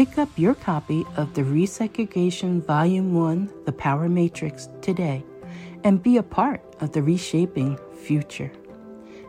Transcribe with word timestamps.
Pick 0.00 0.16
up 0.16 0.30
your 0.38 0.54
copy 0.54 1.04
of 1.18 1.34
the 1.34 1.42
Resegregation 1.42 2.64
Volume 2.64 3.12
1 3.12 3.52
The 3.66 3.72
Power 3.72 4.08
Matrix 4.08 4.70
today 4.80 5.22
and 5.84 6.02
be 6.02 6.16
a 6.16 6.22
part 6.22 6.62
of 6.80 6.92
the 6.92 7.02
reshaping 7.02 7.78
future. 8.02 8.50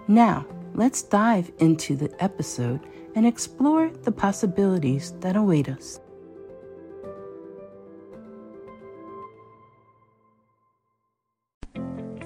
Now, 0.08 0.46
let's 0.74 1.02
dive 1.02 1.52
into 1.60 1.98
the 1.98 2.10
episode 2.24 2.80
and 3.16 3.28
explore 3.28 3.90
the 4.04 4.14
possibilities 4.14 5.12
that 5.20 5.36
await 5.36 5.68
us. 5.68 6.00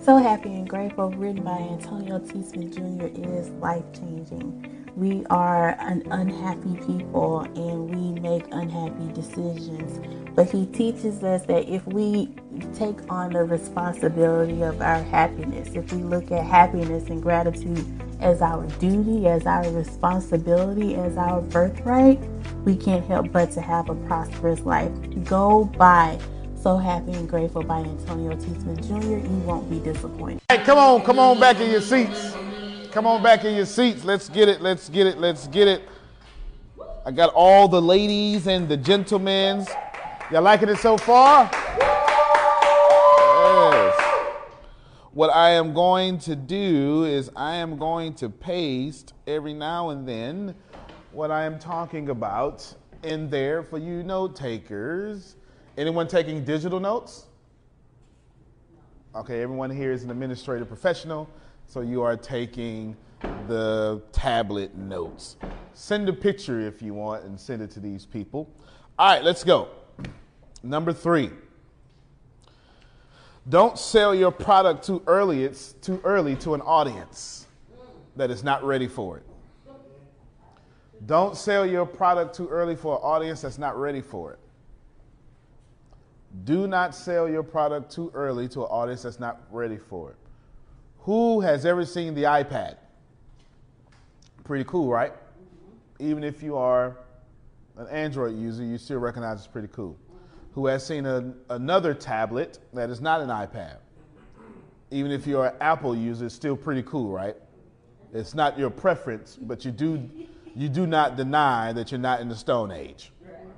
So 0.04 0.18
Happy 0.18 0.50
and 0.50 0.70
Grateful, 0.70 1.10
written 1.10 1.44
by 1.44 1.58
Antonio 1.58 2.20
T. 2.20 2.44
Smith 2.44 2.76
Jr., 2.76 3.08
is 3.08 3.50
life 3.54 3.92
changing 3.92 4.75
we 4.96 5.26
are 5.30 5.70
an 5.80 6.04
unhappy 6.12 6.76
people 6.86 7.42
and 7.42 7.90
we 7.94 8.20
make 8.22 8.46
unhappy 8.52 9.12
decisions. 9.14 10.00
But 10.36 10.50
he 10.50 10.66
teaches 10.68 11.22
us 11.24 11.46
that 11.46 11.68
if 11.68 11.86
we 11.88 12.30
take 12.74 12.98
on 13.10 13.34
the 13.34 13.44
responsibility 13.44 14.62
of 14.62 14.82
our 14.82 15.04
happiness, 15.04 15.76
if 15.76 15.92
we 15.92 16.02
look 16.02 16.32
at 16.32 16.46
happiness 16.46 17.10
and 17.10 17.22
gratitude 17.22 17.86
as 18.22 18.42
our 18.42 18.66
duty, 18.80 19.28
as 19.28 19.46
our 19.46 19.70
responsibility, 19.72 20.96
as 20.96 21.18
our 21.18 21.42
birthright, 21.42 22.20
we 22.64 22.76
can't 22.76 23.06
help 23.06 23.32
but 23.32 23.52
to 23.52 23.62
have 23.62 23.90
a 23.90 23.96
prosperous 24.08 24.62
life. 24.62 24.92
Go 25.26 25.66
by 25.66 26.18
So 26.56 26.78
Happy 26.78 27.12
and 27.14 27.30
Grateful 27.30 27.64
by 27.64 27.80
Antonio 27.80 28.36
T. 28.36 28.46
Smith 28.62 28.88
Jr. 28.88 29.18
You 29.18 29.40
won't 29.46 29.70
be 29.70 29.80
disappointed. 29.80 30.42
Hey, 30.50 30.64
come 30.64 30.78
on, 30.78 31.02
come 31.04 31.20
on 31.20 31.40
back 31.40 31.60
in 31.60 31.70
your 31.70 31.82
seats. 31.82 32.34
Come 32.96 33.08
on 33.08 33.22
back 33.22 33.44
in 33.44 33.54
your 33.58 33.66
seats. 33.66 34.06
Let's 34.06 34.30
get 34.30 34.48
it. 34.48 34.62
Let's 34.62 34.88
get 34.88 35.06
it. 35.06 35.18
Let's 35.18 35.48
get 35.48 35.68
it. 35.68 35.90
I 37.06 37.12
got 37.12 37.34
all 37.34 37.68
the 37.68 37.82
ladies 37.82 38.48
and 38.48 38.70
the 38.70 38.78
gentlemen. 38.78 39.66
Y'all 40.32 40.42
liking 40.42 40.70
it 40.70 40.78
so 40.78 40.98
far? 40.98 41.50
Yes. 43.52 44.02
What 45.12 45.30
I 45.36 45.50
am 45.50 45.74
going 45.74 46.20
to 46.20 46.38
do 46.38 47.04
is 47.04 47.30
I 47.36 47.56
am 47.56 47.78
going 47.78 48.14
to 48.14 48.30
paste 48.30 49.12
every 49.28 49.54
now 49.54 49.90
and 49.90 50.08
then 50.08 50.56
what 51.12 51.32
I 51.32 51.44
am 51.44 51.60
talking 51.60 52.08
about 52.08 52.74
in 53.04 53.30
there 53.30 53.62
for 53.62 53.78
you 53.78 54.04
note 54.04 54.38
takers. 54.38 55.36
Anyone 55.78 56.08
taking 56.08 56.46
digital 56.46 56.80
notes? 56.80 57.26
Okay, 59.14 59.42
everyone 59.42 59.70
here 59.70 59.92
is 59.92 60.06
an 60.06 60.12
administrative 60.12 60.70
professional. 60.70 61.30
So 61.68 61.82
you 61.82 62.02
are 62.02 62.16
taking 62.16 62.96
the 63.48 64.02
tablet 64.12 64.76
notes. 64.76 65.38
Send 65.74 66.08
a 66.10 66.14
picture 66.14 66.60
if 66.62 66.82
you 66.82 66.94
want 66.94 67.26
and 67.26 67.40
send 67.40 67.62
it 67.62 67.72
to 67.72 67.80
these 67.80 68.06
people. 68.06 68.50
All 68.98 69.14
right, 69.14 69.24
let's 69.24 69.44
go. 69.44 69.70
Number 70.64 70.94
three. 70.94 71.32
Don't 73.48 73.78
sell 73.78 74.16
your 74.16 74.32
product 74.32 74.86
too 74.86 75.04
early. 75.06 75.44
It's 75.44 75.74
too 75.74 76.02
early 76.04 76.36
to 76.38 76.56
an 76.56 76.62
audience 76.62 77.46
that 78.16 78.32
is 78.32 78.44
not 78.44 78.64
ready 78.64 78.88
for 78.88 79.18
it. 79.18 79.24
Don't 81.06 81.38
sell 81.38 81.66
your 81.66 81.86
product 81.86 82.36
too 82.36 82.48
early 82.48 82.76
for 82.76 82.96
an 82.96 83.02
audience 83.04 83.42
that's 83.42 83.60
not 83.60 83.78
ready 83.78 84.02
for 84.02 84.32
it. 84.32 84.40
Do 86.46 86.66
not 86.68 86.96
sell 86.96 87.30
your 87.30 87.44
product 87.44 87.92
too 87.92 88.12
early 88.14 88.48
to 88.50 88.62
an 88.62 88.68
audience 88.72 89.04
that's 89.04 89.20
not 89.20 89.42
ready 89.52 89.78
for 89.78 90.12
it. 90.12 90.18
Who 91.06 91.40
has 91.42 91.68
ever 91.68 91.86
seen 91.86 92.16
the 92.16 92.24
iPad? 92.24 92.78
Pretty 94.44 94.64
cool, 94.64 94.90
right? 94.90 95.12
Mm-hmm. 95.12 96.10
Even 96.10 96.24
if 96.24 96.42
you 96.42 96.58
are 96.58 96.98
an 97.78 97.88
Android 97.90 98.36
user, 98.36 98.64
you 98.64 98.80
still 98.80 98.98
recognize 98.98 99.38
it's 99.38 99.46
pretty 99.48 99.68
cool. 99.72 99.96
Who 100.54 100.66
has 100.66 100.84
seen 100.84 101.06
a, 101.06 101.32
another 101.52 101.94
tablet 101.94 102.58
that 102.74 102.90
is 102.90 103.02
not 103.02 103.22
an 103.22 103.30
iPad? 103.30 103.78
Even 104.90 105.12
if 105.12 105.28
you're 105.28 105.46
an 105.46 105.54
Apple 105.62 105.96
user, 105.96 106.26
it's 106.26 106.34
still 106.34 106.58
pretty 106.58 106.82
cool, 106.82 107.12
right? 107.12 107.36
It's 108.12 108.34
not 108.34 108.58
your 108.58 108.72
preference, 108.72 109.38
but 109.40 109.64
you 109.64 109.70
do 109.70 110.10
you 110.56 110.70
do 110.70 110.88
not 110.88 111.18
deny 111.18 111.72
that 111.74 111.92
you're 111.92 112.00
not 112.00 112.20
in 112.20 112.30
the 112.30 112.36
Stone 112.36 112.72
Age. 112.72 113.12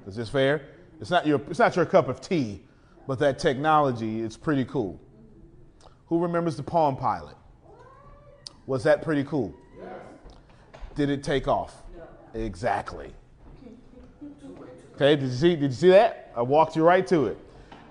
Is 0.06 0.18
this 0.18 0.28
fair? 0.28 0.64
It's 1.00 1.12
not 1.12 1.26
your 1.26 1.40
it's 1.50 1.60
not 1.60 1.78
your 1.78 1.86
cup 1.86 2.10
of 2.10 2.20
tea, 2.20 2.62
but 3.08 3.20
that 3.20 3.40
technology 3.40 4.20
is 4.20 4.36
pretty 4.36 4.66
cool. 4.66 5.00
Who 6.08 6.20
remembers 6.20 6.58
the 6.58 6.64
Palm 6.64 6.98
Pilot? 6.98 7.37
Was 8.68 8.84
that 8.84 9.02
pretty 9.02 9.24
cool? 9.24 9.56
Yes. 9.80 9.90
Did 10.94 11.10
it 11.10 11.24
take 11.24 11.48
off? 11.48 11.84
Yeah. 11.96 12.42
Exactly. 12.42 13.14
Okay, 14.96 15.16
did 15.16 15.30
you 15.30 15.36
see 15.36 15.56
did 15.56 15.72
you 15.72 15.72
see 15.72 15.90
that? 15.90 16.32
I 16.36 16.42
walked 16.42 16.76
you 16.76 16.84
right 16.84 17.06
to 17.08 17.28
it. 17.28 17.38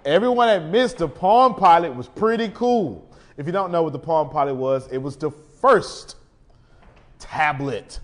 Everyone 0.05 0.47
that 0.49 0.71
missed 0.71 0.99
the 0.99 1.09
Palm 1.09 1.55
Pilot 1.55 1.95
was 1.95 2.09
pretty 2.09 2.49
cool. 2.51 3.09
If 3.37 3.47
you 3.47 3.53
don't 3.53 3.73
know 3.73 3.83
what 3.83 3.93
the 3.93 3.99
Palm 3.99 4.29
Pilot 4.29 4.55
was, 4.55 4.87
it 4.93 4.99
was 4.99 5.17
the 5.17 5.31
first 5.31 6.17
tablet 7.19 8.01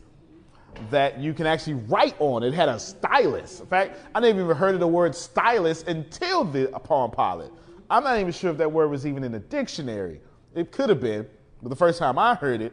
that 0.90 1.18
you 1.18 1.34
can 1.34 1.46
actually 1.46 1.74
write 1.74 2.14
on. 2.18 2.42
It 2.42 2.54
had 2.54 2.68
a 2.68 2.78
stylus. 2.78 3.60
In 3.60 3.66
fact, 3.66 3.98
I 4.14 4.20
never 4.20 4.40
even 4.40 4.56
heard 4.56 4.74
of 4.74 4.80
the 4.80 4.88
word 4.88 5.14
stylus 5.14 5.82
until 5.82 6.44
the 6.44 6.68
Palm 6.84 7.10
Pilot. 7.10 7.52
I'm 7.90 8.04
not 8.04 8.18
even 8.18 8.32
sure 8.32 8.50
if 8.50 8.56
that 8.58 8.70
word 8.70 8.88
was 8.88 9.06
even 9.06 9.22
in 9.22 9.32
the 9.32 9.38
dictionary. 9.38 10.20
It 10.54 10.72
could 10.72 10.88
have 10.88 11.00
been, 11.00 11.26
but 11.62 11.68
the 11.68 11.76
first 11.76 11.98
time 11.98 12.18
I 12.18 12.34
heard 12.34 12.60
it 12.60 12.72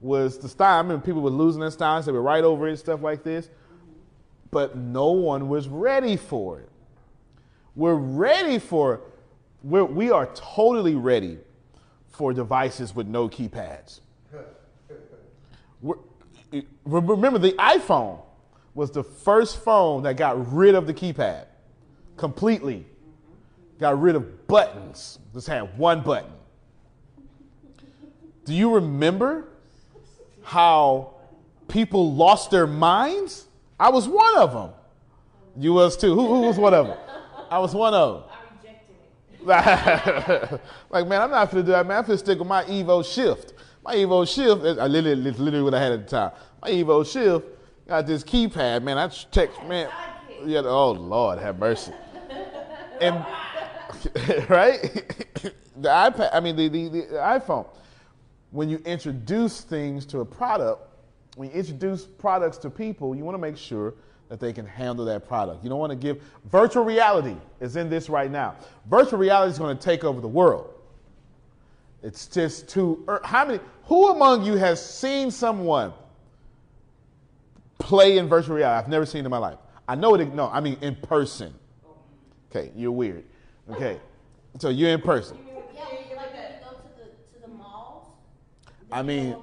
was 0.00 0.38
the 0.38 0.48
style. 0.48 0.76
I 0.76 0.78
remember 0.78 1.04
people 1.04 1.20
were 1.20 1.30
losing 1.30 1.60
their 1.60 1.70
styles, 1.70 2.06
they 2.06 2.12
were 2.12 2.22
right 2.22 2.42
over 2.44 2.68
it, 2.68 2.78
stuff 2.78 3.02
like 3.02 3.22
this. 3.22 3.50
But 4.50 4.76
no 4.76 5.12
one 5.12 5.48
was 5.48 5.68
ready 5.68 6.16
for 6.16 6.60
it. 6.60 6.68
We're 7.76 7.94
ready 7.94 8.58
for, 8.58 9.02
we're, 9.62 9.84
we 9.84 10.10
are 10.10 10.26
totally 10.34 10.96
ready 10.96 11.38
for 12.08 12.32
devices 12.32 12.94
with 12.94 13.06
no 13.06 13.28
keypads. 13.28 14.00
We're, 15.80 15.96
remember, 16.84 17.38
the 17.38 17.52
iPhone 17.52 18.20
was 18.74 18.90
the 18.90 19.04
first 19.04 19.62
phone 19.62 20.02
that 20.02 20.16
got 20.16 20.52
rid 20.52 20.74
of 20.74 20.86
the 20.86 20.94
keypad 20.94 21.46
completely. 22.16 22.86
Got 23.78 24.00
rid 24.00 24.16
of 24.16 24.46
buttons. 24.46 25.18
Just 25.32 25.46
had 25.46 25.76
one 25.78 26.02
button. 26.02 26.30
Do 28.44 28.54
you 28.54 28.74
remember 28.74 29.48
how 30.42 31.14
people 31.68 32.14
lost 32.14 32.50
their 32.50 32.66
minds? 32.66 33.46
I 33.78 33.90
was 33.90 34.08
one 34.08 34.36
of 34.36 34.52
them. 34.52 34.70
You 35.56 35.74
was 35.74 35.96
too. 35.96 36.14
Who, 36.14 36.26
who 36.26 36.40
was 36.42 36.58
one 36.58 36.74
of 36.74 36.86
them? 36.86 36.98
I 37.50 37.58
was 37.58 37.74
one 37.74 37.94
of 37.94 38.22
them. 38.22 38.30
I 38.30 39.48
rejected 39.48 40.54
it. 40.54 40.60
Like, 40.90 41.06
man, 41.06 41.22
I'm 41.22 41.30
not 41.30 41.50
gonna 41.50 41.62
do 41.62 41.72
that, 41.72 41.86
man. 41.86 41.98
I'm 41.98 42.04
gonna 42.04 42.18
stick 42.18 42.38
with 42.38 42.48
my 42.48 42.64
Evo 42.64 43.04
Shift. 43.04 43.54
My 43.84 43.94
Evo 43.94 44.26
Shift, 44.26 44.78
I 44.78 44.86
literally, 44.86 45.32
literally 45.32 45.62
what 45.62 45.74
I 45.74 45.80
had 45.80 45.92
at 45.92 46.08
the 46.08 46.10
time. 46.10 46.32
My 46.62 46.70
Evo 46.70 47.10
Shift 47.10 47.46
got 47.88 48.06
this 48.06 48.22
keypad, 48.22 48.82
man. 48.82 48.98
I 48.98 49.08
text, 49.08 49.62
man. 49.64 49.88
Yeah, 50.44 50.62
oh 50.64 50.92
Lord, 50.92 51.38
have 51.38 51.58
mercy. 51.58 51.92
And 53.00 53.16
right, 54.48 54.80
the 55.76 55.88
iPad. 55.88 56.30
I 56.32 56.40
mean, 56.40 56.56
the, 56.56 56.68
the, 56.68 56.88
the 56.88 57.00
iPhone. 57.16 57.66
When 58.50 58.68
you 58.68 58.82
introduce 58.84 59.60
things 59.60 60.04
to 60.06 60.20
a 60.20 60.24
product, 60.24 60.82
when 61.36 61.50
you 61.50 61.54
introduce 61.54 62.04
products 62.04 62.58
to 62.58 62.70
people, 62.70 63.14
you 63.14 63.24
want 63.24 63.34
to 63.34 63.40
make 63.40 63.56
sure 63.56 63.94
that 64.28 64.40
they 64.40 64.52
can 64.52 64.64
handle 64.64 65.04
that 65.04 65.26
product. 65.26 65.62
You 65.62 65.70
don't 65.70 65.78
want 65.78 65.90
to 65.90 65.96
give 65.96 66.22
virtual 66.50 66.84
reality 66.84 67.36
is 67.60 67.76
in 67.76 67.90
this 67.90 68.08
right 68.08 68.30
now. 68.30 68.54
Virtual 68.88 69.18
reality 69.18 69.52
is 69.52 69.58
going 69.58 69.76
to 69.76 69.82
take 69.82 70.04
over 70.04 70.20
the 70.20 70.28
world. 70.28 70.72
It's 72.02 72.26
just 72.26 72.68
too 72.68 73.04
er, 73.08 73.20
how 73.24 73.44
many 73.44 73.60
who 73.84 74.08
among 74.08 74.44
you 74.44 74.54
has 74.54 74.84
seen 74.84 75.30
someone 75.30 75.92
play 77.78 78.18
in 78.18 78.28
virtual 78.28 78.56
reality? 78.56 78.84
I've 78.84 78.88
never 78.88 79.04
seen 79.04 79.22
it 79.22 79.24
in 79.24 79.30
my 79.30 79.38
life. 79.38 79.58
I 79.86 79.96
know 79.96 80.14
it 80.14 80.32
no, 80.32 80.48
I 80.48 80.60
mean 80.60 80.78
in 80.80 80.94
person. 80.94 81.52
Okay, 82.50 82.70
you're 82.74 82.92
weird. 82.92 83.24
Okay. 83.70 84.00
So 84.58 84.68
you're 84.68 84.90
in 84.90 85.00
person. 85.00 85.38
I 88.92 89.02
mean 89.02 89.36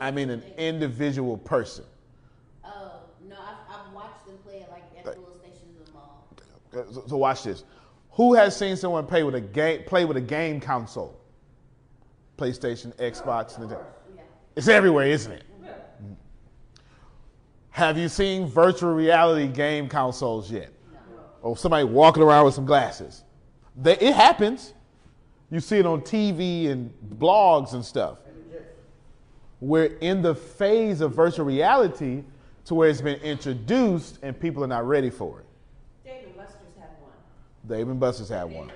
I 0.00 0.10
mean 0.10 0.30
an 0.30 0.42
individual 0.56 1.36
person. 1.36 1.84
Oh 2.64 3.00
no, 3.28 3.36
I've, 3.36 3.56
I've 3.68 3.92
watched 3.92 4.26
them 4.26 4.38
play 4.44 4.58
it 4.58 4.70
like 4.70 4.84
at 4.98 5.06
like, 5.06 5.16
little 5.16 5.36
stations 5.38 5.76
in 5.78 5.84
the 5.84 5.92
mall. 5.92 6.26
So, 6.72 7.04
so 7.06 7.16
watch 7.16 7.42
this. 7.44 7.64
Who 8.12 8.34
has 8.34 8.56
seen 8.56 8.76
someone 8.76 9.06
play 9.06 9.22
with 9.22 9.34
a 9.34 9.40
game 9.40 9.82
play 9.84 10.04
with 10.04 10.16
a 10.16 10.22
game 10.22 10.60
console? 10.60 11.20
PlayStation, 12.36 12.94
Xbox, 12.96 13.58
Nintendo. 13.58 13.84
It's 14.56 14.68
everywhere, 14.68 15.06
isn't 15.06 15.32
it? 15.32 15.44
Have 17.70 17.96
you 17.96 18.08
seen 18.08 18.46
virtual 18.46 18.92
reality 18.92 19.46
game 19.46 19.88
consoles 19.88 20.50
yet? 20.50 20.70
Or 21.42 21.56
somebody 21.56 21.84
walking 21.84 22.22
around 22.22 22.44
with 22.46 22.54
some 22.54 22.66
glasses? 22.66 23.24
They, 23.76 23.96
it 23.96 24.14
happens. 24.14 24.74
You 25.50 25.60
see 25.60 25.78
it 25.78 25.86
on 25.86 26.02
TV 26.02 26.68
and 26.68 26.92
blogs 27.16 27.72
and 27.72 27.84
stuff. 27.84 28.18
We're 29.60 29.96
in 30.00 30.22
the 30.22 30.34
phase 30.34 31.00
of 31.02 31.14
virtual 31.14 31.44
reality 31.44 32.24
to 32.64 32.74
where 32.74 32.88
it's 32.88 33.00
been 33.00 33.20
introduced 33.20 34.18
and 34.22 34.38
people 34.38 34.64
are 34.64 34.68
not 34.68 34.86
ready 34.86 35.10
for 35.10 35.40
it. 35.40 35.46
Dave 36.04 36.26
and 36.26 36.36
Buster's 36.36 36.68
had 36.78 36.88
one. 37.00 37.12
Dave 37.68 37.86
one. 37.86 37.98
Buster's. 37.98 38.28
Had 38.28 38.48
Dave 38.48 38.56
one. 38.56 38.70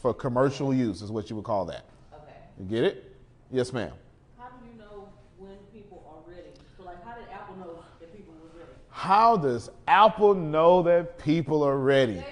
For 0.00 0.14
commercial 0.14 0.72
use 0.72 1.02
is 1.02 1.10
what 1.10 1.28
you 1.30 1.36
would 1.36 1.44
call 1.44 1.64
that. 1.66 1.84
Okay. 2.14 2.32
You 2.58 2.64
get 2.64 2.84
it? 2.84 3.16
Yes, 3.50 3.72
ma'am. 3.72 3.92
How 4.38 4.48
do 4.48 4.66
you 4.66 4.78
know 4.78 5.08
when 5.38 5.56
people 5.72 6.02
are 6.08 6.30
ready? 6.30 6.48
So 6.76 6.84
like 6.84 7.04
how 7.04 7.14
did 7.14 7.24
Apple 7.32 7.56
know 7.56 7.82
that 8.00 8.14
people 8.14 8.34
were 8.34 8.58
ready? 8.58 8.72
How 8.90 9.36
does 9.36 9.70
Apple 9.86 10.34
know 10.34 10.82
that 10.82 11.18
people 11.18 11.62
are 11.62 11.78
ready? 11.78 12.24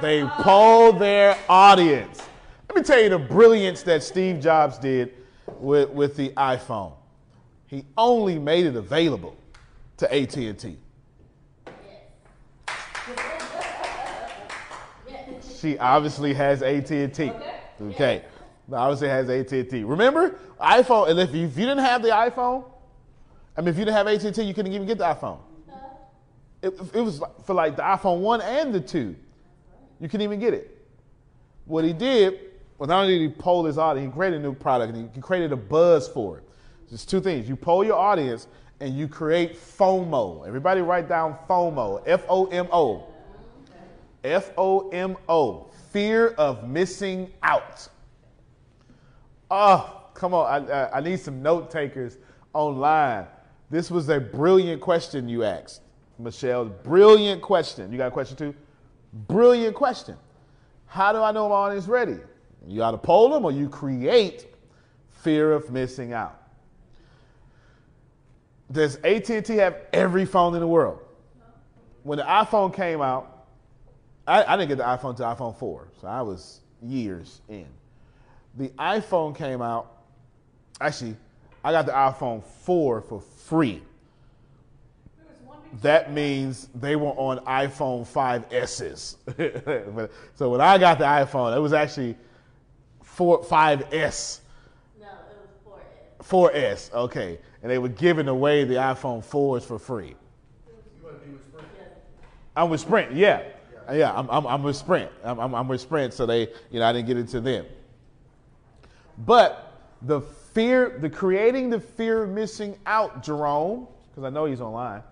They 0.00 0.24
poll 0.24 0.92
their 0.92 1.38
audience. 1.48 2.20
Let 2.68 2.76
me 2.76 2.82
tell 2.82 3.00
you 3.00 3.10
the 3.10 3.18
brilliance 3.18 3.82
that 3.82 4.02
Steve 4.02 4.40
Jobs 4.40 4.78
did 4.78 5.14
with, 5.58 5.90
with 5.90 6.16
the 6.16 6.30
iPhone. 6.30 6.94
He 7.72 7.86
only 7.96 8.38
made 8.38 8.66
it 8.66 8.76
available 8.76 9.34
to 9.96 10.14
AT&T. 10.14 10.76
she 15.58 15.78
obviously 15.78 16.34
has 16.34 16.62
AT&T. 16.62 17.00
Okay. 17.00 17.60
okay. 17.80 18.24
Obviously 18.70 19.08
has 19.08 19.30
AT&T. 19.30 19.84
Remember, 19.84 20.38
iPhone, 20.60 21.08
and 21.08 21.18
if 21.18 21.34
you, 21.34 21.46
if 21.46 21.56
you 21.56 21.64
didn't 21.64 21.82
have 21.82 22.02
the 22.02 22.10
iPhone, 22.10 22.62
I 23.56 23.62
mean, 23.62 23.68
if 23.68 23.78
you 23.78 23.86
didn't 23.86 23.96
have 23.96 24.06
AT&T, 24.06 24.42
you 24.42 24.52
couldn't 24.52 24.70
even 24.74 24.86
get 24.86 24.98
the 24.98 25.04
iPhone. 25.04 25.38
It, 26.60 26.74
it 26.92 27.00
was 27.00 27.22
for 27.46 27.54
like 27.54 27.76
the 27.76 27.82
iPhone 27.82 28.18
1 28.18 28.42
and 28.42 28.74
the 28.74 28.82
2. 28.82 29.16
You 29.98 30.08
couldn't 30.10 30.20
even 30.20 30.38
get 30.38 30.52
it. 30.52 30.78
What 31.64 31.84
he 31.84 31.94
did 31.94 32.38
was 32.76 32.90
not 32.90 33.04
only 33.04 33.18
did 33.18 33.30
he 33.30 33.34
poll 33.34 33.64
his 33.64 33.78
audience, 33.78 34.12
he 34.12 34.14
created 34.14 34.40
a 34.40 34.42
new 34.42 34.52
product 34.52 34.94
and 34.94 35.10
he 35.14 35.20
created 35.22 35.52
a 35.52 35.56
buzz 35.56 36.06
for 36.06 36.36
it. 36.36 36.44
There's 36.92 37.06
two 37.06 37.22
things. 37.22 37.48
You 37.48 37.56
poll 37.56 37.84
your 37.84 37.96
audience 37.96 38.48
and 38.80 38.94
you 38.94 39.08
create 39.08 39.56
FOMO. 39.56 40.46
Everybody 40.46 40.82
write 40.82 41.08
down 41.08 41.38
FOMO, 41.48 42.02
F 42.04 42.26
O 42.28 42.44
M 42.48 42.68
O. 42.70 43.06
F 44.22 44.50
O 44.58 44.90
M 44.90 45.16
O, 45.26 45.70
fear 45.90 46.34
of 46.36 46.68
missing 46.68 47.30
out. 47.42 47.88
Oh, 49.50 50.02
come 50.12 50.34
on. 50.34 50.70
I, 50.70 50.90
I, 50.90 51.00
need 51.00 51.18
some 51.18 51.40
note 51.40 51.70
takers 51.70 52.18
online. 52.52 53.24
This 53.70 53.90
was 53.90 54.10
a 54.10 54.20
brilliant 54.20 54.82
question 54.82 55.30
you 55.30 55.44
asked, 55.44 55.80
Michelle. 56.18 56.66
Brilliant 56.66 57.40
question. 57.40 57.90
You 57.90 57.96
got 57.96 58.08
a 58.08 58.10
question 58.10 58.36
too? 58.36 58.54
Brilliant 59.28 59.74
question. 59.74 60.14
How 60.84 61.10
do 61.10 61.22
I 61.22 61.32
know 61.32 61.48
my 61.48 61.54
audience 61.54 61.84
is 61.84 61.88
ready? 61.88 62.18
You 62.66 62.80
got 62.80 62.90
to 62.90 62.98
poll 62.98 63.30
them 63.30 63.46
or 63.46 63.50
you 63.50 63.70
create 63.70 64.54
fear 65.08 65.54
of 65.54 65.70
missing 65.70 66.12
out. 66.12 66.41
Does 68.72 68.96
AT&T 69.04 69.54
have 69.56 69.76
every 69.92 70.24
phone 70.24 70.54
in 70.54 70.60
the 70.60 70.66
world? 70.66 70.98
When 72.02 72.18
the 72.18 72.24
iPhone 72.24 72.74
came 72.74 73.00
out, 73.00 73.46
I, 74.26 74.42
I 74.44 74.56
didn't 74.56 74.70
get 74.70 74.78
the 74.78 74.84
iPhone 74.84 75.16
to 75.18 75.22
iPhone 75.24 75.56
4, 75.56 75.88
so 76.00 76.08
I 76.08 76.22
was 76.22 76.60
years 76.82 77.42
in. 77.48 77.66
The 78.56 78.70
iPhone 78.70 79.36
came 79.36 79.62
out, 79.62 80.02
actually, 80.80 81.16
I 81.62 81.70
got 81.72 81.86
the 81.86 81.92
iPhone 81.92 82.42
4 82.42 83.02
for 83.02 83.20
free. 83.20 83.82
That 85.80 86.12
means 86.12 86.68
they 86.74 86.96
were 86.96 87.10
on 87.10 87.38
iPhone 87.46 88.06
5Ss. 88.06 90.10
so 90.34 90.50
when 90.50 90.60
I 90.60 90.76
got 90.76 90.98
the 90.98 91.04
iPhone, 91.04 91.56
it 91.56 91.60
was 91.60 91.72
actually 91.72 92.14
4, 93.02 93.42
5S. 93.42 94.40
No, 95.00 95.06
it 95.06 95.12
was 95.64 95.80
4S. 96.20 96.28
4S, 96.28 96.92
okay. 96.92 97.38
And 97.62 97.70
they 97.70 97.78
were 97.78 97.88
giving 97.88 98.28
away 98.28 98.64
the 98.64 98.74
iPhone 98.74 99.24
4s 99.24 99.62
for 99.62 99.78
free. 99.78 100.14
I'm 102.54 102.68
with 102.68 102.80
Sprint, 102.80 103.12
yeah. 103.12 103.42
Yeah, 103.92 104.12
I'm, 104.12 104.28
I'm, 104.30 104.46
I'm 104.46 104.62
with 104.62 104.76
Sprint. 104.76 105.10
I'm, 105.24 105.38
I'm, 105.38 105.54
I'm 105.54 105.68
with 105.68 105.80
Sprint, 105.80 106.12
so 106.12 106.26
they, 106.26 106.48
you 106.70 106.80
know, 106.80 106.84
I 106.84 106.92
didn't 106.92 107.06
get 107.06 107.16
into 107.16 107.40
them. 107.40 107.66
But 109.18 109.72
the 110.02 110.20
fear, 110.20 110.98
the 111.00 111.08
creating 111.08 111.70
the 111.70 111.80
fear 111.80 112.22
of 112.22 112.30
missing 112.30 112.78
out, 112.86 113.22
Jerome, 113.22 113.88
because 114.08 114.24
I 114.24 114.30
know 114.30 114.44
he's 114.44 114.60
online, 114.60 115.02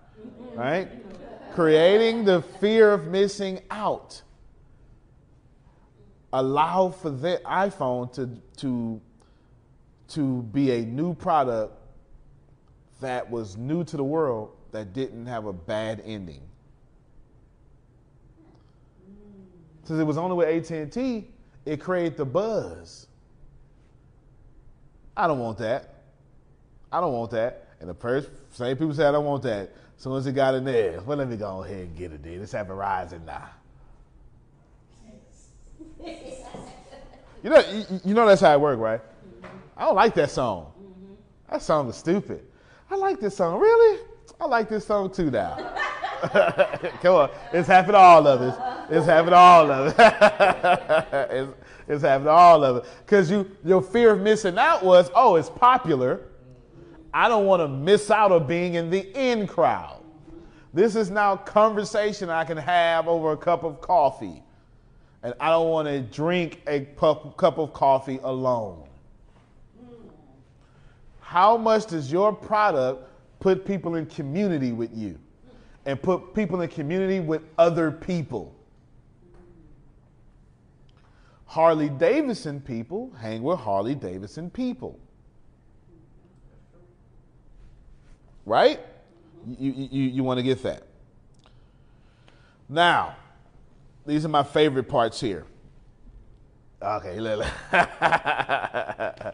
right? 0.53 0.89
creating 1.53 2.23
the 2.23 2.41
fear 2.41 2.93
of 2.93 3.07
missing 3.07 3.59
out. 3.69 4.21
Allow 6.33 6.89
for 6.89 7.09
the 7.09 7.41
iPhone 7.45 8.11
to, 8.13 8.29
to, 8.57 9.01
to 10.09 10.41
be 10.43 10.71
a 10.71 10.81
new 10.85 11.13
product 11.13 11.73
that 13.01 13.29
was 13.29 13.57
new 13.57 13.83
to 13.83 13.97
the 13.97 14.03
world 14.03 14.51
that 14.71 14.93
didn't 14.93 15.25
have 15.25 15.45
a 15.45 15.53
bad 15.53 16.01
ending. 16.05 16.41
since 19.91 19.99
it 19.99 20.05
was 20.05 20.17
only 20.17 20.37
with 20.37 20.71
AT&T, 20.71 21.27
it 21.65 21.81
created 21.81 22.15
the 22.15 22.23
buzz. 22.23 23.07
I 25.17 25.27
don't 25.27 25.39
want 25.39 25.57
that. 25.57 25.95
I 26.93 27.01
don't 27.01 27.11
want 27.11 27.31
that. 27.31 27.67
And 27.81 27.89
the 27.89 27.93
first 27.93 28.29
same 28.51 28.77
people 28.77 28.93
said, 28.93 29.07
I 29.07 29.11
don't 29.11 29.25
want 29.25 29.43
that. 29.43 29.69
As 29.97 30.03
soon 30.03 30.15
as 30.15 30.25
it 30.27 30.31
got 30.31 30.55
in 30.55 30.63
there, 30.63 31.01
well, 31.01 31.17
let 31.17 31.27
me 31.27 31.35
go 31.35 31.63
ahead 31.63 31.87
and 31.87 31.97
get 31.97 32.13
it 32.13 32.23
then. 32.23 32.39
Let's 32.39 32.53
have 32.53 32.67
Verizon 32.67 33.25
now. 33.25 33.49
You 37.43 37.49
know, 37.49 37.59
you, 37.59 37.85
you 38.05 38.13
know 38.13 38.25
that's 38.25 38.41
how 38.41 38.53
it 38.53 38.61
works, 38.61 38.79
right? 38.79 39.01
I 39.75 39.85
don't 39.85 39.95
like 39.95 40.13
that 40.15 40.31
song. 40.31 40.71
That 41.49 41.61
song 41.61 41.89
is 41.89 41.97
stupid. 41.97 42.45
I 42.91 42.95
like 42.95 43.21
this 43.21 43.37
song. 43.37 43.57
Really? 43.57 44.01
I 44.39 44.45
like 44.45 44.67
this 44.67 44.85
song 44.85 45.11
too 45.11 45.31
now. 45.31 45.55
Come 47.01 47.15
on. 47.15 47.29
It's 47.53 47.67
happened 47.67 47.93
to 47.93 47.99
all 47.99 48.27
of 48.27 48.41
us. 48.41 48.87
It's 48.89 49.05
happened 49.05 49.31
to 49.31 49.37
all 49.37 49.71
of 49.71 49.97
us. 49.97 51.27
it's, 51.31 51.53
it's 51.87 52.03
happened 52.03 52.25
to 52.25 52.31
all 52.31 52.63
of 52.65 52.77
it. 52.77 52.85
Because 53.05 53.31
you 53.31 53.49
your 53.63 53.81
fear 53.81 54.11
of 54.11 54.19
missing 54.19 54.57
out 54.57 54.83
was, 54.83 55.09
oh, 55.15 55.37
it's 55.37 55.49
popular. 55.49 56.19
I 57.13 57.29
don't 57.29 57.45
want 57.45 57.61
to 57.61 57.69
miss 57.69 58.11
out 58.11 58.33
of 58.33 58.45
being 58.45 58.73
in 58.73 58.89
the 58.89 59.09
in 59.17 59.47
crowd. 59.47 60.03
This 60.73 60.97
is 60.97 61.09
now 61.09 61.37
conversation 61.37 62.29
I 62.29 62.43
can 62.43 62.57
have 62.57 63.07
over 63.07 63.31
a 63.31 63.37
cup 63.37 63.63
of 63.63 63.79
coffee. 63.79 64.43
And 65.23 65.33
I 65.39 65.49
don't 65.49 65.69
want 65.69 65.87
to 65.87 66.01
drink 66.01 66.61
a 66.67 66.81
cup 66.97 67.57
of 67.57 67.71
coffee 67.73 68.19
alone. 68.23 68.83
How 71.31 71.55
much 71.55 71.85
does 71.85 72.11
your 72.11 72.33
product 72.33 73.07
put 73.39 73.65
people 73.65 73.95
in 73.95 74.05
community 74.05 74.73
with 74.73 74.93
you 74.93 75.17
and 75.85 76.01
put 76.01 76.33
people 76.33 76.59
in 76.59 76.67
community 76.67 77.21
with 77.21 77.41
other 77.57 77.89
people? 77.89 78.53
Harley 81.45 81.87
Davidson 81.87 82.59
people 82.59 83.13
hang 83.17 83.43
with 83.43 83.59
Harley 83.59 83.95
Davidson 83.95 84.49
people. 84.49 84.99
Right? 88.45 88.81
You, 89.57 89.71
you, 89.89 90.03
you 90.09 90.23
want 90.25 90.37
to 90.39 90.43
get 90.43 90.61
that. 90.63 90.83
Now, 92.67 93.15
these 94.05 94.25
are 94.25 94.27
my 94.27 94.43
favorite 94.43 94.89
parts 94.89 95.21
here. 95.21 95.45
Okay, 96.81 97.19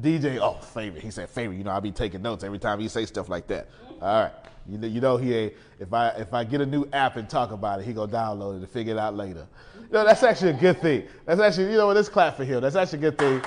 DJ, 0.00 0.38
oh, 0.38 0.54
favorite. 0.54 1.02
He 1.02 1.10
said 1.10 1.30
favorite. 1.30 1.56
You 1.56 1.64
know, 1.64 1.70
I'll 1.70 1.80
be 1.80 1.92
taking 1.92 2.22
notes 2.22 2.44
every 2.44 2.58
time 2.58 2.80
he 2.80 2.88
say 2.88 3.06
stuff 3.06 3.28
like 3.28 3.46
that. 3.48 3.68
All 4.00 4.22
right. 4.22 4.32
You 4.68 4.78
know, 4.78 4.86
you 4.86 5.00
know 5.00 5.16
he 5.16 5.34
ain't, 5.34 5.54
if 5.80 5.92
I 5.92 6.08
if 6.10 6.34
I 6.34 6.44
get 6.44 6.60
a 6.60 6.66
new 6.66 6.86
app 6.92 7.16
and 7.16 7.28
talk 7.28 7.52
about 7.52 7.80
it, 7.80 7.86
he 7.86 7.92
gonna 7.92 8.12
download 8.12 8.56
it 8.56 8.58
and 8.58 8.68
figure 8.68 8.94
it 8.94 8.98
out 8.98 9.16
later. 9.16 9.46
You 9.76 9.88
know, 9.90 10.04
that's 10.04 10.22
actually 10.22 10.50
a 10.50 10.60
good 10.60 10.80
thing. 10.80 11.04
That's 11.24 11.40
actually, 11.40 11.70
you 11.70 11.78
know 11.78 11.86
what, 11.86 11.96
let's 11.96 12.10
clap 12.10 12.36
for 12.36 12.44
him. 12.44 12.60
That's 12.60 12.76
actually 12.76 12.98
a 12.98 13.10
good 13.10 13.18
thing. 13.18 13.42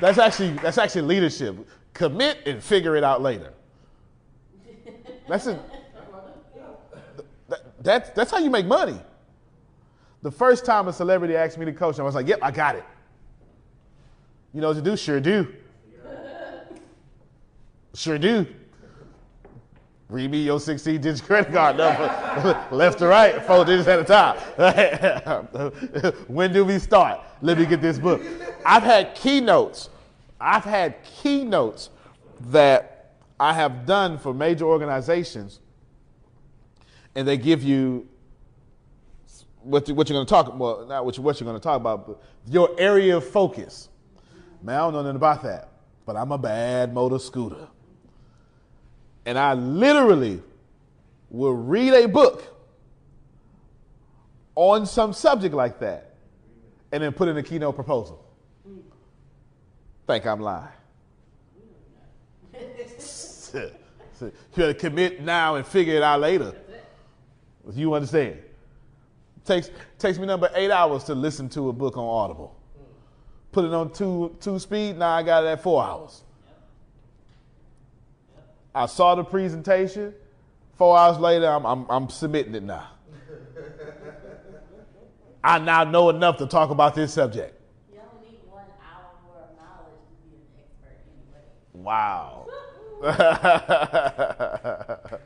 That's 0.00 0.18
actually 0.18 0.50
that's 0.54 0.78
actually 0.78 1.02
leadership. 1.02 1.56
Commit 1.92 2.38
and 2.46 2.62
figure 2.62 2.96
it 2.96 3.04
out 3.04 3.20
later. 3.20 3.52
That's 5.28 5.46
it. 5.46 5.60
That, 7.48 7.60
that's, 7.82 8.10
that's 8.10 8.30
how 8.30 8.38
you 8.38 8.50
make 8.50 8.66
money. 8.66 8.98
The 10.22 10.30
first 10.30 10.64
time 10.64 10.88
a 10.88 10.92
celebrity 10.92 11.36
asked 11.36 11.58
me 11.58 11.66
to 11.66 11.72
coach, 11.72 11.98
I 11.98 12.02
was 12.02 12.14
like, 12.14 12.28
yep, 12.28 12.38
I 12.42 12.50
got 12.50 12.76
it. 12.76 12.84
You 14.52 14.60
know 14.60 14.68
what 14.68 14.76
to 14.76 14.82
do? 14.82 14.96
Sure 14.96 15.20
do. 15.20 15.52
Sure 17.94 18.18
do. 18.18 18.46
Read 20.08 20.30
me 20.30 20.42
your 20.42 20.60
16 20.60 21.00
digit 21.00 21.24
credit 21.24 21.52
card 21.52 21.78
number, 21.78 22.66
left 22.70 22.98
to 22.98 23.06
right, 23.06 23.42
four 23.46 23.64
digits 23.64 23.88
at 23.88 23.98
a 23.98 24.04
time. 24.04 24.36
when 26.28 26.52
do 26.52 26.66
we 26.66 26.78
start? 26.78 27.20
Let 27.40 27.58
me 27.58 27.64
get 27.64 27.80
this 27.80 27.98
book. 27.98 28.20
I've 28.64 28.82
had 28.82 29.14
keynotes. 29.14 29.88
I've 30.38 30.64
had 30.64 31.02
keynotes 31.02 31.88
that 32.50 33.14
I 33.40 33.54
have 33.54 33.86
done 33.86 34.18
for 34.18 34.34
major 34.34 34.66
organizations, 34.66 35.60
and 37.14 37.26
they 37.26 37.38
give 37.38 37.62
you 37.62 38.06
what, 39.62 39.88
what 39.90 40.08
you're 40.08 40.14
going 40.16 40.26
to 40.26 40.30
talk 40.30 40.58
well 40.58 40.84
not 40.86 41.04
what, 41.04 41.16
you, 41.16 41.22
what 41.22 41.38
you're 41.40 41.46
going 41.46 41.58
to 41.58 41.62
talk 41.62 41.76
about 41.76 42.06
but 42.06 42.20
your 42.46 42.74
area 42.78 43.16
of 43.16 43.24
focus 43.24 43.88
man 44.62 44.76
i 44.76 44.78
don't 44.78 44.92
know 44.92 45.02
nothing 45.02 45.16
about 45.16 45.42
that 45.42 45.68
but 46.06 46.16
i'm 46.16 46.32
a 46.32 46.38
bad 46.38 46.92
motor 46.92 47.18
scooter. 47.18 47.68
And 49.24 49.38
i 49.38 49.54
literally 49.54 50.42
will 51.30 51.54
read 51.54 51.94
a 51.94 52.08
book 52.08 52.42
on 54.54 54.84
some 54.86 55.12
subject 55.12 55.54
like 55.54 55.78
that 55.80 56.14
and 56.90 57.02
then 57.02 57.12
put 57.12 57.28
in 57.28 57.36
a 57.36 57.42
keynote 57.42 57.74
proposal. 57.74 58.24
Think 60.06 60.26
i'm 60.26 60.40
lying. 60.40 60.68
You 64.22 64.30
gotta 64.56 64.74
commit 64.74 65.20
now 65.22 65.56
and 65.56 65.66
figure 65.66 65.96
it 65.96 66.02
out 66.02 66.20
later. 66.20 66.54
You 67.72 67.94
understand? 67.94 68.38
Takes, 69.44 69.70
takes 69.98 70.18
me 70.18 70.26
number 70.26 70.48
eight 70.54 70.70
hours 70.70 71.04
to 71.04 71.14
listen 71.14 71.48
to 71.50 71.68
a 71.68 71.72
book 71.72 71.96
on 71.96 72.04
Audible. 72.04 72.56
Put 73.52 73.66
it 73.66 73.74
on 73.74 73.92
two, 73.92 74.34
two 74.40 74.58
speed, 74.58 74.96
now 74.96 75.10
I 75.10 75.22
got 75.22 75.44
it 75.44 75.48
at 75.48 75.62
four 75.62 75.84
hours. 75.84 76.22
I 78.74 78.86
saw 78.86 79.14
the 79.14 79.22
presentation. 79.22 80.14
Four 80.76 80.96
hours 80.96 81.18
later, 81.18 81.46
I'm, 81.46 81.66
I'm, 81.66 81.84
I'm 81.90 82.08
submitting 82.08 82.54
it 82.54 82.62
now. 82.62 82.88
I 85.44 85.58
now 85.58 85.84
know 85.84 86.08
enough 86.08 86.38
to 86.38 86.46
talk 86.46 86.70
about 86.70 86.94
this 86.94 87.12
subject. 87.12 87.60
You 87.92 88.00
only 88.00 88.30
need 88.30 88.38
one 88.48 88.64
hour 88.82 89.10
more 89.22 89.42
of 89.42 89.50
knowledge 89.58 90.00
to 90.08 90.14
be 90.30 90.36
an 90.38 90.44
expert 90.58 90.96
anyway. 91.28 91.84
Wow. 91.84 92.46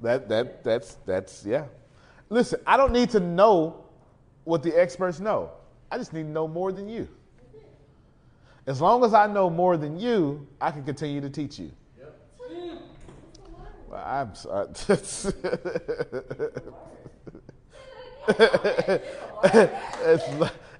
that 0.00 0.28
that 0.28 0.64
that's 0.64 0.94
that's 1.06 1.44
yeah. 1.44 1.64
Listen, 2.30 2.60
I 2.66 2.76
don't 2.76 2.92
need 2.92 3.10
to 3.10 3.20
know 3.20 3.84
what 4.44 4.62
the 4.62 4.74
experts 4.74 5.20
know. 5.20 5.50
I 5.90 5.98
just 5.98 6.12
need 6.12 6.24
to 6.24 6.28
know 6.28 6.48
more 6.48 6.72
than 6.72 6.88
you. 6.88 7.08
As 8.68 8.80
long 8.82 9.02
as 9.02 9.14
I 9.14 9.26
know 9.26 9.48
more 9.48 9.78
than 9.78 9.98
you, 9.98 10.46
I 10.60 10.70
can 10.70 10.84
continue 10.84 11.22
to 11.22 11.30
teach 11.30 11.58
you. 11.58 11.70
Well, 13.88 14.04
I'm 14.04 14.34
sorry. 14.34 14.68
as, 20.04 20.22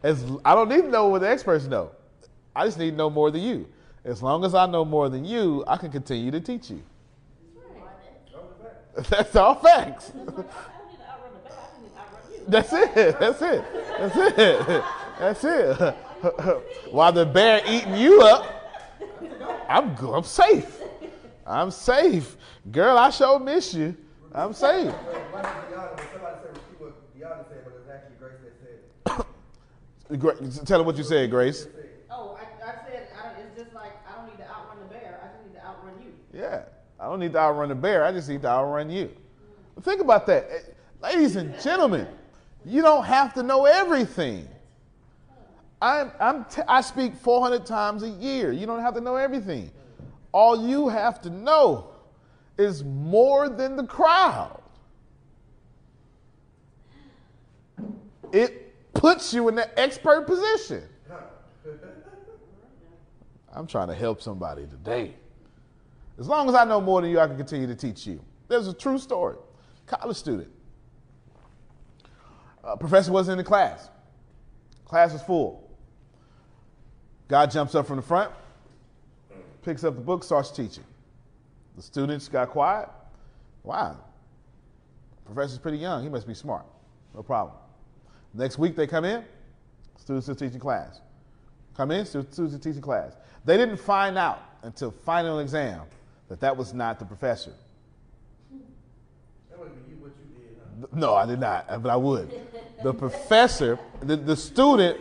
as, 0.03 0.23
I 0.45 0.55
don't 0.55 0.69
need 0.69 0.83
to 0.83 0.89
know 0.89 1.09
what 1.09 1.23
the 1.23 1.31
experts 1.31 1.65
know. 1.65 1.93
I 2.55 2.67
just 2.67 2.79
need 2.79 2.91
to 2.91 2.97
know 2.97 3.09
more 3.09 3.31
than 3.31 3.41
you. 3.41 3.67
As 4.05 4.23
long 4.23 4.45
as 4.45 4.55
I 4.55 4.67
know 4.67 4.85
more 4.85 5.09
than 5.09 5.25
you, 5.25 5.65
I 5.67 5.79
can 5.79 5.91
continue 5.91 6.31
to 6.31 6.41
teach 6.43 6.69
you. 6.69 6.83
That's 9.09 9.35
all 9.37 9.55
facts. 9.55 10.13
That's 12.47 12.71
it. 12.71 13.19
That's 13.19 13.41
it. 13.41 13.65
That's 13.99 14.17
it. 14.37 14.85
That's 15.19 15.45
it. 15.45 15.97
While 16.91 17.13
the 17.13 17.27
bear 17.27 17.63
eating 17.67 17.97
you 17.97 18.23
up, 18.23 18.47
I'm 19.69 19.95
good. 19.95 20.15
I'm 20.15 20.25
safe. 20.25 20.81
I'm 21.47 21.71
safe. 21.71 22.37
Girl, 22.73 22.99
I 22.99 23.11
sure 23.11 23.39
miss 23.39 23.75
you. 23.75 23.97
I'm 24.33 24.53
safe. 24.53 24.93
Tell 30.65 30.81
him 30.81 30.87
what 30.87 30.97
you 30.97 31.05
said, 31.05 31.31
Grace. 31.31 31.67
Oh, 32.11 32.39
I, 32.39 32.67
I 32.67 32.75
said 32.87 33.09
I 33.23 33.41
it's 33.41 33.61
just 33.61 33.75
like 33.75 33.93
I 34.09 34.17
don't 34.17 34.31
need 34.31 34.39
to 34.39 34.49
outrun 34.51 34.79
the 34.81 34.95
bear. 34.95 35.21
I 35.23 35.29
just 35.29 35.47
need 35.47 35.55
to 35.55 35.67
outrun 35.67 35.95
you. 36.03 36.13
Yeah. 36.33 36.63
I 36.99 37.05
don't 37.05 37.21
need 37.21 37.33
to 37.35 37.39
outrun 37.39 37.69
the 37.69 37.75
bear. 37.75 38.05
I 38.05 38.13
just 38.13 38.29
need 38.29 38.43
to 38.43 38.49
outrun 38.49 38.91
you. 38.91 39.11
Think 39.83 40.01
about 40.01 40.27
that. 40.27 40.49
Eh, 40.51 40.59
ladies 41.03 41.37
and 41.37 41.59
gentlemen, 41.61 42.09
you 42.65 42.83
don't 42.83 43.05
have 43.05 43.35
to 43.35 43.43
know 43.43 43.67
everything. 43.67 44.49
I'm, 45.81 46.11
I'm 46.19 46.45
t- 46.47 46.63
I 46.67 46.81
speak 46.81 47.15
400 47.17 47.65
times 47.65 48.03
a 48.03 48.09
year. 48.09 48.53
You 48.53 48.67
don't 48.67 48.81
have 48.81 48.95
to 48.95 49.01
know 49.01 49.17
everything. 49.17 49.71
All 50.33 50.69
you 50.69 50.89
have 50.89 51.21
to 51.23 51.31
know 51.31 51.91
is 52.59 52.85
more 52.85 53.49
than 53.49 53.77
the 53.77 53.85
crowd. 53.85 54.61
It 58.33 58.93
puts 58.93 59.33
you 59.33 59.49
in 59.49 59.55
the 59.55 59.79
expert 59.79 60.27
position. 60.27 60.83
I'm 63.55 63.67
trying 63.67 63.89
to 63.89 63.95
help 63.95 64.21
somebody 64.21 64.67
today. 64.67 65.15
As 66.19 66.27
long 66.27 66.49
as 66.49 66.55
I 66.55 66.65
know 66.65 66.81
more 66.81 67.01
than 67.01 67.11
you, 67.11 67.21
I 67.21 67.27
can 67.27 67.37
continue 67.37 67.69
to 67.69 67.77
teach 67.77 68.07
you. 68.07 68.21
There's 68.49 68.67
a 68.67 68.75
true 68.75 68.99
story. 68.99 69.37
College 69.87 70.17
student 70.17 70.51
uh, 72.69 72.77
professor 72.77 73.11
wasn't 73.13 73.33
in 73.33 73.39
the 73.39 73.45
class. 73.45 73.89
Class 74.85 75.13
was 75.13 75.23
full. 75.23 75.68
Guy 77.29 77.45
jumps 77.47 77.75
up 77.75 77.87
from 77.87 77.97
the 77.97 78.03
front, 78.03 78.33
picks 79.63 79.85
up 79.85 79.95
the 79.95 80.01
book, 80.01 80.25
starts 80.25 80.51
teaching. 80.51 80.85
The 81.77 81.83
students 81.83 82.27
got 82.27 82.49
quiet. 82.51 82.89
Wow. 83.63 83.99
Professor's 85.27 85.59
pretty 85.59 85.77
young. 85.77 86.03
He 86.03 86.09
must 86.09 86.27
be 86.27 86.33
smart. 86.33 86.65
No 87.15 87.23
problem. 87.23 87.55
Next 88.33 88.59
week 88.59 88.77
they 88.77 88.87
come 88.87 89.05
in, 89.05 89.25
students 89.99 90.29
are 90.29 90.35
teaching 90.35 90.59
class. 90.59 91.01
Come 91.77 91.91
in, 91.91 92.07
students 92.07 92.39
are 92.39 92.59
teaching 92.59 92.81
class. 92.81 93.13
They 93.45 93.57
didn't 93.57 93.77
find 93.77 94.17
out 94.17 94.43
until 94.63 94.91
final 94.91 95.39
exam 95.41 95.83
that 96.29 96.41
that 96.41 96.57
was 96.57 96.73
not 96.73 96.99
the 96.99 97.05
professor. 97.05 97.53
That 99.51 99.59
would 99.59 99.87
be 99.87 99.95
what 99.95 100.13
you 100.19 100.41
did, 100.41 100.57
huh? 100.81 100.99
No, 100.99 101.15
I 101.15 101.27
did 101.27 101.41
not, 101.41 101.83
but 101.83 101.91
I 101.91 101.97
would. 101.97 102.33
The 102.83 102.95
professor, 102.95 103.79
the, 104.01 104.17
the 104.17 104.37
student, 104.37 104.99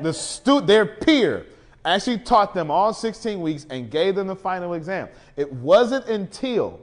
the 0.00 0.12
stu- 0.12 0.60
their 0.60 0.86
peer, 0.86 1.46
actually 1.84 2.18
taught 2.18 2.54
them 2.54 2.70
all 2.70 2.92
16 2.92 3.40
weeks 3.40 3.66
and 3.70 3.90
gave 3.90 4.14
them 4.14 4.26
the 4.26 4.36
final 4.36 4.74
exam. 4.74 5.08
It 5.36 5.50
wasn't 5.52 6.06
until 6.06 6.80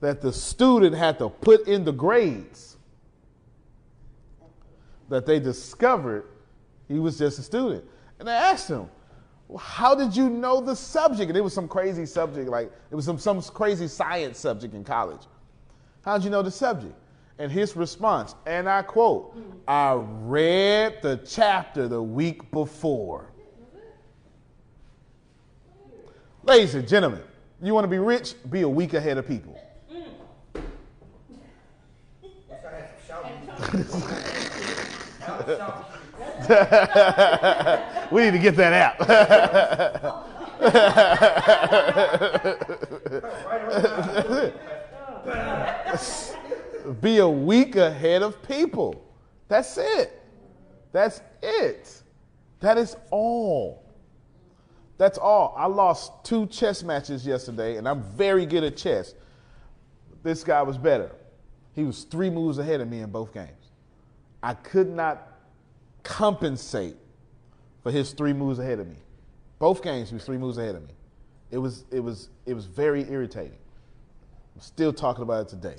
that 0.00 0.20
the 0.20 0.32
student 0.32 0.94
had 0.94 1.18
to 1.18 1.28
put 1.28 1.66
in 1.66 1.84
the 1.84 1.92
grades 1.92 2.76
that 5.08 5.26
they 5.26 5.38
discovered 5.38 6.24
he 6.88 6.98
was 6.98 7.18
just 7.18 7.38
a 7.38 7.42
student. 7.42 7.84
And 8.18 8.28
I 8.28 8.34
asked 8.34 8.68
him, 8.68 8.88
well, 9.48 9.58
how 9.58 9.94
did 9.94 10.16
you 10.16 10.28
know 10.28 10.60
the 10.60 10.74
subject? 10.74 11.28
And 11.28 11.36
it 11.36 11.40
was 11.40 11.54
some 11.54 11.68
crazy 11.68 12.06
subject, 12.06 12.48
like 12.48 12.70
it 12.90 12.94
was 12.94 13.04
some, 13.04 13.18
some 13.18 13.40
crazy 13.42 13.88
science 13.88 14.38
subject 14.38 14.74
in 14.74 14.84
college. 14.84 15.20
How 16.04 16.16
did 16.16 16.24
you 16.24 16.30
know 16.30 16.42
the 16.42 16.50
subject? 16.50 16.94
And 17.38 17.52
his 17.52 17.76
response, 17.76 18.34
and 18.46 18.66
I 18.68 18.80
quote, 18.82 19.36
I 19.68 19.92
read 19.94 21.02
the 21.02 21.18
chapter 21.18 21.86
the 21.86 22.02
week 22.02 22.50
before. 22.50 23.30
Ladies 26.44 26.74
and 26.74 26.88
gentlemen, 26.88 27.22
you 27.60 27.74
want 27.74 27.84
to 27.84 27.88
be 27.88 27.98
rich? 27.98 28.34
Be 28.50 28.62
a 28.62 28.68
week 28.68 28.94
ahead 28.94 29.18
of 29.18 29.26
people. 29.28 29.54
Wish 29.90 30.02
I 32.64 32.70
had 32.70 32.88
some 33.06 33.26
shouting. 33.66 33.86
Shout- 35.58 35.84
We 38.12 38.22
need 38.22 38.30
to 38.30 38.38
get 38.38 38.56
that 38.56 38.72
app. 38.72 38.96
Be 47.00 47.18
a 47.18 47.28
week 47.28 47.76
ahead 47.76 48.22
of 48.22 48.42
people. 48.46 49.04
That's 49.48 49.76
it. 49.78 50.22
That's 50.92 51.20
it. 51.42 52.02
That 52.60 52.78
is 52.78 52.96
all. 53.10 53.84
That's 54.98 55.18
all. 55.18 55.54
I 55.56 55.66
lost 55.66 56.12
two 56.24 56.46
chess 56.46 56.82
matches 56.82 57.26
yesterday, 57.26 57.76
and 57.76 57.88
I'm 57.88 58.02
very 58.02 58.46
good 58.46 58.64
at 58.64 58.76
chess. 58.76 59.14
This 60.22 60.42
guy 60.42 60.62
was 60.62 60.78
better. 60.78 61.10
He 61.74 61.84
was 61.84 62.04
three 62.04 62.30
moves 62.30 62.58
ahead 62.58 62.80
of 62.80 62.88
me 62.88 63.00
in 63.00 63.10
both 63.10 63.34
games. 63.34 63.70
I 64.42 64.54
could 64.54 64.88
not 64.88 65.38
compensate 66.02 66.96
for 67.82 67.90
his 67.90 68.12
three 68.12 68.32
moves 68.32 68.58
ahead 68.58 68.80
of 68.80 68.88
me. 68.88 68.96
Both 69.58 69.82
games, 69.82 70.08
he 70.08 70.14
was 70.14 70.24
three 70.24 70.38
moves 70.38 70.58
ahead 70.58 70.74
of 70.74 70.82
me. 70.82 70.94
It 71.50 71.58
was, 71.58 71.84
it 71.90 72.00
was, 72.00 72.30
it 72.46 72.54
was 72.54 72.66
very 72.66 73.08
irritating. 73.10 73.58
I'm 74.54 74.60
still 74.60 74.92
talking 74.92 75.22
about 75.22 75.42
it 75.42 75.48
today. 75.48 75.76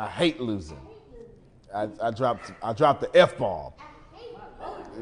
I 0.00 0.06
hate 0.06 0.40
losing. 0.40 0.80
I, 1.74 1.86
I 2.02 2.10
dropped 2.10 2.54
I 2.62 2.72
dropped 2.72 3.02
the 3.02 3.14
F 3.14 3.36
bomb. 3.36 3.74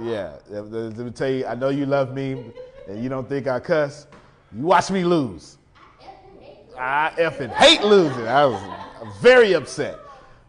Yeah, 0.01 0.39
let 0.49 0.97
me 0.99 1.11
tell 1.13 1.31
you, 1.31 1.47
I 1.47 1.55
know 1.55 1.69
you 1.69 1.87
love 1.87 2.13
me 2.13 2.53
and 2.89 3.01
you 3.01 3.09
don't 3.09 3.29
think 3.29 3.47
I 3.47 3.61
cuss. 3.61 4.09
You 4.53 4.65
watch 4.65 4.91
me 4.91 5.05
lose. 5.05 5.59
I 6.77 7.13
effing 7.17 7.51
hate 7.51 7.83
losing. 7.83 8.27
I 8.27 8.45
was 8.45 8.61
very 9.23 9.53
upset. 9.53 10.01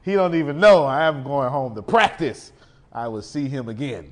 He 0.01 0.13
don't 0.13 0.33
even 0.33 0.59
know 0.59 0.83
I 0.83 1.05
am 1.05 1.23
going 1.23 1.49
home 1.51 1.75
to 1.75 1.83
practice. 1.83 2.51
I 2.91 3.07
will 3.07 3.21
see 3.21 3.47
him 3.47 3.69
again. 3.69 4.11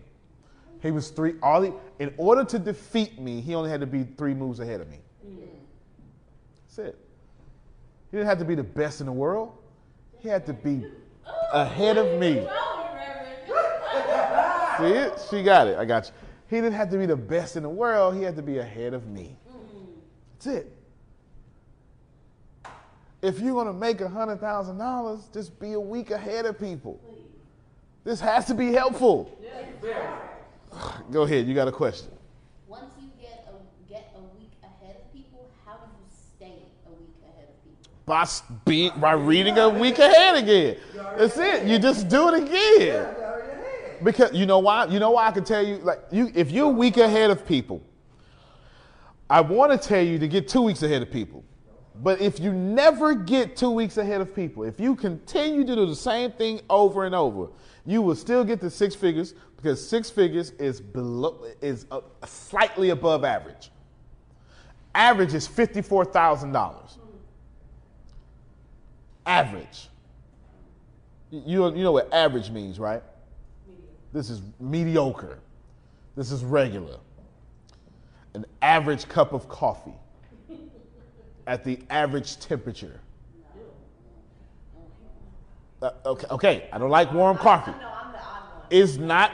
He 0.84 0.91
was 0.91 1.10
three. 1.10 1.34
All 1.41 1.63
he, 1.63 1.72
in 1.98 2.13
order 2.17 2.44
to 2.44 2.60
defeat 2.60 3.20
me, 3.20 3.41
he 3.41 3.56
only 3.56 3.72
had 3.72 3.79
to 3.79 3.88
be 3.88 4.03
three 4.03 4.36
moves 4.36 4.60
ahead 4.60 4.82
of 4.82 4.88
me. 4.88 5.00
That's 6.67 6.89
it. 6.89 7.00
He 8.12 8.17
didn't 8.17 8.29
have 8.29 8.38
to 8.38 8.46
be 8.46 8.53
the 8.53 8.63
best 8.63 9.00
in 9.00 9.08
the 9.08 9.12
world. 9.12 9.58
He 10.19 10.29
had 10.29 10.45
to 10.45 10.53
be 10.53 10.86
ahead 11.53 11.98
of 11.98 12.20
me. 12.20 12.48
See 14.77 14.94
it? 14.94 15.20
She 15.29 15.44
got 15.44 15.68
it. 15.68 15.77
I 15.77 15.85
got 15.85 16.07
you. 16.07 16.11
He 16.50 16.57
didn't 16.57 16.74
have 16.74 16.89
to 16.92 16.98
be 16.98 17.05
the 17.05 17.15
best 17.15 17.55
in 17.55 17.63
the 17.63 17.70
world. 17.70 18.15
He 18.15 18.24
had 18.24 18.35
to 18.35 18.42
be 18.42 18.59
ahead 18.59 18.94
of 18.94 19.07
me. 19.07 19.35
That's 20.33 20.48
it. 20.48 20.72
If 23.22 23.39
you're 23.39 23.53
going 23.53 23.68
to 23.68 23.74
make 23.74 23.98
$100,000, 23.98 25.33
just 25.33 25.59
be 25.59 25.74
a 25.74 25.79
week 25.79 26.11
ahead 26.11 26.46
of 26.46 26.59
people. 26.59 27.00
This 28.03 28.20
has 28.22 28.46
to 28.46 28.53
be 28.53 28.72
helpful. 28.72 29.37
Go 31.11 31.24
ahead. 31.24 31.48
You 31.48 31.55
got 31.55 31.68
a 31.68 31.72
question. 31.72 32.11
Once 32.68 32.92
you 33.01 33.09
get 33.20 33.48
a 33.50 33.92
get 33.92 34.13
a 34.15 34.22
week 34.39 34.51
ahead 34.63 34.96
of 34.98 35.11
people, 35.11 35.50
how 35.65 35.74
do 35.74 35.87
you 35.87 36.07
stay 36.09 36.61
a 36.85 36.89
week 36.92 37.15
ahead 37.24 37.50
of 37.50 37.63
people? 37.63 37.92
By, 38.07 38.25
by 39.01 39.11
reading 39.11 39.57
a 39.57 39.67
week 39.67 40.00
ahead 40.00 40.37
again. 40.37 40.77
That's 41.17 41.37
it. 41.37 41.67
You 41.67 41.77
just 41.77 42.07
do 42.07 42.33
it 42.33 42.43
again. 42.43 43.13
Because 44.01 44.31
you 44.31 44.46
know 44.46 44.59
why? 44.59 44.85
You 44.85 44.98
know 45.00 45.11
why 45.11 45.27
I 45.27 45.31
can 45.31 45.43
tell 45.43 45.61
you, 45.61 45.75
like, 45.79 46.00
you 46.09 46.31
if 46.33 46.50
you're 46.50 46.67
a 46.67 46.74
week 46.74 46.96
ahead 46.96 47.31
of 47.31 47.46
people, 47.46 47.83
I 49.29 49.41
want 49.41 49.74
to 49.74 49.87
tell 49.87 50.01
you 50.01 50.17
to 50.20 50.27
get 50.27 50.48
two 50.48 50.61
weeks 50.61 50.83
ahead 50.83 51.01
of 51.01 51.11
people. 51.11 51.43
But 51.96 52.22
if 52.22 52.39
you 52.39 52.53
never 52.53 53.13
get 53.13 53.57
two 53.57 53.72
weeks 53.72 53.98
ahead 53.98 54.22
of 54.22 54.33
people, 54.33 54.63
if 54.63 54.79
you 54.79 54.96
continue 54.96 55.65
to 55.65 55.75
do 55.75 55.85
the 55.85 55.96
same 55.96 56.31
thing 56.31 56.61
over 56.70 57.05
and 57.05 57.13
over, 57.13 57.50
you 57.85 58.01
will 58.01 58.15
still 58.15 58.46
get 58.46 58.61
the 58.61 58.70
six 58.70 58.96
figures 58.96 59.33
because 59.57 59.85
six 59.85 60.09
figures 60.09 60.51
is 60.51 60.79
below 60.79 61.43
is 61.61 61.87
slightly 62.25 62.91
above 62.91 63.25
average. 63.25 63.70
Average 64.96 65.33
is 65.33 65.46
fifty-four 65.46 66.05
thousand 66.05 66.53
dollars. 66.53 66.97
Average. 69.27 69.90
You, 71.29 71.75
you 71.75 71.83
know 71.83 71.92
what 71.92 72.11
average 72.13 72.50
means, 72.50 72.79
right? 72.79 73.03
This 74.13 74.29
is 74.29 74.42
mediocre. 74.59 75.37
This 76.16 76.31
is 76.31 76.44
regular. 76.44 76.98
An 78.33 78.46
average 78.61 79.07
cup 79.09 79.33
of 79.33 79.50
coffee 79.50 79.94
at 81.48 81.63
the 81.63 81.79
average 81.90 82.40
temperature. 82.40 83.01
Uh, 85.81 85.92
okay, 86.05 86.27
okay, 86.31 86.70
I 86.72 86.77
don't 86.77 86.90
like 86.90 87.13
warm 87.13 87.37
coffee. 87.37 87.72
No, 87.72 87.77
I'm 87.77 88.11
the 88.11 88.18
odd 88.18 88.24
one. 88.24 88.63
Is 88.72 88.98
not, 88.98 89.31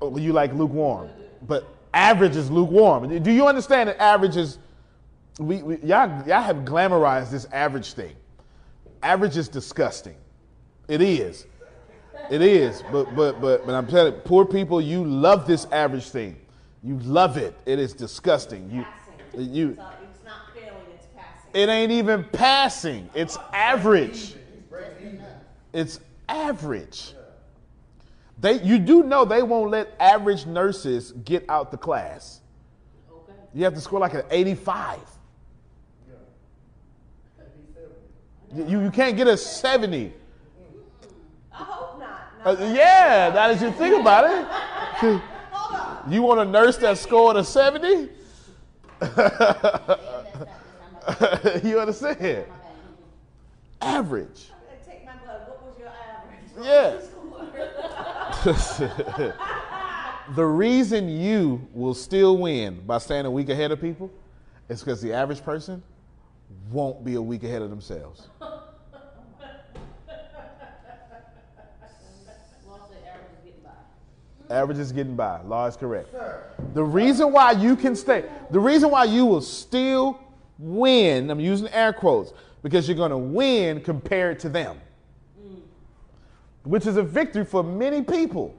oh, 0.00 0.16
you 0.16 0.32
like 0.32 0.54
lukewarm, 0.54 1.10
but 1.46 1.66
average 1.92 2.36
is 2.36 2.50
lukewarm. 2.50 3.22
Do 3.22 3.30
you 3.30 3.46
understand 3.46 3.88
that 3.90 4.00
average 4.00 4.36
is, 4.36 4.58
we, 5.38 5.62
we, 5.62 5.76
y'all, 5.78 6.26
y'all 6.26 6.40
have 6.40 6.58
glamorized 6.58 7.30
this 7.30 7.46
average 7.52 7.92
thing. 7.92 8.14
Average 9.02 9.36
is 9.36 9.48
disgusting. 9.48 10.16
It 10.88 11.00
is. 11.00 11.46
It 12.30 12.42
is. 12.42 12.82
But 12.92 13.14
but 13.14 13.40
but 13.40 13.64
but 13.64 13.74
I'm 13.74 13.86
telling 13.86 14.14
you, 14.14 14.20
poor 14.20 14.44
people, 14.44 14.80
you 14.80 15.04
love 15.04 15.46
this 15.46 15.66
average 15.66 16.08
thing. 16.08 16.36
You 16.82 16.98
love 17.00 17.36
it. 17.36 17.54
It 17.66 17.78
is 17.78 17.92
disgusting. 17.92 18.70
You 18.70 18.82
Passing. 18.84 19.54
you 19.54 19.68
it's 19.70 19.78
not 20.24 20.54
failing, 20.54 20.72
it's 20.94 21.06
passing. 21.16 21.50
it 21.54 21.68
ain't 21.68 21.92
even 21.92 22.24
passing. 22.32 23.08
It's 23.14 23.36
average. 23.52 24.34
It's 25.72 26.00
average. 26.28 27.14
They 28.40 28.62
you 28.62 28.78
do 28.78 29.02
know 29.02 29.24
they 29.24 29.42
won't 29.42 29.70
let 29.70 29.94
average 29.98 30.46
nurses 30.46 31.12
get 31.24 31.44
out 31.48 31.70
the 31.70 31.76
class. 31.76 32.40
Okay. 33.10 33.32
You 33.54 33.64
have 33.64 33.74
to 33.74 33.80
score 33.80 33.98
like 34.00 34.14
an 34.14 34.22
85. 34.30 34.98
You, 38.54 38.82
you 38.82 38.90
can't 38.90 39.16
get 39.16 39.26
a 39.26 39.36
70. 39.36 40.12
I 41.52 41.56
hope 41.56 42.00
not. 42.00 42.32
Uh, 42.44 42.56
yeah, 42.72 43.30
now 43.34 43.48
that 43.48 43.60
you 43.60 43.70
think 43.72 44.00
about 44.00 44.24
it. 44.24 44.46
Hold 45.52 45.80
on. 45.80 46.12
You 46.12 46.22
want 46.22 46.40
a 46.40 46.44
nurse 46.44 46.76
that 46.78 46.96
scored 46.98 47.36
a 47.36 47.44
70? 47.44 47.88
They 47.88 49.06
messed 49.06 49.20
up 49.20 50.32
this 50.32 51.52
time. 51.52 51.60
you 51.64 51.80
understand? 51.80 52.46
Average. 53.80 54.50
Take 54.86 55.04
my 55.04 55.12
blood. 55.24 55.42
What 55.46 55.62
was 55.64 55.78
your 55.78 55.88
average? 55.88 56.48
Yeah. 56.64 56.98
the 60.34 60.44
reason 60.44 61.08
you 61.08 61.66
will 61.72 61.94
still 61.94 62.38
win 62.38 62.82
by 62.86 62.98
standing 62.98 63.26
a 63.26 63.30
week 63.30 63.48
ahead 63.48 63.72
of 63.72 63.80
people 63.80 64.10
is 64.68 64.80
because 64.80 65.00
the 65.00 65.12
average 65.12 65.42
person 65.42 65.82
won't 66.70 67.04
be 67.04 67.14
a 67.14 67.22
week 67.22 67.44
ahead 67.44 67.62
of 67.62 67.70
themselves. 67.70 68.28
Average 68.38 68.38
is 73.28 73.42
getting 73.44 73.60
by. 73.62 74.54
Average 74.54 74.78
is 74.78 74.92
getting 74.92 75.16
by. 75.16 75.40
Law 75.42 75.66
is 75.66 75.76
correct. 75.76 76.14
The 76.74 76.82
reason 76.82 77.32
why 77.32 77.52
you 77.52 77.76
can 77.76 77.94
stay, 77.94 78.24
the 78.50 78.60
reason 78.60 78.90
why 78.90 79.04
you 79.04 79.26
will 79.26 79.40
still 79.40 80.18
win, 80.58 81.30
I'm 81.30 81.40
using 81.40 81.68
air 81.68 81.92
quotes, 81.92 82.32
because 82.62 82.88
you're 82.88 82.96
going 82.96 83.10
to 83.10 83.18
win 83.18 83.80
compared 83.80 84.38
to 84.40 84.48
them, 84.48 84.78
which 86.64 86.86
is 86.86 86.96
a 86.96 87.02
victory 87.02 87.44
for 87.44 87.62
many 87.62 88.02
people. 88.02 88.54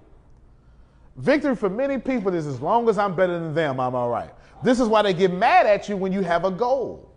Victory 1.18 1.56
for 1.56 1.70
many 1.70 1.98
people 1.98 2.34
is 2.34 2.48
as 2.48 2.62
long 2.62 2.88
as 2.88 2.98
I'm 2.98 3.16
better 3.16 3.38
than 3.40 3.54
them, 3.54 3.80
I'm 3.80 3.94
all 3.94 4.10
right. 4.10 4.32
This 4.64 4.80
is 4.80 4.88
why 4.88 5.02
they 5.02 5.14
get 5.14 5.34
mad 5.34 5.66
at 5.66 5.90
you 5.90 5.98
when 5.98 6.14
you 6.14 6.22
have 6.22 6.46
a 6.46 6.52
goal. 6.52 7.09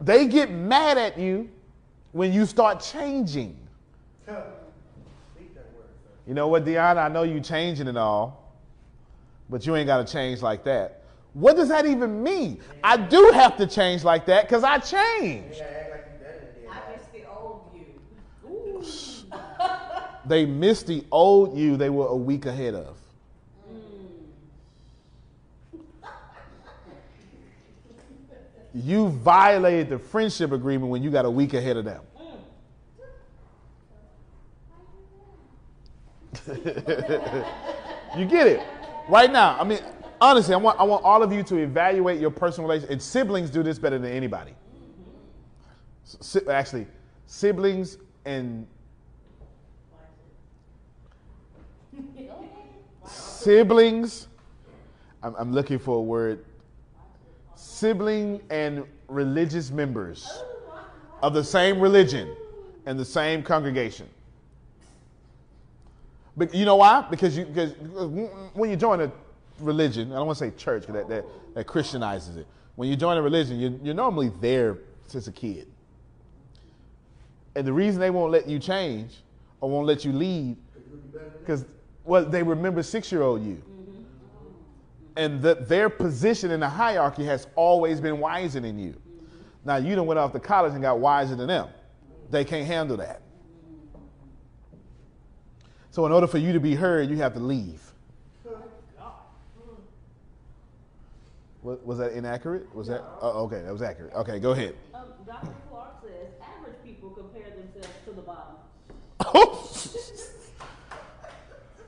They 0.00 0.26
get 0.26 0.50
mad 0.50 0.96
at 0.98 1.18
you 1.18 1.48
when 2.12 2.32
you 2.32 2.46
start 2.46 2.80
changing. 2.80 3.56
Speak 4.24 5.54
that 5.54 5.66
word, 5.74 5.86
sir. 6.02 6.10
You 6.26 6.34
know 6.34 6.48
what, 6.48 6.64
Deanna? 6.64 6.98
I 6.98 7.08
know 7.08 7.24
you 7.24 7.40
changing 7.40 7.88
and 7.88 7.98
all, 7.98 8.54
but 9.50 9.66
you 9.66 9.74
ain't 9.76 9.86
got 9.86 10.06
to 10.06 10.12
change 10.12 10.40
like 10.42 10.64
that. 10.64 11.02
What 11.34 11.56
does 11.56 11.68
that 11.68 11.86
even 11.86 12.22
mean? 12.22 12.60
I 12.82 12.96
do 12.96 13.30
have 13.34 13.56
to 13.58 13.66
change 13.66 14.02
like 14.02 14.26
that 14.26 14.48
because 14.48 14.64
I 14.64 14.78
changed. 14.78 15.56
You 15.56 15.62
gotta 15.62 15.90
like 15.90 16.06
you 16.12 16.18
better 16.24 16.48
than 16.54 16.64
that. 16.66 16.84
I 16.88 16.92
miss 16.96 17.06
the 17.12 17.28
old 17.28 17.70
you. 17.74 17.84
They 20.26 20.46
missed 20.46 20.86
the 20.86 21.04
old 21.10 21.56
you 21.56 21.76
they 21.76 21.90
were 21.90 22.06
a 22.06 22.16
week 22.16 22.46
ahead 22.46 22.74
of. 22.74 22.97
You 28.74 29.08
violated 29.08 29.88
the 29.88 29.98
friendship 29.98 30.52
agreement 30.52 30.90
when 30.90 31.02
you 31.02 31.10
got 31.10 31.24
a 31.24 31.30
week 31.30 31.54
ahead 31.54 31.76
of 31.76 31.84
them. 31.84 32.02
you 38.16 38.24
get 38.26 38.46
it 38.46 38.62
right 39.08 39.30
now. 39.30 39.58
I 39.58 39.64
mean, 39.64 39.80
honestly, 40.20 40.54
I 40.54 40.58
want 40.58 40.78
I 40.78 40.82
want 40.84 41.04
all 41.04 41.22
of 41.22 41.32
you 41.32 41.42
to 41.44 41.56
evaluate 41.56 42.20
your 42.20 42.30
personal 42.30 42.68
relationship. 42.68 42.92
And 42.92 43.02
siblings 43.02 43.50
do 43.50 43.62
this 43.62 43.78
better 43.78 43.98
than 43.98 44.12
anybody. 44.12 44.52
Si- 46.04 46.46
actually, 46.48 46.86
siblings 47.26 47.98
and 48.24 48.66
siblings. 53.06 54.28
I'm, 55.22 55.34
I'm 55.36 55.52
looking 55.52 55.78
for 55.78 55.96
a 55.96 56.02
word. 56.02 56.44
Sibling 57.60 58.40
and 58.50 58.84
religious 59.08 59.72
members 59.72 60.42
of 61.22 61.34
the 61.34 61.42
same 61.42 61.80
religion 61.80 62.36
and 62.86 62.96
the 62.96 63.04
same 63.04 63.42
congregation. 63.42 64.08
But 66.36 66.54
you 66.54 66.64
know 66.64 66.76
why? 66.76 67.04
Because 67.10 67.36
you 67.36 67.46
because 67.46 67.72
when 68.54 68.70
you 68.70 68.76
join 68.76 69.00
a 69.00 69.10
religion, 69.58 70.12
I 70.12 70.16
don't 70.16 70.26
want 70.28 70.38
to 70.38 70.44
say 70.44 70.52
church 70.56 70.82
because 70.82 70.94
that, 70.94 71.08
that 71.08 71.24
that 71.54 71.66
Christianizes 71.66 72.36
it. 72.36 72.46
When 72.76 72.88
you 72.88 72.94
join 72.94 73.16
a 73.16 73.22
religion, 73.22 73.58
you're, 73.58 73.74
you're 73.82 73.94
normally 73.94 74.30
there 74.40 74.78
since 75.08 75.26
a 75.26 75.32
kid. 75.32 75.66
And 77.56 77.66
the 77.66 77.72
reason 77.72 77.98
they 77.98 78.10
won't 78.10 78.30
let 78.30 78.48
you 78.48 78.60
change 78.60 79.16
or 79.60 79.68
won't 79.68 79.88
let 79.88 80.04
you 80.04 80.12
leave, 80.12 80.56
because 81.40 81.64
well, 82.04 82.24
they 82.24 82.44
remember 82.44 82.84
six-year-old 82.84 83.44
you, 83.44 83.60
and 85.18 85.42
the, 85.42 85.56
their 85.56 85.90
position 85.90 86.50
in 86.52 86.60
the 86.60 86.68
hierarchy 86.68 87.24
has 87.24 87.46
always 87.56 88.00
been 88.00 88.18
wiser 88.20 88.60
than 88.60 88.78
you. 88.78 88.94
Now 89.64 89.76
you 89.76 89.94
done 89.96 90.06
went 90.06 90.18
off 90.18 90.32
to 90.32 90.40
college 90.40 90.72
and 90.72 90.80
got 90.80 91.00
wiser 91.00 91.34
than 91.34 91.48
them. 91.48 91.68
They 92.30 92.44
can't 92.44 92.66
handle 92.66 92.96
that. 92.98 93.20
So 95.90 96.06
in 96.06 96.12
order 96.12 96.28
for 96.28 96.38
you 96.38 96.52
to 96.52 96.60
be 96.60 96.74
heard, 96.74 97.10
you 97.10 97.16
have 97.16 97.34
to 97.34 97.40
leave. 97.40 97.82
Was, 101.62 101.78
was 101.84 101.98
that 101.98 102.12
inaccurate? 102.12 102.72
Was 102.74 102.86
that? 102.86 103.02
Oh, 103.20 103.44
okay, 103.44 103.60
that 103.62 103.72
was 103.72 103.82
accurate. 103.82 104.14
Okay, 104.14 104.38
go 104.38 104.52
ahead. 104.52 104.76
Um, 104.94 105.06
Dr. 105.26 105.52
Clark 105.68 105.94
says 106.02 106.28
average 106.56 106.76
people 106.84 107.10
compare 107.10 107.50
themselves 107.50 107.88
to 108.06 108.12
the 108.12 108.22
bottom. 108.22 108.54
Where 109.28 109.62
is 109.92 110.00
it? 110.00 110.54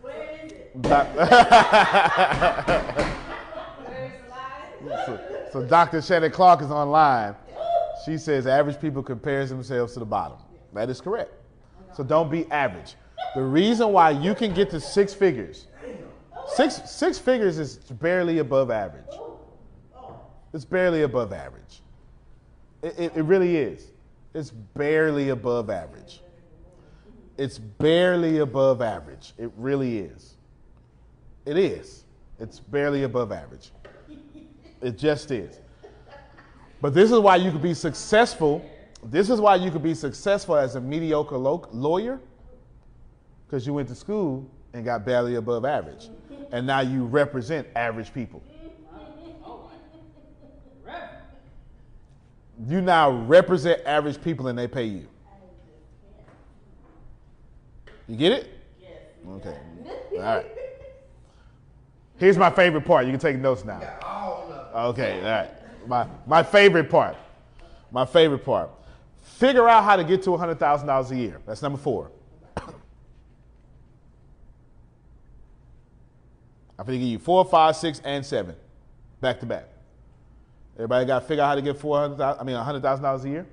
Doc- 0.01 0.03
Where 0.03 0.45
is 0.45 0.53
the 0.53 0.59
lie? 0.59 0.60
so, 4.85 5.21
so 5.53 5.65
Dr. 5.67 6.01
Shannon 6.01 6.31
Clark 6.31 6.63
is 6.63 6.71
online. 6.71 7.35
She 8.05 8.17
says 8.17 8.47
average 8.47 8.81
people 8.81 9.03
compares 9.03 9.51
themselves 9.51 9.95
to 9.95 9.99
the 9.99 10.07
bottom. 10.07 10.39
That 10.73 10.89
is 10.89 11.01
correct. 11.01 11.33
So 11.93 12.05
don't 12.05 12.31
be 12.31 12.49
average. 12.53 12.95
The 13.35 13.43
reason 13.43 13.93
why 13.93 14.11
you 14.11 14.35
can 14.35 14.55
get 14.55 14.71
to 14.71 14.81
six 14.81 15.13
figures, 15.13 15.67
six 16.55 16.81
six 16.91 17.19
figures 17.19 17.59
is 17.59 17.77
barely 17.77 18.39
above 18.39 18.71
average. 18.71 19.05
It's 20.53 20.65
barely 20.65 21.03
above 21.03 21.33
average. 21.33 21.83
It, 22.83 22.99
it, 22.99 23.17
it 23.17 23.23
really 23.23 23.57
is. 23.57 23.91
It's 24.35 24.51
barely 24.51 25.31
above 25.31 25.69
average. 25.69 26.23
It's 27.37 27.59
barely 27.59 28.39
above 28.39 28.83
average. 28.83 29.33
It 29.39 29.51
really 29.57 29.99
is. 29.99 30.30
It 31.47 31.57
is. 31.57 32.05
It's 32.39 32.61
barely 32.61 33.03
above 33.05 33.33
average. 33.33 33.71
It 34.81 34.97
just 34.97 35.31
is. 35.31 35.59
But 36.81 36.95
this 36.95 37.11
is 37.11 37.19
why 37.19 37.37
you 37.37 37.51
could 37.51 37.63
be 37.63 37.75
successful. 37.75 38.65
This 39.05 39.29
is 39.29 39.41
why 39.41 39.57
you 39.57 39.71
could 39.71 39.83
be 39.83 39.95
successful 39.95 40.57
as 40.57 40.77
a 40.77 40.81
mediocre 40.81 41.37
lo- 41.37 41.69
lawyer 41.73 42.21
because 43.47 43.67
you 43.67 43.75
went 43.75 43.89
to 43.89 43.95
school 43.95 44.49
and 44.73 44.85
got 44.85 45.05
barely 45.05 45.35
above 45.35 45.65
average. 45.65 46.09
And 46.53 46.67
now 46.67 46.81
you 46.81 47.05
represent 47.05 47.67
average 47.77 48.13
people. 48.15 48.43
You 52.69 52.81
now 52.83 53.11
represent 53.11 53.81
average 53.87 54.21
people 54.23 54.49
and 54.49 54.59
they 54.59 54.69
pay 54.69 54.85
you. 54.85 55.07
You 58.07 58.17
get 58.17 58.33
it? 58.33 58.51
Yes. 58.81 58.91
Okay. 59.29 59.57
All 60.17 60.21
right. 60.21 60.47
Here's 62.21 62.37
my 62.37 62.51
favorite 62.51 62.85
part. 62.85 63.07
You 63.07 63.13
can 63.13 63.19
take 63.19 63.39
notes 63.39 63.65
now. 63.65 63.81
All 64.05 64.47
of 64.51 64.51
it. 64.51 64.91
Okay, 64.91 65.19
all 65.21 65.25
right. 65.25 65.51
My 65.89 66.07
my 66.27 66.43
favorite 66.43 66.91
part. 66.91 67.17
My 67.91 68.05
favorite 68.05 68.45
part. 68.45 68.71
Figure 69.23 69.67
out 69.67 69.85
how 69.85 69.97
to 69.97 70.05
get 70.05 70.23
to 70.25 70.37
hundred 70.37 70.59
thousand 70.59 70.87
dollars 70.87 71.11
a 71.11 71.17
year. 71.17 71.41
That's 71.47 71.63
number 71.63 71.79
four. 71.79 72.11
I'm 72.57 72.75
gonna 76.87 76.99
give 76.99 77.09
you 77.09 77.19
four, 77.19 77.45
five, 77.45 77.75
six, 77.77 78.03
and 78.05 78.25
seven, 78.25 78.55
back 79.21 79.41
to 79.41 79.47
back. 79.47 79.69
Everybody 80.77 81.07
got 81.07 81.21
to 81.21 81.27
figure 81.27 81.43
out 81.43 81.49
how 81.49 81.55
to 81.55 81.63
get 81.63 81.79
four 81.79 81.99
hundred. 81.99 82.23
I 82.23 82.43
mean, 82.45 82.57
hundred 82.57 82.83
thousand 82.83 83.03
dollars 83.03 83.25
a 83.25 83.31
year. 83.31 83.47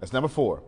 That's 0.00 0.12
number 0.12 0.28
four. 0.28 0.62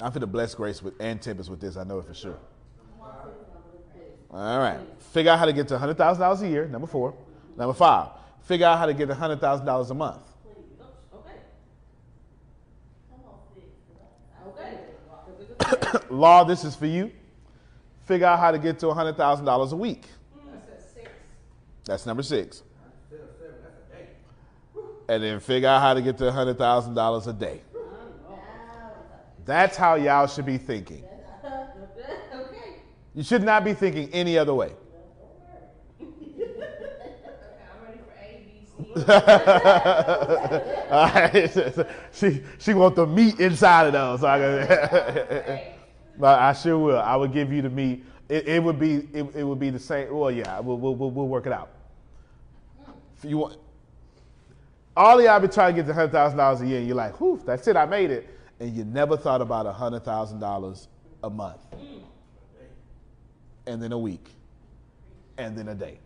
I'm 0.00 0.10
going 0.10 0.20
to 0.20 0.26
bless 0.26 0.54
Grace 0.54 0.82
with 0.82 0.94
and 1.00 1.20
Tempest 1.20 1.50
with 1.50 1.60
this. 1.60 1.76
I 1.76 1.84
know 1.84 1.98
it 1.98 2.06
for 2.06 2.14
sure. 2.14 2.38
All 4.32 4.58
right. 4.58 4.78
Figure 5.12 5.32
out 5.32 5.38
how 5.38 5.44
to 5.44 5.52
get 5.52 5.68
to 5.68 5.78
hundred 5.78 5.96
thousand 5.96 6.20
dollars 6.20 6.42
a 6.42 6.48
year. 6.48 6.66
Number 6.66 6.86
four. 6.86 7.14
Number 7.56 7.74
five. 7.74 8.10
Figure 8.42 8.66
out 8.66 8.78
how 8.78 8.86
to 8.86 8.94
get 8.94 9.06
to 9.08 9.14
hundred 9.14 9.40
thousand 9.40 9.66
dollars 9.66 9.90
a 9.90 9.94
month. 9.94 10.22
Law, 16.10 16.44
this 16.44 16.64
is 16.64 16.74
for 16.74 16.86
you. 16.86 17.10
Figure 18.04 18.26
out 18.26 18.38
how 18.38 18.50
to 18.50 18.58
get 18.58 18.78
to 18.80 18.92
hundred 18.92 19.16
thousand 19.16 19.44
dollars 19.44 19.72
a 19.72 19.76
week. 19.76 20.04
That's 21.84 22.06
number 22.06 22.22
six. 22.22 22.62
And 25.08 25.22
then 25.22 25.40
figure 25.40 25.68
out 25.68 25.80
how 25.80 25.94
to 25.94 26.02
get 26.02 26.18
to 26.18 26.30
hundred 26.30 26.58
thousand 26.58 26.94
dollars 26.94 27.26
a 27.26 27.32
day. 27.32 27.62
That's 29.44 29.76
how 29.76 29.96
y'all 29.96 30.26
should 30.28 30.46
be 30.46 30.58
thinking. 30.58 31.04
You 33.14 33.22
should 33.22 33.42
not 33.42 33.64
be 33.64 33.74
thinking 33.74 34.08
any 34.12 34.38
other 34.38 34.54
way. 34.54 34.72
I'm 36.00 36.06
ready 37.84 37.98
for 38.06 38.14
A, 38.20 38.44
B, 38.44 38.66
C. 38.66 38.82
All 40.90 41.06
right. 41.14 41.86
she 42.12 42.42
she 42.58 42.74
want 42.74 42.94
the 42.96 43.06
meat 43.06 43.40
inside 43.40 43.86
of 43.86 43.92
those. 43.92 44.20
So 44.20 44.28
I 44.28 45.74
but 46.18 46.38
I 46.38 46.52
sure 46.52 46.78
will. 46.78 46.98
I 46.98 47.16
would 47.16 47.32
give 47.32 47.52
you 47.52 47.62
the 47.62 47.70
meat. 47.70 48.04
It, 48.28 48.46
it 48.46 48.62
would 48.62 48.78
be 48.78 49.08
it, 49.12 49.34
it 49.34 49.42
would 49.42 49.58
be 49.58 49.70
the 49.70 49.78
same. 49.78 50.14
Well, 50.14 50.30
yeah, 50.30 50.60
we'll, 50.60 50.78
we'll, 50.78 50.94
we'll, 50.94 51.26
work 51.26 51.46
it 51.46 51.52
out. 51.52 51.70
If 53.18 53.28
you 53.28 53.38
want, 53.38 53.56
all 54.96 55.18
of 55.18 55.24
y'all 55.24 55.40
been 55.40 55.50
trying 55.50 55.74
to 55.74 55.82
get 55.82 55.88
to 55.88 55.94
hundred 55.94 56.12
thousand 56.12 56.38
dollars 56.38 56.60
a 56.60 56.66
year, 56.66 56.78
and 56.78 56.86
you're 56.86 56.96
like, 56.96 57.18
whew, 57.20 57.40
that's 57.44 57.66
it, 57.66 57.76
I 57.76 57.86
made 57.86 58.10
it, 58.10 58.28
and 58.60 58.74
you 58.76 58.84
never 58.84 59.16
thought 59.16 59.40
about 59.40 59.66
hundred 59.74 60.04
thousand 60.04 60.38
dollars 60.38 60.86
a 61.24 61.30
month, 61.30 61.60
and 63.70 63.82
then 63.82 63.92
a 63.92 63.98
week, 63.98 64.28
and 65.38 65.56
then 65.56 65.68
a 65.68 65.74
day. 65.74 65.98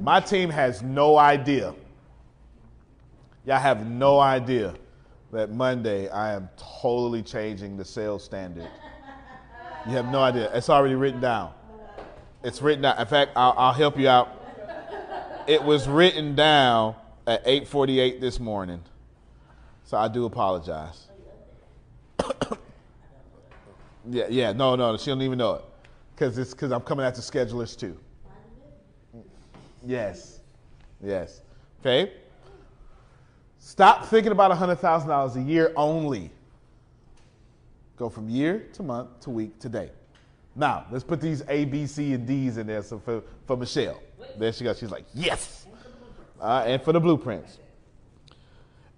My 0.00 0.20
team 0.20 0.50
has 0.50 0.82
no 0.82 1.16
idea. 1.16 1.74
Y'all 3.46 3.58
have 3.58 3.88
no 3.88 4.20
idea 4.20 4.74
that 5.32 5.50
Monday 5.50 6.08
I 6.08 6.34
am 6.34 6.48
totally 6.56 7.22
changing 7.22 7.76
the 7.76 7.84
sales 7.84 8.24
standard. 8.24 8.68
You 9.86 9.92
have 9.92 10.06
no 10.06 10.20
idea. 10.20 10.50
It's 10.52 10.68
already 10.68 10.94
written 10.94 11.20
down. 11.20 11.52
It's 12.42 12.60
written 12.60 12.82
down. 12.82 12.98
In 12.98 13.06
fact, 13.06 13.32
I'll, 13.36 13.54
I'll 13.56 13.72
help 13.72 13.98
you 13.98 14.08
out. 14.08 14.36
It 15.46 15.62
was 15.62 15.88
written 15.88 16.34
down 16.34 16.96
at 17.26 17.44
8:48 17.46 18.20
this 18.20 18.38
morning, 18.38 18.82
so 19.84 19.96
I 19.96 20.08
do 20.08 20.24
apologize. 20.24 21.06
Yeah, 24.08 24.28
yeah, 24.30 24.52
no, 24.52 24.76
no, 24.76 24.96
she 24.96 25.10
don't 25.10 25.20
even 25.20 25.36
know 25.36 25.56
it, 25.56 25.64
cause 26.20 26.36
it's 26.36 26.52
cause 26.52 26.70
I'm 26.70 26.82
coming 26.82 27.06
after 27.06 27.22
schedulers 27.22 27.76
too. 27.76 27.96
Yes, 29.84 30.40
yes. 31.02 31.40
Okay. 31.80 32.12
Stop 33.58 34.04
thinking 34.04 34.30
about 34.30 34.54
hundred 34.56 34.76
thousand 34.76 35.08
dollars 35.08 35.36
a 35.36 35.42
year 35.42 35.72
only. 35.76 36.30
Go 37.96 38.10
from 38.10 38.28
year 38.28 38.68
to 38.74 38.82
month 38.82 39.20
to 39.20 39.30
week 39.30 39.58
to 39.60 39.68
day. 39.70 39.90
Now 40.54 40.84
let's 40.90 41.04
put 41.04 41.22
these 41.22 41.42
A, 41.48 41.64
B, 41.64 41.86
C, 41.86 42.12
and 42.12 42.26
D's 42.26 42.58
in 42.58 42.66
there. 42.66 42.82
So 42.82 42.98
for 42.98 43.22
for 43.46 43.56
Michelle, 43.56 44.02
there 44.38 44.52
she 44.52 44.64
goes. 44.64 44.78
She's 44.78 44.90
like 44.90 45.06
yes, 45.14 45.66
uh, 46.38 46.64
and 46.66 46.82
for 46.82 46.92
the 46.92 47.00
blueprints. 47.00 47.58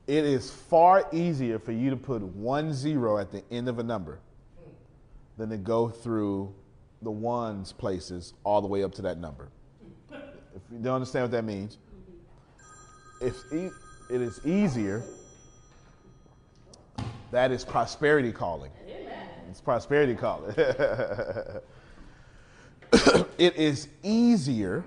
It 0.09 0.25
is 0.25 0.51
far 0.51 1.07
easier 1.13 1.61
for 1.61 1.71
you 1.71 1.89
to 1.91 1.97
put 1.97 2.23
one 2.23 2.73
zero 2.73 3.19
at 3.19 3.31
the 3.31 3.45
end 3.53 3.69
of 3.69 3.79
a 3.79 3.85
number 3.85 4.19
than 5.39 5.49
to 5.51 5.57
go 5.57 5.89
through 5.89 6.53
the 7.03 7.11
ones 7.11 7.73
places 7.73 8.35
all 8.45 8.61
the 8.61 8.69
way 8.69 8.85
up 8.85 8.95
to 8.95 9.03
that 9.03 9.19
number. 9.19 9.49
If 10.55 10.63
you 10.71 10.79
don't 10.79 10.95
understand 10.95 11.25
what 11.25 11.33
that 11.33 11.45
means, 11.45 11.79
if 13.21 13.37
e- 13.53 13.71
it 14.11 14.21
is 14.21 14.41
easier, 14.45 15.03
that 17.31 17.51
is 17.51 17.65
prosperity 17.65 18.33
calling. 18.33 18.71
It's 19.49 19.61
prosperity 19.61 20.15
calling. 20.15 20.55
it 23.39 23.57
is 23.57 23.89
easier 24.03 24.85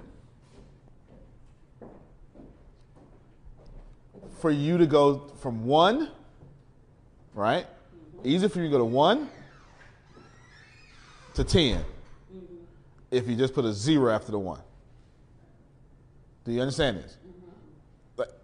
for 4.40 4.52
you 4.52 4.78
to 4.78 4.86
go 4.86 5.32
from 5.40 5.66
one, 5.66 6.12
right? 7.34 7.66
Easier 8.24 8.50
for 8.50 8.60
you 8.60 8.66
to 8.66 8.72
go 8.72 8.78
to 8.78 8.86
one 8.86 9.30
to 11.36 11.44
10 11.44 11.84
if 13.16 13.28
you 13.28 13.36
just 13.36 13.54
put 13.54 13.66
a 13.66 13.74
zero 13.74 14.12
after 14.12 14.32
the 14.32 14.40
one. 14.40 14.62
Do 16.44 16.52
you 16.52 16.62
understand 16.62 16.98
this? 16.98 17.18
Mm-hmm. 17.26 17.50
But 18.16 18.42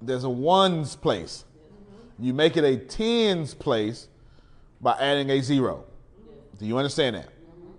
there's 0.00 0.24
a 0.24 0.30
ones 0.30 0.96
place. 0.96 1.44
Mm-hmm. 1.44 2.24
You 2.24 2.34
make 2.34 2.56
it 2.56 2.64
a 2.64 2.76
tens 2.76 3.54
place 3.54 4.08
by 4.80 4.96
adding 4.98 5.30
a 5.30 5.40
zero. 5.40 5.84
Do 6.58 6.66
you 6.66 6.78
understand 6.78 7.16
that? 7.16 7.26
Mm-hmm. 7.26 7.70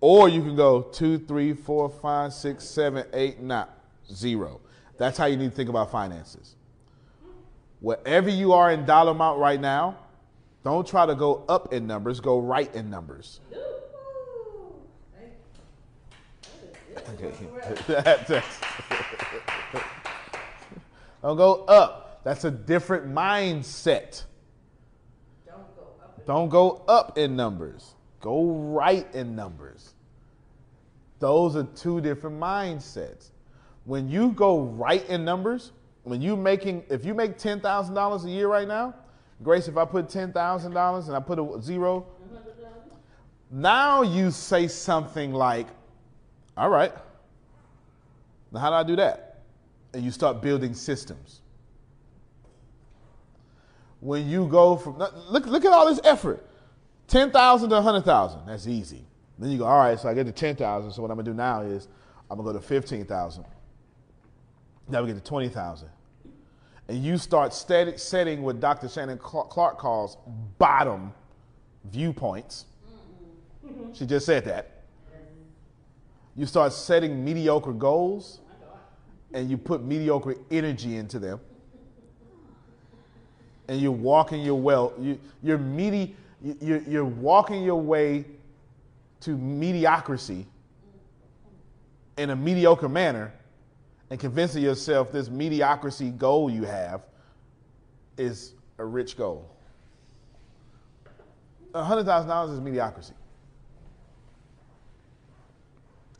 Or 0.00 0.28
you 0.28 0.42
can 0.42 0.56
go 0.56 0.82
two, 0.82 1.18
three, 1.18 1.54
four, 1.54 1.88
five, 1.88 2.32
six, 2.32 2.64
seven, 2.64 3.04
eight, 3.12 3.40
nine, 3.40 3.66
zero. 4.12 4.60
That's 4.98 5.16
how 5.16 5.26
you 5.26 5.36
need 5.36 5.50
to 5.50 5.56
think 5.56 5.70
about 5.70 5.90
finances. 5.90 6.54
Wherever 7.80 8.28
you 8.28 8.52
are 8.52 8.70
in 8.70 8.84
dollar 8.84 9.12
amount 9.12 9.38
right 9.38 9.58
now, 9.58 9.96
don't 10.62 10.86
try 10.86 11.06
to 11.06 11.14
go 11.14 11.44
up 11.48 11.72
in 11.72 11.86
numbers, 11.86 12.20
go 12.20 12.38
right 12.38 12.72
in 12.74 12.90
numbers. 12.90 13.40
Okay. 13.50 13.62
That's- 16.42 16.89
Don't 21.22 21.36
go 21.36 21.64
up. 21.64 22.20
That's 22.24 22.44
a 22.44 22.50
different 22.50 23.06
mindset. 23.06 24.24
Don't 26.26 26.48
go 26.48 26.82
up 26.86 27.18
in 27.18 27.34
numbers. 27.34 27.94
Go 28.20 28.52
right 28.52 29.06
in 29.14 29.34
numbers. 29.34 29.94
Those 31.18 31.56
are 31.56 31.64
two 31.74 32.00
different 32.00 32.38
mindsets. 32.38 33.30
When 33.84 34.08
you 34.08 34.32
go 34.32 34.60
right 34.60 35.06
in 35.08 35.24
numbers, 35.24 35.72
when 36.04 36.22
you 36.22 36.36
making 36.36 36.84
if 36.88 37.04
you 37.04 37.14
make 37.14 37.36
ten 37.36 37.60
thousand 37.60 37.94
dollars 37.94 38.24
a 38.24 38.30
year 38.30 38.48
right 38.48 38.68
now, 38.68 38.94
Grace, 39.42 39.68
if 39.68 39.76
I 39.76 39.84
put 39.84 40.08
ten 40.08 40.32
thousand 40.32 40.72
dollars 40.72 41.08
and 41.08 41.16
I 41.16 41.20
put 41.20 41.38
a 41.38 41.62
zero, 41.62 42.06
now 43.50 44.02
you 44.02 44.30
say 44.30 44.68
something 44.68 45.32
like, 45.32 45.66
all 46.56 46.68
right, 46.68 46.92
now 48.52 48.60
how 48.60 48.70
do 48.70 48.76
I 48.76 48.82
do 48.82 48.96
that? 48.96 49.42
And 49.94 50.04
you 50.04 50.10
start 50.10 50.40
building 50.40 50.74
systems. 50.74 51.40
When 54.00 54.28
you 54.28 54.46
go 54.46 54.76
from 54.76 54.98
look, 54.98 55.46
look 55.46 55.64
at 55.64 55.72
all 55.72 55.88
this 55.88 56.00
effort. 56.04 56.46
10,000 57.08 57.68
to 57.68 57.74
100,000. 57.74 58.46
That's 58.46 58.66
easy. 58.66 59.04
Then 59.38 59.50
you 59.50 59.58
go, 59.58 59.64
all 59.64 59.78
right, 59.78 59.98
so 59.98 60.08
I 60.08 60.14
get 60.14 60.26
to 60.26 60.32
10,000. 60.32 60.92
So 60.92 61.02
what 61.02 61.10
I'm 61.10 61.16
going 61.16 61.24
to 61.24 61.32
do 61.32 61.36
now 61.36 61.62
is 61.62 61.88
I'm 62.30 62.36
going 62.36 62.46
to 62.46 62.52
go 62.52 62.58
to 62.60 62.64
15,000. 62.64 63.44
Now 64.88 65.02
we 65.02 65.08
get 65.08 65.16
to 65.16 65.28
20,000. 65.28 65.88
And 66.88 67.04
you 67.04 67.18
start 67.18 67.52
steady, 67.54 67.96
setting 67.96 68.42
what 68.42 68.60
Dr. 68.60 68.88
Shannon 68.88 69.18
Clark 69.18 69.78
calls 69.78 70.18
bottom 70.58 71.12
viewpoints. 71.84 72.66
Mm-hmm. 73.66 73.92
She 73.92 74.06
just 74.06 74.26
said 74.26 74.44
that. 74.44 74.79
You 76.36 76.46
start 76.46 76.72
setting 76.72 77.24
mediocre 77.24 77.72
goals 77.72 78.40
and 79.32 79.50
you 79.50 79.56
put 79.58 79.82
mediocre 79.82 80.36
energy 80.50 80.96
into 80.96 81.18
them. 81.18 81.40
And 83.68 83.80
you're 83.80 83.92
walking 83.92 84.42
your 84.42 84.60
well, 84.60 84.92
you, 84.98 85.18
you're 85.42 85.58
medi- 85.58 86.16
you- 86.42 86.56
you're, 86.60 86.82
you're 86.82 87.04
walking 87.04 87.62
your 87.62 87.80
way 87.80 88.24
to 89.20 89.36
mediocrity 89.36 90.46
in 92.16 92.30
a 92.30 92.36
mediocre 92.36 92.88
manner 92.88 93.32
and 94.10 94.18
convincing 94.18 94.62
yourself 94.62 95.12
this 95.12 95.28
mediocrity 95.28 96.10
goal 96.10 96.50
you 96.50 96.64
have 96.64 97.02
is 98.16 98.54
a 98.78 98.84
rich 98.84 99.16
goal. 99.16 99.48
$100,000 101.72 102.52
is 102.52 102.60
mediocrity. 102.60 103.12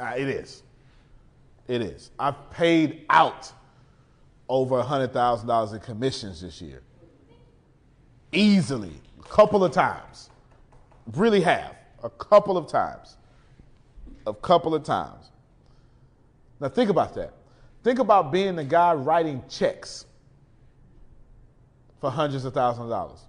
Uh, 0.01 0.15
it 0.17 0.29
is. 0.29 0.63
It 1.69 1.83
is. 1.83 2.11
I've 2.19 2.51
paid 2.51 3.05
out 3.11 3.53
over 4.49 4.83
$100,000 4.83 5.73
in 5.73 5.81
commissions 5.81 6.41
this 6.41 6.61
year. 6.61 6.83
Easily. 8.33 8.95
A 9.21 9.29
couple 9.29 9.63
of 9.63 9.73
times. 9.73 10.31
Really 11.13 11.41
have. 11.43 11.77
A 12.03 12.11
couple 12.11 12.57
of 12.57 12.67
times. 12.67 13.17
A 14.27 14.35
couple 14.35 14.75
of 14.75 14.83
times. 14.83 15.31
Now 16.61 16.69
think 16.69 16.91
about 16.91 17.15
that. 17.15 17.35
Think 17.85 17.99
about 17.99 18.33
being 18.33 18.57
the 18.57 18.65
guy 18.65 18.93
writing 18.95 19.43
checks 19.49 20.07
for 22.01 22.11
hundreds 22.11 22.45
of 22.45 22.53
thousands 22.53 22.85
of 22.85 22.91
dollars. 22.91 23.21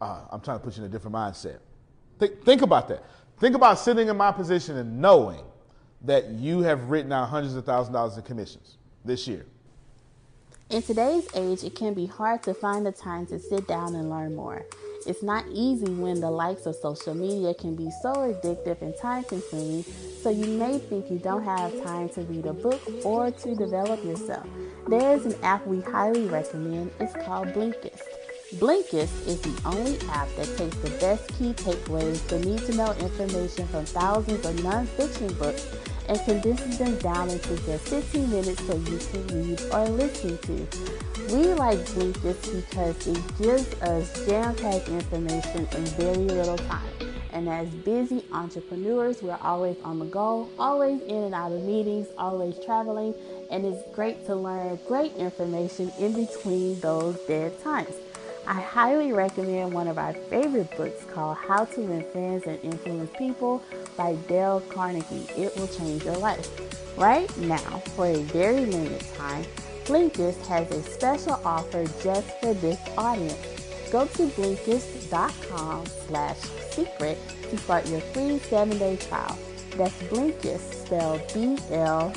Uh, 0.00 0.22
I'm 0.30 0.40
trying 0.40 0.58
to 0.58 0.64
put 0.64 0.76
you 0.76 0.82
in 0.82 0.90
a 0.90 0.92
different 0.92 1.14
mindset. 1.14 1.58
Think, 2.18 2.44
think 2.44 2.62
about 2.62 2.88
that. 2.88 3.04
Think 3.42 3.56
about 3.56 3.80
sitting 3.80 4.06
in 4.06 4.16
my 4.16 4.30
position 4.30 4.76
and 4.76 5.00
knowing 5.00 5.42
that 6.02 6.28
you 6.28 6.60
have 6.60 6.90
written 6.90 7.10
out 7.10 7.28
hundreds 7.28 7.56
of 7.56 7.64
thousands 7.64 7.88
of 7.88 7.94
dollars 7.94 8.16
in 8.16 8.22
commissions 8.22 8.78
this 9.04 9.26
year. 9.26 9.46
In 10.70 10.80
today's 10.80 11.26
age, 11.34 11.64
it 11.64 11.74
can 11.74 11.92
be 11.92 12.06
hard 12.06 12.44
to 12.44 12.54
find 12.54 12.86
the 12.86 12.92
time 12.92 13.26
to 13.26 13.40
sit 13.40 13.66
down 13.66 13.96
and 13.96 14.08
learn 14.08 14.36
more. 14.36 14.64
It's 15.08 15.24
not 15.24 15.44
easy 15.50 15.92
when 15.92 16.20
the 16.20 16.30
likes 16.30 16.66
of 16.66 16.76
social 16.76 17.14
media 17.14 17.52
can 17.52 17.74
be 17.74 17.90
so 18.00 18.12
addictive 18.12 18.80
and 18.80 18.96
time 18.96 19.24
consuming, 19.24 19.82
so 20.22 20.30
you 20.30 20.46
may 20.56 20.78
think 20.78 21.10
you 21.10 21.18
don't 21.18 21.42
have 21.42 21.82
time 21.82 22.10
to 22.10 22.20
read 22.20 22.46
a 22.46 22.52
book 22.52 22.80
or 23.04 23.32
to 23.32 23.56
develop 23.56 24.04
yourself. 24.04 24.46
There 24.86 25.16
is 25.16 25.26
an 25.26 25.34
app 25.42 25.66
we 25.66 25.80
highly 25.80 26.26
recommend. 26.26 26.92
It's 27.00 27.14
called 27.26 27.48
Blinkist. 27.48 28.21
Blinkist 28.56 29.26
is 29.26 29.40
the 29.40 29.58
only 29.64 29.98
app 30.10 30.28
that 30.36 30.46
takes 30.58 30.76
the 30.76 30.90
best 31.00 31.26
key 31.38 31.54
takeaways, 31.54 32.26
the 32.28 32.38
need 32.40 32.58
to 32.66 32.74
know 32.74 32.92
information 33.00 33.66
from 33.68 33.86
thousands 33.86 34.44
of 34.44 34.54
nonfiction 34.56 35.36
books, 35.38 35.74
and 36.08 36.20
condenses 36.26 36.76
them 36.76 36.98
down 36.98 37.30
into 37.30 37.56
just 37.64 37.88
15 37.88 38.30
minutes 38.30 38.62
so 38.66 38.76
you 38.76 38.98
can 38.98 39.26
read 39.28 39.60
or 39.72 39.88
listen 39.88 40.36
to. 40.36 41.34
We 41.34 41.54
like 41.54 41.78
Blinkist 41.78 42.66
because 42.66 43.06
it 43.06 43.38
gives 43.38 43.72
us 43.80 44.26
jam-packed 44.26 44.88
information 44.88 45.66
in 45.74 45.84
very 45.96 46.16
little 46.16 46.58
time. 46.58 46.92
And 47.32 47.48
as 47.48 47.70
busy 47.70 48.22
entrepreneurs, 48.32 49.22
we're 49.22 49.38
always 49.40 49.78
on 49.82 49.98
the 49.98 50.04
go, 50.04 50.50
always 50.58 51.00
in 51.00 51.22
and 51.22 51.34
out 51.34 51.52
of 51.52 51.62
meetings, 51.62 52.08
always 52.18 52.58
traveling, 52.62 53.14
and 53.50 53.64
it's 53.64 53.82
great 53.94 54.26
to 54.26 54.34
learn 54.34 54.78
great 54.86 55.16
information 55.16 55.90
in 55.98 56.12
between 56.12 56.78
those 56.80 57.16
dead 57.20 57.58
times. 57.62 57.94
I 58.46 58.60
highly 58.60 59.12
recommend 59.12 59.72
one 59.72 59.86
of 59.86 59.98
our 59.98 60.14
favorite 60.14 60.76
books 60.76 61.04
called 61.14 61.36
How 61.36 61.64
to 61.64 61.80
Win 61.80 62.04
Friends 62.10 62.44
and 62.46 62.58
Influence 62.64 63.10
People 63.16 63.62
by 63.96 64.16
Dale 64.26 64.60
Carnegie. 64.68 65.28
It 65.36 65.56
will 65.56 65.68
change 65.68 66.04
your 66.04 66.16
life. 66.16 66.50
Right 66.98 67.34
now, 67.38 67.82
for 67.94 68.06
a 68.06 68.16
very 68.16 68.66
limited 68.66 69.06
time, 69.14 69.44
Blinkist 69.84 70.44
has 70.46 70.68
a 70.72 70.82
special 70.82 71.40
offer 71.44 71.84
just 72.02 72.28
for 72.40 72.52
this 72.54 72.80
audience. 72.98 73.38
Go 73.92 74.06
to 74.06 74.26
Blinkist.com 74.28 75.86
slash 75.86 76.38
secret 76.70 77.18
to 77.48 77.56
start 77.58 77.88
your 77.88 78.00
free 78.00 78.38
seven-day 78.40 78.96
trial. 78.96 79.38
That's 79.76 79.94
Blinkist, 80.04 80.84
spelled 80.86 81.22
B-L-I-N-K-I-S-T 81.32 82.12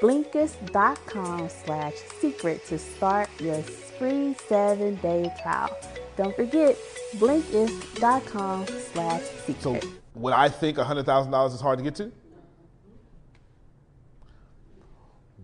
Blinkist.com 0.00 1.48
slash 1.48 1.94
secret 2.20 2.66
to 2.66 2.78
start 2.78 3.28
your 3.40 3.62
free 3.62 4.34
seven 4.48 4.96
day 4.96 5.32
trial. 5.42 5.76
Don't 6.16 6.36
forget, 6.36 6.76
Blinkist.com 7.16 8.66
slash 8.66 9.22
secret. 9.22 9.62
So 9.62 9.74
secret. 9.74 9.92
would 10.14 10.34
I 10.34 10.48
think 10.48 10.76
$100,000 10.76 11.54
is 11.54 11.60
hard 11.60 11.78
to 11.78 11.84
get 11.84 11.94
to? 11.96 12.12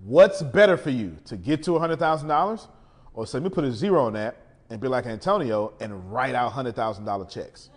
What's 0.04 0.42
better 0.42 0.76
for 0.76 0.90
you, 0.90 1.16
to 1.26 1.36
get 1.36 1.62
to 1.64 1.70
$100,000 1.72 2.68
or 3.14 3.26
say, 3.26 3.38
let 3.38 3.44
me 3.44 3.50
put 3.50 3.64
a 3.64 3.72
zero 3.72 4.04
on 4.04 4.14
that 4.14 4.36
and 4.68 4.80
be 4.80 4.88
like 4.88 5.06
Antonio 5.06 5.74
and 5.80 6.12
write 6.12 6.34
out 6.34 6.52
$100,000 6.52 7.30
checks? 7.30 7.70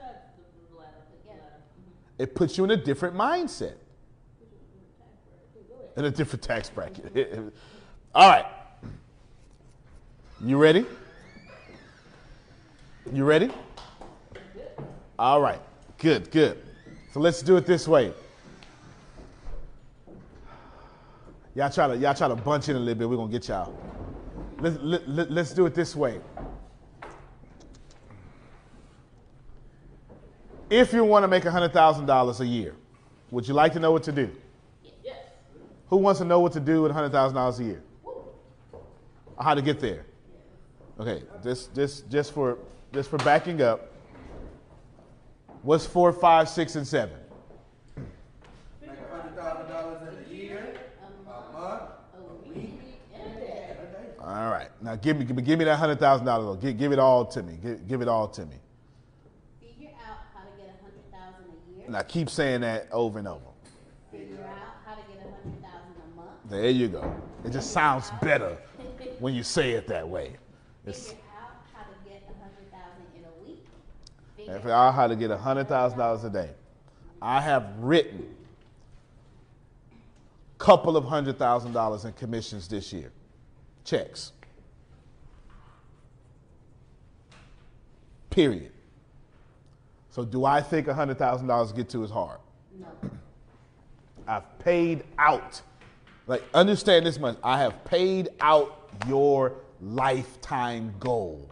It 2.18 2.34
puts 2.34 2.58
you 2.58 2.64
in 2.64 2.72
a 2.72 2.78
different 2.78 3.16
mindset, 3.16 3.76
in 5.98 6.06
a 6.06 6.12
different 6.12 6.44
tax 6.44 6.70
bracket. 6.70 7.14
All 8.16 8.30
right. 8.30 8.46
You 10.42 10.58
ready? 10.58 10.86
You 13.14 13.24
ready? 13.24 13.52
All 15.18 15.42
right. 15.42 15.60
Good, 15.98 16.30
good. 16.32 16.62
So 17.14 17.20
let's 17.20 17.42
do 17.42 17.56
it 17.58 17.66
this 17.66 17.88
way. 17.88 18.14
Y'all 21.56 21.70
try 21.70 21.88
to 21.88 21.96
y'all 21.96 22.14
try 22.14 22.28
to 22.28 22.36
bunch 22.36 22.68
in 22.68 22.76
a 22.76 22.80
little 22.80 22.96
bit. 22.96 23.10
We're 23.10 23.16
gonna 23.16 23.32
get 23.32 23.48
y'all. 23.48 23.74
Let's 24.60 24.78
let, 24.82 25.08
let, 25.08 25.32
let's 25.32 25.54
do 25.54 25.66
it 25.66 25.74
this 25.74 25.96
way. 25.96 26.20
If 30.70 30.92
you 30.92 31.06
want 31.06 31.24
to 31.24 31.28
make 31.28 31.46
hundred 31.46 31.72
thousand 31.72 32.08
dollars 32.08 32.42
a 32.42 32.46
year, 32.46 32.76
would 33.32 33.48
you 33.48 33.54
like 33.54 33.72
to 33.74 33.80
know 33.80 33.94
what 33.94 34.04
to 34.04 34.12
do? 34.12 34.30
Yes. 35.86 35.90
Who 35.90 35.98
wants 35.98 36.20
to 36.20 36.26
know 36.26 36.40
what 36.40 36.54
to 36.54 36.60
do 36.60 36.82
with 36.82 36.92
hundred 36.92 37.12
thousand 37.12 37.36
dollars 37.36 37.60
a 37.60 37.64
year? 37.64 37.84
How 39.40 39.54
to 39.54 39.62
get 39.62 39.80
there? 39.80 40.06
Okay, 41.00 41.24
this 41.44 41.68
this 41.68 42.02
just 42.02 42.34
for 42.34 42.58
just 42.94 43.10
for 43.10 43.18
backing 43.18 43.62
up. 43.62 43.92
What's 45.62 45.86
four, 45.86 46.14
five, 46.14 46.48
six, 46.48 46.76
and 46.76 46.88
seven? 46.88 47.18
Hundred 49.12 49.36
thousand 49.36 49.68
dollars 49.70 50.02
a 50.30 50.34
year, 50.34 50.76
a 51.02 51.54
month, 51.54 51.84
A 52.16 52.50
week 52.50 52.80
a 53.16 53.18
day. 53.18 53.76
All 54.20 54.52
right. 54.52 54.70
Now 54.82 54.96
give 54.96 55.18
me 55.18 55.26
give 55.26 55.36
me, 55.36 55.42
give 55.44 55.60
me 55.60 55.66
that 55.66 55.78
hundred 55.78 56.00
thousand 56.00 56.26
dollars. 56.26 56.58
Give, 56.62 56.78
give 56.78 56.92
it 56.92 57.00
all 57.00 57.26
to 57.26 57.44
me. 57.44 57.58
Give, 57.62 57.88
give 57.88 58.02
it 58.02 58.08
all 58.08 58.28
to 58.30 58.46
me. 58.46 58.56
Figure 59.60 59.90
out 60.08 60.18
how 60.34 60.42
to 60.42 60.50
get 60.58 60.68
a 60.70 60.84
hundred 60.84 61.12
thousand 61.12 61.46
a 61.52 61.80
year. 61.80 61.90
Now 61.90 62.02
keep 62.04 62.30
saying 62.30 62.62
that 62.62 62.88
over 62.92 63.20
and 63.20 63.28
over. 63.28 63.42
Figure 64.12 64.44
out 64.46 64.76
how 64.86 64.96
to 64.96 65.02
get 65.12 65.18
a 65.18 65.24
hundred 65.42 65.62
thousand 65.62 65.96
a 66.14 66.16
month. 66.16 66.35
There 66.50 66.70
you 66.70 66.88
go. 66.88 67.16
It 67.44 67.52
just 67.52 67.72
sounds 67.72 68.12
better 68.22 68.58
when 69.20 69.34
you 69.34 69.44
say 69.44 69.72
it 69.72 69.88
that 69.88 70.08
way. 70.08 70.36
It's 70.86 71.10
Figure 71.10 71.24
out 71.34 71.56
how 71.74 71.84
to 71.84 72.10
get 72.10 72.24
a 72.30 72.44
hundred 72.44 72.72
thousand 72.72 73.06
in 73.18 73.24
a 73.26 73.48
week. 73.48 73.66
Figure 74.38 74.72
out 74.72 74.94
how 74.94 75.08
to 75.08 75.16
get 75.16 75.32
hundred 75.32 75.68
thousand 75.68 75.98
dollars 75.98 76.24
a 76.24 76.30
day. 76.30 76.52
I 77.22 77.42
have 77.42 77.74
written 77.80 78.36
a 80.56 80.64
couple 80.64 80.96
of 80.96 81.06
hundred 81.06 81.40
thousand 81.40 81.74
dollars 81.74 82.06
in 82.06 82.14
commissions 82.14 82.68
this 82.68 82.94
year, 82.94 83.12
checks. 83.84 84.32
Period. 88.30 88.72
So 90.12 90.24
do 90.24 90.46
I 90.46 90.62
think 90.62 90.88
hundred 90.88 91.18
thousand 91.18 91.48
dollars 91.48 91.72
to 91.72 91.78
get 91.78 91.90
to 91.90 92.04
is 92.04 92.12
hard? 92.12 92.40
No. 92.80 92.88
I've 94.28 94.60
paid 94.60 95.04
out. 95.18 95.62
Like, 96.28 96.44
understand 96.54 97.06
this 97.06 97.20
much. 97.20 97.38
I 97.44 97.60
have 97.60 97.84
paid 97.86 98.30
out 98.40 98.90
your 99.08 99.54
lifetime 99.82 100.94
goal. 101.00 101.50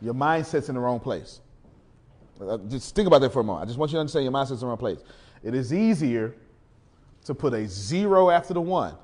Your 0.00 0.14
mindset's 0.14 0.68
in 0.68 0.74
the 0.74 0.80
wrong 0.80 1.00
place. 1.00 1.40
Uh, 2.40 2.58
Just 2.68 2.94
think 2.94 3.06
about 3.06 3.20
that 3.20 3.32
for 3.32 3.40
a 3.40 3.44
moment. 3.44 3.64
I 3.64 3.66
just 3.66 3.78
want 3.78 3.92
you 3.92 3.96
to 3.96 4.00
understand 4.00 4.24
your 4.24 4.32
mindset's 4.32 4.52
in 4.52 4.58
the 4.60 4.66
wrong 4.66 4.76
place. 4.76 4.98
It 5.42 5.54
is 5.54 5.72
easier 5.72 6.34
to 7.24 7.34
put 7.34 7.54
a 7.54 7.66
zero 7.66 8.30
after 8.30 8.52
the 8.52 8.60
one. 8.60 8.94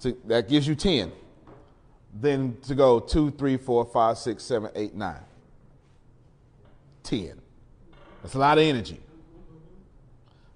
To, 0.00 0.16
that 0.26 0.48
gives 0.48 0.68
you 0.68 0.74
10. 0.74 1.10
Than 2.20 2.56
to 2.62 2.74
go 2.74 3.00
two, 3.00 3.30
three, 3.32 3.56
four, 3.56 3.84
five, 3.84 4.18
six, 4.18 4.42
seven, 4.42 4.70
eight, 4.74 4.94
nine. 4.94 5.20
10. 7.02 7.40
That's 8.22 8.34
a 8.34 8.38
lot 8.38 8.58
of 8.58 8.64
energy. 8.64 9.00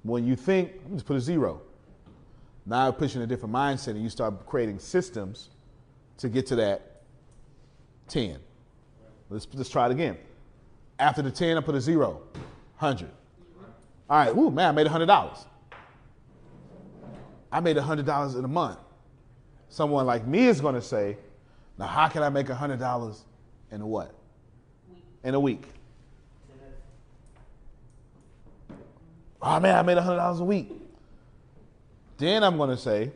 When 0.02 0.26
you 0.26 0.36
think, 0.36 0.72
just 0.92 1.06
put 1.06 1.16
a 1.16 1.20
zero. 1.20 1.60
Now 2.66 2.88
it 2.88 2.98
puts 2.98 3.14
you 3.14 3.20
in 3.20 3.24
a 3.24 3.26
different 3.26 3.54
mindset 3.54 3.88
and 3.88 4.02
you 4.02 4.08
start 4.08 4.46
creating 4.46 4.78
systems 4.78 5.50
to 6.18 6.28
get 6.28 6.46
to 6.46 6.56
that 6.56 7.02
10. 8.08 8.38
Let's, 9.28 9.46
let's 9.54 9.70
try 9.70 9.86
it 9.86 9.92
again. 9.92 10.16
After 10.98 11.22
the 11.22 11.30
10, 11.30 11.56
I 11.56 11.60
put 11.60 11.74
a 11.74 11.80
zero. 11.80 12.22
100. 12.78 13.10
All 14.08 14.18
right, 14.18 14.34
woo, 14.34 14.50
man, 14.50 14.68
I 14.68 14.72
made 14.72 14.86
$100. 14.86 15.44
I 17.52 17.60
made 17.60 17.76
$100 17.76 18.38
in 18.38 18.44
a 18.44 18.48
month. 18.48 18.78
Someone 19.68 20.06
like 20.06 20.26
me 20.26 20.46
is 20.46 20.60
going 20.60 20.74
to 20.74 20.82
say, 20.82 21.16
now 21.78 21.86
how 21.86 22.08
can 22.08 22.22
I 22.22 22.28
make 22.28 22.46
$100 22.46 23.20
in 23.70 23.80
a 23.80 23.86
what? 23.86 24.14
In 25.24 25.34
a 25.34 25.40
week. 25.40 25.64
Oh 29.42 29.59
man, 29.61 29.76
I 29.76 29.83
made 29.83 29.96
hundred 29.98 30.16
dollars 30.16 30.40
a 30.40 30.44
week. 30.44 30.72
Then 32.18 32.44
I'm 32.44 32.59
gonna 32.59 32.76
say, 32.76 33.11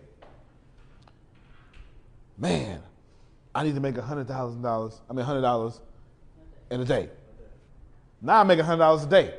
man, 2.39 2.81
I 3.55 3.63
need 3.63 3.75
to 3.75 3.81
make 3.81 3.97
hundred 3.97 4.27
thousand 4.27 4.63
dollars. 4.63 5.01
I 5.09 5.13
mean, 5.13 5.25
hundred 5.25 5.43
dollars 5.43 5.81
in 6.71 6.81
a 6.81 6.85
day. 6.85 7.11
Now 8.23 8.41
I 8.41 8.45
make 8.45 8.59
hundred 8.61 8.79
dollars 8.79 9.05
a 9.05 9.09
day. 9.09 9.35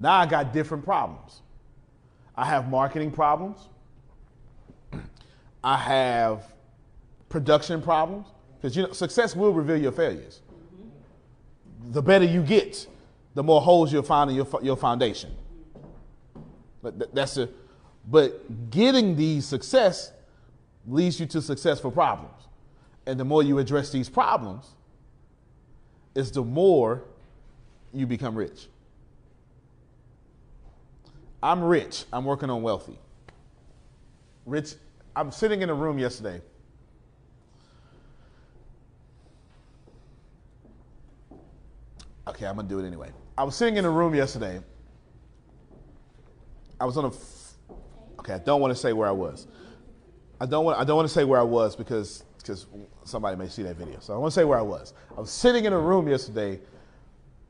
Now 0.00 0.14
I 0.14 0.26
got 0.26 0.52
different 0.52 0.84
problems. 0.84 1.42
I 2.36 2.44
have 2.44 2.68
marketing 2.68 3.12
problems. 3.12 3.68
I 5.62 5.76
have 5.76 6.52
production 7.28 7.80
problems 7.80 8.26
because 8.56 8.76
you 8.76 8.82
know 8.82 8.92
success 8.92 9.36
will 9.36 9.52
reveal 9.52 9.76
your 9.76 9.92
failures. 9.92 10.40
The 11.90 12.02
better 12.02 12.24
you 12.24 12.42
get, 12.42 12.86
the 13.34 13.42
more 13.42 13.60
holes 13.60 13.92
you'll 13.92 14.02
find 14.02 14.30
in 14.30 14.36
your, 14.36 14.48
your 14.62 14.76
foundation. 14.76 15.30
But 16.82 17.14
that's 17.14 17.36
a, 17.36 17.48
but 18.10 18.70
getting 18.70 19.16
the 19.16 19.40
success 19.40 20.12
leads 20.86 21.20
you 21.20 21.26
to 21.26 21.40
successful 21.40 21.90
problems. 21.90 22.34
And 23.06 23.18
the 23.18 23.24
more 23.24 23.42
you 23.42 23.58
address 23.58 23.90
these 23.90 24.08
problems, 24.08 24.66
is 26.14 26.30
the 26.30 26.42
more 26.42 27.04
you 27.92 28.06
become 28.06 28.34
rich. 28.34 28.66
I'm 31.42 31.62
rich. 31.62 32.04
I'm 32.12 32.24
working 32.24 32.50
on 32.50 32.62
wealthy. 32.62 32.98
Rich, 34.46 34.74
I'm 35.16 35.30
sitting 35.30 35.62
in 35.62 35.70
a 35.70 35.74
room 35.74 35.98
yesterday. 35.98 36.40
Okay, 42.28 42.46
I'm 42.46 42.56
gonna 42.56 42.68
do 42.68 42.78
it 42.78 42.86
anyway. 42.86 43.10
I 43.36 43.44
was 43.44 43.56
sitting 43.56 43.76
in 43.76 43.84
a 43.84 43.90
room 43.90 44.14
yesterday. 44.14 44.60
I 46.82 46.84
was 46.84 46.96
on 46.96 47.04
a. 47.04 47.08
F- 47.08 47.52
okay, 48.18 48.34
I 48.34 48.38
don't 48.38 48.60
want 48.60 48.74
to 48.74 48.78
say 48.78 48.92
where 48.92 49.06
I 49.06 49.12
was. 49.12 49.46
I 50.40 50.46
don't 50.46 50.64
want. 50.64 50.80
I 50.80 50.82
don't 50.82 50.96
want 50.96 51.06
to 51.06 51.14
say 51.14 51.22
where 51.22 51.38
I 51.38 51.44
was 51.44 51.76
because 51.76 52.24
because 52.38 52.66
somebody 53.04 53.36
may 53.36 53.46
see 53.46 53.62
that 53.62 53.76
video. 53.76 54.00
So 54.00 54.12
I 54.14 54.16
want 54.16 54.34
to 54.34 54.40
say 54.40 54.42
where 54.42 54.58
I 54.58 54.62
was. 54.62 54.92
I 55.16 55.20
was 55.20 55.30
sitting 55.30 55.64
in 55.64 55.72
a 55.72 55.78
room 55.78 56.08
yesterday 56.08 56.58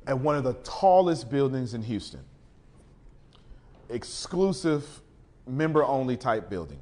at 0.07 0.19
one 0.19 0.37
of 0.37 0.45
the 0.45 0.53
tallest 0.65 1.31
buildings 1.31 1.73
in 1.73 1.81
Houston. 1.81 2.21
Exclusive, 3.89 5.01
member 5.47 5.83
only 5.83 6.19
type 6.19 6.51
building 6.51 6.81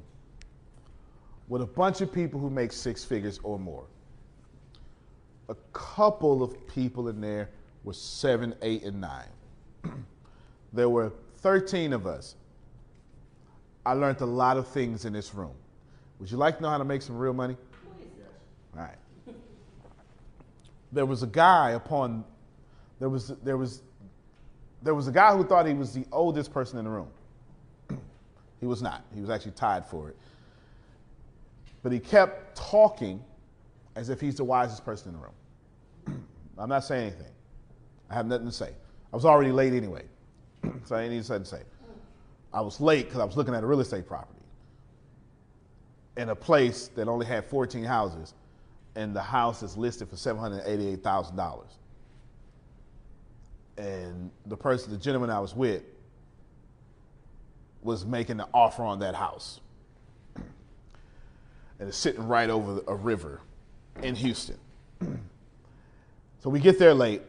with 1.47 1.61
a 1.61 1.65
bunch 1.65 2.01
of 2.01 2.11
people 2.11 2.37
who 2.37 2.49
make 2.49 2.73
six 2.73 3.05
figures 3.05 3.39
or 3.43 3.57
more. 3.57 3.85
A 5.47 5.55
couple 5.71 6.43
of 6.43 6.67
people 6.67 7.07
in 7.07 7.21
there 7.21 7.49
were 7.85 7.93
seven, 7.93 8.53
eight, 8.61 8.83
and 8.83 8.99
nine. 8.99 9.29
there 10.73 10.89
were 10.89 11.13
13 11.37 11.93
of 11.93 12.05
us. 12.05 12.35
I 13.85 13.93
learned 13.93 14.21
a 14.21 14.25
lot 14.25 14.57
of 14.57 14.67
things 14.67 15.05
in 15.05 15.13
this 15.13 15.33
room. 15.33 15.53
Would 16.19 16.29
you 16.29 16.37
like 16.37 16.57
to 16.57 16.63
know 16.63 16.69
how 16.69 16.77
to 16.77 16.85
make 16.85 17.01
some 17.01 17.17
real 17.17 17.33
money? 17.33 17.57
All 18.75 18.81
right. 18.83 18.97
There 20.91 21.05
was 21.05 21.23
a 21.23 21.27
guy 21.27 21.71
upon 21.71 22.23
there 22.99 23.09
was 23.09 23.29
there 23.43 23.57
was 23.57 23.81
there 24.83 24.93
was 24.93 25.07
a 25.07 25.11
guy 25.11 25.35
who 25.35 25.43
thought 25.43 25.65
he 25.65 25.73
was 25.73 25.93
the 25.93 26.05
oldest 26.11 26.53
person 26.53 26.77
in 26.77 26.85
the 26.85 26.91
room. 26.91 27.07
he 28.59 28.67
was 28.67 28.81
not. 28.81 29.03
He 29.13 29.21
was 29.21 29.29
actually 29.29 29.53
tied 29.53 29.85
for 29.85 30.09
it. 30.09 30.17
But 31.83 31.91
he 31.91 31.99
kept 31.99 32.55
talking 32.55 33.23
as 33.95 34.09
if 34.09 34.21
he's 34.21 34.35
the 34.35 34.43
wisest 34.43 34.85
person 34.85 35.13
in 35.13 35.19
the 35.19 35.25
room. 35.25 36.25
I'm 36.57 36.69
not 36.69 36.83
saying 36.83 37.07
anything. 37.07 37.33
I 38.09 38.13
have 38.13 38.27
nothing 38.27 38.45
to 38.45 38.51
say. 38.51 38.71
I 39.11 39.15
was 39.15 39.25
already 39.25 39.51
late 39.51 39.73
anyway, 39.73 40.03
so 40.85 40.95
I 40.95 41.05
even 41.05 41.23
something 41.23 41.43
to 41.43 41.49
say. 41.49 41.63
I 42.53 42.61
was 42.61 42.81
late 42.81 43.05
because 43.05 43.19
I 43.19 43.25
was 43.25 43.37
looking 43.37 43.53
at 43.53 43.63
a 43.63 43.67
real 43.67 43.79
estate 43.79 44.07
property 44.07 44.41
in 46.17 46.29
a 46.29 46.35
place 46.35 46.87
that 46.95 47.07
only 47.07 47.25
had 47.25 47.45
14 47.45 47.83
houses, 47.83 48.33
and 48.95 49.15
the 49.15 49.21
house 49.21 49.63
is 49.63 49.77
listed 49.77 50.09
for 50.09 50.15
$788,000. 50.15 51.63
And 53.77 54.29
the 54.45 54.57
person, 54.57 54.91
the 54.91 54.97
gentleman 54.97 55.29
I 55.29 55.39
was 55.39 55.55
with, 55.55 55.83
was 57.81 58.05
making 58.05 58.39
an 58.39 58.45
offer 58.53 58.83
on 58.83 58.99
that 58.99 59.15
house. 59.15 59.59
And 61.79 61.89
it's 61.89 61.97
sitting 61.97 62.27
right 62.27 62.47
over 62.47 62.83
a 62.87 62.93
river 62.93 63.41
in 64.03 64.13
Houston. 64.13 64.59
so 65.01 66.51
we 66.51 66.59
get 66.59 66.77
there 66.77 66.93
late, 66.93 67.23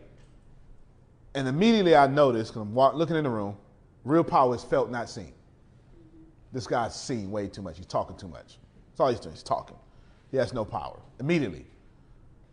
and 1.35 1.49
immediately 1.49 1.97
I 1.97 2.07
noticed, 2.07 2.53
because 2.53 2.61
I'm 2.61 2.75
walk, 2.75 2.93
looking 2.93 3.17
in 3.17 3.25
the 3.25 3.31
room, 3.31 3.57
real 4.05 4.25
power 4.25 4.55
is 4.55 4.65
felt, 4.65 4.91
not 4.91 5.09
seen. 5.09 5.33
This 6.53 6.67
guy's 6.67 6.95
seen 6.95 7.31
way 7.31 7.49
too 7.49 7.63
much. 7.63 7.77
He's 7.79 7.87
talking 7.87 8.17
too 8.17 8.29
much. 8.29 8.59
That's 8.91 9.01
all 9.01 9.09
he's 9.09 9.21
doing. 9.21 9.35
He's 9.35 9.43
talking. 9.43 9.77
He 10.31 10.37
has 10.37 10.53
no 10.53 10.65
power. 10.65 10.99
Immediately. 11.21 11.65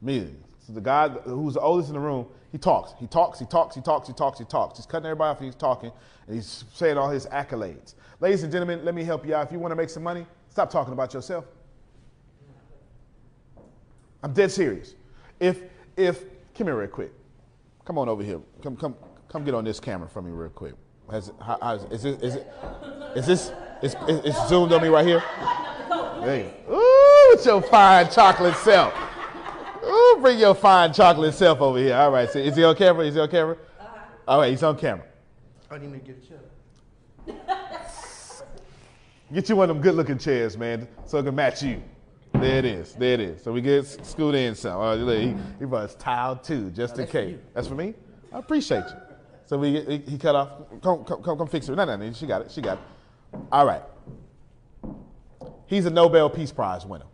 Immediately. 0.02 0.40
So 0.66 0.74
the 0.74 0.82
guy 0.82 1.10
who's 1.10 1.56
the 1.56 1.62
oldest 1.62 1.90
in 1.90 1.96
the 1.96 2.00
room, 2.00 2.28
he 2.52 2.58
talks. 2.58 2.94
He 3.00 3.08
talks, 3.08 3.40
he 3.40 3.46
talks, 3.46 3.76
he 3.76 3.82
talks, 3.82 4.08
he 4.08 4.14
talks, 4.14 4.40
he 4.40 4.46
talks. 4.46 4.78
He's 4.78 4.86
cutting 4.86 5.06
everybody 5.06 5.32
off 5.32 5.38
and 5.38 5.46
he's 5.46 5.56
talking, 5.56 5.92
and 6.28 6.36
he's 6.36 6.64
saying 6.74 6.98
all 6.98 7.10
his 7.10 7.26
accolades. 7.28 7.96
Ladies 8.20 8.44
and 8.44 8.52
gentlemen, 8.52 8.86
let 8.86 8.94
me 8.94 9.04
help 9.04 9.26
you 9.26 9.36
out. 9.36 9.48
If 9.48 9.52
you 9.52 9.60
want 9.60 9.72
to 9.72 9.76
make 9.76 9.90
some 9.90 10.04
money, 10.04 10.26
stop 10.50 10.70
talking 10.70 10.94
about 10.94 11.14
yourself. 11.14 11.46
I'm 14.22 14.34
dead 14.34 14.52
serious. 14.52 14.96
If 15.40 15.62
if 15.96 16.24
come 16.54 16.68
here 16.68 16.76
real 16.76 16.88
quick. 16.88 17.14
Come 17.86 17.98
on 17.98 18.10
over 18.10 18.24
here. 18.24 18.42
Come 18.62 18.76
come 18.76 18.96
come 19.30 19.44
get 19.44 19.54
on 19.54 19.64
this 19.64 19.80
camera 19.80 20.08
for 20.08 20.22
me 20.22 20.32
real 20.32 20.50
quick. 20.50 20.74
Has, 21.12 21.32
how, 21.40 21.58
how 21.62 21.74
is, 21.76 21.84
is, 21.92 22.06
it, 22.06 22.24
is 22.24 22.36
it 22.36 22.48
is 23.16 23.26
this 23.26 23.52
is 23.82 23.96
it's 24.26 24.48
zoomed 24.48 24.72
on 24.72 24.82
me 24.82 24.90
right 24.90 25.06
here? 25.06 25.24
There 26.22 26.38
you 26.38 26.52
go. 26.68 26.76
Ooh, 26.76 27.36
with 27.36 27.46
your 27.46 27.62
fine 27.62 28.10
chocolate 28.10 28.56
self. 28.58 28.94
Ooh, 29.84 30.18
bring 30.22 30.38
your 30.38 30.54
fine 30.54 30.94
chocolate 30.94 31.34
self 31.34 31.62
over 31.62 31.80
here. 31.80 31.96
All 31.96 32.12
right, 32.12 32.30
so 32.30 32.40
is 32.40 32.56
he 32.56 32.64
on 32.64 32.76
camera? 32.76 33.06
Is 33.06 33.16
he 33.16 33.22
on 33.22 33.30
camera? 33.30 33.58
Uh-huh. 33.80 33.98
All 34.28 34.40
right, 34.40 34.52
he's 34.52 34.62
on 34.62 34.78
camera. 34.78 35.06
I 35.72 35.78
didn't 35.78 35.96
even 35.96 36.06
get 36.06 36.24
a 36.24 36.28
chair. 36.28 37.58
Get 39.32 39.48
you 39.48 39.56
one 39.56 39.70
of 39.70 39.76
them 39.76 39.84
good 39.84 39.94
looking 39.94 40.18
chairs, 40.18 40.58
man, 40.58 40.88
so 41.06 41.20
it 41.20 41.24
can 41.24 41.36
match 41.36 41.62
you. 41.62 41.84
There 42.34 42.58
it 42.58 42.66
is. 42.66 42.94
There 42.94 43.14
it 43.14 43.20
is. 43.20 43.44
So 43.44 43.52
we 43.52 43.62
get 43.62 43.86
scoot 43.86 44.34
in 44.34 44.56
some. 44.56 44.82
Oh, 44.82 44.96
look, 44.96 45.20
he, 45.20 45.36
he 45.60 45.66
runs 45.66 45.94
tile 45.96 46.36
too, 46.36 46.72
just 46.72 46.98
in 46.98 47.06
case. 47.06 47.32
you. 47.32 47.40
That's 47.54 47.68
for 47.68 47.76
me? 47.76 47.94
I 48.34 48.40
appreciate 48.40 48.86
you. 48.88 49.09
So 49.50 49.58
we 49.58 49.82
he, 49.82 49.98
he 50.12 50.18
cut 50.20 50.36
off. 50.36 50.50
Come, 50.84 51.04
come, 51.04 51.24
come, 51.24 51.36
come 51.40 51.48
fix 51.48 51.68
it. 51.68 51.76
No, 51.76 51.84
no, 51.84 51.96
no. 51.96 52.14
She 52.14 52.28
got 52.28 52.44
it. 52.44 52.52
She 52.52 52.62
got 52.62 52.78
it. 52.78 53.40
All 53.52 53.66
right. 53.66 53.82
He's 55.66 55.88
a 55.88 55.90
Nobel 55.90 56.30
Peace 56.30 56.52
Prize 56.52 56.86
winner. 56.86 57.08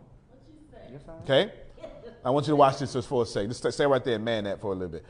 Okay? 1.22 1.50
I 2.22 2.28
want 2.28 2.46
you 2.46 2.52
to 2.52 2.56
watch 2.56 2.78
this 2.78 2.92
just 2.92 3.08
for 3.08 3.22
a 3.22 3.26
second. 3.26 3.48
Just 3.54 3.72
stay 3.72 3.86
right 3.86 4.04
there 4.04 4.16
and 4.16 4.24
man 4.24 4.44
that 4.44 4.60
for 4.60 4.72
a 4.72 4.74
little 4.74 4.90
bit. 4.90 5.06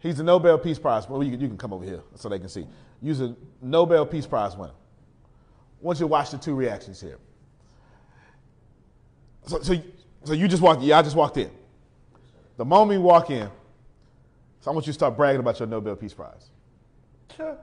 He's 0.00 0.20
a 0.20 0.22
Nobel 0.22 0.58
Peace 0.58 0.78
Prize. 0.78 1.08
Well, 1.08 1.22
you, 1.22 1.30
can- 1.30 1.40
you 1.40 1.48
can 1.48 1.56
come 1.56 1.72
over 1.72 1.84
here 1.84 2.02
so 2.14 2.28
they 2.28 2.38
can 2.38 2.50
see. 2.50 2.66
He's 3.02 3.22
a 3.22 3.34
Nobel 3.62 4.04
Peace 4.04 4.26
Prize 4.26 4.54
winner. 4.54 4.74
I 4.74 5.80
want 5.80 5.98
you 5.98 6.04
to 6.04 6.08
watch 6.08 6.30
the 6.30 6.36
two 6.36 6.54
reactions 6.54 7.00
here. 7.00 7.16
So, 9.46 9.62
so, 9.62 9.76
so 10.24 10.34
you 10.34 10.46
just 10.46 10.62
walked. 10.62 10.82
Yeah, 10.82 10.98
I 10.98 11.02
just 11.02 11.16
walked 11.16 11.38
in. 11.38 11.50
The 12.58 12.66
moment 12.66 13.00
you 13.00 13.02
walk 13.02 13.30
in, 13.30 13.48
so 14.60 14.70
I 14.70 14.74
want 14.74 14.86
you 14.86 14.92
to 14.92 14.94
start 14.94 15.16
bragging 15.16 15.40
about 15.40 15.58
your 15.58 15.68
Nobel 15.68 15.96
Peace 15.96 16.14
Prize. 16.14 16.50
Sure. 17.36 17.56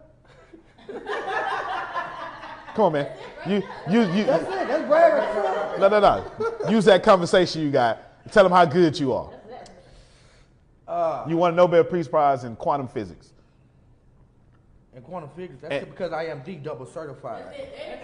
Come 2.75 2.85
on, 2.85 2.93
man. 2.93 3.11
You, 3.47 3.63
you, 3.89 4.01
you. 4.11 4.23
That's 4.25 4.43
it. 4.43 4.49
That's 4.67 4.87
bragging. 4.87 5.81
No, 5.81 5.87
no, 5.89 5.99
no. 5.99 6.69
Use 6.69 6.85
that 6.85 7.03
conversation 7.03 7.61
you 7.61 7.71
got. 7.71 7.99
and 8.23 8.31
Tell 8.31 8.43
them 8.43 8.51
how 8.51 8.65
good 8.65 8.99
you 8.99 9.13
are. 9.13 9.31
Uh, 10.87 11.25
You 11.27 11.37
won 11.37 11.53
a 11.53 11.55
Nobel 11.55 11.83
Peace 11.83 12.07
Prize 12.07 12.43
in 12.43 12.55
quantum 12.55 12.87
physics. 12.87 13.31
in 14.95 15.01
quantum 15.03 15.29
physics, 15.35 15.61
that's 15.61 15.73
Eh. 15.73 15.79
just 15.79 15.91
because 15.91 16.11
I 16.13 16.25
am 16.25 16.41
D 16.43 16.55
double 16.55 16.85
certified. 16.85 17.45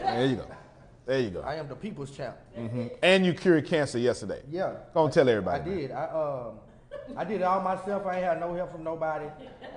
There 0.01 0.25
you 0.27 0.35
go. 0.37 0.45
There 1.05 1.19
you 1.19 1.29
go. 1.31 1.41
I 1.41 1.55
am 1.55 1.67
the 1.67 1.75
people's 1.75 2.11
champ. 2.11 2.35
And 3.01 3.25
you 3.25 3.33
cured 3.33 3.65
cancer 3.67 3.97
yesterday. 3.99 4.41
Yeah. 4.49 4.73
Go 4.93 5.05
and 5.05 5.13
tell 5.13 5.27
I 5.27 5.31
everybody. 5.31 5.69
man. 5.69 5.77
did. 5.79 5.91
I 5.91 6.03
um, 6.05 6.59
I 7.17 7.23
did 7.23 7.41
it 7.41 7.43
all 7.43 7.61
myself. 7.61 8.05
I 8.05 8.15
ain't 8.17 8.23
had 8.25 8.39
no 8.39 8.53
help 8.55 8.71
from 8.71 8.83
nobody. 8.83 9.25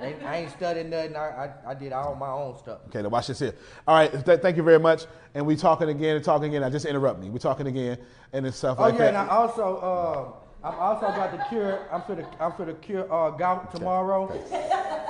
I 0.01 0.07
ain't, 0.07 0.23
I 0.23 0.37
ain't 0.39 0.51
studying 0.53 0.91
nothing. 0.91 1.17
I, 1.17 1.21
I, 1.67 1.71
I 1.71 1.75
did 1.75 1.93
all 1.93 2.15
my 2.15 2.31
own 2.31 2.57
stuff. 2.59 2.81
Okay, 2.89 3.03
now 3.03 3.09
watch 3.09 3.27
this 3.29 3.39
here. 3.39 3.55
All 3.87 3.97
right, 3.97 4.11
th- 4.25 4.41
thank 4.41 4.57
you 4.57 4.63
very 4.63 4.79
much. 4.79 5.07
And 5.35 5.47
we 5.47 5.57
talking 5.57 5.89
again 5.89 6.17
and 6.17 6.25
talking 6.25 6.49
again. 6.49 6.63
I 6.65 6.71
just 6.71 6.87
interrupt 6.87 7.21
me. 7.21 7.31
We 7.31 7.39
talking 7.39 7.67
again 7.67 7.99
and 8.33 8.47
it's 8.47 8.57
stuff 8.57 8.79
Oh 8.79 8.83
like 8.83 8.95
yeah, 8.95 8.99
that. 8.99 9.09
and 9.09 9.17
I 9.19 9.29
also 9.29 10.35
um, 10.65 10.73
I'm 10.73 10.79
also 10.79 11.07
about 11.07 11.33
to 11.39 11.47
cure. 11.49 11.81
I'm 11.93 12.03
for 12.03 12.15
the 12.15 12.27
I'm 12.41 12.53
for 12.53 12.65
the 12.65 12.75
cure 12.75 13.11
uh, 13.13 13.31
gout 13.31 13.75
tomorrow. 13.75 14.31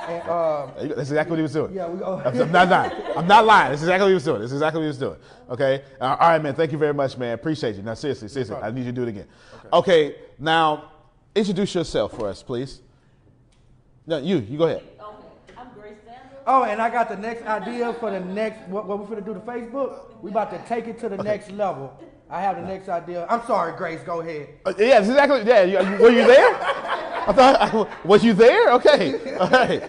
And 0.08 0.22
um, 0.28 0.70
There 0.76 0.82
you 0.84 0.88
go. 0.90 0.94
That's 0.94 1.10
exactly 1.10 1.30
what 1.32 1.36
he 1.38 1.42
was 1.42 1.52
doing. 1.52 1.74
yeah, 1.74 1.88
we 1.88 1.98
go. 1.98 2.22
I'm, 2.24 2.52
not 2.52 2.68
lying. 2.68 2.92
I'm 3.16 3.26
not 3.26 3.44
lying. 3.44 3.70
That's 3.70 3.82
exactly 3.82 4.04
what 4.04 4.08
he 4.10 4.14
was 4.14 4.24
doing. 4.24 4.40
That's 4.40 4.52
exactly 4.52 4.78
what 4.78 4.84
he 4.84 4.88
was 4.88 4.98
doing. 4.98 5.16
Okay. 5.50 5.82
Uh, 6.00 6.16
all 6.20 6.28
right, 6.28 6.40
man. 6.42 6.54
Thank 6.54 6.70
you 6.70 6.78
very 6.78 6.94
much, 6.94 7.16
man. 7.18 7.34
Appreciate 7.34 7.74
you. 7.74 7.82
Now, 7.82 7.94
seriously, 7.94 8.28
seriously, 8.28 8.54
I 8.56 8.70
need 8.70 8.80
you 8.80 8.86
to 8.86 8.92
do 8.92 9.02
it 9.02 9.08
again. 9.08 9.26
Okay. 9.72 10.14
Now, 10.38 10.92
introduce 11.36 11.74
yourself 11.74 12.12
for 12.16 12.28
us, 12.28 12.42
please. 12.42 12.80
No, 14.06 14.18
you. 14.18 14.38
You 14.38 14.58
go 14.58 14.64
ahead. 14.64 14.82
Okay, 15.00 15.58
I'm 15.58 15.68
Grace 15.74 15.94
Sanders. 16.04 16.38
Oh, 16.46 16.64
and 16.64 16.80
I 16.80 16.90
got 16.90 17.08
the 17.08 17.16
next 17.16 17.44
idea 17.46 17.92
for 17.94 18.10
the 18.10 18.20
next. 18.20 18.68
What, 18.68 18.86
what 18.86 18.98
we 18.98 19.14
finna 19.14 19.24
do 19.24 19.34
to 19.34 19.40
Facebook? 19.40 20.20
We 20.22 20.30
about 20.30 20.50
to 20.50 20.58
take 20.68 20.86
it 20.86 20.98
to 21.00 21.08
the 21.08 21.18
next 21.18 21.50
level. 21.50 21.98
I 22.30 22.40
have 22.40 22.56
the 22.56 22.62
next 22.62 22.88
idea. 22.88 23.26
I'm 23.28 23.44
sorry, 23.46 23.76
Grace. 23.76 24.00
Go 24.02 24.20
ahead. 24.20 24.48
Uh, 24.64 24.72
yeah, 24.78 24.98
that's 25.00 25.08
exactly. 25.08 25.42
Yeah, 25.44 25.62
you, 25.62 25.78
you- 25.96 26.02
were 26.02 26.10
you 26.10 26.26
there? 26.26 26.54
I 27.28 27.32
thought. 27.32 28.04
Was 28.04 28.24
you 28.24 28.32
there? 28.32 28.72
Okay. 28.74 29.36
All 29.36 29.48
right. 29.50 29.82
All 29.82 29.88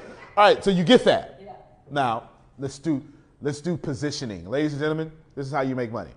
right. 0.53 0.63
So 0.63 0.69
you 0.71 0.83
get 0.83 1.03
that. 1.05 1.39
Yeah. 1.43 1.53
Now 1.89 2.29
let's 2.59 2.77
do 2.79 3.03
let's 3.41 3.61
do 3.61 3.77
positioning, 3.77 4.47
ladies 4.49 4.73
and 4.73 4.81
gentlemen. 4.81 5.11
This 5.35 5.45
is 5.47 5.53
how 5.53 5.61
you 5.61 5.75
make 5.75 5.91
money. 5.91 6.11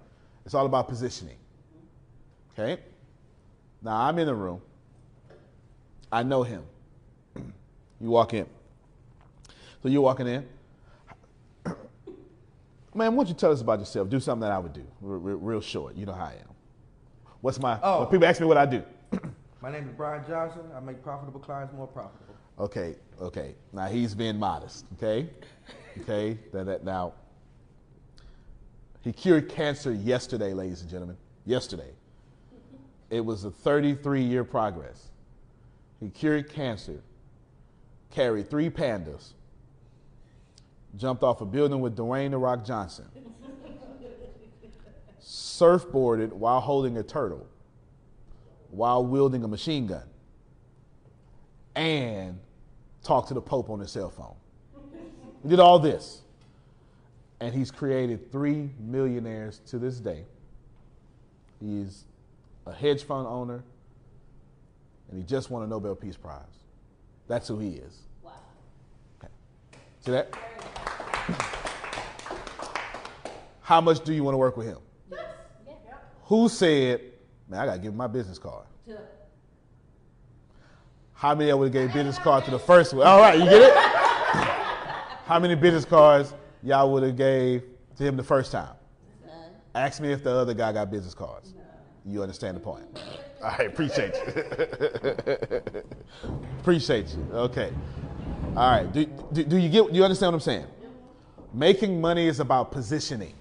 It's 0.47 0.55
all 0.55 0.65
about 0.67 0.89
positioning. 0.89 1.37
Okay. 2.59 2.81
Now 3.83 3.97
I'm 3.97 4.19
in 4.19 4.27
the 4.27 4.35
room. 4.35 4.63
I 6.13 6.23
know 6.23 6.43
him. 6.43 6.63
You 8.01 8.11
walk 8.11 8.35
in. 8.35 8.47
So 9.83 9.89
you're 9.89 10.03
walking 10.03 10.27
in. 10.27 10.47
Man, 12.95 13.15
why 13.15 13.25
don't 13.25 13.29
you 13.29 13.35
tell 13.35 13.53
us 13.53 13.61
about 13.61 13.79
yourself? 13.79 14.09
Do 14.09 14.21
something 14.21 14.41
that 14.41 14.53
I 14.53 14.59
would 14.59 14.73
do, 14.73 14.85
real, 15.01 15.21
real, 15.21 15.37
real 15.37 15.61
short. 15.61 15.97
You 15.97 16.07
know 16.07 16.13
how 16.13 16.27
I 16.27 16.33
am. 16.33 16.51
What's 17.41 17.59
my? 17.59 17.79
Oh. 17.83 18.07
People 18.07 18.27
ask 18.27 18.41
me 18.41 18.47
what 18.47 18.59
I 18.59 18.67
do. 18.67 18.83
My 19.63 19.71
name 19.71 19.87
is 19.87 19.93
Brian 19.95 20.25
Johnson. 20.27 20.63
I 20.75 20.81
make 20.81 21.03
profitable 21.03 21.41
clients 21.41 21.75
more 21.75 21.87
profitable. 21.87 22.35
Okay, 22.59 22.97
okay. 23.21 23.55
Now 23.73 23.87
he's 23.87 24.15
being 24.15 24.39
modest. 24.39 24.87
Okay, 24.95 25.29
okay. 26.01 26.39
That, 26.53 26.67
that 26.67 26.85
now. 26.85 27.15
He 29.03 29.13
cured 29.13 29.49
cancer 29.49 29.93
yesterday, 29.93 30.53
ladies 30.53 30.83
and 30.83 30.91
gentlemen. 30.91 31.17
Yesterday. 31.47 31.91
It 33.09 33.25
was 33.25 33.45
a 33.45 33.51
33 33.51 34.23
year 34.23 34.45
progress. 34.45 35.10
He 36.01 36.09
cured 36.09 36.49
cancer, 36.51 37.03
carried 38.11 38.49
three 38.49 38.71
pandas, 38.71 39.35
jumped 40.97 41.23
off 41.23 41.41
a 41.41 41.45
building 41.45 41.81
with 41.81 41.97
Dwayne 41.97 42.31
The 42.31 42.39
Rock 42.39 42.65
Johnson, 42.65 43.07
surfboarded 45.23 46.33
while 46.33 46.61
holding 46.61 46.97
a 46.97 47.03
turtle, 47.03 47.47
while 48.71 49.05
wielding 49.05 49.45
a 49.45 49.49
machine 49.49 49.87
gun, 49.87 50.09
and 51.75 52.39
talked 53.03 53.29
to 53.29 53.35
the 53.35 53.43
Pope 53.43 53.69
on 53.69 53.81
his 53.81 53.91
cell 53.91 54.11
phone. 54.11 54.35
He 55.43 55.49
did 55.49 55.61
all 55.61 55.79
this. 55.79 56.23
And 57.43 57.55
he's 57.55 57.71
created 57.71 58.31
three 58.31 58.71
millionaires 58.79 59.61
to 59.69 59.79
this 59.79 59.99
day. 59.99 60.27
He's 61.59 62.05
a 62.67 62.73
hedge 62.73 63.05
fund 63.05 63.27
owner, 63.27 63.65
and 65.11 65.19
he 65.19 65.25
just 65.25 65.51
won 65.51 65.63
a 65.63 65.67
Nobel 65.67 65.95
Peace 65.95 66.17
Prize. 66.17 66.41
That's 67.29 67.49
who 67.49 67.59
he 67.59 67.71
is. 67.71 67.99
Wow. 68.23 68.33
Okay. 69.19 69.33
See 70.01 70.13
that? 70.13 70.35
How 73.61 73.81
much 73.81 74.03
do 74.05 74.13
you 74.13 74.25
want 74.25 74.35
to 74.35 74.39
work 74.39 74.57
with 74.57 74.67
him? 74.67 74.79
Who 76.25 76.49
said, 76.49 77.01
man, 77.49 77.61
I 77.61 77.67
got 77.67 77.73
to 77.75 77.79
give 77.81 77.91
him 77.93 77.97
my 77.97 78.07
business 78.07 78.39
card? 78.39 78.67
How 81.21 81.35
many 81.35 81.51
I 81.51 81.55
would 81.55 81.67
have 81.67 81.73
gave 81.75 81.93
business 81.93 82.19
card 82.19 82.47
to 82.47 82.51
the 82.51 82.59
first 82.59 82.95
one? 82.95 83.07
All 83.07 83.21
right, 83.21 83.39
you 83.39 83.45
get 83.45 83.61
it? 83.61 83.75
How 85.27 85.39
many 85.39 85.55
business 85.55 85.85
cards 85.85 86.33
y'all 86.63 86.91
would 86.93 87.03
have 87.03 87.17
gave 87.17 87.63
to 87.97 88.05
him 88.05 88.17
the 88.17 88.23
first 88.23 88.53
time? 88.53 88.75
Ask 89.75 90.01
me 90.01 90.13
if 90.13 90.25
the 90.25 90.31
other 90.31 90.55
guy 90.55 90.73
got 90.73 90.91
business 90.91 91.13
cards. 91.13 91.53
You 92.07 92.23
understand 92.23 92.57
the 92.57 92.61
point? 92.61 92.85
All 93.43 93.51
right, 93.51 93.67
appreciate 93.67 94.15
you. 94.15 95.73
appreciate 96.61 97.09
you. 97.09 97.27
Okay. 97.33 97.73
All 98.57 98.71
right. 98.71 98.93
Do, 98.93 99.07
do, 99.33 99.45
do 99.45 99.57
you 99.57 99.69
get? 99.69 99.89
Do 99.89 99.97
you 99.97 100.05
understand 100.05 100.33
what 100.33 100.37
I'm 100.37 100.41
saying? 100.41 100.67
Making 101.53 102.01
money 102.01 102.27
is 102.27 102.41
about 102.41 102.71
positioning. 102.71 103.35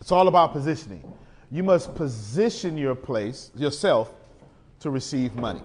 It's 0.00 0.12
all 0.12 0.28
about 0.28 0.52
positioning. 0.52 1.12
You 1.50 1.62
must 1.62 1.94
position 1.94 2.76
your 2.76 2.94
place, 2.94 3.50
yourself, 3.54 4.12
to 4.80 4.90
receive 4.90 5.34
money. 5.34 5.62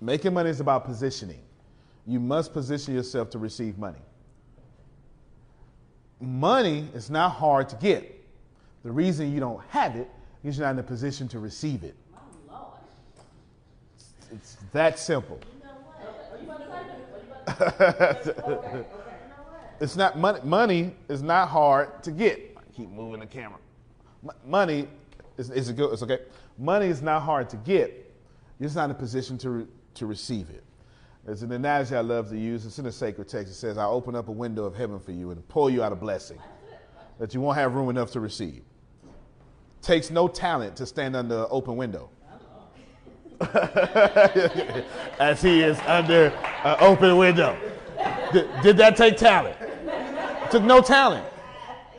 Making 0.00 0.34
money 0.34 0.50
is 0.50 0.60
about 0.60 0.84
positioning. 0.84 1.40
You 2.06 2.20
must 2.20 2.52
position 2.52 2.94
yourself 2.94 3.30
to 3.30 3.38
receive 3.38 3.78
money. 3.78 3.98
Money 6.20 6.88
is 6.94 7.10
not 7.10 7.30
hard 7.30 7.68
to 7.68 7.76
get. 7.76 8.12
The 8.82 8.90
reason 8.90 9.32
you 9.32 9.40
don't 9.40 9.62
have 9.68 9.96
it 9.96 10.08
is 10.44 10.56
you're 10.56 10.66
not 10.66 10.72
in 10.72 10.78
a 10.78 10.82
position 10.82 11.28
to 11.28 11.38
receive 11.38 11.82
it. 11.84 11.94
It's 14.32 14.56
that 14.72 14.98
simple. 14.98 15.40
it's 19.80 19.96
not 19.96 20.18
money. 20.18 20.40
Money 20.42 20.94
is 21.08 21.22
not 21.22 21.48
hard 21.48 22.02
to 22.02 22.10
get. 22.10 22.56
I 22.56 22.60
keep 22.76 22.90
moving 22.90 23.20
the 23.20 23.26
camera. 23.26 23.58
Money 24.44 24.88
is, 25.38 25.50
is 25.50 25.70
good. 25.72 25.92
It's 25.92 26.02
okay. 26.02 26.20
Money 26.58 26.88
is 26.88 27.02
not 27.02 27.22
hard 27.22 27.48
to 27.50 27.56
get. 27.56 28.12
You're 28.58 28.66
just 28.66 28.76
not 28.76 28.86
in 28.86 28.90
a 28.92 28.94
position 28.94 29.38
to 29.38 29.50
re- 29.50 29.66
to 29.94 30.06
receive 30.06 30.50
it. 30.50 30.64
There's 31.26 31.42
an 31.42 31.50
analogy 31.50 31.96
I 31.96 32.02
love 32.02 32.30
to 32.30 32.38
use. 32.38 32.64
It's 32.64 32.78
in 32.78 32.84
the 32.84 32.92
sacred 32.92 33.28
text. 33.28 33.50
It 33.50 33.56
says, 33.56 33.76
"I 33.78 33.84
open 33.84 34.14
up 34.14 34.28
a 34.28 34.32
window 34.32 34.64
of 34.64 34.76
heaven 34.76 35.00
for 35.00 35.10
you 35.10 35.32
and 35.32 35.46
pour 35.48 35.70
you 35.70 35.82
out 35.82 35.90
a 35.90 35.96
blessing 35.96 36.38
that 37.18 37.34
you 37.34 37.40
won't 37.40 37.58
have 37.58 37.74
room 37.74 37.90
enough 37.90 38.12
to 38.12 38.20
receive." 38.20 38.62
Takes 39.82 40.08
no 40.08 40.28
talent 40.28 40.76
to 40.76 40.86
stand 40.86 41.16
under 41.16 41.40
an 41.40 41.46
open 41.50 41.76
window. 41.76 42.10
As 45.18 45.42
he 45.42 45.62
is 45.62 45.80
under 45.80 46.28
an 46.62 46.76
open 46.78 47.16
window. 47.16 47.58
Did, 48.32 48.48
did 48.62 48.76
that 48.76 48.96
take 48.96 49.16
talent? 49.16 49.56
It 49.60 50.50
took 50.52 50.62
no 50.62 50.80
talent. 50.80 51.26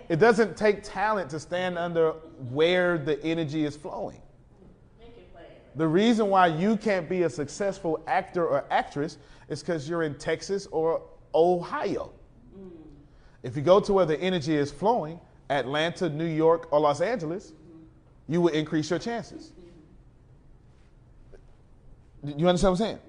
It 0.08 0.20
doesn't 0.20 0.56
take 0.56 0.84
talent 0.84 1.30
to 1.32 1.40
stand 1.40 1.78
under 1.78 2.12
where 2.52 2.98
the 2.98 3.22
energy 3.26 3.66
is 3.66 3.76
flowing. 3.76 4.22
The 5.78 5.88
reason 5.88 6.30
why 6.30 6.48
you 6.48 6.76
can't 6.76 7.08
be 7.08 7.24
a 7.24 7.30
successful 7.30 8.04
actor 8.08 8.46
or 8.48 8.66
actress 8.72 9.20
is 9.48 9.62
because 9.62 9.88
you're 9.88 10.02
in 10.02 10.16
Texas 10.16 10.68
or 10.72 11.04
Ohio. 11.36 12.12
If 13.44 13.56
you 13.56 13.62
go 13.62 13.80
to 13.80 13.94
where 13.94 14.06
the 14.06 14.20
energy 14.20 14.56
is 14.56 14.72
flowing, 14.72 15.20
Atlanta, 15.52 16.10
New 16.10 16.26
York, 16.26 16.68
or 16.74 16.80
Los 16.80 17.00
Angeles, 17.00 17.54
you 18.28 18.42
will 18.42 18.54
increase 18.54 18.90
your 18.90 18.98
chances. 18.98 19.52
You 22.24 22.48
understand 22.48 22.72
what 22.72 22.82
I'm 22.82 22.86
saying? 22.88 23.00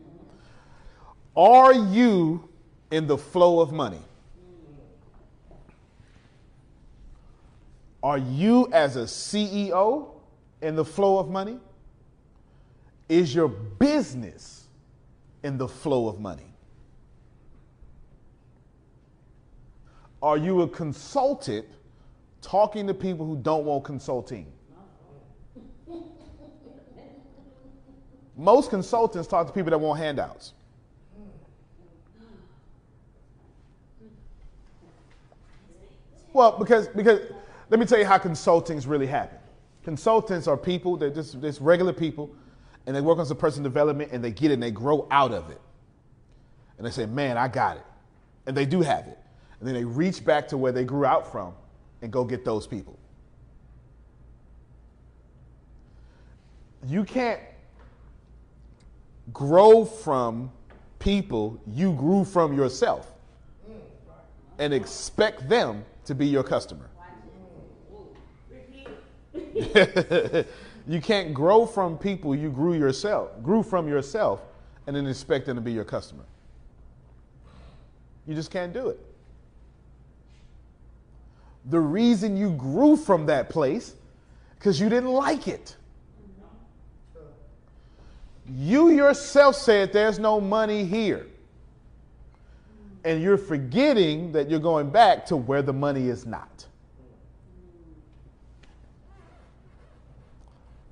Are 1.35 1.73
you 1.73 2.51
in 2.91 3.07
the 3.07 3.17
flow 3.17 3.61
of 3.61 3.73
money? 3.73 4.03
Are 8.03 8.19
you, 8.19 8.69
as 8.73 8.97
a 8.97 9.05
CEO, 9.05 10.11
in 10.61 10.77
the 10.77 10.85
flow 10.85 11.19
of 11.19 11.31
money? 11.31 11.59
Is 13.09 13.35
your 13.35 13.49
business 13.49 14.69
in 15.43 15.57
the 15.57 15.69
flow 15.69 16.09
of 16.09 16.21
money? 16.21 16.55
Are 20.23 20.37
you 20.37 20.63
a 20.63 20.69
consultant 20.69 21.67
talking 22.43 22.87
to 22.87 22.95
people 22.95 23.25
who 23.25 23.37
don't 23.37 23.65
want 23.65 23.85
consulting? 23.85 24.53
Most 28.37 28.71
consultants 28.71 29.27
talk 29.27 29.47
to 29.47 29.53
people 29.53 29.71
that 29.71 29.79
want 29.79 29.99
handouts. 29.99 30.53
Well, 36.33 36.57
because 36.59 36.87
because 36.89 37.21
let 37.71 37.81
me 37.81 37.87
tell 37.87 37.99
you 37.99 38.05
how 38.05 38.19
consultings 38.19 38.87
really 38.87 39.07
happen. 39.07 39.39
Consultants 39.83 40.47
are 40.47 40.57
people, 40.57 40.97
they're 40.97 41.11
just, 41.11 41.41
just 41.41 41.61
regular 41.61 41.93
people, 41.93 42.31
and 42.89 42.97
they 42.97 43.03
work 43.03 43.19
on 43.19 43.27
some 43.27 43.37
personal 43.37 43.69
development 43.69 44.13
and 44.13 44.25
they 44.25 44.31
get 44.31 44.51
it 44.51 44.55
and 44.55 44.63
they 44.63 44.71
grow 44.71 45.07
out 45.11 45.31
of 45.31 45.51
it. 45.51 45.61
And 46.79 46.87
they 46.87 46.91
say, 46.91 47.05
Man, 47.05 47.37
I 47.37 47.47
got 47.47 47.77
it. 47.77 47.85
And 48.47 48.57
they 48.57 48.65
do 48.65 48.81
have 48.81 49.07
it. 49.07 49.19
And 49.61 49.69
then 49.69 49.75
they 49.75 49.85
reach 49.85 50.25
back 50.25 50.49
to 50.49 50.57
where 50.57 50.73
they 50.73 50.85
grew 50.85 51.05
out 51.05 51.31
from 51.31 51.53
and 52.01 52.11
go 52.11 52.25
get 52.25 52.47
those 52.47 52.67
people. 52.67 52.99
You 56.87 57.05
can't 57.05 57.43
grow 59.35 59.85
from 59.85 60.51
people 60.99 61.61
you 61.67 61.93
grew 61.93 62.25
from 62.25 62.57
yourself 62.57 63.11
and 64.59 64.73
expect 64.73 65.47
them 65.47 65.85
to 66.07 66.15
be 66.15 66.27
your 66.27 66.43
customer. 66.43 66.89
you 70.89 71.03
can't 71.03 71.35
grow 71.35 71.67
from 71.67 71.99
people 71.99 72.35
you 72.35 72.51
grew 72.51 72.73
yourself, 72.73 73.31
grew 73.43 73.63
from 73.63 73.87
yourself, 73.87 74.41
and 74.87 74.97
then 74.97 75.07
expect 75.07 75.45
them 75.45 75.57
to 75.57 75.61
be 75.61 75.73
your 75.73 75.85
customer. 75.85 76.25
You 78.27 78.35
just 78.35 78.51
can't 78.51 78.73
do 78.73 78.89
it. 78.89 78.99
The 81.67 81.79
reason 81.79 82.37
you 82.37 82.51
grew 82.53 82.97
from 82.97 83.27
that 83.27 83.51
place 83.51 83.95
because 84.59 84.81
you 84.81 84.89
didn't 84.89 85.11
like 85.11 85.47
it. 85.47 85.77
You 88.51 88.89
yourself 88.89 89.57
said 89.57 89.93
there's 89.93 90.19
no 90.19 90.41
money 90.41 90.85
here. 90.85 91.27
And 93.05 93.23
you're 93.23 93.39
forgetting 93.39 94.33
that 94.33 94.51
you're 94.51 94.59
going 94.59 94.91
back 94.91 95.27
to 95.27 95.37
where 95.37 95.63
the 95.63 95.73
money 95.73 96.09
is 96.09 96.27
not. 96.27 96.67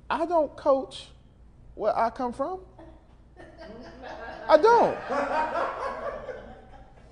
I 0.09 0.25
don't 0.25 0.55
coach 0.55 1.07
where 1.75 1.97
I 1.97 2.09
come 2.09 2.33
from. 2.33 2.59
I 4.47 4.57
don't. 4.57 4.97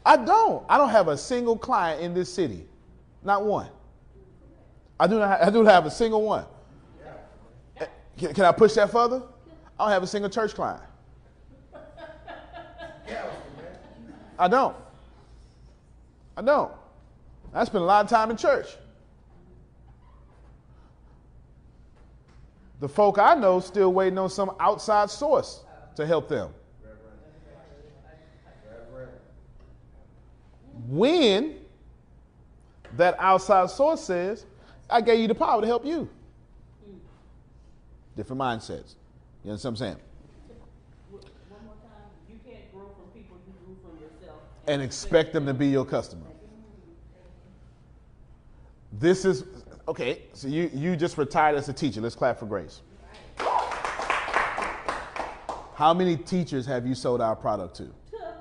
I 0.06 0.16
don't. 0.18 0.66
I 0.70 0.78
don't 0.78 0.90
have 0.90 1.08
a 1.08 1.18
single 1.18 1.58
client 1.58 2.02
in 2.02 2.14
this 2.14 2.34
city. 2.34 2.66
Not 3.24 3.44
one. 3.46 3.70
I 5.00 5.08
do 5.08 5.20
not 5.20 5.42
I 5.42 5.50
do 5.50 5.64
not 5.64 5.74
have 5.74 5.86
a 5.86 5.92
single 5.92 6.22
one. 6.22 6.46
Can, 8.18 8.34
can 8.34 8.46
I 8.46 8.52
push 8.54 8.74
that 8.74 8.92
further? 8.92 9.22
I 9.78 9.84
don't 9.84 9.92
have 9.92 10.04
a 10.04 10.08
single 10.08 10.30
church 10.30 10.54
client. 10.54 10.82
I 14.40 14.48
don't. 14.48 14.76
I 16.38 16.42
don't. 16.42 16.72
I 17.54 17.64
spend 17.64 17.84
a 17.84 17.88
lot 17.88 18.06
of 18.06 18.10
time 18.10 18.32
in 18.32 18.38
church. 18.38 18.68
The 22.80 22.90
folk 22.90 23.18
I 23.18 23.36
know 23.36 23.60
still 23.60 23.94
waiting 23.94 24.18
on 24.18 24.30
some 24.30 24.56
outside 24.60 25.10
source 25.10 25.62
to 25.96 26.06
help 26.06 26.28
them. 26.28 26.54
When 30.88 31.56
that 32.98 33.16
outside 33.18 33.70
source 33.70 34.02
says, 34.02 34.46
I 34.90 35.02
gave 35.02 35.20
you 35.20 35.28
the 35.28 35.36
power 35.36 35.62
to 35.62 35.68
help 35.68 35.86
you. 35.86 36.08
Different 38.16 38.42
mindsets. 38.42 38.96
You 39.44 39.52
understand 39.52 39.64
what 39.64 39.66
I'm 39.66 39.76
saying? 39.76 39.98
And 44.68 44.82
expect 44.82 45.34
them 45.34 45.46
to 45.46 45.54
be 45.54 45.68
your 45.68 45.86
customer. 45.86 46.26
This 48.94 49.26
is 49.26 49.44
okay. 49.88 50.24
So 50.34 50.48
you 50.48 50.70
you 50.74 50.96
just 50.96 51.18
retired 51.18 51.56
as 51.58 51.70
a 51.70 51.74
teacher. 51.74 52.02
Let's 52.02 52.16
clap 52.16 52.40
for 52.40 52.46
Grace. 52.46 52.82
How 55.76 55.94
many 55.94 56.16
teachers 56.16 56.66
have 56.66 56.88
you 56.88 56.96
sold 56.96 57.20
our 57.22 57.36
product 57.36 57.76
to? 57.78 57.88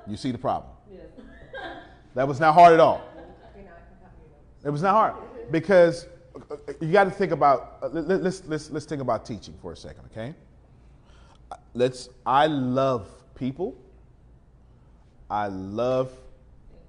You 0.07 0.15
see 0.17 0.31
the 0.31 0.37
problem. 0.37 0.71
That 2.15 2.27
was 2.27 2.39
not 2.39 2.53
hard 2.53 2.73
at 2.73 2.79
all. 2.79 3.01
It 4.63 4.69
was 4.69 4.81
not 4.81 4.91
hard 4.93 5.15
because 5.51 6.07
uh, 6.49 6.55
you 6.79 6.91
got 6.93 7.03
to 7.03 7.11
think 7.11 7.31
about. 7.33 7.77
uh, 7.83 7.89
let- 7.89 8.23
Let's 8.23 8.41
let's 8.47 8.71
let's 8.71 8.85
think 8.85 9.01
about 9.01 9.25
teaching 9.25 9.53
for 9.61 9.73
a 9.73 9.75
second, 9.75 10.05
okay? 10.11 10.33
Let's. 11.73 12.07
I 12.25 12.47
love 12.47 13.07
people. 13.35 13.75
I 15.29 15.47
love, 15.47 16.09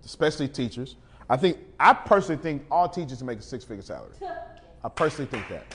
especially 0.05 0.47
teachers. 0.49 0.95
I 1.29 1.37
think 1.37 1.59
I 1.81 1.93
personally 1.93 2.41
think 2.41 2.65
all 2.71 2.89
teachers 2.89 3.23
make 3.23 3.41
a 3.41 3.43
six-figure 3.43 3.83
salary. 3.83 4.13
I 4.85 4.89
personally 4.89 5.31
think 5.31 5.47
that. 5.49 5.75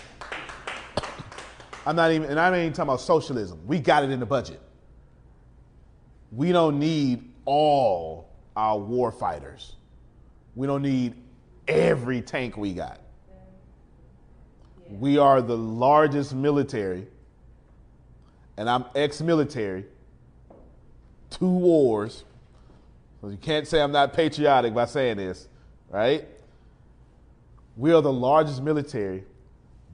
I'm 1.85 1.95
not 1.95 2.11
even, 2.11 2.29
and 2.29 2.39
I'm 2.39 2.53
not 2.53 2.59
even 2.59 2.73
talking 2.73 2.89
about 2.89 3.01
socialism. 3.01 3.59
We 3.65 3.79
got 3.79 4.03
it 4.03 4.11
in 4.11 4.19
the 4.19 4.25
budget. 4.25 4.61
We 6.31 6.51
don't 6.51 6.79
need 6.79 7.29
all 7.45 8.29
our 8.55 8.77
war 8.77 9.11
fighters. 9.11 9.73
We 10.55 10.67
don't 10.67 10.83
need 10.83 11.15
every 11.67 12.21
tank 12.21 12.55
we 12.55 12.73
got. 12.73 12.99
We 14.89 15.17
are 15.17 15.41
the 15.41 15.57
largest 15.57 16.33
military, 16.33 17.07
and 18.57 18.69
I'm 18.69 18.85
ex 18.93 19.21
military, 19.21 19.85
two 21.29 21.49
wars, 21.49 22.25
So 23.21 23.29
you 23.29 23.37
can't 23.37 23.67
say 23.67 23.79
I'm 23.79 23.91
not 23.91 24.13
patriotic 24.13 24.73
by 24.73 24.85
saying 24.85 25.17
this, 25.17 25.47
right? 25.89 26.27
We 27.77 27.93
are 27.93 28.01
the 28.01 28.11
largest 28.11 28.63
military 28.63 29.23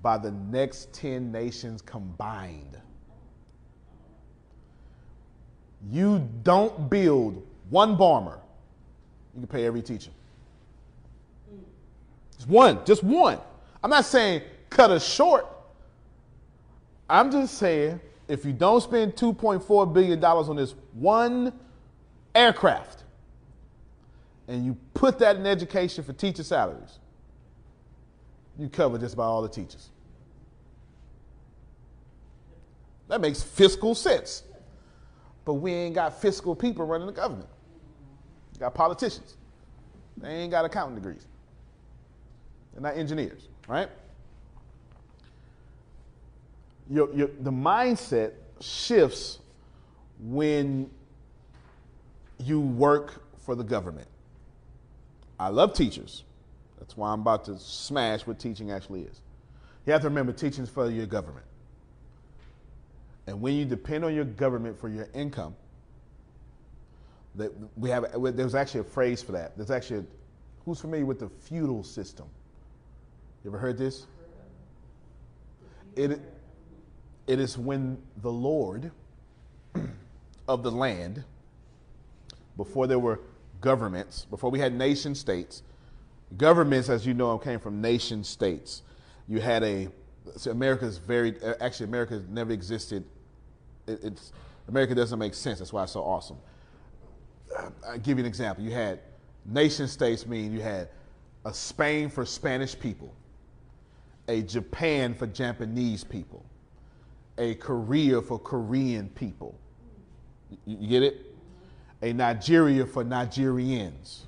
by 0.02 0.18
the 0.18 0.32
next 0.32 0.94
10 0.94 1.32
nations 1.32 1.82
combined. 1.82 2.80
You 5.92 6.28
don't 6.44 6.90
build 6.90 7.46
one 7.70 7.98
bomber, 7.98 8.40
you 9.36 9.42
can 9.42 9.48
pay 9.48 9.66
every 9.66 9.82
teacher. 9.82 10.12
Just 12.38 12.48
one, 12.48 12.80
just 12.86 13.04
one. 13.04 13.40
I'm 13.84 13.90
not 13.90 14.06
saying 14.06 14.44
cut 14.70 14.90
us 14.90 15.06
short. 15.06 15.46
I'm 17.10 17.30
just 17.32 17.58
saying 17.58 18.00
if 18.28 18.46
you 18.46 18.54
don't 18.54 18.82
spend 18.82 19.16
$2.4 19.16 19.94
billion 19.94 20.24
on 20.24 20.56
this 20.56 20.76
one 20.94 21.54
aircraft 22.34 23.04
and 24.48 24.66
you 24.66 24.78
put 24.93 25.20
that 25.20 25.36
in 25.36 25.45
education 25.45 26.04
for 26.04 26.14
teacher 26.14 26.43
salaries, 26.43 27.00
you 28.58 28.70
cover 28.70 28.98
just 28.98 29.14
about 29.14 29.24
all 29.24 29.41
the 29.41 29.50
teachers. 29.50 29.89
That 33.08 33.22
makes 33.22 33.41
fiscal 33.41 33.95
sense. 33.95 34.43
But 35.45 35.56
we 35.56 35.72
ain't 35.72 35.95
got 35.95 36.22
fiscal 36.22 36.56
people 36.56 36.86
running 36.86 37.08
the 37.08 37.14
government. 37.14 37.50
We 38.54 38.60
got 38.60 38.74
politicians. 38.74 39.38
They 40.18 40.30
ain't 40.30 40.52
got 40.52 40.66
accounting 40.66 40.95
degrees. 40.95 41.26
They're 42.74 42.82
not 42.82 42.98
engineers, 42.98 43.48
right? 43.68 43.89
Your, 46.89 47.14
your, 47.14 47.30
the 47.39 47.52
mindset 47.52 48.34
shifts 48.60 49.39
when 50.20 50.89
you 52.39 52.60
work 52.60 53.24
for 53.38 53.56
the 53.56 53.64
government. 53.64 54.08
I 55.40 55.50
love 55.50 55.74
teachers. 55.74 56.24
That's 56.80 56.96
why 56.96 57.12
I'm 57.12 57.22
about 57.22 57.46
to 57.46 57.58
smash 57.60 58.26
what 58.26 58.40
teaching 58.40 58.72
actually 58.72 59.02
is. 59.02 59.22
You 59.86 59.94
have 59.94 60.02
to 60.02 60.10
remember 60.10 60.34
teaching 60.34 60.64
is 60.64 60.70
for 60.70 60.90
your 60.90 61.06
government. 61.06 61.46
And 63.26 63.42
when 63.42 63.56
you 63.56 63.66
depend 63.66 64.06
on 64.06 64.14
your 64.16 64.26
government 64.26 64.80
for 64.80 64.90
your 64.90 65.08
income, 65.14 65.56
that 67.36 67.52
we 67.78 67.90
have 67.90 68.06
there's 68.36 68.56
actually 68.56 68.82
a 68.82 68.86
phrase 68.86 69.22
for 69.22 69.34
that. 69.34 69.56
There's 69.58 69.72
actually 69.72 70.00
a, 70.00 70.06
who's 70.66 70.82
familiar 70.82 71.06
with 71.06 71.20
the 71.20 71.30
feudal 71.30 71.84
system? 71.84 72.28
You 73.44 73.52
ever 73.52 73.60
heard 73.60 73.78
this? 73.78 74.08
It, 75.96 76.20
it 77.28 77.40
is 77.40 77.58
when 77.58 77.98
the 78.22 78.32
Lord 78.32 78.92
of 80.48 80.64
the 80.64 80.72
land, 80.72 81.24
before 82.56 82.88
there 82.88 83.00
were 83.00 83.20
governments, 83.62 84.26
before 84.30 84.49
we 84.49 84.60
had 84.60 84.74
nation 84.74 85.16
states, 85.16 85.64
governments, 86.38 86.89
as 86.89 87.05
you 87.05 87.14
know, 87.14 87.38
came 87.38 87.60
from 87.60 87.82
nation 87.82 88.24
states. 88.24 88.84
You 89.28 89.39
had 89.39 89.64
a, 89.64 89.89
so 90.36 90.51
America's 90.51 90.97
very, 90.97 91.36
actually, 91.60 91.88
America 91.88 92.22
never 92.30 92.51
existed. 92.51 93.03
It, 93.88 93.99
it's, 94.03 94.34
America 94.68 94.93
doesn't 94.95 95.20
make 95.20 95.34
sense. 95.34 95.60
That's 95.60 95.74
why 95.74 95.84
it's 95.84 95.93
so 95.93 96.01
awesome. 96.01 96.38
I'll 97.88 97.97
give 97.97 98.18
you 98.18 98.24
an 98.24 98.28
example. 98.28 98.64
You 98.64 98.72
had 98.72 98.99
nation 99.45 99.88
states, 99.88 100.26
mean 100.26 100.51
you 100.51 100.62
had 100.62 100.89
a 101.45 101.53
Spain 101.53 102.10
for 102.10 102.26
Spanish 102.26 102.78
people, 102.78 103.14
a 104.28 104.41
Japan 104.41 105.14
for 105.14 105.28
Japanese 105.28 106.03
people, 106.03 106.45
a 107.38 107.55
Korea 107.55 108.22
for 108.22 108.38
Korean 108.38 109.08
people. 109.10 109.58
You, 110.66 110.78
you 110.82 110.88
get 110.89 111.03
it? 111.03 111.27
A 112.02 112.14
Nigeria 112.14 112.86
for 112.86 113.04
Nigerians. 113.04 114.22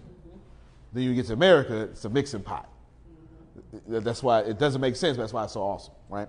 Then 0.92 1.04
you 1.04 1.14
get 1.14 1.28
to 1.28 1.34
America, 1.34 1.82
it's 1.84 2.06
a 2.06 2.10
mixing 2.10 2.42
pot. 2.42 2.70
That's 3.88 4.24
why 4.24 4.40
it 4.42 4.58
doesn't 4.58 4.82
make 4.82 4.96
sense, 4.96 5.18
that's 5.18 5.34
why 5.34 5.44
it's 5.44 5.54
so 5.54 5.62
awesome, 5.62 5.94
right? 6.10 6.28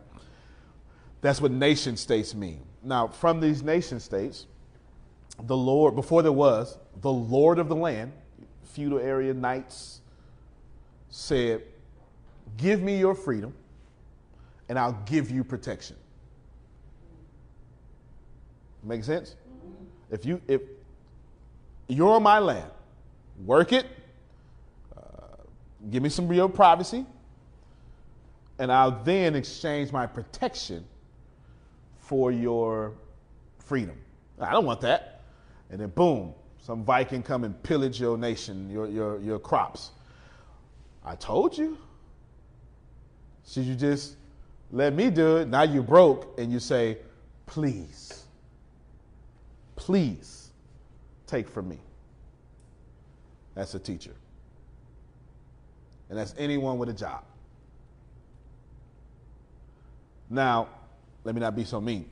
That's 1.23 1.41
what 1.41 1.53
nation 1.53 1.97
states 1.97 2.35
mean. 2.35 2.63
Now, 2.83 3.09
from 3.09 3.41
these 3.41 3.63
nation 3.63 4.01
states, 4.01 4.47
the 5.45 5.57
Lord, 5.57 5.95
before 5.95 6.23
there 6.23 6.33
was, 6.33 6.79
the 7.01 7.13
Lord 7.13 7.59
of 7.59 7.69
the 7.69 7.77
land, 7.77 8.13
feudal 8.63 8.99
area 8.99 9.33
knights, 9.33 10.01
said, 11.09 11.63
Give 12.57 12.83
me 12.83 12.99
your 12.99 13.15
freedom, 13.15 13.55
and 14.69 14.79
I'll 14.79 15.01
give 15.07 15.31
you 15.31 15.45
protection. 15.45 15.97
Make 18.83 19.05
sense? 19.05 19.37
If 20.11 20.25
you 20.25 20.41
if 20.49 20.63
you're 21.97 22.15
on 22.15 22.23
my 22.23 22.39
land, 22.39 22.71
work 23.45 23.73
it, 23.73 23.87
uh, 24.97 25.01
give 25.91 26.03
me 26.03 26.09
some 26.09 26.29
real 26.29 26.49
privacy, 26.49 27.05
and 28.59 28.71
I'll 28.71 29.03
then 29.03 29.35
exchange 29.35 29.93
my 29.93 30.07
protection 30.07 30.85
for 31.99 32.31
your 32.31 32.93
freedom. 33.59 33.97
I 34.39 34.53
don't 34.53 34.65
want 34.65 34.81
that. 34.83 35.23
And 35.71 35.81
then 35.81 35.91
boom, 35.91 36.35
some 36.61 36.85
Viking 36.85 37.23
come 37.23 37.45
and 37.45 37.61
pillage 37.63 38.01
your 38.01 38.19
nation, 38.19 38.71
your, 38.71 38.89
your, 38.89 39.21
your 39.21 39.39
crops. 39.39 39.91
I 41.05 41.15
told 41.15 41.57
you. 41.57 41.79
Should 43.47 43.65
you 43.65 43.75
just 43.75 44.17
let 44.71 44.95
me 44.95 45.11
do 45.11 45.39
it? 45.39 45.49
Now 45.49 45.63
you 45.63 45.83
broke 45.83 46.39
and 46.39 46.53
you 46.53 46.61
say, 46.61 46.99
please, 47.47 48.25
please 49.75 50.40
take 51.31 51.49
from 51.49 51.69
me. 51.69 51.79
That's 53.55 53.75
a 53.75 53.79
teacher. 53.79 54.15
And 56.09 56.19
that's 56.19 56.35
anyone 56.37 56.79
with 56.79 56.89
a 56.89 56.93
job. 56.93 57.25
Now, 60.29 60.69
let 61.25 61.35
me 61.35 61.41
not 61.41 61.55
be 61.55 61.65
so 61.65 61.81
mean. 61.81 62.09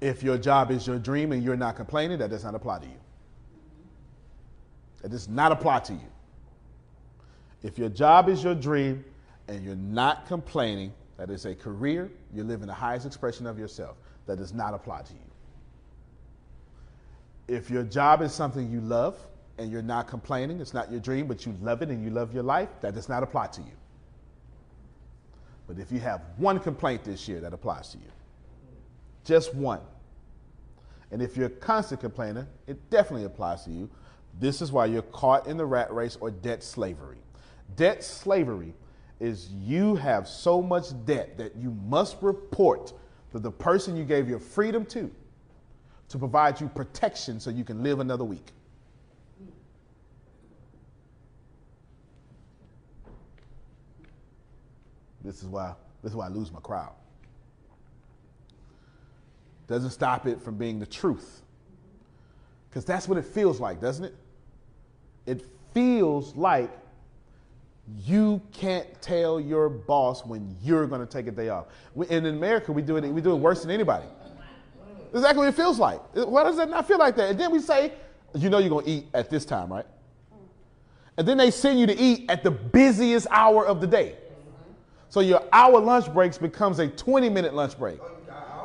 If 0.00 0.22
your 0.22 0.36
job 0.36 0.70
is 0.70 0.86
your 0.86 0.98
dream 0.98 1.32
and 1.32 1.42
you're 1.42 1.56
not 1.56 1.76
complaining, 1.76 2.18
that 2.18 2.30
does 2.30 2.44
not 2.44 2.54
apply 2.54 2.80
to 2.80 2.86
you. 2.86 3.00
That 5.02 5.10
does 5.10 5.28
not 5.28 5.52
apply 5.52 5.80
to 5.80 5.92
you. 5.92 6.10
If 7.62 7.78
your 7.78 7.88
job 7.88 8.28
is 8.28 8.44
your 8.44 8.54
dream 8.54 9.04
and 9.48 9.64
you're 9.64 9.76
not 9.76 10.26
complaining, 10.26 10.92
that 11.16 11.30
is 11.30 11.46
a 11.46 11.54
career, 11.54 12.10
you're 12.34 12.44
living 12.44 12.66
the 12.66 12.74
highest 12.74 13.06
expression 13.06 13.46
of 13.46 13.58
yourself. 13.58 13.96
That 14.26 14.38
does 14.38 14.52
not 14.52 14.74
apply 14.74 15.02
to 15.02 15.12
you. 15.12 15.33
If 17.46 17.70
your 17.70 17.82
job 17.82 18.22
is 18.22 18.32
something 18.32 18.70
you 18.70 18.80
love 18.80 19.18
and 19.58 19.70
you're 19.70 19.82
not 19.82 20.08
complaining, 20.08 20.60
it's 20.60 20.74
not 20.74 20.90
your 20.90 21.00
dream, 21.00 21.26
but 21.26 21.44
you 21.44 21.56
love 21.60 21.82
it 21.82 21.90
and 21.90 22.02
you 22.02 22.10
love 22.10 22.32
your 22.32 22.42
life, 22.42 22.68
that 22.80 22.94
does 22.94 23.08
not 23.08 23.22
apply 23.22 23.48
to 23.48 23.60
you. 23.60 23.72
But 25.66 25.78
if 25.78 25.92
you 25.92 26.00
have 26.00 26.22
one 26.36 26.58
complaint 26.58 27.04
this 27.04 27.28
year, 27.28 27.40
that 27.40 27.52
applies 27.52 27.88
to 27.90 27.98
you. 27.98 28.10
Just 29.24 29.54
one. 29.54 29.80
And 31.10 31.22
if 31.22 31.36
you're 31.36 31.46
a 31.46 31.50
constant 31.50 32.00
complainer, 32.00 32.46
it 32.66 32.90
definitely 32.90 33.24
applies 33.24 33.64
to 33.64 33.70
you. 33.70 33.88
This 34.40 34.60
is 34.60 34.72
why 34.72 34.86
you're 34.86 35.02
caught 35.02 35.46
in 35.46 35.56
the 35.56 35.64
rat 35.64 35.92
race 35.92 36.18
or 36.20 36.30
debt 36.30 36.62
slavery. 36.62 37.18
Debt 37.76 38.02
slavery 38.02 38.74
is 39.20 39.48
you 39.52 39.94
have 39.96 40.26
so 40.28 40.60
much 40.60 40.86
debt 41.04 41.38
that 41.38 41.54
you 41.56 41.70
must 41.86 42.16
report 42.20 42.92
to 43.32 43.38
the 43.38 43.50
person 43.50 43.96
you 43.96 44.04
gave 44.04 44.28
your 44.28 44.40
freedom 44.40 44.84
to 44.86 45.10
to 46.08 46.18
provide 46.18 46.60
you 46.60 46.68
protection 46.68 47.40
so 47.40 47.50
you 47.50 47.64
can 47.64 47.82
live 47.82 48.00
another 48.00 48.24
week. 48.24 48.52
This 55.24 55.42
is 55.42 55.48
why 55.48 55.72
this 56.02 56.12
is 56.12 56.16
why 56.16 56.26
I 56.26 56.28
lose 56.28 56.52
my 56.52 56.60
crowd. 56.60 56.92
Doesn't 59.66 59.90
stop 59.90 60.26
it 60.26 60.42
from 60.42 60.56
being 60.56 60.78
the 60.78 60.86
truth. 60.86 61.40
Because 62.68 62.84
that's 62.84 63.08
what 63.08 63.16
it 63.16 63.24
feels 63.24 63.60
like, 63.60 63.80
doesn't 63.80 64.04
it? 64.04 64.14
It 65.26 65.46
feels 65.72 66.36
like 66.36 66.70
you 68.04 68.42
can't 68.52 69.00
tell 69.00 69.40
your 69.40 69.68
boss 69.68 70.24
when 70.26 70.56
you're 70.62 70.86
going 70.86 71.00
to 71.00 71.06
take 71.06 71.26
a 71.26 71.30
day 71.30 71.48
off. 71.48 71.66
We, 71.94 72.06
and 72.08 72.26
in 72.26 72.34
America, 72.34 72.72
we 72.72 72.82
do 72.82 72.96
it. 72.96 73.08
We 73.08 73.20
do 73.20 73.32
it 73.32 73.36
worse 73.36 73.62
than 73.62 73.70
anybody. 73.70 74.06
Exactly 75.14 75.38
what 75.38 75.48
it 75.48 75.54
feels 75.54 75.78
like. 75.78 76.00
Why 76.14 76.42
does 76.42 76.56
that 76.56 76.68
not 76.68 76.88
feel 76.88 76.98
like 76.98 77.14
that? 77.16 77.30
And 77.30 77.38
then 77.38 77.52
we 77.52 77.60
say, 77.60 77.92
you 78.34 78.50
know, 78.50 78.58
you're 78.58 78.68
going 78.68 78.84
to 78.84 78.90
eat 78.90 79.06
at 79.14 79.30
this 79.30 79.44
time, 79.44 79.72
right? 79.72 79.86
And 81.16 81.26
then 81.26 81.38
they 81.38 81.52
send 81.52 81.78
you 81.78 81.86
to 81.86 81.96
eat 81.96 82.28
at 82.28 82.42
the 82.42 82.50
busiest 82.50 83.28
hour 83.30 83.64
of 83.64 83.80
the 83.80 83.86
day. 83.86 84.16
So 85.08 85.20
your 85.20 85.44
hour 85.52 85.78
lunch 85.78 86.12
breaks 86.12 86.36
becomes 86.36 86.80
a 86.80 86.88
20 86.88 87.28
minute 87.28 87.54
lunch 87.54 87.78
break. 87.78 88.00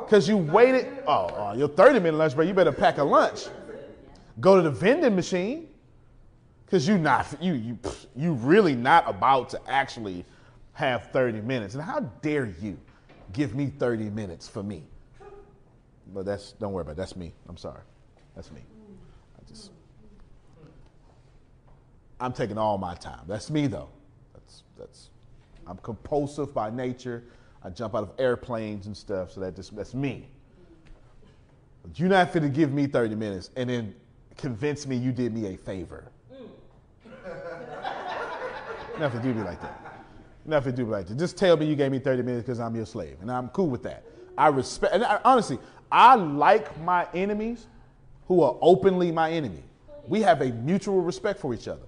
Because 0.04 0.28
you 0.28 0.36
waited, 0.36 0.88
oh, 1.06 1.28
oh, 1.36 1.52
your 1.54 1.68
30 1.68 2.00
minute 2.00 2.18
lunch 2.18 2.34
break, 2.34 2.48
you 2.48 2.54
better 2.54 2.72
pack 2.72 2.98
a 2.98 3.04
lunch. 3.04 3.46
Go 4.40 4.56
to 4.56 4.62
the 4.62 4.70
vending 4.70 5.14
machine. 5.14 5.68
Because 6.66 6.86
you 6.86 6.98
not 6.98 7.26
you 7.40 7.54
you 7.54 7.78
you 8.16 8.32
really 8.32 8.76
not 8.76 9.08
about 9.08 9.50
to 9.50 9.60
actually 9.68 10.24
have 10.72 11.10
30 11.12 11.40
minutes. 11.42 11.74
And 11.74 11.82
how 11.82 12.00
dare 12.22 12.46
you 12.60 12.78
give 13.32 13.54
me 13.54 13.72
30 13.78 14.10
minutes 14.10 14.48
for 14.48 14.62
me? 14.62 14.84
But 16.12 16.26
that's 16.26 16.52
don't 16.52 16.72
worry 16.72 16.82
about 16.82 16.92
it. 16.92 16.96
That's 16.96 17.16
me. 17.16 17.32
I'm 17.48 17.56
sorry. 17.56 17.82
That's 18.34 18.50
me. 18.50 18.60
I 19.38 19.48
just, 19.48 19.70
I'm 22.18 22.32
taking 22.32 22.58
all 22.58 22.78
my 22.78 22.94
time. 22.94 23.20
That's 23.26 23.50
me 23.50 23.66
though. 23.66 23.88
That's 24.34 24.62
that's. 24.78 25.10
I'm 25.66 25.78
compulsive 25.78 26.52
by 26.52 26.70
nature. 26.70 27.22
I 27.62 27.70
jump 27.70 27.94
out 27.94 28.02
of 28.02 28.12
airplanes 28.18 28.86
and 28.86 28.96
stuff, 28.96 29.32
so 29.32 29.40
that 29.40 29.54
just 29.54 29.76
that's 29.76 29.94
me. 29.94 30.28
But 31.82 31.98
you're 31.98 32.08
not 32.08 32.32
fit 32.32 32.40
to 32.40 32.48
give 32.48 32.72
me 32.72 32.86
30 32.86 33.14
minutes 33.14 33.50
and 33.56 33.70
then 33.70 33.94
convince 34.36 34.86
me 34.86 34.96
you 34.96 35.12
did 35.12 35.34
me 35.34 35.54
a 35.54 35.56
favor. 35.56 36.10
Never 38.98 39.18
to 39.18 39.22
do 39.22 39.34
me 39.34 39.42
like 39.42 39.60
that. 39.62 40.04
Never 40.46 40.70
to 40.70 40.76
do 40.76 40.84
me 40.84 40.92
like 40.92 41.06
that. 41.08 41.16
Just 41.16 41.36
tell 41.36 41.56
me 41.56 41.66
you 41.66 41.76
gave 41.76 41.92
me 41.92 41.98
30 41.98 42.22
minutes 42.22 42.44
because 42.44 42.60
I'm 42.60 42.74
your 42.74 42.86
slave, 42.86 43.16
and 43.20 43.30
I'm 43.30 43.48
cool 43.48 43.68
with 43.68 43.82
that. 43.84 44.04
I 44.36 44.48
respect, 44.48 44.94
and 44.94 45.04
I, 45.04 45.20
honestly, 45.24 45.58
I 45.90 46.14
like 46.14 46.78
my 46.80 47.06
enemies 47.14 47.66
who 48.26 48.42
are 48.42 48.56
openly 48.60 49.10
my 49.10 49.30
enemy. 49.30 49.62
We 50.06 50.22
have 50.22 50.40
a 50.40 50.52
mutual 50.52 51.00
respect 51.00 51.40
for 51.40 51.52
each 51.54 51.68
other. 51.68 51.82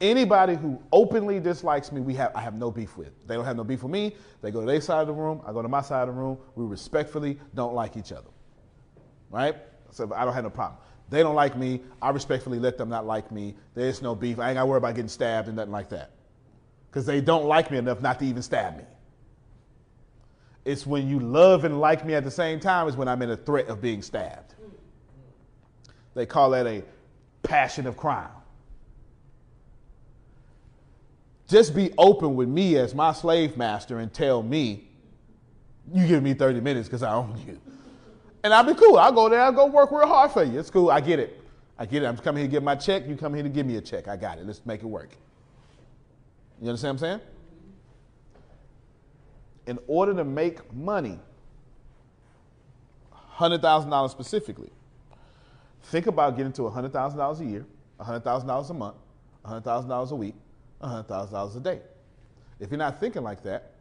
Anybody 0.00 0.56
who 0.56 0.80
openly 0.92 1.40
dislikes 1.40 1.92
me, 1.92 2.00
we 2.00 2.14
have 2.14 2.32
I 2.34 2.40
have 2.40 2.54
no 2.54 2.70
beef 2.70 2.96
with. 2.96 3.12
They 3.26 3.34
don't 3.34 3.44
have 3.44 3.56
no 3.56 3.64
beef 3.64 3.82
with 3.82 3.92
me. 3.92 4.14
They 4.42 4.50
go 4.50 4.60
to 4.60 4.66
their 4.66 4.80
side 4.80 5.00
of 5.00 5.06
the 5.06 5.12
room. 5.12 5.40
I 5.46 5.52
go 5.52 5.62
to 5.62 5.68
my 5.68 5.80
side 5.80 6.08
of 6.08 6.14
the 6.14 6.20
room. 6.20 6.36
We 6.56 6.66
respectfully 6.66 7.38
don't 7.54 7.74
like 7.74 7.96
each 7.96 8.12
other. 8.12 8.28
Right? 9.30 9.56
So 9.90 10.12
I 10.14 10.24
don't 10.24 10.34
have 10.34 10.44
no 10.44 10.50
problem. 10.50 10.78
They 11.08 11.22
don't 11.22 11.34
like 11.34 11.56
me. 11.56 11.80
I 12.02 12.10
respectfully 12.10 12.58
let 12.58 12.76
them 12.76 12.88
not 12.88 13.06
like 13.06 13.30
me. 13.30 13.54
There's 13.74 14.02
no 14.02 14.14
beef. 14.14 14.38
I 14.38 14.50
ain't 14.50 14.56
got 14.56 14.62
to 14.62 14.66
worry 14.66 14.78
about 14.78 14.94
getting 14.94 15.08
stabbed 15.08 15.48
and 15.48 15.56
nothing 15.56 15.72
like 15.72 15.90
that. 15.90 16.10
Because 16.90 17.06
they 17.06 17.20
don't 17.20 17.46
like 17.46 17.70
me 17.70 17.78
enough 17.78 18.00
not 18.00 18.18
to 18.18 18.26
even 18.26 18.42
stab 18.42 18.76
me. 18.76 18.84
It's 20.64 20.86
when 20.86 21.08
you 21.08 21.20
love 21.20 21.64
and 21.64 21.80
like 21.80 22.06
me 22.06 22.14
at 22.14 22.24
the 22.24 22.30
same 22.30 22.58
time 22.58 22.88
is 22.88 22.96
when 22.96 23.08
I'm 23.08 23.20
in 23.22 23.30
a 23.30 23.36
threat 23.36 23.68
of 23.68 23.82
being 23.82 24.00
stabbed. 24.00 24.54
They 26.14 26.26
call 26.26 26.50
that 26.50 26.66
a 26.66 26.82
passion 27.42 27.86
of 27.86 27.96
crime. 27.96 28.30
Just 31.48 31.74
be 31.74 31.92
open 31.98 32.34
with 32.34 32.48
me 32.48 32.76
as 32.76 32.94
my 32.94 33.12
slave 33.12 33.56
master 33.56 33.98
and 33.98 34.12
tell 34.12 34.42
me, 34.42 34.88
you 35.92 36.06
give 36.06 36.22
me 36.22 36.32
30 36.32 36.60
minutes 36.60 36.88
because 36.88 37.02
I 37.02 37.12
own 37.12 37.38
you. 37.46 37.60
And 38.42 38.54
I'll 38.54 38.64
be 38.64 38.74
cool. 38.74 38.96
I'll 38.96 39.12
go 39.12 39.28
there, 39.28 39.40
I'll 39.40 39.52
go 39.52 39.66
work 39.66 39.90
real 39.90 40.06
hard 40.06 40.30
for 40.30 40.42
you. 40.42 40.58
It's 40.58 40.70
cool. 40.70 40.90
I 40.90 41.00
get 41.00 41.18
it. 41.18 41.40
I 41.78 41.84
get 41.86 42.02
it. 42.02 42.06
I'm 42.06 42.16
coming 42.16 42.42
here 42.42 42.48
to 42.48 42.52
get 42.52 42.62
my 42.62 42.76
check. 42.76 43.06
You 43.06 43.16
come 43.16 43.34
here 43.34 43.42
to 43.42 43.48
give 43.48 43.66
me 43.66 43.76
a 43.76 43.80
check. 43.80 44.08
I 44.08 44.16
got 44.16 44.38
it. 44.38 44.46
Let's 44.46 44.64
make 44.64 44.82
it 44.82 44.86
work. 44.86 45.10
You 46.60 46.68
understand 46.68 47.00
what 47.00 47.08
I'm 47.08 47.18
saying? 47.18 47.33
In 49.66 49.78
order 49.86 50.14
to 50.14 50.24
make 50.24 50.72
money, 50.74 51.18
$100,000 53.36 54.10
specifically, 54.10 54.70
think 55.84 56.06
about 56.06 56.36
getting 56.36 56.52
to 56.52 56.62
$100,000 56.62 57.40
a 57.40 57.44
year, 57.44 57.66
$100,000 58.00 58.70
a 58.70 58.74
month, 58.74 58.96
$100,000 59.44 60.10
a 60.10 60.14
week, 60.14 60.34
$100,000 60.82 61.56
a 61.56 61.60
day. 61.60 61.80
If 62.60 62.70
you're 62.70 62.78
not 62.78 63.00
thinking 63.00 63.22
like 63.22 63.42
that, 63.44 63.72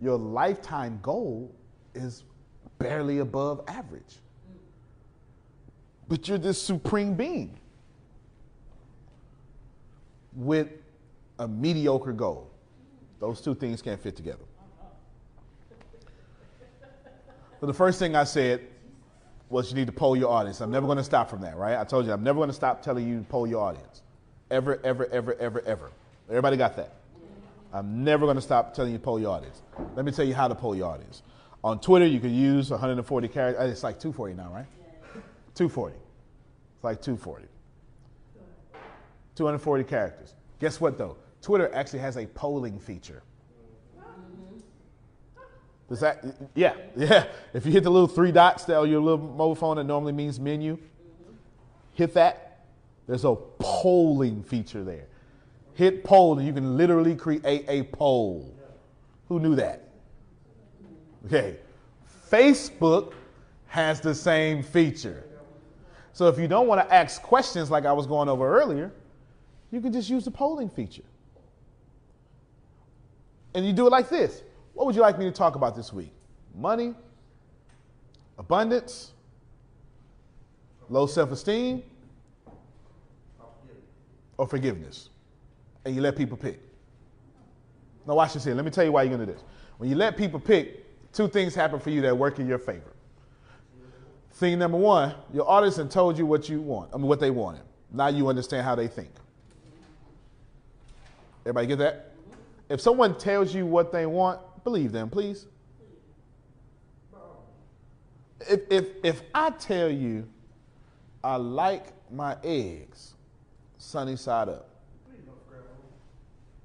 your 0.00 0.16
lifetime 0.16 0.98
goal 1.02 1.54
is 1.94 2.24
barely 2.78 3.18
above 3.18 3.62
average. 3.66 4.16
But 6.08 6.28
you're 6.28 6.38
this 6.38 6.60
supreme 6.60 7.14
being 7.14 7.58
with 10.34 10.68
a 11.38 11.46
mediocre 11.46 12.12
goal. 12.12 12.50
Those 13.20 13.40
two 13.40 13.54
things 13.54 13.82
can't 13.82 14.00
fit 14.00 14.16
together. 14.16 14.44
So 17.60 17.66
the 17.66 17.74
first 17.74 17.98
thing 17.98 18.14
I 18.14 18.24
said 18.24 18.60
was 19.48 19.70
you 19.70 19.76
need 19.76 19.86
to 19.86 19.92
poll 19.92 20.16
your 20.16 20.30
audience. 20.30 20.60
I'm 20.60 20.70
never 20.70 20.86
going 20.86 20.98
to 20.98 21.04
stop 21.04 21.28
from 21.28 21.40
that, 21.40 21.56
right? 21.56 21.78
I 21.78 21.84
told 21.84 22.06
you 22.06 22.12
I'm 22.12 22.22
never 22.22 22.38
going 22.38 22.50
to 22.50 22.54
stop 22.54 22.82
telling 22.82 23.08
you 23.08 23.18
to 23.18 23.24
poll 23.24 23.46
your 23.46 23.62
audience. 23.62 24.02
Ever, 24.50 24.80
ever, 24.84 25.06
ever, 25.06 25.34
ever, 25.34 25.60
ever. 25.62 25.90
Everybody 26.28 26.56
got 26.56 26.76
that? 26.76 26.94
I'm 27.72 28.04
never 28.04 28.26
going 28.26 28.36
to 28.36 28.42
stop 28.42 28.74
telling 28.74 28.92
you 28.92 28.98
to 28.98 29.04
poll 29.04 29.20
your 29.20 29.30
audience. 29.30 29.62
Let 29.94 30.04
me 30.04 30.12
tell 30.12 30.24
you 30.24 30.34
how 30.34 30.48
to 30.48 30.54
poll 30.54 30.74
your 30.74 30.86
audience. 30.90 31.22
On 31.64 31.80
Twitter, 31.80 32.06
you 32.06 32.20
can 32.20 32.32
use 32.32 32.70
140 32.70 33.28
characters. 33.28 33.60
Uh, 33.60 33.70
it's 33.70 33.82
like 33.82 33.98
240 33.98 34.34
now, 34.34 34.50
right? 34.52 34.66
240. 35.54 35.96
It's 35.96 36.84
like 36.84 37.02
240. 37.02 37.46
240 39.34 39.84
characters. 39.84 40.34
Guess 40.60 40.80
what, 40.80 40.96
though? 40.96 41.16
Twitter 41.42 41.72
actually 41.74 41.98
has 42.00 42.16
a 42.16 42.26
polling 42.26 42.78
feature. 42.78 43.22
Does 45.88 46.00
that, 46.00 46.22
yeah, 46.54 46.74
yeah. 46.96 47.26
If 47.54 47.64
you 47.64 47.72
hit 47.72 47.82
the 47.82 47.90
little 47.90 48.08
three 48.08 48.30
dots 48.30 48.64
that 48.64 48.76
on 48.76 48.80
oh, 48.80 48.84
your 48.84 49.00
little 49.00 49.18
mobile 49.18 49.54
phone 49.54 49.76
that 49.76 49.84
normally 49.84 50.12
means 50.12 50.38
menu, 50.38 50.78
hit 51.94 52.12
that. 52.14 52.66
There's 53.06 53.24
a 53.24 53.34
polling 53.34 54.42
feature 54.42 54.84
there. 54.84 55.06
Hit 55.74 56.04
poll 56.04 56.38
and 56.38 56.46
you 56.46 56.52
can 56.52 56.76
literally 56.76 57.16
create 57.16 57.64
a 57.68 57.84
poll. 57.84 58.54
Who 59.28 59.40
knew 59.40 59.54
that? 59.54 59.88
Okay. 61.24 61.56
Facebook 62.30 63.14
has 63.68 64.00
the 64.00 64.14
same 64.14 64.62
feature. 64.62 65.24
So 66.12 66.28
if 66.28 66.38
you 66.38 66.48
don't 66.48 66.66
want 66.66 66.86
to 66.86 66.94
ask 66.94 67.22
questions 67.22 67.70
like 67.70 67.86
I 67.86 67.92
was 67.92 68.06
going 68.06 68.28
over 68.28 68.60
earlier, 68.60 68.92
you 69.70 69.80
can 69.80 69.92
just 69.92 70.10
use 70.10 70.24
the 70.24 70.30
polling 70.30 70.68
feature. 70.68 71.02
And 73.54 73.64
you 73.64 73.72
do 73.72 73.86
it 73.86 73.90
like 73.90 74.10
this 74.10 74.42
What 74.78 74.86
would 74.86 74.94
you 74.94 75.02
like 75.02 75.18
me 75.18 75.24
to 75.24 75.32
talk 75.32 75.56
about 75.56 75.74
this 75.74 75.92
week? 75.92 76.12
Money? 76.54 76.94
Abundance? 78.38 79.10
Low 80.88 81.08
self 81.08 81.32
esteem? 81.32 81.82
Or 84.36 84.46
forgiveness? 84.46 85.08
And 85.84 85.96
you 85.96 86.00
let 86.00 86.14
people 86.14 86.36
pick. 86.36 86.60
Now, 88.06 88.14
watch 88.14 88.34
this 88.34 88.44
here. 88.44 88.54
Let 88.54 88.64
me 88.64 88.70
tell 88.70 88.84
you 88.84 88.92
why 88.92 89.02
you're 89.02 89.16
going 89.16 89.26
to 89.26 89.26
do 89.26 89.32
this. 89.32 89.42
When 89.78 89.90
you 89.90 89.96
let 89.96 90.16
people 90.16 90.38
pick, 90.38 90.84
two 91.12 91.26
things 91.26 91.56
happen 91.56 91.80
for 91.80 91.90
you 91.90 92.00
that 92.02 92.16
work 92.16 92.38
in 92.38 92.46
your 92.46 92.60
favor. 92.60 92.92
Thing 94.34 94.60
number 94.60 94.78
one, 94.78 95.12
your 95.34 95.50
audience 95.50 95.80
told 95.92 96.16
you 96.16 96.24
what 96.24 96.48
you 96.48 96.60
want, 96.60 96.90
I 96.94 96.98
mean, 96.98 97.08
what 97.08 97.18
they 97.18 97.32
wanted. 97.32 97.62
Now 97.90 98.06
you 98.06 98.28
understand 98.28 98.64
how 98.64 98.76
they 98.76 98.86
think. 98.86 99.10
Everybody 101.42 101.66
get 101.66 101.78
that? 101.78 102.12
If 102.68 102.80
someone 102.80 103.18
tells 103.18 103.52
you 103.52 103.66
what 103.66 103.90
they 103.90 104.06
want, 104.06 104.38
believe 104.64 104.92
them, 104.92 105.10
please. 105.10 105.46
If, 108.48 108.60
if, 108.70 108.86
if 109.02 109.22
I 109.34 109.50
tell 109.50 109.90
you 109.90 110.28
I 111.22 111.36
like 111.36 111.86
my 112.10 112.36
eggs 112.42 113.14
sunny 113.78 114.16
side 114.16 114.48
up, 114.48 114.68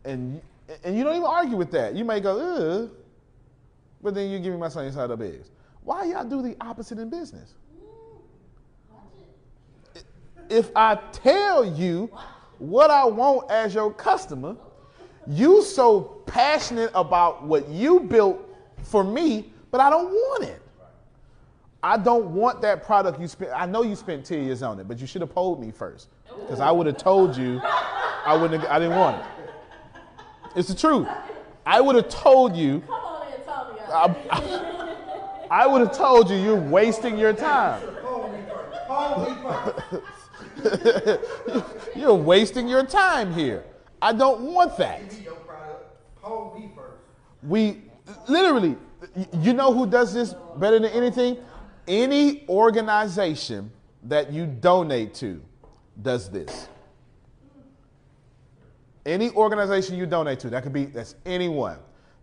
and, 0.06 0.42
and 0.84 0.98
you 0.98 1.04
don't 1.04 1.16
even 1.16 1.26
argue 1.26 1.58
with 1.58 1.72
that, 1.72 1.96
you 1.96 2.06
may 2.06 2.20
go, 2.20 2.38
ugh, 2.40 2.92
but 4.02 4.14
then 4.14 4.30
you 4.30 4.40
give 4.40 4.54
me 4.54 4.60
my 4.60 4.70
sunny 4.70 4.92
side 4.92 5.12
up 5.12 5.22
eggs. 5.22 5.50
Why 5.84 6.06
y'all 6.06 6.26
do 6.26 6.42
the 6.42 6.56
opposite 6.62 7.00
in 7.00 7.10
business? 7.10 7.54
If 10.50 10.70
I 10.76 10.96
tell 11.12 11.66
you 11.66 12.12
what 12.60 12.92
I 12.92 13.06
want 13.06 13.50
as 13.50 13.74
your 13.74 13.92
customer, 13.92 14.56
you 15.28 15.62
so 15.64 16.22
passionate 16.26 16.92
about 16.94 17.44
what 17.44 17.70
you 17.70 18.02
built 18.02 18.40
for 18.84 19.04
me, 19.04 19.52
but 19.72 19.80
I 19.82 19.90
don't 19.90 20.12
want 20.12 20.44
it. 20.46 20.62
I 21.82 21.98
don't 21.98 22.28
want 22.28 22.62
that 22.62 22.84
product 22.84 23.20
you 23.20 23.28
spent. 23.28 23.52
I 23.54 23.66
know 23.66 23.84
you 23.84 23.96
spent 23.96 24.26
10 24.26 24.46
years 24.46 24.64
on 24.64 24.80
it, 24.80 24.88
but 24.88 25.00
you 25.00 25.08
should 25.08 25.22
have 25.22 25.34
told 25.34 25.60
me 25.60 25.72
first. 25.72 26.08
Because 26.40 26.62
I 26.62 26.72
would 26.72 26.88
have 26.88 26.98
told 26.98 27.36
you 27.36 27.60
I 27.64 28.38
wouldn't 28.40 28.62
have, 28.62 28.72
I 28.72 28.80
didn't 28.80 28.98
want 28.98 29.18
it. 29.18 29.26
It's 30.56 30.70
the 30.70 30.76
truth. 30.76 31.08
I 31.66 31.82
would 31.82 31.96
have 31.96 32.10
told 32.10 32.56
you. 32.56 32.82
Come 32.82 32.94
on 32.94 33.28
in, 33.34 33.42
Tony. 33.42 33.80
I, 33.92 34.16
I, 35.50 35.64
I 35.64 35.68
would 35.68 35.82
have 35.82 35.96
told 35.96 36.30
you 36.30 36.38
you're 36.38 36.56
wasting 36.56 37.18
your 37.18 37.34
time. 37.34 37.82
Hold 38.02 38.34
me 38.34 38.40
first. 38.48 38.80
Hold 38.88 39.30
me 39.30 39.36
first. 39.92 40.14
You're 41.96 42.14
wasting 42.14 42.68
your 42.68 42.86
time 42.86 43.34
here. 43.34 43.64
I 44.04 44.12
don't 44.12 44.42
want 44.42 44.78
that. 44.78 45.10
Give 45.10 45.18
me 45.20 45.24
your 45.26 45.36
product. 45.36 45.86
Hold 46.22 46.60
me 46.60 46.70
first. 46.76 46.98
We 47.42 47.82
literally, 48.28 48.76
you 49.42 49.54
know 49.54 49.74
who 49.74 49.88
does 49.88 50.14
this 50.14 50.36
better 50.58 50.78
than 50.78 50.92
anything? 50.92 51.38
Any 51.88 52.46
organization 52.50 53.72
that 54.04 54.32
you 54.32 54.46
donate 54.46 55.14
to 55.16 55.42
does 56.02 56.30
this. 56.30 56.68
Any 59.06 59.32
organization 59.32 59.98
you 59.98 60.06
donate 60.06 60.40
to, 60.42 60.50
that 60.50 60.64
could 60.64 60.74
be 60.74 60.86
that's 60.86 61.16
anyone. 61.26 61.78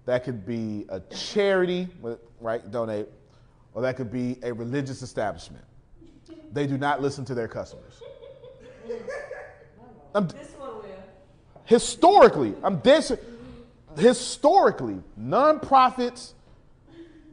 That 0.06 0.24
could 0.24 0.46
be 0.46 0.84
a 0.88 1.00
charity, 1.00 1.88
right? 2.40 2.70
Donate, 2.70 3.06
or 3.74 3.82
that 3.82 3.96
could 3.96 4.10
be 4.10 4.38
a 4.42 4.52
religious 4.52 5.02
establishment. 5.02 5.64
They 6.52 6.66
do 6.66 6.76
not 6.78 7.00
listen 7.00 7.24
to 7.26 7.34
their 7.34 7.48
customers. 7.48 8.02
I'm- 10.14 10.26
This 10.28 10.50
one 10.56 10.59
will. 10.59 10.59
Historically, 11.70 12.52
I'm 12.64 12.82
ser- 13.00 13.20
Historically, 13.96 15.00
nonprofits 15.18 16.32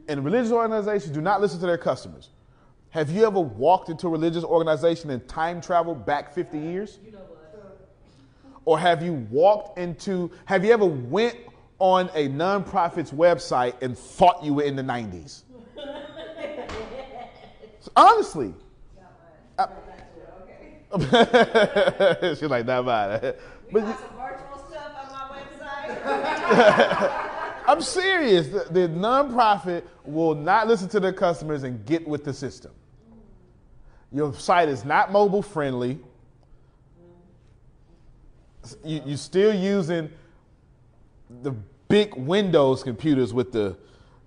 and 0.06 0.24
religious 0.24 0.52
organizations 0.52 1.12
do 1.12 1.20
not 1.20 1.40
listen 1.40 1.58
to 1.60 1.66
their 1.66 1.76
customers. 1.76 2.28
Have 2.90 3.10
you 3.10 3.26
ever 3.26 3.40
walked 3.40 3.88
into 3.88 4.06
a 4.06 4.10
religious 4.10 4.44
organization 4.44 5.10
and 5.10 5.26
time 5.28 5.60
traveled 5.60 6.06
back 6.06 6.32
50 6.32 6.56
years? 6.56 7.00
You 7.04 7.12
know? 7.12 7.18
Or 8.64 8.78
have 8.78 9.02
you 9.02 9.14
walked 9.30 9.76
into, 9.76 10.30
have 10.44 10.64
you 10.64 10.72
ever 10.72 10.86
went 10.86 11.36
on 11.80 12.08
a 12.14 12.28
nonprofit's 12.28 13.10
website 13.10 13.74
and 13.82 13.98
thought 13.98 14.44
you 14.44 14.54
were 14.54 14.62
in 14.62 14.76
the 14.76 14.82
90s? 14.82 15.42
Honestly. 17.96 18.54
Uh, 19.58 19.66
She's 22.34 22.42
like, 22.42 22.66
not 22.66 22.84
mine. 22.84 23.34
But 23.72 23.82
you- 23.86 23.94
Some 23.94 24.16
virtual 24.16 24.58
stuff 24.68 24.92
on 25.02 25.12
my 25.12 25.38
website. 25.38 27.24
I'm 27.68 27.82
serious. 27.82 28.48
The, 28.48 28.66
the 28.70 28.88
nonprofit 28.88 29.82
will 30.04 30.34
not 30.34 30.66
listen 30.68 30.88
to 30.90 31.00
their 31.00 31.12
customers 31.12 31.64
and 31.64 31.84
get 31.84 32.06
with 32.08 32.24
the 32.24 32.32
system. 32.32 32.72
Your 34.10 34.32
site 34.32 34.70
is 34.70 34.86
not 34.86 35.12
mobile 35.12 35.42
friendly. 35.42 35.98
You, 38.82 39.02
you're 39.04 39.16
still 39.18 39.54
using 39.54 40.10
the 41.42 41.52
big 41.88 42.14
Windows 42.14 42.82
computers 42.82 43.34
with 43.34 43.52
the, 43.52 43.76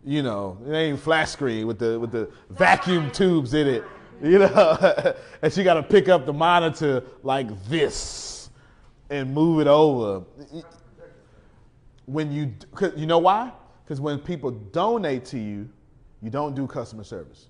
you 0.05 0.21
know, 0.21 0.57
it 0.67 0.71
ain't 0.73 0.99
flat 0.99 1.29
screen 1.29 1.65
with 1.65 1.79
the 1.79 1.99
with 1.99 2.11
the 2.11 2.29
vacuum 2.51 3.09
tubes 3.11 3.53
in 3.55 3.67
it, 3.67 3.83
you 4.21 4.37
know, 4.39 5.15
and 5.41 5.51
she 5.51 5.63
got 5.63 5.75
to 5.75 5.83
pick 5.83 6.09
up 6.09 6.25
the 6.27 6.33
monitor 6.33 7.03
like 7.23 7.47
this 7.67 8.30
and 9.11 9.33
move 9.33 9.59
it 9.59 9.67
over. 9.67 10.23
When 12.05 12.31
you 12.31 12.53
you 12.95 13.05
know 13.05 13.19
why? 13.19 13.51
Because 13.83 14.01
when 14.01 14.17
people 14.17 14.49
donate 14.49 15.25
to 15.25 15.37
you 15.37 15.69
you 16.23 16.29
don't 16.29 16.55
do 16.55 16.65
customer 16.65 17.03
service. 17.03 17.47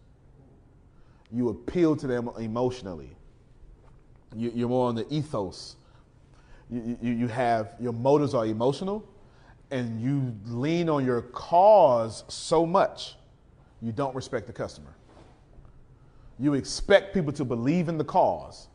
You 1.31 1.49
appeal 1.49 1.95
to 1.97 2.07
them 2.07 2.29
emotionally. 2.39 3.15
You, 4.35 4.51
you're 4.55 4.69
more 4.69 4.87
on 4.87 4.95
the 4.95 5.05
ethos. 5.13 5.75
You, 6.69 6.97
you, 7.01 7.13
you 7.13 7.27
have 7.27 7.75
your 7.79 7.93
motives 7.93 8.33
are 8.33 8.45
emotional 8.45 9.07
and 9.71 10.01
you 10.01 10.35
lean 10.47 10.89
on 10.89 11.05
your 11.05 11.21
cause 11.21 12.23
so 12.27 12.65
much 12.65 13.15
you 13.81 13.91
don't 13.91 14.15
respect 14.15 14.47
the 14.47 14.53
customer. 14.53 14.93
You 16.39 16.55
expect 16.55 17.13
people 17.13 17.33
to 17.33 17.45
believe 17.45 17.87
in 17.87 17.97
the 17.97 18.03
cause 18.03 18.67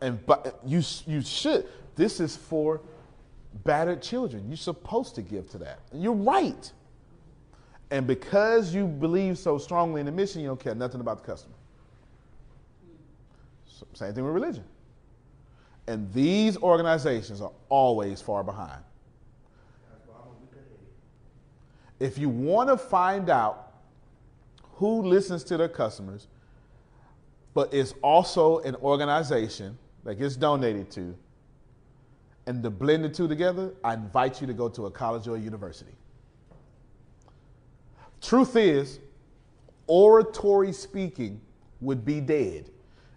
and 0.00 0.24
but 0.26 0.60
you 0.64 0.82
you 1.06 1.20
should 1.20 1.66
this 1.96 2.20
is 2.20 2.36
for 2.36 2.80
battered 3.64 4.02
children. 4.02 4.44
You're 4.48 4.56
supposed 4.56 5.14
to 5.16 5.22
give 5.22 5.50
to 5.50 5.58
that. 5.58 5.80
You're 5.92 6.12
right. 6.12 6.70
And 7.90 8.06
because 8.06 8.74
you 8.74 8.86
believe 8.86 9.38
so 9.38 9.58
strongly 9.58 10.00
in 10.00 10.06
the 10.06 10.12
mission, 10.12 10.42
you 10.42 10.48
don't 10.48 10.60
care 10.60 10.74
nothing 10.74 11.00
about 11.00 11.22
the 11.22 11.26
customer. 11.26 11.54
So, 13.66 13.86
same 13.92 14.14
thing 14.14 14.24
with 14.24 14.34
religion. 14.34 14.64
And 15.86 16.12
these 16.12 16.56
organizations 16.56 17.40
are 17.40 17.52
always 17.68 18.20
far 18.20 18.42
behind. 18.42 18.82
If 21.98 22.18
you 22.18 22.28
want 22.28 22.68
to 22.68 22.76
find 22.76 23.30
out 23.30 23.72
who 24.74 25.02
listens 25.02 25.44
to 25.44 25.56
their 25.56 25.68
customers, 25.68 26.26
but 27.54 27.72
is 27.72 27.94
also 28.02 28.58
an 28.58 28.74
organization 28.76 29.78
that 30.04 30.16
gets 30.16 30.36
donated 30.36 30.90
to, 30.90 31.16
and 32.46 32.62
to 32.62 32.70
blend 32.70 33.04
the 33.04 33.08
two 33.08 33.26
together, 33.26 33.72
I 33.82 33.94
invite 33.94 34.40
you 34.40 34.46
to 34.46 34.54
go 34.54 34.68
to 34.68 34.86
a 34.86 34.90
college 34.90 35.26
or 35.26 35.36
a 35.36 35.40
university. 35.40 35.92
Truth 38.20 38.56
is, 38.56 39.00
oratory 39.86 40.72
speaking 40.72 41.40
would 41.80 42.04
be 42.04 42.20
dead 42.20 42.70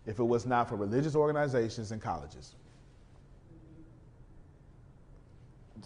if 0.05 0.19
it 0.19 0.23
was 0.23 0.45
not 0.45 0.67
for 0.69 0.75
religious 0.75 1.15
organizations 1.15 1.91
and 1.91 2.01
colleges. 2.01 2.55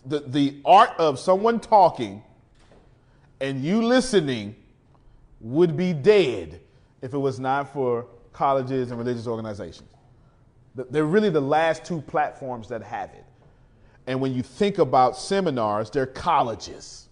The, 0.05 0.21
the 0.21 0.61
art 0.65 0.91
of 0.97 1.19
someone 1.19 1.59
talking 1.59 2.23
and 3.39 3.63
you 3.63 3.81
listening 3.81 4.55
would 5.41 5.75
be 5.75 5.91
dead 5.91 6.61
if 7.01 7.13
it 7.13 7.17
was 7.17 7.39
not 7.39 7.71
for 7.73 8.07
colleges 8.31 8.89
and 8.89 8.97
religious 8.97 9.27
organizations. 9.27 9.89
They're 10.75 11.05
really 11.05 11.29
the 11.29 11.41
last 11.41 11.85
two 11.85 12.01
platforms 12.01 12.69
that 12.69 12.81
have 12.81 13.11
it. 13.11 13.25
And 14.07 14.19
when 14.19 14.33
you 14.33 14.43
think 14.43 14.77
about 14.79 15.17
seminars, 15.17 15.89
they're 15.89 16.05
colleges. 16.05 17.07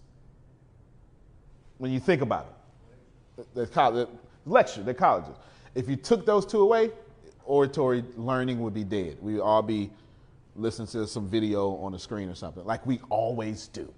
When 1.78 1.90
you 1.90 2.00
think 2.00 2.22
about 2.22 2.54
it, 3.38 3.46
they're 3.54 3.66
college, 3.66 4.08
lecture, 4.44 4.82
they're 4.82 4.94
colleges. 4.94 5.34
If 5.74 5.88
you 5.88 5.96
took 5.96 6.26
those 6.26 6.44
two 6.44 6.60
away, 6.60 6.90
oratory 7.44 8.04
learning 8.16 8.60
would 8.60 8.74
be 8.74 8.84
dead. 8.84 9.16
We 9.20 9.34
would 9.34 9.42
all 9.42 9.62
be 9.62 9.90
listening 10.54 10.88
to 10.88 11.06
some 11.06 11.26
video 11.26 11.76
on 11.76 11.92
the 11.92 11.98
screen 11.98 12.28
or 12.28 12.34
something, 12.34 12.64
like 12.64 12.86
we 12.86 13.00
always 13.08 13.68
do. 13.68 13.92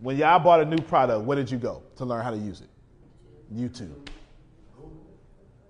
When 0.00 0.16
y'all 0.16 0.38
bought 0.38 0.60
a 0.60 0.64
new 0.64 0.78
product, 0.78 1.24
where 1.24 1.36
did 1.36 1.50
you 1.50 1.58
go 1.58 1.82
to 1.96 2.04
learn 2.04 2.24
how 2.24 2.30
to 2.30 2.36
use 2.36 2.62
it? 2.62 2.68
YouTube. 3.54 4.08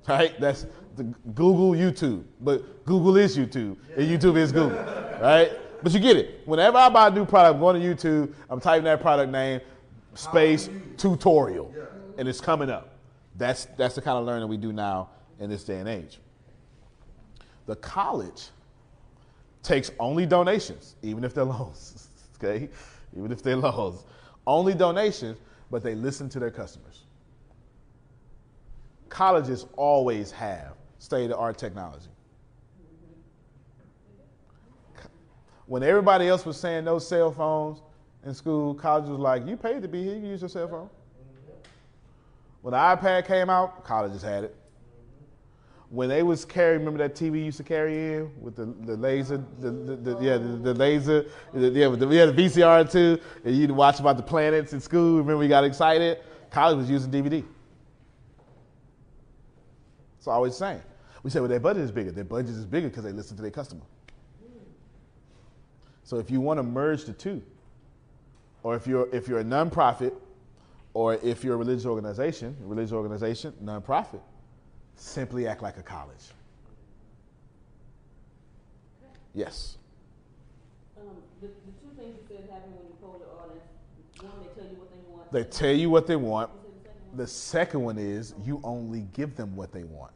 Right? 0.06 0.38
That's 0.40 0.66
the 0.96 1.04
Google 1.34 1.72
YouTube. 1.72 2.24
But 2.40 2.84
Google 2.84 3.16
is 3.16 3.36
YouTube, 3.36 3.76
and 3.96 4.08
YouTube 4.08 4.36
is 4.36 4.52
Google. 4.52 4.78
Right? 5.20 5.52
But 5.82 5.92
you 5.92 6.00
get 6.00 6.16
it. 6.16 6.42
Whenever 6.46 6.78
I 6.78 6.88
buy 6.88 7.08
a 7.08 7.10
new 7.10 7.24
product, 7.24 7.54
I'm 7.54 7.60
going 7.60 7.80
to 7.80 7.86
YouTube, 7.86 8.32
I'm 8.48 8.60
typing 8.60 8.84
that 8.84 9.00
product 9.00 9.32
name, 9.32 9.60
space, 10.14 10.68
tutorial, 10.96 11.74
and 12.18 12.28
it's 12.28 12.40
coming 12.40 12.70
up. 12.70 12.90
That's, 13.36 13.64
that's 13.76 13.94
the 13.94 14.02
kind 14.02 14.18
of 14.18 14.24
learning 14.24 14.48
we 14.48 14.56
do 14.56 14.72
now 14.72 15.10
in 15.40 15.50
this 15.50 15.64
day 15.64 15.78
and 15.78 15.88
age. 15.88 16.18
The 17.66 17.76
college 17.76 18.48
takes 19.62 19.90
only 19.98 20.26
donations, 20.26 20.96
even 21.02 21.24
if 21.24 21.34
they're 21.34 21.44
loans, 21.58 22.08
okay? 22.36 22.68
Even 23.16 23.32
if 23.32 23.42
they're 23.42 23.56
loans. 23.56 24.04
Only 24.46 24.74
donations, 24.74 25.38
but 25.70 25.82
they 25.82 25.94
listen 25.94 26.28
to 26.30 26.38
their 26.38 26.50
customers. 26.50 27.04
Colleges 29.08 29.66
always 29.76 30.30
have 30.32 30.74
state 30.98 31.24
of 31.24 31.30
the 31.30 31.36
art 31.36 31.58
technology. 31.58 32.08
When 35.72 35.82
everybody 35.82 36.28
else 36.28 36.44
was 36.44 36.58
saying 36.58 36.84
no 36.84 36.98
cell 36.98 37.32
phones 37.32 37.80
in 38.26 38.34
school, 38.34 38.74
college 38.74 39.08
was 39.08 39.18
like, 39.18 39.46
you 39.46 39.56
paid 39.56 39.80
to 39.80 39.88
be 39.88 40.04
here, 40.04 40.16
you 40.16 40.28
use 40.28 40.42
your 40.42 40.50
cell 40.50 40.68
phone. 40.68 40.90
When 42.60 42.72
the 42.72 42.76
iPad 42.76 43.26
came 43.26 43.48
out, 43.48 43.82
colleges 43.82 44.20
had 44.20 44.44
it. 44.44 44.56
When 45.88 46.10
they 46.10 46.22
was 46.22 46.44
carrying, 46.44 46.80
remember 46.80 46.98
that 46.98 47.14
TV 47.14 47.38
you 47.38 47.44
used 47.44 47.56
to 47.56 47.64
carry 47.64 48.16
in 48.16 48.30
with 48.38 48.54
the, 48.54 48.66
the 48.84 48.98
laser, 48.98 49.42
the, 49.60 49.70
the, 49.70 49.96
the 49.96 50.18
yeah, 50.20 50.36
the, 50.36 50.48
the 50.58 50.74
laser, 50.74 51.24
the, 51.54 51.70
yeah, 51.70 51.86
with 51.86 52.00
the, 52.00 52.06
had 52.18 52.28
a 52.28 52.34
VCR 52.34 52.92
too, 52.92 53.18
and 53.42 53.56
you'd 53.56 53.70
watch 53.70 53.98
about 53.98 54.18
the 54.18 54.22
planets 54.22 54.74
in 54.74 54.80
school. 54.80 55.12
Remember 55.12 55.38
we 55.38 55.48
got 55.48 55.64
excited? 55.64 56.18
College 56.50 56.76
was 56.76 56.90
using 56.90 57.10
DVD. 57.10 57.42
It's 60.18 60.26
always 60.26 60.52
the 60.52 60.66
same. 60.66 60.82
We 61.22 61.30
say, 61.30 61.40
well, 61.40 61.48
their 61.48 61.60
budget 61.60 61.84
is 61.84 61.92
bigger. 61.92 62.10
Their 62.10 62.24
budget 62.24 62.50
is 62.50 62.66
bigger 62.66 62.90
because 62.90 63.04
they 63.04 63.12
listen 63.12 63.36
to 63.36 63.42
their 63.42 63.50
customer. 63.50 63.84
So 66.12 66.18
if 66.18 66.30
you 66.30 66.42
want 66.42 66.58
to 66.58 66.62
merge 66.62 67.06
the 67.06 67.14
two, 67.14 67.40
or 68.62 68.76
if 68.76 68.86
you're 68.86 69.08
if 69.14 69.28
you're 69.28 69.38
a 69.38 69.44
nonprofit, 69.44 70.12
or 70.92 71.14
if 71.14 71.42
you're 71.42 71.54
a 71.54 71.56
religious 71.56 71.86
organization, 71.86 72.54
a 72.62 72.66
religious 72.66 72.92
organization, 72.92 73.54
nonprofit, 73.64 74.20
simply 74.94 75.46
act 75.46 75.62
like 75.62 75.78
a 75.78 75.82
college. 75.82 76.24
Yes. 79.32 79.78
Um, 81.00 81.06
the, 81.40 81.46
the 81.46 81.52
two 81.80 81.96
things 81.96 82.14
you 82.14 82.36
said 82.36 82.46
happen 82.50 82.72
when 82.74 82.84
you 82.84 83.18
the 83.18 83.30
audience. 83.40 83.64
One, 84.20 84.32
they 84.42 84.60
tell 84.60 84.70
you 84.70 84.76
what 84.76 84.90
they 84.90 85.10
want. 85.10 85.32
They 85.32 85.44
tell 85.44 85.74
you 85.74 85.88
what 85.88 86.06
they 86.06 86.16
want. 86.16 86.50
You 86.50 86.72
said 86.84 86.90
the 86.90 86.90
second 86.90 87.08
one? 87.08 87.16
The 87.16 87.26
second 87.26 87.80
one 87.84 87.96
is 87.96 88.34
you 88.44 88.60
only 88.64 89.06
give 89.14 89.34
them 89.34 89.56
what 89.56 89.72
they 89.72 89.84
want. 89.84 90.12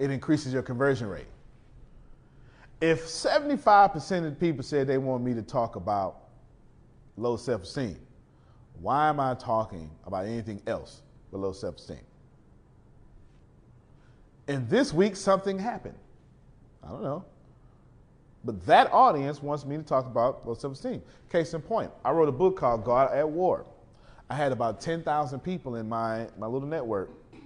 It 0.00 0.10
increases 0.10 0.52
your 0.52 0.62
conversion 0.62 1.08
rate. 1.08 1.26
If 2.82 3.04
75% 3.04 4.26
of 4.26 4.40
people 4.40 4.64
said 4.64 4.88
they 4.88 4.98
want 4.98 5.22
me 5.22 5.34
to 5.34 5.42
talk 5.42 5.76
about 5.76 6.16
low 7.16 7.36
self 7.36 7.62
esteem, 7.62 7.96
why 8.80 9.08
am 9.08 9.20
I 9.20 9.34
talking 9.34 9.88
about 10.04 10.26
anything 10.26 10.60
else 10.66 11.02
but 11.30 11.38
low 11.38 11.52
self 11.52 11.76
esteem? 11.76 12.00
And 14.48 14.68
this 14.68 14.92
week, 14.92 15.14
something 15.14 15.60
happened. 15.60 15.94
I 16.82 16.88
don't 16.88 17.04
know. 17.04 17.24
But 18.44 18.66
that 18.66 18.92
audience 18.92 19.40
wants 19.40 19.64
me 19.64 19.76
to 19.76 19.84
talk 19.84 20.06
about 20.06 20.44
low 20.44 20.54
self 20.54 20.72
esteem. 20.72 21.02
Case 21.30 21.54
in 21.54 21.62
point, 21.62 21.92
I 22.04 22.10
wrote 22.10 22.28
a 22.28 22.32
book 22.32 22.56
called 22.56 22.84
God 22.84 23.12
at 23.12 23.28
War. 23.28 23.64
I 24.28 24.34
had 24.34 24.50
about 24.50 24.80
10,000 24.80 25.38
people 25.38 25.76
in 25.76 25.88
my, 25.88 26.26
my 26.36 26.48
little 26.48 26.66
network. 26.66 27.10
Uh, 27.32 27.38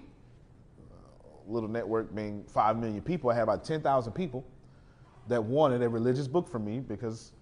little 1.47 1.69
network 1.69 2.15
being 2.15 2.43
5 2.45 2.79
million 2.79 3.03
people. 3.03 3.29
I 3.29 3.35
had 3.35 3.43
about 3.43 3.67
10,000 3.67 4.15
people 4.15 4.43
that 5.29 5.43
wanted 5.43 5.83
a 5.83 5.89
religious 5.89 6.29
book 6.29 6.49
from 6.49 6.65
me 6.65 6.81
because 6.81 7.33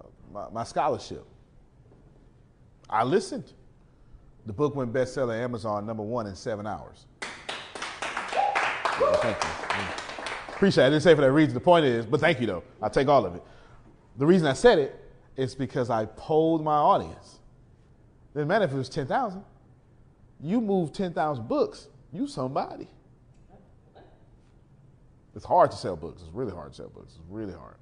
uh, 0.00 0.06
my, 0.32 0.48
my 0.50 0.64
scholarship. 0.64 1.24
I 2.88 3.04
listened. 3.04 3.52
The 4.46 4.52
book 4.52 4.76
went 4.76 4.92
bestseller 4.92 5.38
Amazon 5.38 5.86
number 5.86 6.02
one 6.02 6.26
in 6.26 6.34
seven 6.34 6.66
hours. 6.66 7.06
Thank 9.20 9.42
you. 9.42 9.50
Appreciate 10.48 10.84
it. 10.84 10.86
I 10.86 10.90
didn't 10.90 11.02
say 11.02 11.14
for 11.14 11.20
that 11.20 11.32
reason. 11.32 11.52
The 11.54 11.60
point 11.60 11.84
is, 11.84 12.06
but 12.06 12.20
thank 12.20 12.40
you 12.40 12.46
though. 12.46 12.62
I'll 12.80 12.90
take 12.90 13.08
all 13.08 13.26
of 13.26 13.34
it. 13.34 13.42
The 14.16 14.26
reason 14.26 14.46
I 14.46 14.54
said 14.54 14.78
it 14.78 14.98
is 15.36 15.54
because 15.54 15.90
I 15.90 16.06
polled 16.06 16.64
my 16.64 16.76
audience. 16.76 17.40
It 18.34 18.38
didn't 18.38 18.48
matter 18.48 18.64
if 18.64 18.72
it 18.72 18.76
was 18.76 18.88
10,000. 18.88 19.44
You 20.40 20.60
move 20.60 20.92
10,000 20.92 21.48
books, 21.48 21.88
you 22.12 22.26
somebody. 22.26 22.88
It's 25.36 25.44
hard 25.44 25.70
to 25.70 25.76
sell 25.76 25.96
books. 25.96 26.22
It's 26.22 26.32
really 26.32 26.52
hard 26.52 26.72
to 26.72 26.76
sell 26.76 26.88
books. 26.88 27.12
It's 27.14 27.30
really 27.30 27.52
hard. 27.52 27.76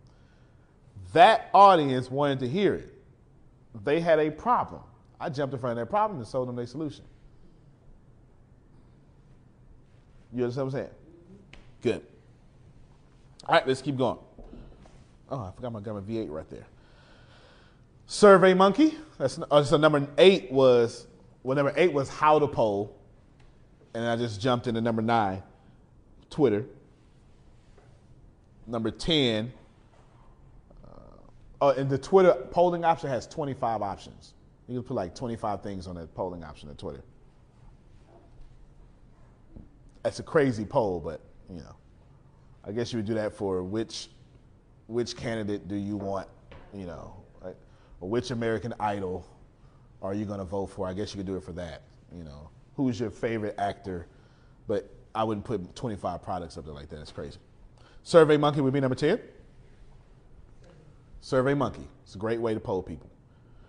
That 1.13 1.51
audience 1.55 2.11
wanted 2.11 2.41
to 2.41 2.49
hear 2.49 2.75
it. 2.75 2.93
They 3.85 4.01
had 4.01 4.19
a 4.19 4.31
problem. 4.31 4.83
I 5.21 5.29
jumped 5.31 5.55
in 5.55 5.61
front 5.61 5.73
of 5.73 5.77
their 5.77 5.87
problem 5.87 6.19
and 6.19 6.27
sold 6.27 6.49
them 6.49 6.57
their 6.57 6.67
solution. 6.67 7.05
You 10.33 10.43
understand 10.43 10.67
what 10.67 10.75
I'm 10.75 10.81
saying? 10.81 10.95
Good. 11.81 12.03
All 13.47 13.55
right, 13.55 13.67
let's 13.69 13.81
keep 13.81 13.97
going. 13.97 14.19
Oh, 15.31 15.41
I 15.41 15.53
forgot 15.55 15.73
my 15.73 15.81
government 15.81 16.09
V8 16.09 16.31
right 16.31 16.51
there. 16.51 16.67
Survey 18.07 18.53
Monkey. 18.53 18.99
That's 19.17 19.39
uh, 19.51 19.63
so 19.63 19.77
number 19.77 20.07
eight 20.19 20.51
was 20.51 21.07
well, 21.45 21.55
number 21.55 21.73
eight 21.77 21.93
was 21.93 22.09
how 22.09 22.39
to 22.39 22.49
poll, 22.49 22.97
and 23.95 24.05
I 24.05 24.17
just 24.17 24.41
jumped 24.41 24.67
into 24.67 24.81
number 24.81 25.03
nine, 25.03 25.43
Twitter. 26.31 26.65
Number 28.67 28.91
ten. 28.91 29.53
Uh, 30.85 30.91
oh, 31.61 31.69
and 31.71 31.89
the 31.89 31.99
Twitter 31.99 32.35
polling 32.51 32.85
option 32.85 33.11
has 33.11 33.27
25 33.27 33.83
options. 33.83 34.35
You 34.69 34.77
can 34.77 34.83
put 34.85 34.95
like 34.95 35.15
25 35.15 35.63
things 35.63 35.87
on 35.87 35.97
that 35.97 36.15
polling 36.15 36.43
option 36.43 36.69
on 36.69 36.77
Twitter. 36.77 37.03
That's 40.03 40.19
a 40.19 40.23
crazy 40.23 40.65
poll, 40.65 41.01
but 41.01 41.21
you 41.51 41.61
know, 41.61 41.77
I 42.65 42.73
guess 42.73 42.93
you 42.93 42.99
would 42.99 43.07
do 43.07 43.15
that 43.15 43.33
for 43.33 43.63
which 43.63 44.09
which 44.87 45.17
candidate 45.17 45.67
do 45.69 45.77
you 45.77 45.97
want, 45.97 46.29
you 46.75 46.87
know, 46.87 47.15
or 48.05 48.11
which 48.11 48.31
American 48.31 48.75
Idol 48.79 49.27
are 50.03 50.13
you 50.13 50.27
going 50.27 50.39
to 50.39 50.45
vote 50.45 50.67
for? 50.67 50.87
I 50.87 50.93
guess 50.93 51.15
you 51.15 51.19
could 51.19 51.27
do 51.27 51.37
it 51.37 51.43
for 51.43 51.53
that. 51.53 51.83
You 52.15 52.23
know, 52.23 52.51
who's 52.77 53.01
your 53.01 53.11
favorite 53.11 53.55
actor? 53.59 54.07
But 54.67 54.91
I 55.15 55.25
wouldn't 55.25 55.47
put 55.47 55.75
25 55.75 56.23
products 56.23 56.59
up 56.59 56.67
there 56.67 56.75
like 56.75 56.91
that. 56.91 57.01
It's 57.01 57.13
crazy. 57.13 57.39
Survey 58.05 58.37
Monkey 58.37 58.61
would 58.61 58.73
be 58.73 58.81
number 58.81 58.95
10. 58.95 59.19
Survey 61.21 61.55
Monkey. 61.55 61.89
It's 62.05 62.15
a 62.15 62.19
great 62.19 62.41
way 62.41 62.55
to 62.55 62.61
poll 62.61 62.83
people. 62.83 63.11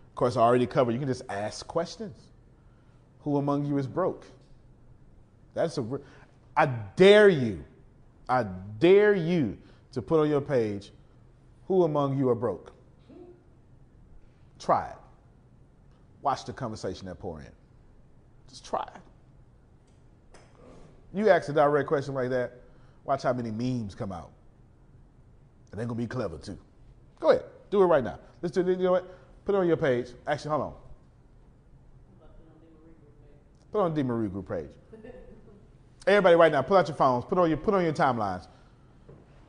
Of 0.10 0.16
course, 0.16 0.38
I 0.38 0.42
already 0.42 0.68
covered. 0.68 0.92
You 0.92 1.00
can 1.00 1.08
just 1.08 1.24
ask 1.30 1.66
questions. 1.66 2.18
Who 3.22 3.38
among 3.38 3.66
you 3.66 3.78
is 3.78 3.88
broke? 3.88 4.26
That's 5.54 5.78
a. 5.78 6.00
I 6.56 6.68
dare 6.68 7.30
you. 7.30 7.64
I 8.30 8.44
dare 8.80 9.16
you 9.16 9.58
to 9.94 10.02
put 10.02 10.20
on 10.20 10.30
your 10.30 10.42
page 10.42 10.92
who 11.68 11.84
among 11.84 12.18
you 12.18 12.30
are 12.30 12.36
broke? 12.36 12.72
Try 14.60 14.90
it. 14.90 14.98
Watch 16.22 16.46
the 16.46 16.54
conversation 16.54 17.08
that 17.08 17.20
pour 17.20 17.40
in. 17.40 17.48
Just 18.50 18.66
try 18.66 18.88
it. 18.96 20.40
You 21.14 21.30
ask 21.30 21.50
a 21.50 21.54
direct 21.54 21.88
question 21.88 22.14
like 22.14 22.30
that, 22.30 22.62
watch 23.06 23.24
how 23.24 23.34
many 23.34 23.52
memes 23.52 23.96
come 23.96 24.12
out. 24.12 24.32
And 25.72 25.80
they're 25.80 25.88
gonna 25.88 25.98
be 25.98 26.08
clever 26.08 26.38
too. 26.38 26.58
Go 27.20 27.30
ahead, 27.30 27.44
do 27.70 27.82
it 27.82 27.86
right 27.86 28.04
now. 28.04 28.20
Let's 28.42 28.54
do 28.54 28.62
it. 28.62 28.68
You 28.68 28.76
know 28.78 28.92
what? 28.92 29.16
Put 29.46 29.56
it 29.56 29.60
on 29.60 29.68
your 29.68 29.78
page. 29.78 30.10
Actually, 30.28 30.52
hold 30.52 30.62
on. 30.62 30.74
Put 33.72 33.82
on 33.82 33.94
the 33.94 34.04
Marie 34.04 34.30
group 34.30 34.48
page. 34.48 34.70
Everybody, 36.08 36.36
right 36.36 36.52
now, 36.52 36.62
pull 36.62 36.78
out 36.78 36.88
your 36.88 36.96
phones. 36.96 37.26
Put 37.26 37.38
on 37.38 37.50
your 37.50 37.58
put 37.58 37.74
on 37.74 37.84
your 37.84 37.94
timelines. 37.94 38.48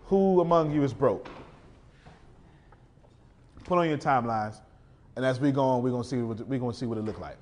Who 0.06 0.40
among 0.40 0.72
you 0.72 0.82
is 0.84 0.94
broke? 0.94 1.28
Put 3.64 3.78
on 3.78 3.88
your 3.88 3.98
timelines, 3.98 4.60
and 5.16 5.24
as 5.24 5.40
we 5.40 5.50
go 5.50 5.62
on, 5.62 5.82
we're 5.82 5.90
gonna 5.90 6.04
see 6.04 6.18
what 6.18 6.46
we're 6.46 6.58
gonna 6.58 6.72
see 6.72 6.86
what 6.86 6.98
it 6.98 7.04
look 7.04 7.18
like. 7.18 7.38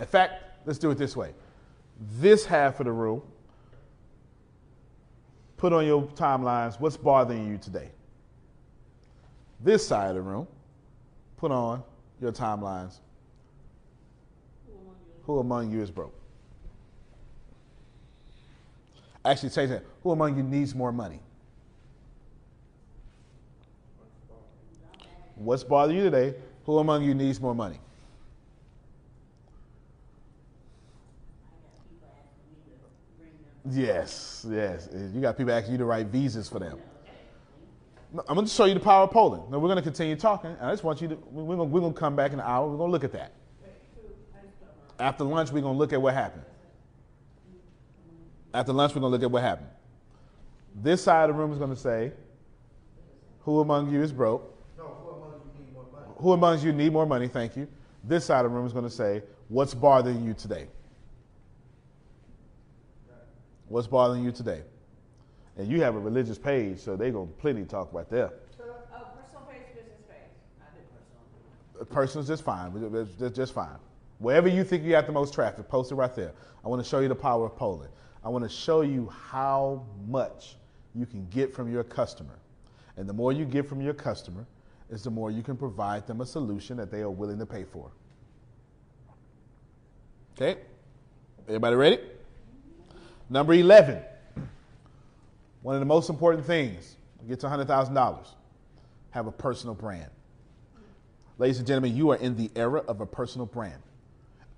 In 0.00 0.06
fact, 0.06 0.42
let's 0.64 0.78
do 0.78 0.90
it 0.90 0.98
this 0.98 1.16
way. 1.16 1.34
This 2.18 2.44
half 2.44 2.80
of 2.80 2.86
the 2.86 2.92
room, 2.92 3.22
put 5.64 5.72
on 5.72 5.86
your 5.86 6.02
timelines 6.08 6.78
what's 6.78 6.98
bothering 6.98 7.48
you 7.48 7.56
today. 7.56 7.88
This 9.60 9.88
side 9.88 10.10
of 10.10 10.16
the 10.16 10.20
room, 10.20 10.46
put 11.38 11.50
on 11.50 11.82
your 12.20 12.32
timelines. 12.32 12.98
Who 15.22 15.38
among 15.38 15.72
you 15.72 15.80
is 15.80 15.90
broke? 15.90 16.14
Actually, 19.24 19.48
change 19.48 19.70
that. 19.70 19.86
Who 20.02 20.10
among 20.10 20.36
you 20.36 20.42
needs 20.42 20.74
more 20.74 20.92
money? 20.92 21.20
What's 25.34 25.64
bothering 25.64 25.96
you 25.96 26.04
today? 26.04 26.34
Who 26.66 26.76
among 26.76 27.04
you 27.04 27.14
needs 27.14 27.40
more 27.40 27.54
money? 27.54 27.78
Yes, 33.70 34.46
yes. 34.48 34.88
You 34.92 35.20
got 35.20 35.36
people 35.36 35.52
asking 35.52 35.72
you 35.72 35.78
to 35.78 35.84
write 35.84 36.06
visas 36.06 36.48
for 36.48 36.58
them. 36.58 36.78
I'm 38.28 38.34
going 38.34 38.46
to 38.46 38.52
show 38.52 38.66
you 38.66 38.74
the 38.74 38.80
power 38.80 39.04
of 39.04 39.10
polling. 39.10 39.42
Now 39.50 39.58
we're 39.58 39.68
going 39.68 39.76
to 39.76 39.82
continue 39.82 40.14
talking. 40.14 40.56
I 40.60 40.70
just 40.70 40.84
want 40.84 41.00
you 41.00 41.08
to. 41.08 41.14
We're 41.30 41.56
going, 41.56 41.70
we're 41.70 41.80
going 41.80 41.94
to 41.94 41.98
come 41.98 42.14
back 42.14 42.32
in 42.32 42.38
an 42.38 42.46
hour. 42.46 42.68
We're 42.68 42.76
going 42.76 42.88
to 42.88 42.92
look 42.92 43.04
at 43.04 43.12
that. 43.12 43.32
After 45.00 45.24
lunch, 45.24 45.50
we're 45.50 45.62
going 45.62 45.74
to 45.74 45.78
look 45.78 45.92
at 45.92 46.00
what 46.00 46.14
happened. 46.14 46.44
After 48.52 48.72
lunch, 48.72 48.94
we're 48.94 49.00
going 49.00 49.10
to 49.10 49.16
look 49.16 49.24
at 49.24 49.30
what 49.30 49.42
happened. 49.42 49.70
This 50.76 51.02
side 51.02 51.28
of 51.28 51.34
the 51.34 51.42
room 51.42 51.52
is 51.52 51.58
going 51.58 51.70
to 51.70 51.76
say, 51.76 52.12
"Who 53.40 53.60
among 53.60 53.92
you 53.92 54.02
is 54.02 54.12
broke?" 54.12 54.54
No, 54.78 54.84
who 54.84 55.10
among 55.10 55.40
you 55.56 55.64
need 55.64 55.72
more 55.72 55.86
money? 55.92 56.06
Who 56.18 56.32
among 56.32 56.60
you 56.60 56.72
need 56.72 56.92
more 56.92 57.06
money? 57.06 57.26
Thank 57.26 57.56
you. 57.56 57.66
This 58.04 58.26
side 58.26 58.44
of 58.44 58.50
the 58.52 58.56
room 58.56 58.66
is 58.66 58.72
going 58.72 58.84
to 58.84 58.90
say, 58.90 59.22
what's 59.48 59.74
bothering 59.74 60.22
you 60.22 60.34
today? 60.34 60.66
What's 63.68 63.86
bothering 63.86 64.24
you 64.24 64.32
today? 64.32 64.62
And 65.56 65.68
you 65.68 65.80
have 65.82 65.94
a 65.94 65.98
religious 65.98 66.38
page, 66.38 66.78
so 66.80 66.96
they're 66.96 67.10
going 67.10 67.28
to 67.28 67.34
plenty 67.34 67.64
talk 67.64 67.92
right 67.92 68.08
there. 68.10 68.32
Oh, 68.60 69.06
personal 69.16 69.42
page, 69.50 69.62
business 69.74 70.02
page. 70.08 70.18
I 70.60 70.64
do 70.74 70.82
personal. 70.90 71.80
Uh, 71.80 71.84
Person's 71.84 72.26
just 72.26 72.42
fine. 72.42 73.16
Just, 73.18 73.34
just 73.34 73.54
fine. 73.54 73.78
Wherever 74.18 74.48
you 74.48 74.64
think 74.64 74.84
you 74.84 74.94
have 74.94 75.06
the 75.06 75.12
most 75.12 75.34
traffic, 75.34 75.68
post 75.68 75.92
it 75.92 75.94
right 75.94 76.14
there. 76.14 76.32
I 76.64 76.68
want 76.68 76.82
to 76.82 76.88
show 76.88 77.00
you 77.00 77.08
the 77.08 77.14
power 77.14 77.46
of 77.46 77.56
polling. 77.56 77.90
I 78.24 78.28
want 78.28 78.44
to 78.44 78.48
show 78.48 78.80
you 78.80 79.08
how 79.08 79.84
much 80.08 80.56
you 80.94 81.06
can 81.06 81.26
get 81.30 81.54
from 81.54 81.70
your 81.70 81.84
customer. 81.84 82.38
And 82.96 83.08
the 83.08 83.12
more 83.12 83.32
you 83.32 83.44
get 83.44 83.68
from 83.68 83.80
your 83.80 83.94
customer, 83.94 84.46
is 84.90 85.02
the 85.02 85.10
more 85.10 85.30
you 85.30 85.42
can 85.42 85.56
provide 85.56 86.06
them 86.06 86.20
a 86.20 86.26
solution 86.26 86.76
that 86.76 86.90
they 86.90 87.00
are 87.00 87.10
willing 87.10 87.38
to 87.38 87.46
pay 87.46 87.64
for. 87.64 87.90
Okay? 90.36 90.60
Everybody 91.46 91.76
ready? 91.76 91.98
Number 93.28 93.54
11. 93.54 94.02
One 95.62 95.74
of 95.74 95.80
the 95.80 95.86
most 95.86 96.10
important 96.10 96.44
things, 96.44 96.96
get 97.26 97.40
to 97.40 97.46
$100,000, 97.46 98.26
have 99.10 99.26
a 99.26 99.32
personal 99.32 99.74
brand. 99.74 100.10
Ladies 101.38 101.58
and 101.58 101.66
gentlemen, 101.66 101.96
you 101.96 102.10
are 102.10 102.16
in 102.16 102.36
the 102.36 102.50
era 102.54 102.80
of 102.86 103.00
a 103.00 103.06
personal 103.06 103.46
brand. 103.46 103.80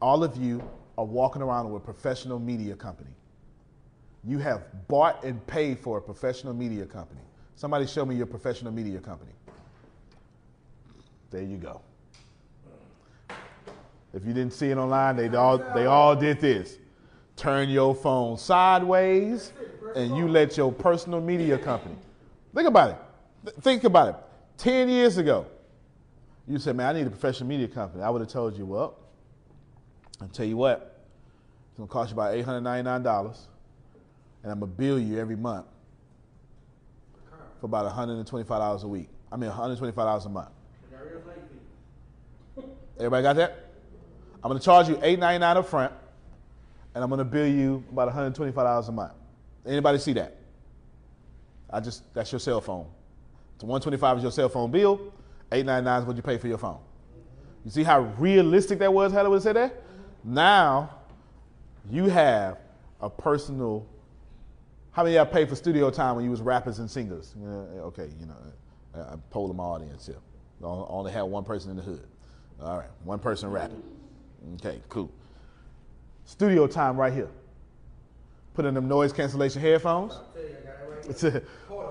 All 0.01 0.25
of 0.25 0.37
you 0.37 0.63
are 0.99 1.05
walking 1.05 1.43
around 1.43 1.71
with 1.71 1.83
a 1.83 1.85
professional 1.85 2.39
media 2.39 2.75
company. 2.75 3.11
You 4.25 4.39
have 4.39 4.65
bought 4.89 5.23
and 5.23 5.47
paid 5.47 5.79
for 5.79 5.99
a 5.99 6.03
professional 6.03 6.53
media 6.53 6.85
company. 6.85 7.21
Somebody 7.55 7.87
show 7.87 8.05
me 8.05 8.17
your 8.17 8.27
professional 8.27 8.73
media 8.73 8.99
company. 8.99 9.31
There 11.31 11.43
you 11.43 11.57
go. 11.57 11.81
If 14.13 14.25
you 14.25 14.33
didn't 14.33 14.53
see 14.53 14.71
it 14.71 14.79
online, 14.79 15.17
they 15.17 15.29
all 15.29 15.59
they 15.59 15.87
all 15.87 16.17
did 16.17 16.41
this. 16.41 16.79
Turn 17.37 17.69
your 17.69 17.95
phone 17.95 18.39
sideways 18.39 19.53
and 19.95 20.17
you 20.17 20.27
let 20.27 20.57
your 20.57 20.73
personal 20.73 21.21
media 21.21 21.59
company. 21.59 21.97
Think 22.55 22.69
about 22.69 22.91
it. 22.91 23.55
Think 23.61 23.85
about 23.85 24.09
it. 24.09 24.17
10 24.59 24.89
years 24.89 25.19
ago, 25.19 25.47
you 26.49 26.59
said, 26.59 26.77
man, 26.77 26.95
I 26.95 26.99
need 26.99 27.07
a 27.07 27.11
professional 27.11 27.49
media 27.49 27.69
company. 27.69 28.03
I 28.03 28.11
would 28.11 28.21
have 28.21 28.31
told 28.31 28.57
you, 28.57 28.65
well, 28.65 28.97
I'll 30.21 30.29
tell 30.29 30.47
you 30.47 30.57
what, 30.57 31.05
it's 31.71 31.79
gonna 31.79 31.89
cost 31.89 32.11
you 32.11 32.15
about 32.15 32.35
$899, 32.35 33.39
and 34.43 34.53
I'm 34.53 34.61
gonna 34.61 34.73
bill 34.73 34.99
you 34.99 35.19
every 35.19 35.37
month 35.37 35.67
for 37.61 37.67
about 37.67 37.93
$125 37.95 38.83
a 38.83 38.89
week. 38.89 39.09
I 39.31 39.37
mean, 39.37 39.51
$125 39.51 40.27
a 40.27 40.29
month. 40.29 40.49
Everybody 42.99 43.23
got 43.23 43.37
that? 43.37 43.67
I'm 44.43 44.49
going 44.49 44.59
to 44.59 44.65
charge 44.65 44.89
you 44.89 44.95
$8.99 44.97 45.57
up 45.57 45.67
front, 45.67 45.93
and 46.97 47.05
I'm 47.05 47.11
going 47.11 47.19
to 47.19 47.27
bill 47.27 47.47
you 47.47 47.85
about 47.93 48.09
$125 48.09 48.89
a 48.89 48.93
month. 48.93 49.13
Anybody 49.67 49.99
see 49.99 50.15
that? 50.15 50.35
I 51.69 51.79
just 51.79 52.03
that's 52.15 52.33
your 52.33 52.39
cell 52.39 52.63
phone. 52.63 52.87
So 53.61 53.67
125 53.67 54.17
is 54.17 54.23
your 54.23 54.33
cell 54.33 54.49
phone 54.49 54.71
bill. 54.71 55.13
899 55.53 56.01
is 56.01 56.07
what 56.07 56.17
you 56.17 56.23
pay 56.23 56.39
for 56.39 56.49
your 56.49 56.57
phone. 56.57 56.79
You 57.67 57.71
see 57.71 57.83
how 57.83 58.01
realistic 58.19 58.79
that 58.79 58.91
was? 58.91 59.13
How 59.13 59.23
they 59.23 59.29
would 59.29 59.43
say 59.43 59.53
that? 59.53 59.83
Now 60.25 60.97
you 61.91 62.07
have 62.07 62.61
a 63.03 63.11
personal. 63.11 63.87
How 64.93 65.03
many 65.05 65.17
y'all 65.17 65.27
paid 65.27 65.51
for 65.51 65.55
studio 65.55 65.91
time 65.91 66.17
when 66.17 66.25
you 66.25 66.31
was 66.31 66.41
rappers 66.41 66.79
and 66.79 66.91
singers? 66.91 67.35
Okay, 67.45 68.09
you 68.19 68.25
know, 68.25 68.37
I, 68.95 69.01
I 69.01 69.17
polled 69.29 69.55
my 69.55 69.65
audience 69.65 70.07
here. 70.07 70.17
I 70.63 70.67
only 70.67 71.13
had 71.13 71.23
one 71.23 71.45
person 71.45 71.71
in 71.73 71.77
the 71.77 71.83
hood. 71.83 72.07
All 72.63 72.79
right, 72.79 72.89
one 73.05 73.19
person 73.19 73.51
rapping. 73.51 73.83
Okay, 74.55 74.81
cool. 74.89 75.13
Studio 76.27 76.67
time 76.67 76.97
right 76.97 77.13
here. 77.13 77.29
Put 78.55 78.65
in 78.65 78.75
them 78.75 78.89
noise 78.89 79.13
cancellation 79.13 79.63
headphones. 79.63 80.13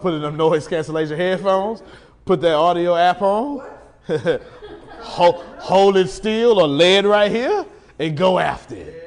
Put 0.01 0.13
in 0.13 0.21
them 0.21 0.36
noise 0.36 0.67
cancellation 0.67 1.17
headphones. 1.17 1.81
Put 2.25 2.41
that 2.41 2.53
audio 2.53 2.95
app 2.95 3.21
on. 3.21 3.65
hold, 4.99 5.36
hold 5.59 5.97
it 5.97 6.09
still 6.09 6.59
or 6.59 6.67
lay 6.67 6.97
it 6.97 7.05
right 7.05 7.31
here 7.31 7.65
and 7.97 8.17
go 8.17 8.38
after 8.38 8.75
it. 8.75 9.01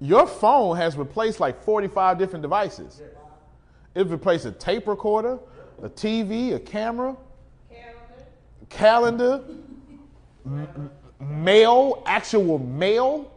Your 0.00 0.26
phone 0.26 0.76
has 0.76 0.96
replaced 0.96 1.40
like 1.40 1.62
45 1.62 2.18
different 2.18 2.42
devices. 2.42 3.02
It 3.94 4.06
replaced 4.06 4.46
a 4.46 4.52
tape 4.52 4.88
recorder, 4.88 5.38
a 5.82 5.90
TV, 5.90 6.54
a 6.54 6.60
camera, 6.60 7.16
calendar, 8.70 9.42
m- 10.46 10.90
mail, 11.20 12.02
actual 12.06 12.58
mail. 12.58 13.32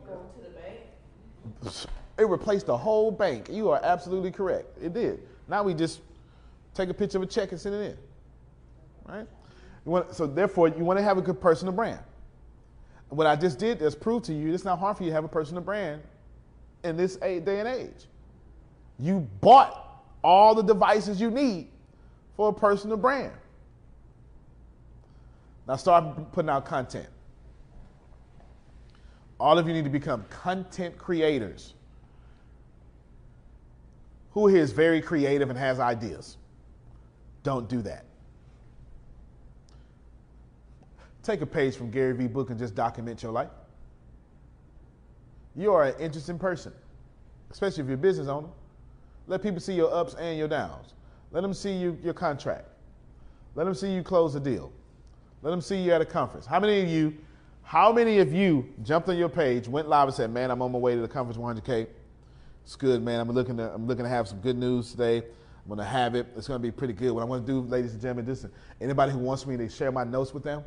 It 2.18 2.28
replaced 2.28 2.68
the 2.68 2.78
whole 2.78 3.12
bank. 3.12 3.50
You 3.50 3.70
are 3.72 3.80
absolutely 3.84 4.32
correct. 4.32 4.78
It 4.82 4.94
did. 4.94 5.20
Now 5.48 5.64
we 5.64 5.74
just 5.74 6.02
take 6.74 6.90
a 6.90 6.94
picture 6.94 7.18
of 7.18 7.24
a 7.24 7.28
check 7.28 7.52
and 7.52 7.60
send 7.60 7.76
it 7.76 7.92
in. 7.92 7.98
Right? 9.06 9.28
Want, 9.86 10.16
so 10.16 10.26
therefore, 10.26 10.70
you 10.70 10.86
want 10.86 10.98
to 11.00 11.04
have 11.04 11.18
a 11.18 11.22
good 11.22 11.42
personal 11.42 11.74
brand. 11.74 12.00
What 13.10 13.28
I 13.28 13.36
just 13.36 13.60
did 13.60 13.82
is 13.82 13.96
prove 13.96 14.24
to 14.24 14.34
you 14.34 14.54
it's 14.54 14.64
not 14.64 14.80
hard 14.80 14.98
for 14.98 15.04
you 15.04 15.10
to 15.10 15.16
have 15.16 15.24
a 15.24 15.30
personal 15.30 15.62
brand 15.62 16.02
in 16.84 16.98
this 16.98 17.18
day 17.18 17.38
and 17.38 17.68
age. 17.68 18.08
You 18.98 19.28
bought 19.42 20.04
all 20.24 20.56
the 20.56 20.64
devices 20.64 21.20
you 21.20 21.30
need 21.30 21.68
for 22.36 22.50
a 22.50 22.54
personal 22.54 22.98
brand. 22.98 23.34
Now 25.68 25.76
start 25.76 26.32
putting 26.32 26.50
out 26.50 26.66
content. 26.66 27.08
All 29.40 29.58
of 29.58 29.68
you 29.68 29.74
need 29.74 29.84
to 29.84 29.90
become 29.90 30.26
content 30.30 30.98
creators. 30.98 31.74
Who 34.32 34.48
here 34.48 34.62
is 34.62 34.72
very 34.72 35.02
creative 35.02 35.50
and 35.50 35.60
has 35.60 35.80
ideas? 35.80 36.38
Don't 37.44 37.68
do 37.70 37.82
that. 37.82 38.06
Take 41.22 41.42
a 41.42 41.46
page 41.46 41.76
from 41.76 41.92
Gary 41.92 42.14
Vee 42.14 42.28
book 42.28 42.50
and 42.50 42.60
just 42.60 42.76
document 42.76 43.24
your 43.24 43.32
life. 43.32 43.50
You 45.56 45.72
are 45.74 45.84
an 45.84 45.96
interesting 46.00 46.40
person, 46.40 46.74
especially 47.52 47.84
if 47.84 47.88
you're 47.88 47.96
a 47.96 47.98
business 47.98 48.28
owner. 48.28 48.50
Let 49.28 49.42
people 49.42 49.60
see 49.60 49.74
your 49.74 49.94
ups 49.94 50.16
and 50.16 50.38
your 50.38 50.48
downs. 50.48 50.94
Let 51.32 51.42
them 51.42 51.54
see 51.54 51.74
you, 51.74 51.98
your 52.04 52.14
contract. 52.14 52.68
Let 53.56 53.66
them 53.66 53.74
see 53.74 53.94
you 53.94 54.04
close 54.04 54.36
a 54.36 54.40
deal. 54.40 54.72
Let 55.44 55.52
them 55.52 55.62
see 55.62 55.78
you 55.78 55.92
at 55.92 56.02
a 56.02 56.06
conference. 56.06 56.46
How 56.46 56.60
many 56.60 56.82
of 56.82 56.90
you, 56.90 57.16
how 57.64 57.92
many 57.92 58.20
of 58.20 58.34
you 58.34 58.70
jumped 58.84 59.10
on 59.10 59.18
your 59.18 59.30
page, 59.30 59.68
went 59.68 59.88
live 59.88 60.08
and 60.08 60.16
said, 60.16 60.32
"Man, 60.32 60.52
I'm 60.52 60.62
on 60.62 60.72
my 60.72 60.78
way 60.78 60.96
to 60.96 61.02
the 61.02 61.08
conference 61.08 61.38
100K. 61.38 61.88
It's 62.64 62.76
good, 62.76 63.02
man. 63.02 63.20
I'm 63.20 63.30
looking 63.30 63.58
to, 63.58 63.74
I'm 63.74 63.88
looking 63.88 64.04
to 64.04 64.10
have 64.10 64.28
some 64.28 64.40
good 64.40 64.58
news 64.58 64.92
today. 64.92 65.24
I'm 65.70 65.78
to 65.78 65.84
have 65.84 66.16
it. 66.16 66.28
It's 66.36 66.48
to 66.48 66.60
be 66.60 66.72
pretty 66.72 66.94
good. 66.94 67.12
What 67.12 67.24
I'm 67.24 67.30
to 67.30 67.48
do, 67.48 67.62
ladies 67.62 67.94
and 67.94 68.02
gentlemen, 68.02 68.26
this 68.26 68.46
anybody 68.82 69.12
who 69.12 69.18
wants 69.20 69.46
me 69.48 69.58
to 69.58 69.70
share 69.70 69.92
my 69.92 70.04
notes 70.04 70.34
with 70.34 70.44
them, 70.44 70.64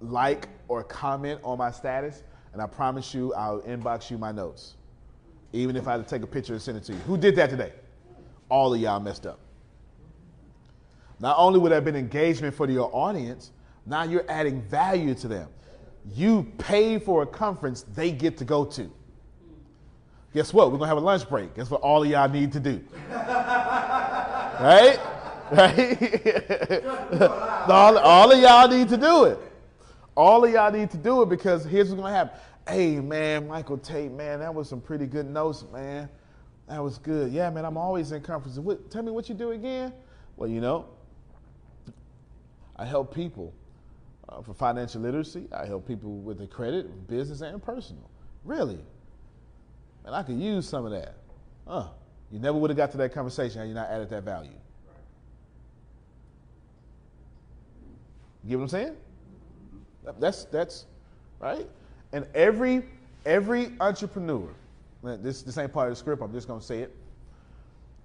like 0.00 0.48
or 0.68 0.82
comment 0.82 1.40
on 1.44 1.58
my 1.58 1.70
status, 1.70 2.22
and 2.52 2.62
I 2.62 2.66
promise 2.66 3.14
you, 3.14 3.34
I'll 3.34 3.60
inbox 3.62 4.10
you 4.10 4.18
my 4.18 4.32
notes, 4.32 4.76
even 5.52 5.76
if 5.76 5.86
I 5.86 5.92
had 5.92 6.06
to 6.06 6.08
take 6.08 6.22
a 6.22 6.26
picture 6.26 6.54
and 6.54 6.62
send 6.62 6.78
it 6.78 6.84
to 6.84 6.92
you. 6.92 6.98
Who 7.00 7.18
did 7.18 7.36
that 7.36 7.50
today? 7.50 7.72
All 8.48 8.72
of 8.72 8.80
y'all 8.80 9.00
messed 9.00 9.26
up. 9.26 9.40
Not 11.20 11.36
only 11.38 11.58
would 11.58 11.72
that 11.72 11.76
have 11.76 11.84
been 11.84 11.96
engagement 11.96 12.54
for 12.54 12.68
your 12.68 12.90
audience, 12.92 13.52
now 13.86 14.04
you're 14.04 14.24
adding 14.28 14.62
value 14.62 15.14
to 15.14 15.28
them. 15.28 15.48
You 16.12 16.52
pay 16.58 16.98
for 16.98 17.22
a 17.22 17.26
conference 17.26 17.82
they 17.94 18.10
get 18.10 18.36
to 18.38 18.44
go 18.44 18.64
to. 18.66 18.90
Guess 20.34 20.52
what? 20.52 20.72
We're 20.72 20.78
gonna 20.78 20.88
have 20.88 20.98
a 20.98 21.00
lunch 21.00 21.28
break. 21.28 21.54
Guess 21.54 21.70
what 21.70 21.80
all 21.80 22.02
of 22.02 22.10
y'all 22.10 22.28
need 22.28 22.52
to 22.52 22.60
do? 22.60 22.84
right? 23.10 24.98
Right? 25.52 26.84
all, 27.68 27.98
all 27.98 28.32
of 28.32 28.38
y'all 28.38 28.68
need 28.68 28.88
to 28.88 28.96
do 28.96 29.24
it. 29.24 29.38
All 30.16 30.44
of 30.44 30.50
y'all 30.50 30.72
need 30.72 30.90
to 30.90 30.96
do 30.96 31.22
it 31.22 31.28
because 31.28 31.64
here's 31.64 31.88
what's 31.88 32.00
gonna 32.00 32.14
happen. 32.14 32.38
Hey 32.68 32.98
man, 32.98 33.46
Michael 33.46 33.78
Tate, 33.78 34.10
man, 34.10 34.40
that 34.40 34.52
was 34.52 34.68
some 34.68 34.80
pretty 34.80 35.06
good 35.06 35.26
notes, 35.26 35.64
man. 35.72 36.08
That 36.68 36.82
was 36.82 36.98
good. 36.98 37.32
Yeah, 37.32 37.50
man, 37.50 37.64
I'm 37.64 37.76
always 37.76 38.12
in 38.12 38.22
conferences. 38.22 38.58
What, 38.58 38.90
tell 38.90 39.02
me 39.02 39.12
what 39.12 39.28
you 39.28 39.34
do 39.34 39.52
again. 39.52 39.92
Well, 40.36 40.48
you 40.48 40.60
know, 40.60 40.86
I 42.76 42.84
help 42.84 43.14
people 43.14 43.52
uh, 44.34 44.42
for 44.42 44.54
financial 44.54 45.00
literacy. 45.00 45.46
I 45.52 45.66
help 45.66 45.86
people 45.86 46.18
with 46.18 46.38
their 46.38 46.46
credit, 46.46 47.08
business, 47.08 47.40
and 47.40 47.62
personal. 47.62 48.08
Really? 48.44 48.78
And 50.04 50.14
I 50.14 50.22
could 50.22 50.38
use 50.38 50.68
some 50.68 50.84
of 50.84 50.92
that. 50.92 51.14
Huh. 51.66 51.88
You 52.30 52.38
never 52.38 52.58
would 52.58 52.70
have 52.70 52.76
got 52.76 52.90
to 52.92 52.96
that 52.98 53.12
conversation 53.12 53.60
had 53.60 53.68
you 53.68 53.74
not 53.74 53.88
added 53.88 54.10
that 54.10 54.22
value. 54.24 54.50
You 58.42 58.50
get 58.50 58.56
what 58.56 58.62
I'm 58.64 58.68
saying? 58.68 58.96
That's 60.18 60.44
that's 60.46 60.84
right. 61.40 61.66
And 62.12 62.26
every 62.34 62.82
every 63.24 63.72
entrepreneur, 63.80 64.48
this 65.02 65.42
this 65.42 65.56
ain't 65.56 65.72
part 65.72 65.88
of 65.88 65.92
the 65.92 65.96
script. 65.96 66.22
I'm 66.22 66.32
just 66.32 66.46
gonna 66.46 66.60
say 66.60 66.80
it. 66.80 66.94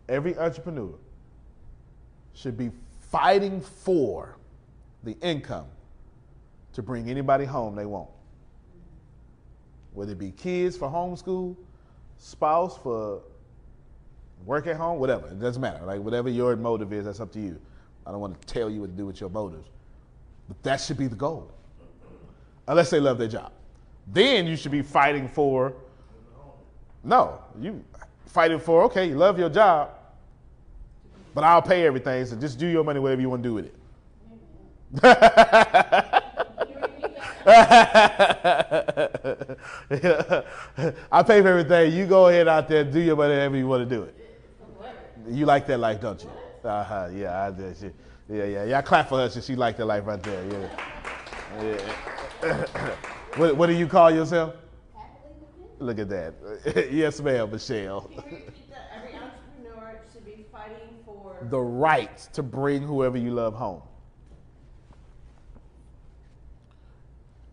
Every 0.07 0.37
entrepreneur 0.37 0.93
should 2.33 2.57
be 2.57 2.71
fighting 3.11 3.59
for 3.59 4.37
the 5.03 5.17
income 5.21 5.65
to 6.79 6.83
bring 6.83 7.09
anybody 7.09 7.43
home 7.43 7.75
they 7.75 7.85
want. 7.85 8.09
Whether 9.93 10.13
it 10.13 10.17
be 10.17 10.31
kids 10.31 10.77
for 10.77 10.87
homeschool, 10.87 11.57
spouse 12.17 12.77
for 12.77 13.21
work 14.45 14.65
at 14.67 14.77
home, 14.77 14.97
whatever. 14.97 15.27
It 15.27 15.39
doesn't 15.39 15.61
matter. 15.61 15.85
Like 15.85 15.99
whatever 15.99 16.29
your 16.29 16.55
motive 16.55 16.93
is, 16.93 17.03
that's 17.05 17.19
up 17.19 17.33
to 17.33 17.39
you. 17.39 17.59
I 18.05 18.11
don't 18.11 18.21
want 18.21 18.39
to 18.39 18.47
tell 18.47 18.69
you 18.69 18.79
what 18.81 18.91
to 18.91 18.95
do 18.95 19.05
with 19.05 19.19
your 19.19 19.29
motives. 19.29 19.67
But 20.47 20.63
that 20.63 20.79
should 20.79 20.97
be 20.97 21.07
the 21.07 21.17
goal. 21.17 21.51
Unless 22.67 22.91
they 22.91 22.99
love 22.99 23.17
their 23.17 23.27
job. 23.27 23.51
Then 24.07 24.47
you 24.47 24.55
should 24.55 24.71
be 24.71 24.81
fighting 24.81 25.27
for 25.27 25.73
no, 27.03 27.41
you 27.59 27.83
fighting 28.25 28.59
for 28.59 28.83
okay, 28.83 29.07
you 29.07 29.15
love 29.15 29.37
your 29.37 29.49
job, 29.49 29.91
but 31.33 31.43
I'll 31.43 31.61
pay 31.61 31.85
everything, 31.85 32.25
so 32.25 32.35
just 32.35 32.57
do 32.59 32.67
your 32.67 32.83
money 32.83 32.99
whatever 32.99 33.21
you 33.21 33.29
want 33.29 33.43
to 33.43 33.49
do 33.49 33.53
with 33.53 33.65
it. 33.65 33.75
I 41.11 41.23
pay 41.23 41.41
for 41.41 41.47
everything. 41.47 41.93
You 41.93 42.05
go 42.05 42.27
ahead 42.27 42.47
out 42.47 42.67
there, 42.67 42.83
do 42.83 42.99
your 42.99 43.15
whatever 43.15 43.57
you 43.57 43.67
want 43.67 43.89
to 43.89 43.95
do 43.95 44.03
it. 44.03 44.15
You 45.27 45.47
like 45.47 45.65
that 45.67 45.79
life, 45.79 45.99
don't 45.99 46.23
you? 46.23 46.29
Uh-huh, 46.63 47.09
yeah, 47.11 47.45
I 47.45 47.51
did. 47.51 47.77
She, 47.77 47.89
yeah, 48.29 48.45
yeah, 48.45 48.63
yeah. 48.65 48.77
I 48.77 48.81
clap 48.81 49.09
for 49.09 49.17
her. 49.17 49.29
She, 49.29 49.41
she 49.41 49.55
liked 49.55 49.79
that 49.79 49.85
life 49.85 50.05
right 50.05 50.21
there. 50.21 50.69
Yeah. 51.61 51.77
yeah. 52.43 52.95
what, 53.37 53.57
what 53.57 53.67
do 53.67 53.73
you 53.73 53.87
call 53.87 54.11
yourself? 54.11 54.53
Look 55.79 55.97
at 55.97 56.09
that. 56.09 56.35
yes, 56.91 57.19
ma'am, 57.21 57.49
Michelle. 57.49 58.11
Every 58.15 59.15
entrepreneur 59.15 59.99
should 60.13 60.25
be 60.25 60.45
fighting 60.51 60.99
for 61.03 61.35
the 61.49 61.59
right 61.59 62.15
to 62.33 62.43
bring 62.43 62.83
whoever 62.83 63.17
you 63.17 63.31
love 63.31 63.55
home. 63.55 63.81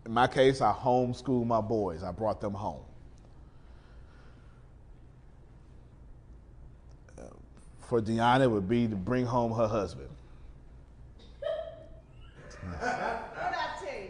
In 0.07 0.13
my 0.13 0.25
case, 0.25 0.61
I 0.61 0.71
homeschooled 0.71 1.45
my 1.45 1.59
boys. 1.59 2.01
I 2.01 2.11
brought 2.11 2.39
them 2.39 2.53
home. 2.53 2.79
For 7.81 8.01
Deanna, 8.01 8.43
it 8.43 8.47
would 8.47 8.69
be 8.69 8.87
to 8.87 8.95
bring 8.95 9.25
home 9.25 9.51
her 9.51 9.67
husband. 9.67 10.07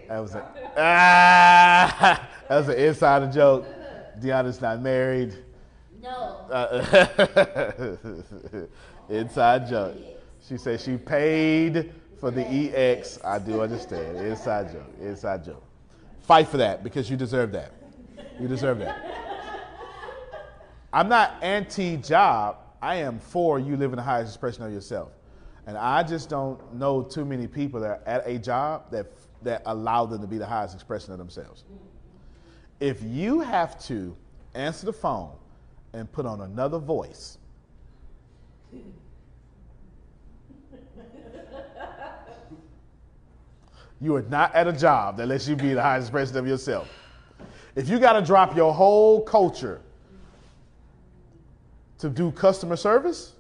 That 0.08 0.20
was 0.20 0.36
a 0.36 0.48
ah, 0.78 2.30
that 2.48 2.58
was 2.58 2.70
an 2.70 2.76
insider 2.76 3.32
joke. 3.32 3.66
Deanna's 4.20 4.62
not 4.62 4.80
married. 4.82 5.36
No. 6.02 6.46
Uh, 6.52 7.96
inside 9.10 9.68
joke. 9.68 9.96
She 10.48 10.58
said 10.58 10.80
she 10.80 10.96
paid 10.96 11.92
for 12.20 12.30
the 12.30 12.46
EX. 12.46 13.20
I 13.24 13.40
do 13.40 13.62
understand. 13.62 14.18
Inside 14.18 14.72
joke. 14.72 14.94
Inside 15.02 15.44
joke. 15.44 15.67
Fight 16.28 16.50
for 16.50 16.58
that 16.58 16.84
because 16.84 17.10
you 17.10 17.16
deserve 17.16 17.54
that. 17.54 17.72
You 18.38 18.50
deserve 18.50 18.80
that. 18.80 19.02
I'm 20.92 21.08
not 21.08 21.42
anti 21.42 21.96
job. 21.96 22.58
I 22.82 22.96
am 22.96 23.20
for 23.20 23.60
you 23.60 23.78
living 23.78 23.96
the 23.96 24.04
highest 24.04 24.36
expression 24.36 24.64
of 24.64 24.74
yourself. 24.74 25.14
And 25.66 25.78
I 25.78 26.04
just 26.04 26.30
don't 26.30 26.76
know 26.76 27.02
too 27.02 27.24
many 27.24 27.48
people 27.48 27.80
that 27.80 27.88
are 27.88 28.02
at 28.06 28.28
a 28.28 28.38
job 28.38 28.92
that 28.92 29.08
that 29.44 29.62
allow 29.66 30.06
them 30.06 30.20
to 30.20 30.28
be 30.28 30.38
the 30.38 30.46
highest 30.46 30.76
expression 30.76 31.14
of 31.14 31.18
themselves. 31.18 31.64
If 32.82 33.02
you 33.04 33.40
have 33.40 33.80
to 33.86 34.16
answer 34.54 34.86
the 34.86 34.94
phone 34.94 35.32
and 35.94 36.12
put 36.12 36.26
on 36.26 36.42
another 36.42 36.78
voice, 36.78 37.38
you 44.00 44.16
are 44.16 44.22
not 44.24 44.54
at 44.54 44.68
a 44.68 44.74
job 44.74 45.18
that 45.18 45.28
lets 45.28 45.48
you 45.48 45.56
be 45.56 45.74
the 45.74 45.82
highest 45.82 46.08
expression 46.08 46.38
of 46.38 46.48
yourself. 46.48 46.90
If 47.76 47.90
you 47.90 48.00
got 48.00 48.14
to 48.14 48.22
drop 48.22 48.56
your 48.56 48.74
whole 48.74 49.22
culture 49.22 49.82
to 52.00 52.10
do 52.10 52.32
customer 52.32 52.76
service, 52.76 53.34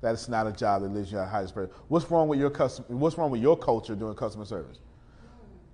that's 0.00 0.28
not 0.28 0.46
a 0.46 0.52
job 0.52 0.82
that 0.82 0.88
leaves 0.88 1.10
you 1.10 1.18
at 1.18 1.24
the 1.24 1.30
highest 1.30 1.50
expression. 1.50 1.74
What's 1.88 2.10
wrong 2.10 2.28
with 2.28 2.38
your 2.38 2.50
custom, 2.50 2.84
What's 2.88 3.16
wrong 3.18 3.30
with 3.30 3.40
your 3.40 3.56
culture 3.56 3.94
doing 3.94 4.14
customer 4.14 4.44
service? 4.44 4.78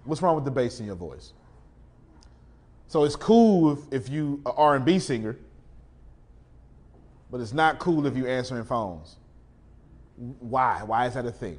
What's 0.05 0.23
wrong 0.23 0.35
with 0.35 0.45
the 0.45 0.51
bass 0.51 0.81
in 0.81 0.87
your 0.87 0.95
voice? 0.95 1.33
So 2.89 3.05
it's 3.05 3.17
cool 3.17 3.73
if, 3.73 3.79
if 3.93 4.09
you 4.11 4.43
are 4.45 4.75
an 4.75 4.83
R&B 4.83 4.99
singer, 4.99 5.37
but 7.31 7.41
it's 7.41 7.55
not 7.55 7.79
cool 7.79 8.07
if 8.07 8.17
you 8.17 8.27
answering 8.27 8.65
phones. 8.65 9.17
Why? 10.17 10.83
Why 10.85 11.07
is 11.07 11.15
that 11.15 11.25
a 11.25 11.31
thing? 11.31 11.59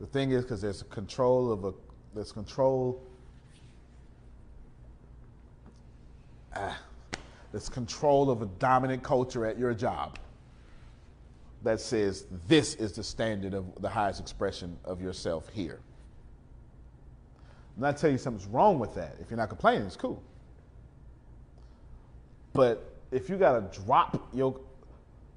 The 0.00 0.06
thing 0.06 0.32
is 0.32 0.42
because 0.42 0.62
there's 0.62 0.82
control 0.84 1.52
of 1.52 1.64
a 1.64 1.72
there's 2.14 2.32
control. 2.32 3.02
Ah, 6.56 6.80
there's 7.52 7.68
control 7.68 8.30
of 8.30 8.42
a 8.42 8.46
dominant 8.46 9.02
culture 9.02 9.46
at 9.46 9.58
your 9.58 9.74
job 9.74 10.18
that 11.62 11.80
says 11.80 12.26
this 12.48 12.74
is 12.74 12.92
the 12.92 13.04
standard 13.04 13.54
of 13.54 13.66
the 13.80 13.88
highest 13.88 14.20
expression 14.20 14.76
of 14.84 15.00
yourself 15.00 15.48
here. 15.50 15.80
I'm 17.76 17.82
not 17.82 17.96
telling 17.98 18.14
you 18.14 18.18
something's 18.18 18.46
wrong 18.46 18.78
with 18.78 18.94
that. 18.94 19.16
If 19.20 19.30
you're 19.30 19.38
not 19.38 19.48
complaining, 19.48 19.86
it's 19.86 19.96
cool. 19.96 20.22
But 22.52 22.94
if 23.10 23.28
you 23.28 23.36
gotta 23.36 23.64
drop 23.84 24.28
your, 24.32 24.58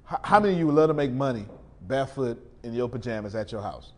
how 0.04 0.40
many 0.40 0.54
of 0.54 0.58
you 0.58 0.66
would 0.66 0.74
love 0.74 0.88
to 0.88 0.94
make 0.94 1.10
money 1.10 1.46
barefoot 1.82 2.38
in 2.62 2.72
your 2.72 2.88
pajamas 2.88 3.34
at 3.34 3.52
your 3.52 3.62
house? 3.62 3.93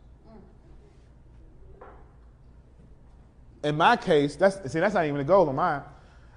In 3.67 3.77
my 3.77 3.97
case, 3.97 4.37
that's 4.37 4.71
see, 4.71 4.79
that's 4.79 4.95
not 4.95 5.07
even 5.07 5.19
a 5.21 5.25
goal 5.25 5.49
of 5.49 5.55
mine. 5.57 5.83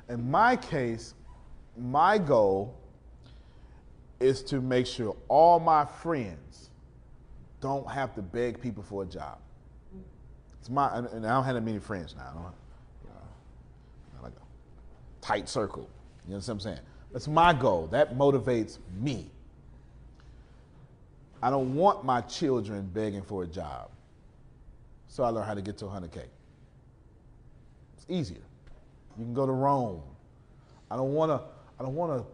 In 0.09 0.31
my 0.31 0.55
case, 0.55 1.13
my 1.77 2.17
goal 2.17 2.75
is 4.19 4.41
to 4.45 4.59
make 4.61 4.87
sure 4.87 5.15
all 5.27 5.59
my 5.59 5.85
friends 5.85 6.71
don't 7.61 7.87
have 7.87 8.15
to 8.15 8.23
beg 8.23 8.59
people 8.59 8.81
for 8.81 9.03
a 9.03 9.05
job. 9.05 9.37
It's 10.59 10.71
my, 10.71 10.97
and 10.97 11.23
I 11.23 11.29
don't 11.29 11.43
have 11.43 11.53
that 11.53 11.61
many 11.61 11.77
friends 11.77 12.15
now. 12.17 12.31
I 12.31 12.33
don't, 12.33 14.23
like 14.23 14.33
a 14.33 15.23
tight 15.25 15.47
circle. 15.47 15.87
You 16.25 16.31
know 16.31 16.37
what 16.39 16.49
I'm 16.49 16.59
saying? 16.59 16.79
That's 17.13 17.27
my 17.27 17.53
goal. 17.53 17.85
That 17.91 18.17
motivates 18.17 18.79
me. 18.99 19.29
I 21.43 21.51
don't 21.51 21.75
want 21.75 22.03
my 22.03 22.21
children 22.21 22.89
begging 22.91 23.21
for 23.21 23.43
a 23.43 23.47
job. 23.47 23.91
So 25.09 25.23
I 25.23 25.29
learned 25.29 25.45
how 25.45 25.53
to 25.53 25.61
get 25.61 25.77
to 25.77 25.85
100K. 25.85 26.23
It's 28.09 28.29
easier. 28.29 28.41
You 29.17 29.25
can 29.25 29.33
go 29.33 29.45
to 29.45 29.51
Rome. 29.51 30.01
I 30.89 30.95
don't 30.95 31.13
want 31.13 31.31
to. 31.31 31.41
I 31.79 31.83
don't 31.83 31.95
want 31.95 32.19
to 32.19 32.25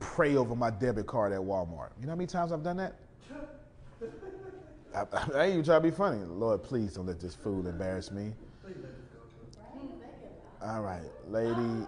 pray 0.00 0.36
over 0.36 0.54
my 0.54 0.70
debit 0.70 1.06
card 1.06 1.32
at 1.32 1.40
Walmart. 1.40 1.90
You 1.98 2.06
know 2.06 2.12
how 2.12 2.16
many 2.16 2.26
times 2.26 2.52
I've 2.52 2.62
done 2.62 2.76
that? 2.78 2.96
I, 4.94 5.04
I, 5.34 5.44
ain't 5.44 5.52
even 5.52 5.64
trying 5.64 5.82
to 5.82 5.88
be 5.88 5.90
funny. 5.90 6.18
Lord, 6.24 6.62
please 6.62 6.94
don't 6.94 7.06
let 7.06 7.20
this 7.20 7.34
fool 7.34 7.66
embarrass 7.66 8.10
me. 8.10 8.32
All 10.60 10.82
right, 10.82 11.02
lady, 11.28 11.86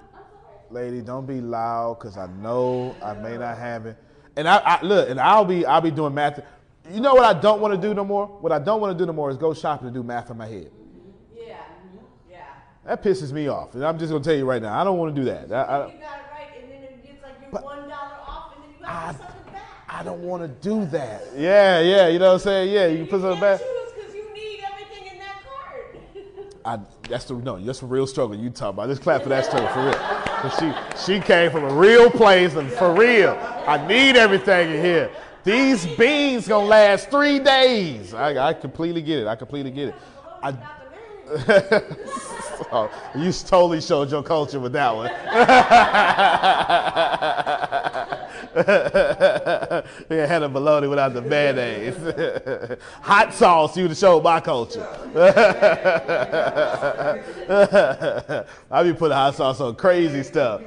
lady, 0.71 1.01
don't 1.01 1.27
be 1.27 1.41
loud 1.41 1.99
because 1.99 2.17
I 2.17 2.29
know 2.29 2.95
I 3.03 3.15
may 3.15 3.37
not 3.37 3.59
have 3.59 3.87
it. 3.87 3.97
And 4.37 4.49
I, 4.49 4.59
I 4.59 4.83
look, 4.83 5.11
and 5.11 5.21
I'll 5.21 5.45
be, 5.45 5.67
I'll 5.67 5.81
be 5.81 5.91
doing 5.91 6.15
math. 6.15 6.41
You 6.91 7.01
know 7.01 7.15
what 7.15 7.25
I 7.25 7.39
don't 7.39 7.61
want 7.61 7.75
to 7.75 7.81
do 7.81 7.95
no 7.95 8.05
more? 8.05 8.27
What 8.27 8.53
I 8.53 8.59
don't 8.59 8.81
want 8.81 8.97
to 8.97 8.99
do 9.03 9.07
no 9.07 9.13
more 9.13 9.31
is 9.31 9.37
go 9.37 9.53
shopping 9.53 9.89
and 9.89 9.95
do 9.95 10.03
math 10.03 10.31
in 10.31 10.37
my 10.37 10.47
head. 10.47 10.71
That 12.85 13.03
pisses 13.03 13.31
me 13.33 13.47
off, 13.49 13.75
and 13.75 13.85
I'm 13.85 13.99
just 13.99 14.11
gonna 14.11 14.25
tell 14.25 14.35
you 14.35 14.45
right 14.47 14.61
now, 14.63 14.79
I 14.81 14.85
don't 14.85 14.99
want 14.99 15.15
to 15.15 15.21
do 15.21 15.27
that. 15.27 15.53
I, 15.53 15.63
I, 15.63 15.87
You 15.87 15.93
got 15.93 15.93
it 15.93 16.01
right, 16.01 16.63
and 16.63 16.71
then 16.73 16.83
it 16.83 17.05
gets 17.05 17.23
like 17.23 17.35
you're 17.53 17.61
one 17.61 17.77
dollar 17.89 17.93
off, 18.27 18.55
and 18.57 18.65
then 18.65 18.71
you 18.81 18.87
I- 18.87 19.13
to 19.13 19.19
put 19.19 19.27
something 19.27 19.53
back. 19.53 19.63
I 19.89 20.03
don't 20.03 20.23
want 20.23 20.43
to 20.43 20.49
do 20.69 20.87
that. 20.87 21.23
Yeah, 21.37 21.81
yeah, 21.81 22.09
you 22.09 22.19
know 22.19 22.29
what 22.29 22.33
I'm 22.35 22.39
saying? 22.41 22.73
Yeah, 22.73 22.87
you 22.87 22.99
can 22.99 23.07
put 23.09 23.17
you 23.17 23.23
something 23.23 23.41
back. 23.41 23.61
choose 23.61 23.93
because 23.95 24.15
you 24.15 24.33
need 24.35 24.61
everything 24.73 25.13
in 25.13 25.19
that 25.19 25.43
card. 26.65 26.81
I, 26.81 27.09
that's 27.09 27.25
the 27.27 27.35
no, 27.35 27.59
that's 27.59 27.83
a 27.83 27.87
real 27.87 28.07
struggle 28.07 28.35
you 28.35 28.49
talk 28.51 28.73
about. 28.75 28.89
Just 28.89 29.03
clap 29.03 29.23
for 29.25 29.29
that 29.29 29.45
struggle 29.45 29.69
for 29.69 29.85
real. 29.85 30.51
she 30.59 31.15
she 31.15 31.21
came 31.21 31.51
from 31.51 31.65
a 31.65 31.75
real 31.75 32.11
place 32.11 32.55
and 32.55 32.71
for 32.73 32.95
real. 32.95 33.33
I 33.67 33.87
need 33.87 34.17
everything 34.17 34.71
in 34.75 34.83
here. 34.83 35.11
These 35.45 35.87
beans 35.97 36.49
gonna 36.49 36.67
last 36.67 37.11
three 37.11 37.39
days. 37.41 38.15
I, 38.15 38.49
I 38.49 38.53
completely 38.55 39.03
get 39.03 39.19
it. 39.21 39.27
I 39.27 39.37
completely 39.37 39.71
get 39.71 39.89
it. 39.89 39.95
I, 40.43 40.57
oh, 42.73 42.91
you 43.15 43.33
totally 43.33 43.81
showed 43.81 44.11
your 44.11 44.23
culture 44.23 44.61
with 44.61 44.73
that 44.73 44.95
one. 44.95 45.07
yeah, 50.11 50.27
had 50.27 50.43
a 50.43 50.49
bologna 50.49 50.89
without 50.89 51.15
the 51.15 51.23
mayonnaise. 51.23 52.79
Hot 53.03 53.33
sauce, 53.33 53.77
you 53.77 53.89
have 53.89 53.97
showed 53.97 54.23
my 54.23 54.41
culture. 54.41 54.87
I 58.71 58.83
be 58.83 58.93
putting 58.93 59.17
hot 59.17 59.35
sauce 59.35 59.61
on 59.61 59.77
crazy 59.77 60.23
stuff. 60.23 60.63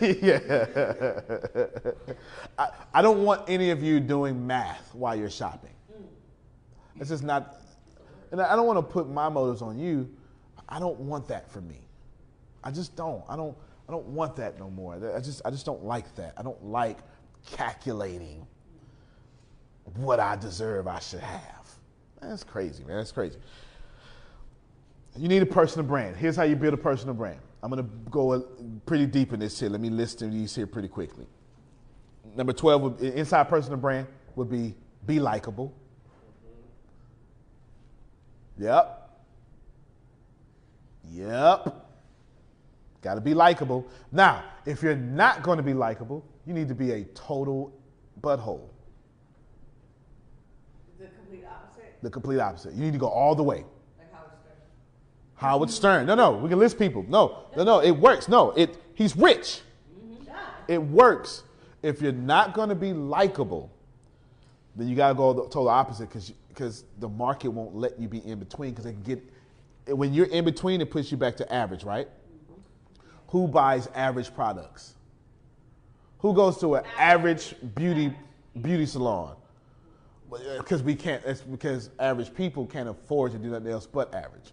yeah. 0.00 1.20
I, 2.58 2.68
I 2.94 3.02
don't 3.02 3.24
want 3.24 3.48
any 3.48 3.70
of 3.70 3.82
you 3.82 4.00
doing 4.00 4.46
math 4.46 4.94
while 4.94 5.16
you're 5.16 5.30
shopping. 5.30 5.70
It's 7.00 7.10
just 7.10 7.22
not, 7.22 7.56
and 8.30 8.40
I 8.40 8.54
don't 8.54 8.66
want 8.66 8.78
to 8.78 8.82
put 8.82 9.08
my 9.08 9.28
motives 9.28 9.62
on 9.62 9.78
you. 9.78 10.10
I 10.72 10.78
don't 10.78 10.98
want 11.00 11.28
that 11.28 11.50
for 11.50 11.60
me. 11.60 11.86
I 12.64 12.70
just 12.70 12.96
don't. 12.96 13.22
I 13.28 13.36
don't. 13.36 13.54
I 13.86 13.92
don't 13.92 14.06
want 14.06 14.36
that 14.36 14.58
no 14.58 14.70
more. 14.70 14.94
I 15.14 15.20
just. 15.20 15.42
I 15.44 15.50
just 15.50 15.66
don't 15.66 15.84
like 15.84 16.14
that. 16.16 16.32
I 16.38 16.42
don't 16.42 16.64
like 16.64 16.96
calculating 17.44 18.46
what 19.96 20.18
I 20.18 20.34
deserve. 20.36 20.88
I 20.88 20.98
should 20.98 21.20
have. 21.20 21.68
That's 22.22 22.42
crazy, 22.42 22.84
man. 22.84 22.96
That's 22.96 23.12
crazy. 23.12 23.36
You 25.14 25.28
need 25.28 25.42
a 25.42 25.46
personal 25.46 25.86
brand. 25.86 26.16
Here's 26.16 26.36
how 26.36 26.44
you 26.44 26.56
build 26.56 26.72
a 26.72 26.78
personal 26.78 27.14
brand. 27.14 27.40
I'm 27.62 27.68
gonna 27.68 27.86
go 28.10 28.40
pretty 28.86 29.04
deep 29.04 29.34
in 29.34 29.40
this 29.40 29.60
here. 29.60 29.68
Let 29.68 29.82
me 29.82 29.90
list 29.90 30.20
these 30.20 30.54
here 30.54 30.66
pretty 30.66 30.88
quickly. 30.88 31.26
Number 32.34 32.54
12, 32.54 33.02
inside 33.02 33.44
personal 33.44 33.76
brand 33.76 34.06
would 34.36 34.48
be 34.48 34.74
be 35.04 35.20
likable. 35.20 35.74
Yep. 38.58 39.01
Yep. 41.12 41.88
Got 43.02 43.14
to 43.14 43.20
be 43.20 43.34
likable. 43.34 43.86
Now, 44.12 44.44
if 44.64 44.82
you're 44.82 44.96
not 44.96 45.42
going 45.42 45.56
to 45.56 45.62
be 45.62 45.74
likable, 45.74 46.24
you 46.46 46.54
need 46.54 46.68
to 46.68 46.74
be 46.74 46.92
a 46.92 47.04
total 47.06 47.72
butthole. 48.20 48.68
The 50.98 51.06
complete 51.06 51.44
opposite. 51.44 52.02
The 52.02 52.10
complete 52.10 52.38
opposite. 52.38 52.74
You 52.74 52.84
need 52.84 52.92
to 52.92 52.98
go 52.98 53.08
all 53.08 53.34
the 53.34 53.42
way. 53.42 53.64
Like 53.98 54.12
Howard 54.12 54.30
Stern. 54.40 54.56
Howard 55.34 55.70
Stern. 55.70 56.06
No, 56.06 56.14
no, 56.14 56.32
we 56.32 56.48
can 56.48 56.58
list 56.58 56.78
people. 56.78 57.04
No, 57.08 57.46
no, 57.56 57.64
no, 57.64 57.80
it 57.80 57.90
works. 57.90 58.28
No, 58.28 58.50
it 58.52 58.76
he's 58.94 59.16
rich. 59.16 59.62
Mm-hmm. 59.98 60.32
It 60.68 60.82
works. 60.82 61.42
If 61.82 62.00
you're 62.00 62.12
not 62.12 62.54
going 62.54 62.68
to 62.68 62.76
be 62.76 62.92
likable, 62.92 63.72
then 64.76 64.86
you 64.86 64.94
got 64.94 65.08
to 65.08 65.14
go 65.14 65.32
the 65.32 65.42
total 65.42 65.68
opposite 65.68 66.08
because 66.08 66.32
because 66.48 66.84
the 67.00 67.08
market 67.08 67.48
won't 67.48 67.74
let 67.74 67.98
you 67.98 68.06
be 68.06 68.18
in 68.18 68.38
between 68.38 68.70
because 68.70 68.84
they 68.84 68.92
can 68.92 69.02
get 69.02 69.22
when 69.86 70.12
you're 70.12 70.26
in 70.26 70.44
between 70.44 70.80
it 70.80 70.90
puts 70.90 71.10
you 71.10 71.16
back 71.16 71.36
to 71.36 71.52
average, 71.52 71.84
right? 71.84 72.08
Who 73.28 73.48
buys 73.48 73.88
average 73.94 74.34
products? 74.34 74.94
Who 76.18 76.34
goes 76.34 76.58
to 76.58 76.76
an 76.76 76.84
average 76.98 77.54
beauty 77.74 78.14
beauty 78.60 78.86
salon? 78.86 79.36
Because 80.58 80.80
uh, 80.80 80.84
we 80.84 80.94
can't. 80.94 81.22
It's 81.24 81.40
because 81.40 81.90
average 81.98 82.34
people 82.34 82.66
can't 82.66 82.88
afford 82.88 83.32
to 83.32 83.38
do 83.38 83.48
nothing 83.48 83.68
else 83.68 83.86
but 83.86 84.14
average. 84.14 84.52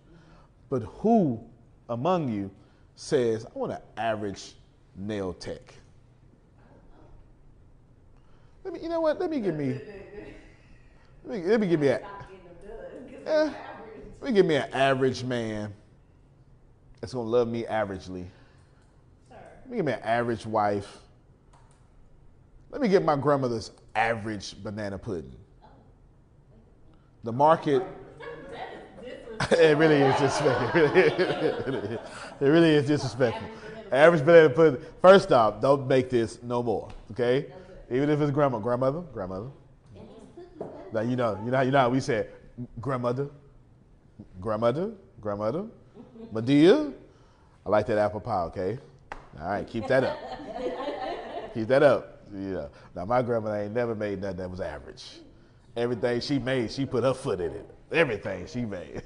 But 0.69 0.83
who 0.83 1.43
among 1.89 2.29
you 2.29 2.51
says, 2.95 3.45
I 3.45 3.57
want 3.57 3.71
an 3.73 3.81
average 3.97 4.53
nail 4.95 5.33
tech? 5.33 5.73
Let 8.63 8.73
me, 8.73 8.79
you 8.81 8.89
know 8.89 9.01
what? 9.01 9.19
Let 9.19 9.29
me 9.29 9.39
give 9.39 9.55
me, 9.55 9.79
let 11.23 11.39
me, 11.39 11.47
let 11.47 11.59
me 11.59 11.67
give 11.67 11.79
me 11.79 11.87
a, 11.87 12.01
let 14.21 14.31
me 14.31 14.35
give 14.35 14.45
me 14.45 14.55
an 14.55 14.69
average 14.73 15.23
man 15.23 15.73
that's 16.99 17.13
gonna 17.13 17.27
love 17.27 17.47
me 17.47 17.63
averagely. 17.63 18.25
Let 19.29 19.69
me 19.69 19.77
give 19.77 19.85
me 19.85 19.93
an 19.93 20.01
average 20.03 20.45
wife. 20.45 20.97
Let 22.71 22.81
me 22.81 22.87
get 22.87 23.03
my 23.03 23.15
grandmother's 23.15 23.71
average 23.95 24.61
banana 24.61 24.97
pudding. 24.97 25.35
The 27.23 27.31
market. 27.31 27.83
it 29.51 29.77
really 29.77 30.01
is 30.01 30.19
disrespectful. 30.19 30.81
it 32.41 32.45
really 32.45 32.71
is 32.71 32.87
disrespectful. 32.87 33.47
Average 33.91 34.25
banana 34.25 34.49
pudding. 34.49 34.81
First 35.01 35.31
off, 35.31 35.61
don't 35.61 35.87
make 35.87 36.09
this 36.09 36.43
no 36.43 36.61
more. 36.61 36.89
Okay, 37.11 37.45
even 37.89 38.09
if 38.09 38.19
it's 38.19 38.31
grandma, 38.31 38.59
grandmother, 38.59 38.99
grandmother. 39.13 39.47
Now 40.91 41.01
you 41.01 41.15
know, 41.15 41.39
you 41.45 41.51
know, 41.51 41.61
you 41.61 41.71
know 41.71 41.79
how 41.79 41.89
we 41.89 42.01
said 42.01 42.29
grandmother, 42.81 43.29
grandmother, 44.39 44.91
grandmother, 45.21 45.65
Madea. 46.33 46.93
I 47.65 47.69
like 47.69 47.85
that 47.87 47.97
apple 47.97 48.19
pie. 48.19 48.43
Okay, 48.43 48.79
all 49.39 49.49
right, 49.49 49.67
keep 49.67 49.87
that 49.87 50.03
up. 50.03 50.17
keep 51.53 51.67
that 51.67 51.83
up. 51.83 52.23
Yeah. 52.33 52.67
Now 52.95 53.05
my 53.05 53.21
grandmother 53.21 53.57
ain't 53.57 53.73
never 53.73 53.95
made 53.95 54.21
nothing 54.21 54.37
that 54.37 54.49
was 54.49 54.61
average. 54.61 55.19
Everything 55.75 56.19
she 56.21 56.39
made, 56.39 56.71
she 56.71 56.85
put 56.85 57.03
her 57.03 57.13
foot 57.13 57.39
in 57.39 57.51
it. 57.51 57.69
Everything 57.91 58.45
she 58.47 58.65
made. 58.65 59.01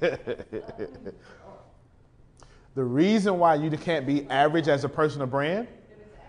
the 2.74 2.84
reason 2.84 3.38
why 3.38 3.54
you 3.54 3.70
can't 3.70 4.06
be 4.06 4.28
average 4.28 4.68
as 4.68 4.84
a 4.84 4.88
personal 4.88 5.26
brand 5.26 5.68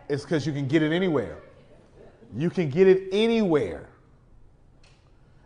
is 0.08 0.24
because 0.24 0.46
you 0.46 0.54
can 0.54 0.68
get 0.68 0.84
it 0.84 0.92
anywhere. 0.92 1.40
You 2.36 2.50
can 2.50 2.70
get 2.70 2.88
it 2.88 3.10
anywhere. 3.12 3.90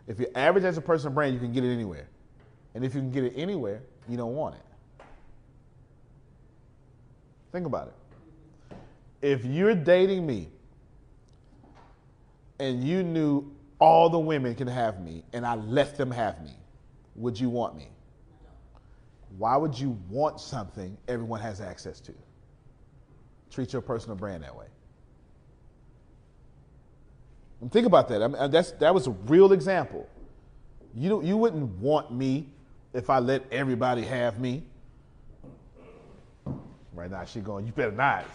If 0.08 0.20
you're 0.20 0.30
average 0.36 0.64
as 0.64 0.78
a 0.78 0.82
personal 0.82 1.14
brand, 1.14 1.34
you 1.34 1.40
can 1.40 1.54
get 1.54 1.64
it 1.64 1.72
anywhere. 1.72 2.08
And 2.80 2.86
if 2.86 2.96
you 2.96 3.02
can 3.02 3.12
get 3.12 3.26
it 3.26 3.34
anywhere, 3.36 3.82
you 4.08 4.16
don't 4.16 4.36
want 4.36 4.56
it. 4.56 5.04
Think 7.52 7.66
about 7.66 7.90
it. 7.90 8.78
If 9.22 9.44
you're 9.44 9.76
dating 9.76 10.26
me 10.26 10.48
and 12.58 12.82
you 12.82 13.04
knew 13.04 13.54
all 13.80 14.10
the 14.10 14.18
women 14.18 14.56
can 14.56 14.68
have 14.70 15.02
me 15.02 15.26
and 15.34 15.46
I 15.46 15.56
let 15.56 15.98
them 15.98 16.10
have 16.10 16.42
me, 16.42 16.54
would 17.16 17.38
you 17.38 17.50
want 17.50 17.76
me? 17.76 17.90
Why 19.38 19.58
would 19.58 19.78
you 19.78 20.00
want 20.10 20.40
something 20.40 20.98
everyone 21.10 21.42
has 21.42 21.60
access 21.60 22.00
to? 22.00 22.14
Treat 23.52 23.74
your 23.74 23.82
personal 23.82 24.16
brand 24.16 24.42
that 24.44 24.56
way. 24.56 24.68
And 27.60 27.70
think 27.70 27.86
about 27.86 28.08
that. 28.08 28.24
I 28.24 28.28
mean, 28.28 28.38
uh, 28.38 28.48
that's, 28.48 28.72
that 28.72 28.94
was 28.94 29.08
a 29.08 29.12
real 29.28 29.52
example. 29.52 30.08
You, 30.96 31.22
you 31.22 31.36
wouldn't 31.36 31.70
want 31.80 32.14
me 32.14 32.48
if 32.94 33.10
I 33.10 33.20
let 33.20 33.44
everybody 33.52 34.04
have 34.04 34.40
me. 34.40 34.64
Right 36.94 37.12
now, 37.12 37.24
she 37.26 37.40
going, 37.40 37.66
you 37.66 37.72
better 37.72 37.92
not. 37.92 38.26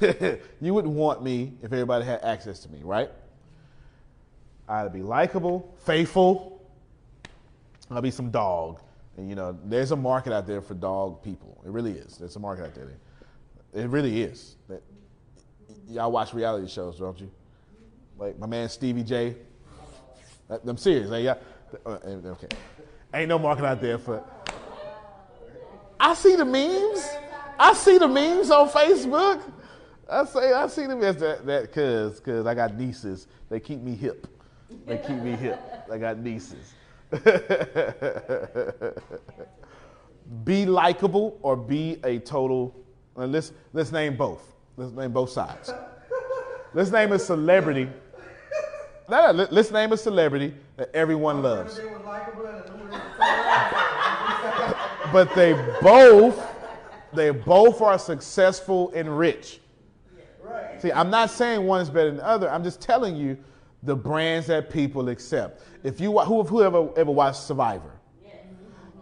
you 0.60 0.74
wouldn't 0.74 0.94
want 0.94 1.22
me 1.22 1.52
if 1.62 1.72
everybody 1.72 2.04
had 2.04 2.22
access 2.22 2.58
to 2.60 2.68
me, 2.70 2.80
right? 2.82 3.10
I'd 4.68 4.92
be 4.92 5.02
likable, 5.02 5.74
faithful. 5.84 6.60
I'll 7.90 8.02
be 8.02 8.10
some 8.10 8.30
dog. 8.30 8.80
And 9.16 9.28
you 9.28 9.36
know, 9.36 9.56
there's 9.64 9.92
a 9.92 9.96
market 9.96 10.32
out 10.32 10.46
there 10.46 10.60
for 10.60 10.74
dog 10.74 11.22
people. 11.22 11.62
It 11.64 11.70
really 11.70 11.92
is. 11.92 12.16
There's 12.16 12.36
a 12.36 12.40
market 12.40 12.64
out 12.64 12.74
there. 12.74 12.90
It 13.74 13.88
really 13.88 14.22
is. 14.22 14.56
Y'all 15.88 16.10
watch 16.10 16.34
reality 16.34 16.68
shows, 16.68 16.98
don't 16.98 17.20
you? 17.20 17.30
Like 18.18 18.38
my 18.38 18.46
man 18.46 18.68
Stevie 18.68 19.04
J. 19.04 19.36
I'm 20.66 20.76
serious. 20.76 21.10
Like, 21.10 21.38
uh, 21.84 21.98
okay. 22.32 22.48
Ain't 23.12 23.28
no 23.28 23.38
market 23.38 23.64
out 23.64 23.80
there 23.80 23.98
for. 23.98 24.22
I 25.98 26.14
see 26.14 26.36
the 26.36 26.44
memes. 26.44 27.06
I 27.58 27.72
see 27.72 27.98
the 27.98 28.08
memes 28.08 28.50
on 28.50 28.68
Facebook. 28.68 29.42
I 30.08 30.24
say 30.24 30.52
I 30.52 30.66
see 30.68 30.86
them 30.86 31.02
as 31.02 31.16
that 31.16 31.46
that 31.46 31.72
cause 31.72 32.20
cause 32.20 32.46
I 32.46 32.54
got 32.54 32.76
nieces. 32.76 33.26
They 33.48 33.58
keep 33.60 33.80
me 33.80 33.94
hip. 33.94 34.26
They 34.86 34.98
keep 34.98 35.16
me 35.16 35.32
hip. 35.32 35.60
I 35.90 35.98
got 35.98 36.18
nieces. 36.18 36.74
be 40.44 40.66
likable 40.66 41.38
or 41.42 41.56
be 41.56 42.00
a 42.04 42.18
total. 42.18 42.74
let's 43.16 43.52
let's 43.72 43.90
name 43.92 44.16
both. 44.16 44.52
Let's 44.76 44.92
name 44.92 45.12
both 45.12 45.30
sides. 45.30 45.72
Let's 46.74 46.90
name 46.90 47.12
a 47.12 47.18
celebrity. 47.18 47.88
No, 49.08 49.26
no, 49.26 49.32
let- 49.32 49.52
let's 49.52 49.70
name 49.70 49.92
a 49.92 49.96
celebrity 49.96 50.52
that 50.76 50.90
everyone 50.94 51.42
loves. 51.42 51.80
But 55.12 55.34
they 55.34 55.52
both, 55.80 56.44
they 57.12 57.30
both 57.30 57.80
are 57.80 57.98
successful 57.98 58.92
and 58.94 59.16
rich. 59.16 59.60
See, 60.78 60.92
I'm 60.92 61.10
not 61.10 61.30
saying 61.30 61.64
one 61.64 61.80
is 61.80 61.88
better 61.88 62.08
than 62.08 62.16
the 62.16 62.26
other. 62.26 62.50
I'm 62.50 62.62
just 62.62 62.80
telling 62.80 63.16
you 63.16 63.38
the 63.82 63.96
brands 63.96 64.46
that 64.48 64.68
people 64.68 65.08
accept. 65.08 65.62
If 65.82 66.00
you 66.00 66.18
who 66.18 66.42
who 66.42 66.62
ever 66.62 66.90
ever 66.98 67.10
watched 67.10 67.40
Survivor? 67.40 67.92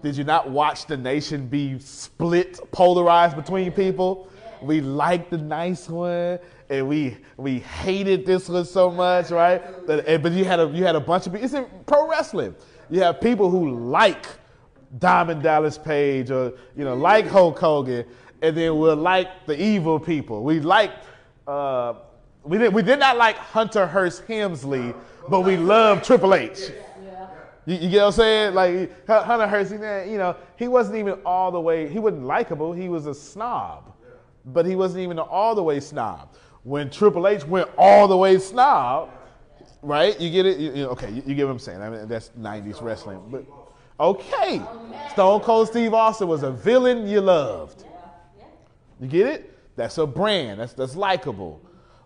Did 0.02 0.16
you 0.18 0.24
not 0.24 0.50
watch 0.50 0.86
the 0.86 0.98
nation 0.98 1.46
be 1.46 1.78
split, 1.78 2.60
polarized 2.70 3.36
between 3.36 3.72
people? 3.72 4.28
We 4.60 4.82
like 4.82 5.30
the 5.30 5.38
nice 5.38 5.88
one, 5.88 6.38
and 6.70 6.88
we 6.88 7.16
we 7.36 7.58
hated 7.60 8.24
this 8.26 8.48
one 8.48 8.64
so 8.64 8.90
much, 8.90 9.30
right? 9.30 9.62
But, 9.86 10.06
and- 10.06 10.22
but 10.22 10.32
you 10.32 10.44
had 10.44 10.60
a 10.60 10.66
you 10.68 10.84
had 10.84 10.96
a 10.96 11.00
bunch 11.00 11.26
of 11.26 11.32
people. 11.32 11.44
It's 11.44 11.54
in 11.54 11.66
pro 11.86 12.08
wrestling. 12.08 12.54
You 12.90 13.00
have 13.00 13.20
people 13.20 13.50
who 13.50 13.70
like 13.90 14.26
Diamond 14.98 15.42
Dallas 15.42 15.78
Page 15.78 16.30
or 16.30 16.52
you 16.76 16.84
know 16.84 16.94
like 16.94 17.26
Hulk 17.26 17.58
Hogan, 17.58 18.04
and 18.42 18.56
then 18.56 18.78
we'll 18.78 18.96
like 18.96 19.46
the 19.46 19.60
evil 19.60 19.98
people. 19.98 20.42
We 20.42 20.60
like 20.60 20.92
uh, 21.46 21.94
we 22.42 22.58
did 22.58 22.72
we 22.72 22.82
did 22.82 22.98
not 22.98 23.16
like 23.16 23.36
Hunter 23.36 23.86
Hearst 23.86 24.24
Helmsley, 24.26 24.94
but 25.28 25.40
we 25.40 25.56
love 25.56 26.02
Triple 26.02 26.34
H. 26.34 26.70
You, 27.66 27.76
you 27.76 27.88
get 27.90 28.00
what 28.00 28.06
I'm 28.08 28.12
saying? 28.12 28.54
Like 28.54 29.06
Hunter 29.06 29.46
Hearst, 29.48 29.72
you 29.72 30.18
know, 30.18 30.36
he 30.56 30.68
wasn't 30.68 30.96
even 30.98 31.14
all 31.24 31.50
the 31.50 31.60
way. 31.60 31.88
He 31.88 31.98
wasn't 31.98 32.24
likable. 32.24 32.72
He 32.74 32.88
was 32.90 33.06
a 33.06 33.14
snob, 33.14 33.94
but 34.44 34.66
he 34.66 34.76
wasn't 34.76 35.02
even 35.02 35.18
all 35.18 35.54
the 35.54 35.62
way 35.62 35.80
snob. 35.80 36.34
When 36.64 36.90
Triple 36.90 37.28
H 37.28 37.46
went 37.46 37.68
all 37.78 38.08
the 38.08 38.16
way 38.16 38.38
snob, 38.38 39.10
right? 39.82 40.18
You 40.20 40.30
get 40.30 40.46
it? 40.46 40.58
You, 40.58 40.72
you- 40.74 40.86
okay, 40.88 41.10
you, 41.10 41.22
you 41.26 41.34
get 41.34 41.44
what 41.46 41.52
I'm 41.52 41.58
saying? 41.58 41.80
I 41.82 41.90
mean, 41.90 42.08
that's 42.08 42.30
'90s 42.38 42.82
wrestling, 42.82 43.20
but 43.30 43.44
okay. 44.00 44.60
Stone 45.12 45.40
Cold 45.40 45.68
Steve 45.68 45.92
Austin 45.94 46.26
was 46.26 46.42
a 46.42 46.50
villain 46.50 47.06
you 47.06 47.20
loved. 47.20 47.84
You 49.00 49.06
get 49.08 49.26
it? 49.26 49.58
That's 49.76 49.98
a 49.98 50.06
brand. 50.06 50.58
That's 50.60 50.72
that's 50.72 50.96
likable. 50.96 51.60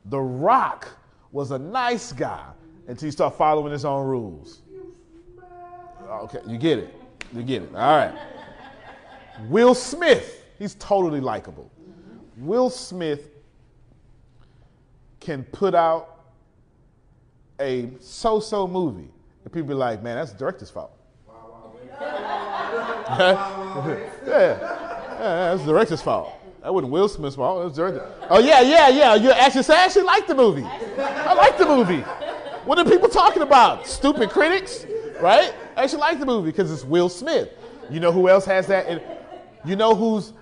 The 0.06 0.18
Rock 0.20 0.88
was 1.32 1.50
a 1.52 1.58
nice 1.58 2.12
guy 2.12 2.46
until 2.88 3.06
you 3.06 3.12
start 3.12 3.36
following 3.36 3.72
his 3.72 3.84
own 3.84 4.06
rules. 4.06 4.62
Okay, 6.10 6.38
you 6.46 6.56
get 6.58 6.78
it. 6.78 6.94
You 7.34 7.42
get 7.42 7.62
it. 7.62 7.74
All 7.74 7.96
right. 7.96 8.14
Will 9.48 9.74
Smith, 9.74 10.46
he's 10.58 10.74
totally 10.76 11.20
likable. 11.20 11.70
Will 12.38 12.70
Smith 12.70 13.30
can 15.20 15.44
put 15.44 15.74
out 15.74 16.24
a 17.60 17.90
so-so 18.00 18.66
movie, 18.66 19.10
and 19.44 19.52
people 19.52 19.68
be 19.68 19.74
like, 19.74 20.02
"Man, 20.02 20.16
that's 20.16 20.32
the 20.32 20.38
director's 20.38 20.70
fault." 20.70 20.92
yeah, 21.98 24.10
yeah, 24.26 24.54
that's 25.18 25.64
the 25.64 25.72
director's 25.72 26.02
fault. 26.02 26.32
That 26.62 26.74
wasn't 26.74 26.92
Will 26.92 27.08
Smith's 27.08 27.36
fault. 27.36 27.62
It 27.62 27.64
was 27.64 27.76
director. 27.76 28.12
Oh 28.28 28.40
yeah, 28.40 28.60
yeah, 28.60 28.88
yeah. 28.88 29.14
You 29.14 29.30
actually 29.32 29.62
say 29.62 29.74
I 29.74 29.84
actually 29.84 30.02
like 30.02 30.26
the 30.26 30.34
movie. 30.34 30.64
I 30.64 31.32
like 31.34 31.56
the 31.56 31.66
movie. 31.66 32.00
What 32.64 32.78
are 32.78 32.84
people 32.84 33.08
talking 33.08 33.42
about? 33.42 33.86
Stupid 33.86 34.30
critics, 34.30 34.84
right? 35.20 35.54
I 35.76 35.84
actually 35.84 36.00
like 36.00 36.18
the 36.18 36.26
movie 36.26 36.50
because 36.50 36.70
it's 36.70 36.84
Will 36.84 37.08
Smith. 37.08 37.50
You 37.90 38.00
know 38.00 38.12
who 38.12 38.28
else 38.28 38.44
has 38.44 38.66
that? 38.66 38.86
And 38.86 39.00
you 39.64 39.76
know 39.76 39.94
who's 39.94 40.32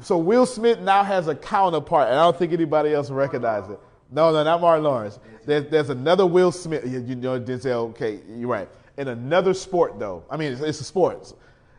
so 0.00 0.18
Will 0.18 0.46
Smith 0.46 0.80
now 0.80 1.04
has 1.04 1.28
a 1.28 1.34
counterpart, 1.34 2.08
and 2.08 2.18
I 2.18 2.22
don't 2.22 2.36
think 2.36 2.52
anybody 2.52 2.92
else 2.92 3.10
recognizes 3.10 3.70
it. 3.70 3.80
No, 4.10 4.32
no, 4.32 4.44
not 4.44 4.60
Martin 4.60 4.84
Lawrence. 4.84 5.18
There's, 5.44 5.66
there's 5.66 5.90
another 5.90 6.26
Will 6.26 6.52
Smith. 6.52 6.84
You, 6.86 7.00
you 7.00 7.16
know 7.16 7.40
Denzel. 7.40 7.90
Okay, 7.90 8.20
you're 8.28 8.48
right. 8.48 8.68
In 8.96 9.08
another 9.08 9.54
sport, 9.54 9.98
though. 9.98 10.24
I 10.30 10.36
mean, 10.36 10.52
it's, 10.52 10.62
it's 10.62 10.80
a 10.80 10.84
sport. 10.84 11.32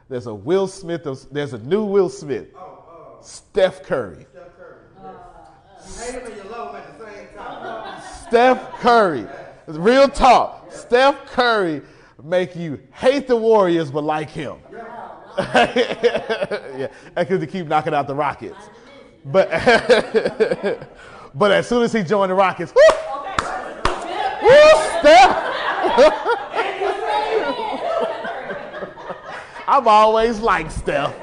There's 0.09 0.27
a 0.27 0.33
Will 0.33 0.67
Smith. 0.67 1.03
There's 1.31 1.53
a 1.53 1.57
new 1.59 1.83
Will 1.83 2.09
Smith. 2.09 2.47
Oh, 2.55 2.59
oh. 2.59 3.17
Steph 3.21 3.83
Curry. 3.83 4.25
You 5.87 5.93
hate 5.99 6.13
him 6.15 6.25
and 6.25 6.35
you 6.35 6.43
love 6.49 6.75
him 6.75 6.81
at 6.81 6.99
the 6.99 7.05
same 7.05 7.27
time. 7.35 8.01
Steph 8.27 8.71
Curry. 8.79 9.27
Real 9.67 10.07
talk. 10.07 10.71
Steph 10.71 11.25
Curry 11.27 11.81
make 12.23 12.55
you 12.55 12.79
hate 12.91 13.27
the 13.27 13.35
Warriors 13.35 13.91
but 13.91 14.03
like 14.03 14.29
him. 14.29 14.57
yeah, 15.37 16.87
because 17.15 17.39
they 17.39 17.47
keep 17.47 17.67
knocking 17.67 17.93
out 17.93 18.07
the 18.07 18.15
Rockets. 18.15 18.57
But 19.25 19.49
but 21.33 21.51
as 21.51 21.67
soon 21.67 21.83
as 21.83 21.93
he 21.93 22.03
joined 22.03 22.31
the 22.31 22.35
Rockets, 22.35 22.73
whoo, 22.73 22.81
whoo, 24.43 24.99
Steph. 24.99 25.43
I've 29.69 29.87
always 29.87 30.39
liked 30.39 30.71
Steph. 30.71 31.13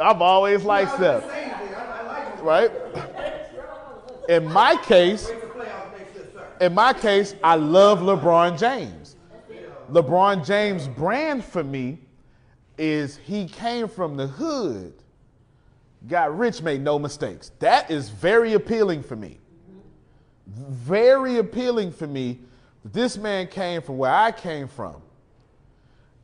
I've 0.00 0.22
always 0.22 0.62
liked 0.64 0.94
Steph. 0.94 1.24
Right? 2.40 2.70
In 4.28 4.50
my 4.52 4.76
case, 4.76 5.30
in 6.60 6.74
my 6.74 6.92
case, 6.92 7.34
I 7.42 7.56
love 7.56 8.00
LeBron 8.00 8.58
James. 8.58 9.16
LeBron 9.90 10.46
James' 10.46 10.88
brand 10.88 11.44
for 11.44 11.62
me 11.62 11.98
is 12.78 13.16
he 13.16 13.46
came 13.46 13.88
from 13.88 14.16
the 14.16 14.26
hood, 14.26 14.94
got 16.08 16.36
rich, 16.36 16.62
made 16.62 16.80
no 16.80 16.98
mistakes. 16.98 17.52
That 17.58 17.90
is 17.90 18.08
very 18.08 18.54
appealing 18.54 19.02
for 19.02 19.16
me. 19.16 19.38
Very 20.46 21.38
appealing 21.38 21.92
for 21.92 22.06
me. 22.06 22.40
This 22.84 23.16
man 23.16 23.46
came 23.46 23.80
from 23.80 23.96
where 23.96 24.12
I 24.12 24.30
came 24.30 24.68
from 24.68 24.96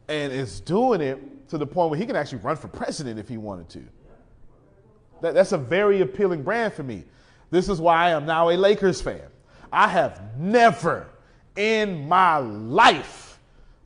and 0.09 0.32
is 0.32 0.61
doing 0.61 1.01
it 1.01 1.48
to 1.48 1.59
the 1.59 1.66
point 1.66 1.90
where 1.90 1.98
he 1.98 2.05
can 2.05 2.16
actually 2.16 2.39
run 2.39 2.57
for 2.57 2.69
president 2.69 3.19
if 3.19 3.28
he 3.28 3.39
wanted 3.39 3.69
to. 3.70 3.82
That, 5.23 5.35
that's 5.35 5.52
a 5.52 5.59
very 5.59 6.01
appealing 6.01 6.43
brand 6.43 6.74
for 6.74 6.82
me. 6.82 7.05
This 7.51 7.69
is 7.69 7.81
why 7.81 8.07
I 8.07 8.11
am 8.11 8.27
now 8.27 8.51
a 8.51 8.57
Lakers 8.57 9.01
fan. 9.01 9.23
I 9.73 9.89
have 9.89 10.39
never 10.39 11.07
in 11.57 12.09
my 12.09 12.39
life 12.39 13.39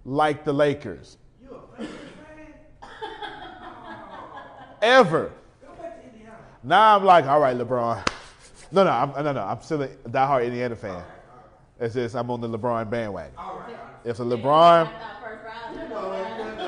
liked 0.04 0.44
the 0.44 0.52
Lakers. 0.52 1.18
Ever. 4.82 5.32
Now 6.64 6.96
I'm 6.96 7.04
like, 7.04 7.26
all 7.26 7.40
right, 7.40 7.56
LeBron. 7.56 8.06
No, 8.72 8.84
no, 8.84 8.90
I'm, 8.90 9.24
no, 9.24 9.32
no. 9.32 9.42
I'm 9.42 9.60
still 9.60 9.82
a 9.82 9.88
diehard 9.88 10.46
Indiana 10.46 10.74
fan. 10.74 11.04
It's 11.78 11.94
just 11.94 12.16
I'm 12.16 12.30
on 12.30 12.40
the 12.40 12.48
LeBron 12.48 12.88
bandwagon. 12.88 13.32
If 14.04 14.18
a 14.18 14.24
LeBron, 14.24 14.86
Our 14.86 14.90
first 15.22 15.44
round. 15.44 16.60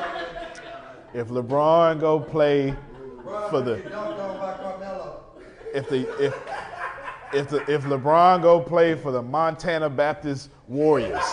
if 1.14 1.28
LeBron 1.28 2.00
go 2.00 2.20
play 2.20 2.74
for 3.50 3.62
the, 3.62 3.76
if 5.74 5.88
the 5.88 6.24
if 6.24 6.34
if 7.32 7.48
the 7.48 7.58
if 7.72 7.84
LeBron 7.84 8.42
go 8.42 8.60
play 8.60 8.94
for 8.94 9.12
the 9.12 9.22
Montana 9.22 9.88
Baptist 9.88 10.50
Warriors, 10.68 11.24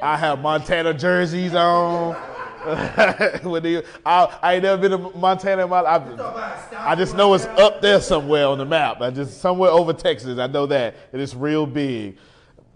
I 0.00 0.16
have 0.16 0.40
Montana 0.40 0.94
jerseys 0.94 1.54
on. 1.54 2.16
when 3.42 3.62
they, 3.62 3.82
I, 4.04 4.38
I 4.42 4.54
ain't 4.54 4.62
never 4.62 4.80
been 4.80 4.92
to 4.92 4.98
Montana. 5.18 5.64
in 5.64 5.70
my- 5.70 5.80
I, 5.80 6.92
I 6.92 6.94
just 6.94 7.16
know 7.16 7.34
it's 7.34 7.46
up 7.46 7.80
there 7.80 8.00
somewhere 8.00 8.46
on 8.46 8.58
the 8.58 8.64
map. 8.64 9.00
I 9.00 9.10
just 9.10 9.40
somewhere 9.40 9.70
over 9.70 9.92
Texas. 9.92 10.38
I 10.38 10.46
know 10.46 10.66
that 10.66 10.94
and 11.12 11.20
it's 11.20 11.34
real 11.34 11.66
big. 11.66 12.18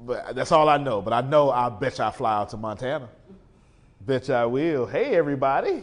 But 0.01 0.35
that's 0.35 0.53
all 0.53 0.69
I 0.69 0.77
know. 0.77 1.01
But 1.01 1.13
I 1.13 1.21
know 1.21 1.51
I 1.51 1.69
bet 1.69 1.99
you 1.99 2.05
I 2.05 2.11
fly 2.11 2.35
out 2.37 2.51
to 2.51 2.57
Montana. 2.57 3.09
Bet 4.01 4.29
you 4.29 4.35
I 4.35 4.47
will. 4.47 4.87
Hey 4.87 5.15
everybody. 5.17 5.73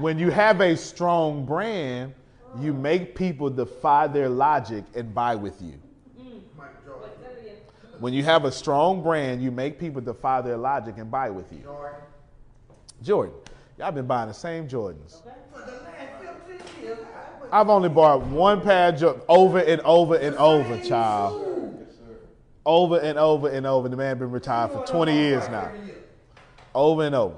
when 0.00 0.18
you 0.18 0.30
have 0.30 0.60
a 0.60 0.76
strong 0.76 1.44
brand, 1.44 2.14
you 2.58 2.72
make 2.72 3.14
people 3.14 3.50
defy 3.50 4.06
their 4.06 4.28
logic 4.28 4.84
and 4.94 5.14
buy 5.14 5.34
with 5.34 5.60
you. 5.62 5.74
When 8.02 8.12
you 8.12 8.24
have 8.24 8.44
a 8.44 8.50
strong 8.50 9.00
brand, 9.00 9.40
you 9.40 9.52
make 9.52 9.78
people 9.78 10.00
defy 10.00 10.40
their 10.40 10.56
logic 10.56 10.96
and 10.98 11.08
buy 11.08 11.30
with 11.30 11.52
you. 11.52 11.58
Jordan. 11.58 12.00
Jordan. 13.00 13.34
Y'all 13.78 13.92
been 13.92 14.08
buying 14.08 14.26
the 14.26 14.34
same 14.34 14.66
Jordans. 14.66 15.22
I've 17.52 17.68
only 17.68 17.88
bought 17.88 18.22
one 18.22 18.60
pair 18.60 18.88
of 18.88 18.96
Jordans 18.96 19.24
over 19.28 19.60
and 19.60 19.80
over 19.82 20.16
and 20.16 20.34
over, 20.34 20.82
child. 20.82 21.86
Over 22.66 22.98
and 22.98 23.16
over 23.16 23.48
and 23.48 23.64
over. 23.64 23.88
The 23.88 23.96
man 23.96 24.18
been 24.18 24.32
retired 24.32 24.72
for 24.72 24.84
20 24.84 25.12
years 25.14 25.48
now. 25.48 25.70
Over 26.74 27.04
and 27.04 27.14
over. 27.14 27.36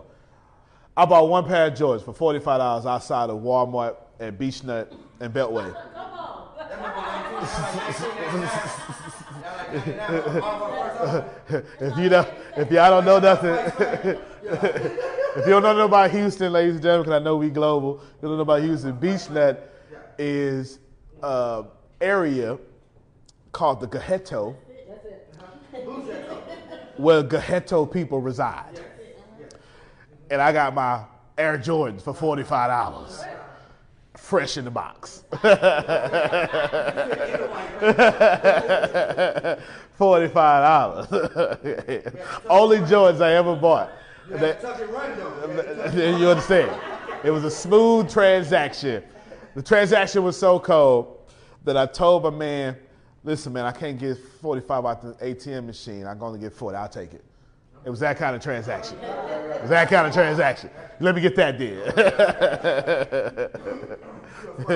I 0.97 1.05
bought 1.05 1.29
one 1.29 1.45
pair 1.45 1.67
of 1.67 1.75
Jordans 1.75 2.07
for 2.07 2.15
$45 2.15 2.87
outside 2.87 3.29
of 3.29 3.43
Walmart 3.43 3.97
at 4.19 4.39
Beechnut 4.39 4.97
and 5.21 5.31
Beltway. 5.31 5.77
if 11.81 11.99
you 11.99 12.09
don't, 12.09 12.29
if 12.57 12.71
y'all 12.71 12.91
don't 12.91 13.05
know 13.05 13.19
nothing, 13.19 13.55
if 14.43 15.47
you 15.47 15.51
don't 15.51 15.63
know 15.63 15.85
about 15.85 16.11
Houston, 16.13 16.53
ladies 16.53 16.75
and 16.75 16.83
gentlemen, 16.83 17.05
because 17.05 17.21
I 17.21 17.25
know 17.25 17.37
we 17.37 17.51
global, 17.51 18.01
you 18.23 18.29
don't 18.29 18.37
know 18.37 18.43
about 18.43 18.63
Houston. 18.63 18.97
Beechnut 18.97 19.59
is 20.19 20.79
an 21.23 21.67
area 22.01 22.59
called 23.53 23.81
the 23.81 23.89
Gahetto, 23.89 24.55
where 26.97 27.25
Gahetto 27.25 27.91
people 27.91 28.21
reside. 28.21 28.81
And 30.31 30.41
I 30.41 30.53
got 30.53 30.75
my 30.75 31.05
Air 31.37 31.59
Jordans 31.59 32.03
for 32.03 32.15
forty-five 32.15 32.71
dollars, 32.71 33.25
fresh 34.25 34.57
in 34.57 34.65
the 34.65 34.71
box. 34.71 35.23
Forty-five 39.97 40.65
dollars. 40.65 41.07
Only 42.49 42.79
Jordans 42.79 43.21
I 43.21 43.35
ever 43.35 43.55
bought. 43.55 43.93
They- 44.29 46.17
you 46.19 46.29
understand? 46.31 46.75
It 47.23 47.31
was 47.31 47.45
a 47.45 47.51
smooth 47.51 48.11
transaction. 48.11 49.03
The 49.55 49.63
transaction 49.63 50.23
was 50.25 50.39
so 50.39 50.59
cold 50.59 51.19
that 51.65 51.77
I 51.77 51.87
told 51.87 52.23
my 52.25 52.31
man, 52.31 52.77
"Listen, 53.23 53.53
man, 53.53 53.67
I 53.67 53.73
can't 53.73 53.99
get 53.99 54.17
45 54.41 54.85
out 54.87 55.03
the 55.03 55.13
ATM 55.25 55.67
machine. 55.67 56.07
I'm 56.07 56.19
going 56.19 56.33
to 56.35 56.39
get 56.41 56.53
40. 56.55 56.77
I'll 56.77 56.89
take 56.89 57.13
it." 57.15 57.25
It 57.85 57.91
was 57.91 58.01
that 58.01 58.17
kind 58.17 58.35
of 58.35 58.43
transaction. 58.43 58.97
It 58.99 59.61
was 59.61 59.71
that 59.71 59.91
kind 59.91 60.07
of 60.07 60.13
transaction. 60.15 60.71
Let 61.01 61.15
me 61.15 61.21
get 61.21 61.37
that 61.37 61.59
deal. 61.59 61.85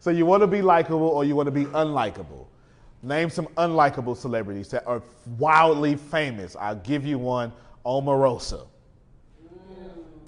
so 0.00 0.10
you 0.10 0.24
want 0.24 0.42
to 0.42 0.46
be 0.46 0.62
likable 0.62 1.08
or 1.08 1.24
you 1.24 1.34
want 1.34 1.46
to 1.46 1.52
be 1.52 1.64
unlikable? 1.66 2.46
Name 3.02 3.30
some 3.30 3.46
unlikable 3.56 4.16
celebrities 4.16 4.68
that 4.70 4.86
are 4.86 5.02
wildly 5.38 5.96
famous. 5.96 6.54
I'll 6.54 6.76
give 6.76 7.04
you 7.06 7.18
one, 7.18 7.52
Omarosa. 7.84 8.66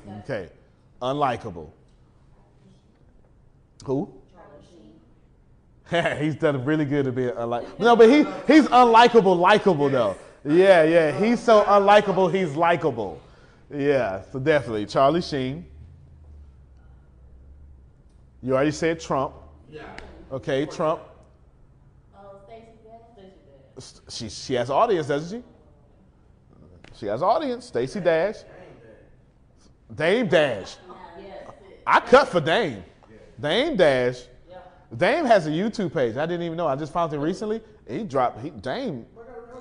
Mm. 0.08 0.22
Okay, 0.24 0.48
unlikable. 1.00 1.70
Who? 3.84 4.12
Charlie 4.32 4.64
Sheen. 5.90 6.22
He's 6.24 6.34
done 6.34 6.64
really 6.64 6.86
good 6.86 7.04
to 7.04 7.12
be 7.12 7.24
unlikable. 7.24 7.78
No, 7.78 7.94
but 7.94 8.08
he 8.08 8.24
he's 8.52 8.66
unlikable, 8.68 9.38
likable 9.38 9.88
though. 9.88 10.16
Yeah, 10.44 10.82
yeah. 10.82 11.12
He's 11.12 11.38
so 11.38 11.62
unlikable, 11.64 12.32
he's 12.32 12.56
likable. 12.56 13.20
Yeah, 13.72 14.22
so 14.32 14.38
definitely 14.38 14.86
Charlie 14.86 15.22
Sheen. 15.22 15.66
You 18.42 18.54
already 18.54 18.72
said 18.72 18.98
Trump. 18.98 19.34
Yeah. 19.70 19.84
Okay, 20.32 20.66
Trump. 20.66 21.00
Oh, 22.14 22.40
Stacey 22.46 22.66
Dash. 22.84 24.14
She 24.14 24.28
she 24.28 24.54
has 24.54 24.70
audience, 24.70 25.06
doesn't 25.06 25.40
she? 25.40 25.44
She 26.98 27.06
has 27.06 27.22
audience. 27.22 27.66
Stacey 27.66 28.00
Dash. 28.00 28.36
Dame 29.94 30.26
Dash. 30.26 30.76
I 31.86 32.00
cut 32.00 32.28
for 32.28 32.40
Dame. 32.40 32.82
Dame 33.40 33.76
Dash. 33.76 34.22
Dame 34.96 35.24
has 35.24 35.46
a 35.46 35.50
YouTube 35.50 35.92
page. 35.92 36.16
I 36.16 36.26
didn't 36.26 36.42
even 36.42 36.56
know. 36.56 36.66
I 36.66 36.76
just 36.76 36.92
found 36.92 37.12
it 37.12 37.18
recently. 37.18 37.62
He 37.88 38.02
dropped. 38.04 38.40
He 38.40 38.50
Dame. 38.50 39.06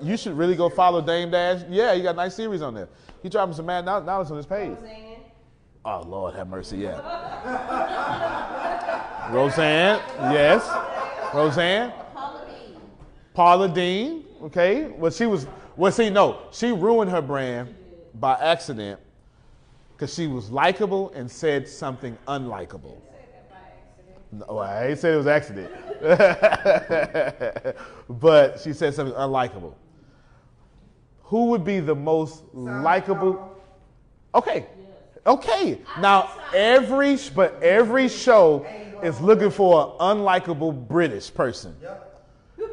You 0.01 0.17
should 0.17 0.35
really 0.35 0.55
go 0.55 0.69
follow 0.69 1.01
Dame 1.01 1.29
Dash. 1.29 1.61
Yeah, 1.69 1.93
he 1.93 2.01
got 2.01 2.15
a 2.15 2.17
nice 2.17 2.35
series 2.35 2.61
on 2.61 2.73
there. 2.73 2.89
He 3.21 3.29
dropping 3.29 3.53
some 3.53 3.67
mad 3.67 3.85
knowledge 3.85 4.31
on 4.31 4.37
his 4.37 4.45
page. 4.47 4.77
Oh 5.85 6.01
Lord, 6.01 6.35
have 6.35 6.47
mercy. 6.47 6.77
Yeah. 6.77 8.57
Roseanne. 9.31 10.01
Yes. 10.33 10.67
Roseanne. 11.33 11.93
Paula 12.13 12.45
Deen. 12.45 12.75
Paula 13.33 13.69
Deen, 13.69 14.25
okay? 14.43 14.87
Well, 14.87 15.11
she 15.11 15.25
was, 15.25 15.47
well, 15.77 15.91
see, 15.91 16.09
no, 16.09 16.41
she 16.51 16.71
ruined 16.71 17.09
her 17.11 17.21
brand 17.21 17.73
by 18.15 18.33
accident 18.33 18.99
because 19.93 20.13
she 20.13 20.27
was 20.27 20.51
likable 20.51 21.11
and 21.11 21.31
said 21.31 21.67
something 21.67 22.17
unlikable. 22.27 22.97
No, 24.33 24.59
I 24.59 24.87
ain't 24.87 24.99
said 24.99 25.13
it 25.13 25.17
was 25.17 25.27
accident. 25.27 25.71
but 28.09 28.59
she 28.59 28.73
said 28.73 28.93
something 28.93 29.15
unlikable. 29.15 29.75
Who 31.23 31.45
would 31.47 31.63
be 31.63 31.79
the 31.79 31.95
most 31.95 32.43
likable? 32.53 33.57
Okay. 34.33 34.65
Okay. 35.25 35.79
Now 35.99 36.31
every 36.53 37.17
but 37.35 37.61
every 37.61 38.09
show 38.09 38.65
is 39.03 39.19
looking 39.21 39.49
for 39.51 39.95
an 39.99 40.17
unlikable 40.17 40.87
British 40.87 41.33
person. 41.33 41.75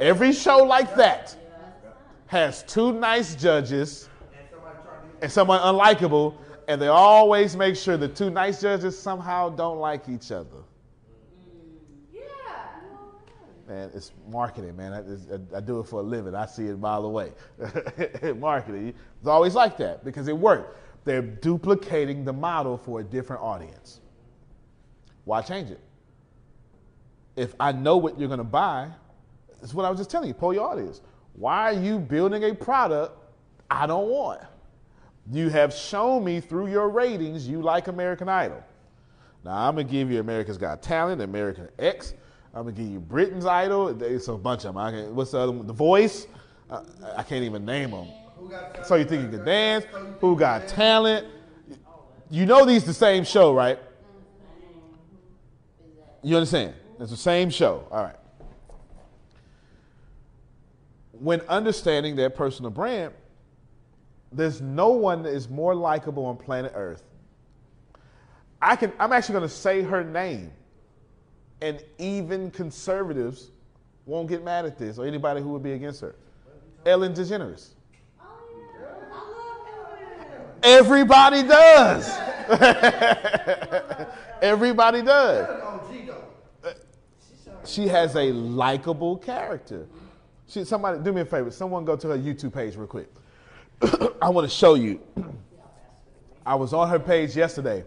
Every 0.00 0.32
show 0.32 0.58
like 0.58 0.94
that 0.96 1.36
has 2.26 2.62
two 2.64 2.92
nice 2.92 3.34
judges 3.34 4.08
and 5.22 5.30
someone 5.32 5.60
unlikable, 5.60 6.34
and 6.68 6.80
they 6.80 6.88
always 6.88 7.56
make 7.56 7.74
sure 7.76 7.96
the 7.96 8.08
two 8.08 8.30
nice 8.30 8.60
judges 8.60 8.96
somehow 8.98 9.48
don't 9.48 9.78
like 9.78 10.08
each 10.08 10.30
other. 10.30 10.62
Yeah. 12.12 12.20
Man, 13.66 13.90
it's 13.94 14.12
marketing, 14.30 14.76
man. 14.76 14.92
I, 14.92 14.98
I- 15.54 15.58
I 15.58 15.60
do 15.60 15.80
it 15.80 15.84
for 15.84 16.00
a 16.00 16.02
living. 16.02 16.34
I 16.34 16.46
see 16.46 16.66
it 16.66 16.80
by 16.80 17.00
the 17.00 17.08
way. 17.08 17.32
marketing. 18.36 18.94
It's 19.18 19.26
always 19.28 19.54
like 19.54 19.76
that 19.78 20.04
because 20.04 20.28
it 20.28 20.36
worked. 20.36 20.78
They're 21.04 21.22
duplicating 21.22 22.24
the 22.24 22.32
model 22.34 22.76
for 22.76 23.00
a 23.00 23.04
different 23.04 23.42
audience. 23.42 24.00
Why 25.24 25.40
change 25.42 25.70
it? 25.70 25.80
If 27.38 27.54
I 27.60 27.72
know 27.72 27.96
what 27.96 28.18
you're 28.18 28.28
gonna 28.28 28.44
buy, 28.44 28.88
it's 29.62 29.72
what 29.72 29.84
I 29.84 29.90
was 29.90 29.98
just 29.98 30.10
telling 30.10 30.28
you, 30.28 30.34
poll 30.34 30.52
your 30.52 30.68
audience. 30.68 31.00
Why 31.34 31.72
are 31.72 31.80
you 31.80 31.98
building 31.98 32.44
a 32.44 32.54
product 32.54 33.16
I 33.70 33.86
don't 33.86 34.08
want? 34.08 34.40
You 35.30 35.48
have 35.50 35.72
shown 35.72 36.24
me 36.24 36.40
through 36.40 36.68
your 36.68 36.88
ratings 36.88 37.46
you 37.46 37.62
like 37.62 37.88
American 37.88 38.28
Idol. 38.28 38.62
Now 39.44 39.68
I'm 39.68 39.76
gonna 39.76 39.84
give 39.84 40.10
you 40.10 40.20
America's 40.20 40.58
Got 40.58 40.82
Talent, 40.82 41.22
American 41.22 41.68
X. 41.78 42.14
I'm 42.54 42.62
gonna 42.64 42.72
give 42.72 42.88
you 42.88 42.98
Britain's 42.98 43.46
Idol. 43.46 44.02
It's 44.02 44.26
a 44.28 44.36
bunch 44.36 44.64
of 44.64 44.74
them. 44.74 45.14
What's 45.14 45.30
the 45.30 45.38
other 45.38 45.52
one? 45.52 45.66
The 45.66 45.72
Voice. 45.72 46.26
I 46.70 47.22
can't 47.22 47.44
even 47.44 47.64
name 47.64 47.92
them. 47.92 48.08
So 48.84 48.96
you 48.96 49.04
think 49.04 49.22
you 49.22 49.28
can 49.28 49.44
dance? 49.44 49.84
Who 50.20 50.36
got 50.36 50.66
talent? 50.66 51.26
You 52.30 52.46
know 52.46 52.64
these 52.64 52.84
the 52.84 52.94
same 52.94 53.24
show, 53.24 53.54
right? 53.54 53.78
You 56.22 56.36
understand? 56.36 56.74
It's 57.00 57.10
the 57.10 57.16
same 57.16 57.50
show. 57.50 57.86
All 57.90 58.02
right. 58.02 58.16
When 61.12 61.40
understanding 61.42 62.16
their 62.16 62.30
personal 62.30 62.70
brand, 62.70 63.12
there's 64.32 64.60
no 64.60 64.90
one 64.90 65.22
that 65.22 65.32
is 65.32 65.48
more 65.48 65.74
likable 65.74 66.26
on 66.26 66.36
planet 66.36 66.72
Earth. 66.74 67.02
I 68.60 68.76
can 68.76 68.92
I'm 68.98 69.12
actually 69.12 69.34
gonna 69.34 69.48
say 69.48 69.82
her 69.82 70.02
name, 70.02 70.50
and 71.60 71.82
even 71.98 72.50
conservatives 72.50 73.50
won't 74.06 74.28
get 74.28 74.44
mad 74.44 74.64
at 74.66 74.78
this, 74.78 74.98
or 74.98 75.06
anybody 75.06 75.40
who 75.40 75.50
would 75.50 75.62
be 75.62 75.72
against 75.72 76.00
her. 76.00 76.16
Ellen 76.84 77.14
DeGeneres. 77.14 77.70
Everybody 80.62 81.42
does. 81.44 82.08
Everybody 84.42 85.02
does. 85.02 85.87
She 87.64 87.86
has 87.88 88.16
a 88.16 88.32
likable 88.32 89.16
character. 89.16 89.86
She, 90.46 90.64
somebody, 90.64 90.98
do 91.00 91.12
me 91.12 91.20
a 91.20 91.24
favor. 91.24 91.50
Someone 91.50 91.84
go 91.84 91.96
to 91.96 92.08
her 92.08 92.18
YouTube 92.18 92.54
page 92.54 92.76
real 92.76 92.86
quick. 92.86 93.08
I 94.22 94.30
want 94.30 94.48
to 94.48 94.54
show 94.54 94.74
you. 94.74 95.00
I 96.46 96.54
was 96.54 96.72
on 96.72 96.88
her 96.88 96.98
page 96.98 97.36
yesterday. 97.36 97.84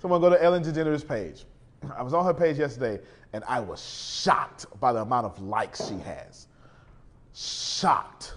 Someone 0.00 0.20
go 0.20 0.28
to 0.30 0.42
Ellen 0.42 0.62
DeGeneres' 0.62 1.06
page. 1.06 1.44
I 1.96 2.02
was 2.02 2.12
on 2.12 2.24
her 2.24 2.34
page 2.34 2.58
yesterday, 2.58 3.02
and 3.32 3.42
I 3.44 3.60
was 3.60 3.82
shocked 4.22 4.66
by 4.80 4.92
the 4.92 5.00
amount 5.00 5.26
of 5.26 5.40
likes 5.40 5.88
she 5.88 5.98
has. 6.00 6.46
Shocked. 7.34 8.34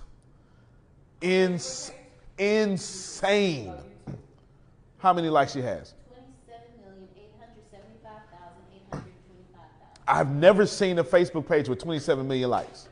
Ins- 1.22 1.92
insane. 2.38 3.74
How 5.00 5.12
many 5.12 5.30
likes 5.30 5.52
she 5.52 5.62
has? 5.62 5.94
Twenty-seven 6.08 6.68
million, 6.80 7.08
eight 7.18 7.32
hundred 7.38 7.64
seventy-five 7.70 8.24
thousand, 8.32 8.64
eight 8.74 8.88
hundred 8.90 9.12
twenty-five 9.28 9.72
thousand. 9.84 9.93
I've 10.08 10.32
never 10.32 10.66
seen 10.66 11.00
a 11.00 11.04
Facebook 11.04 11.48
page 11.48 11.70
with 11.70 11.80
27 11.80 12.28
million 12.28 12.50
likes. 12.50 12.90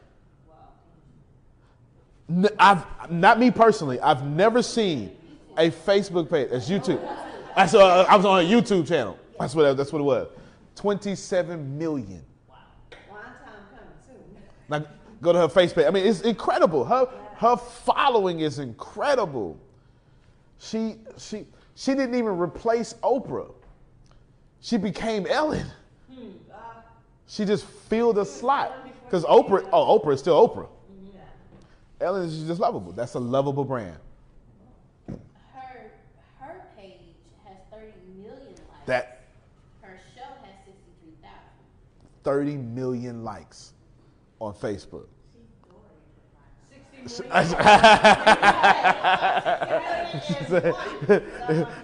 I've 2.58 2.86
not 3.12 3.40
me 3.40 3.52
personally. 3.52 4.00
I've 4.00 4.26
never 4.26 4.62
seen 4.62 5.16
a 5.58 5.70
Facebook 5.70 6.30
page. 6.30 6.50
It's 6.52 6.70
YouTube. 6.70 7.02
I 7.56 7.66
saw. 7.66 7.80
Uh, 7.80 8.06
I 8.08 8.16
was 8.16 8.26
on 8.26 8.40
a 8.40 8.48
YouTube 8.48 8.88
channel. 8.88 9.18
That's 9.40 9.54
what. 9.54 9.76
That's 9.76 9.92
what 9.92 10.00
it 10.00 10.06
was. 10.06 10.30
27 10.76 11.78
million. 11.78 12.24
Now 14.70 14.86
go 15.22 15.34
to 15.34 15.40
her 15.40 15.50
face 15.50 15.74
page. 15.74 15.86
I 15.86 15.90
mean, 15.90 16.06
it's 16.06 16.22
incredible. 16.22 16.86
Her 16.86 17.08
her 17.36 17.58
following 17.58 18.40
is 18.40 18.60
incredible. 18.60 19.60
She 20.58 20.96
she 21.18 21.46
she 21.76 21.92
didn't 21.92 22.16
even 22.16 22.38
replace 22.38 22.94
Oprah. 23.04 23.52
She 24.62 24.78
became 24.78 25.26
Ellen. 25.28 25.66
She 27.32 27.46
just 27.46 27.66
filled 27.66 28.18
a 28.18 28.26
slot 28.26 28.86
because 29.06 29.24
Oprah. 29.24 29.66
Oh, 29.72 29.98
Oprah 29.98 30.16
is 30.16 30.20
still 30.20 30.50
Oprah. 30.50 30.68
Ellen 32.02 32.28
is 32.28 32.44
just 32.44 32.60
lovable. 32.60 32.92
That's 32.92 33.14
a 33.14 33.20
lovable 33.20 33.64
brand. 33.64 33.96
Her, 35.08 35.92
her 36.42 36.62
page 36.78 36.98
has 37.46 37.56
thirty 37.72 37.94
million 38.18 38.50
likes. 38.50 38.86
That 38.86 39.22
Her 39.82 39.98
show 40.14 40.24
has 40.44 40.56
sixty-three 40.66 41.14
thousand. 41.22 42.24
30 42.24 42.58
million 42.58 43.24
likes 43.24 43.72
on 44.42 44.54
Facebook. 44.54 45.06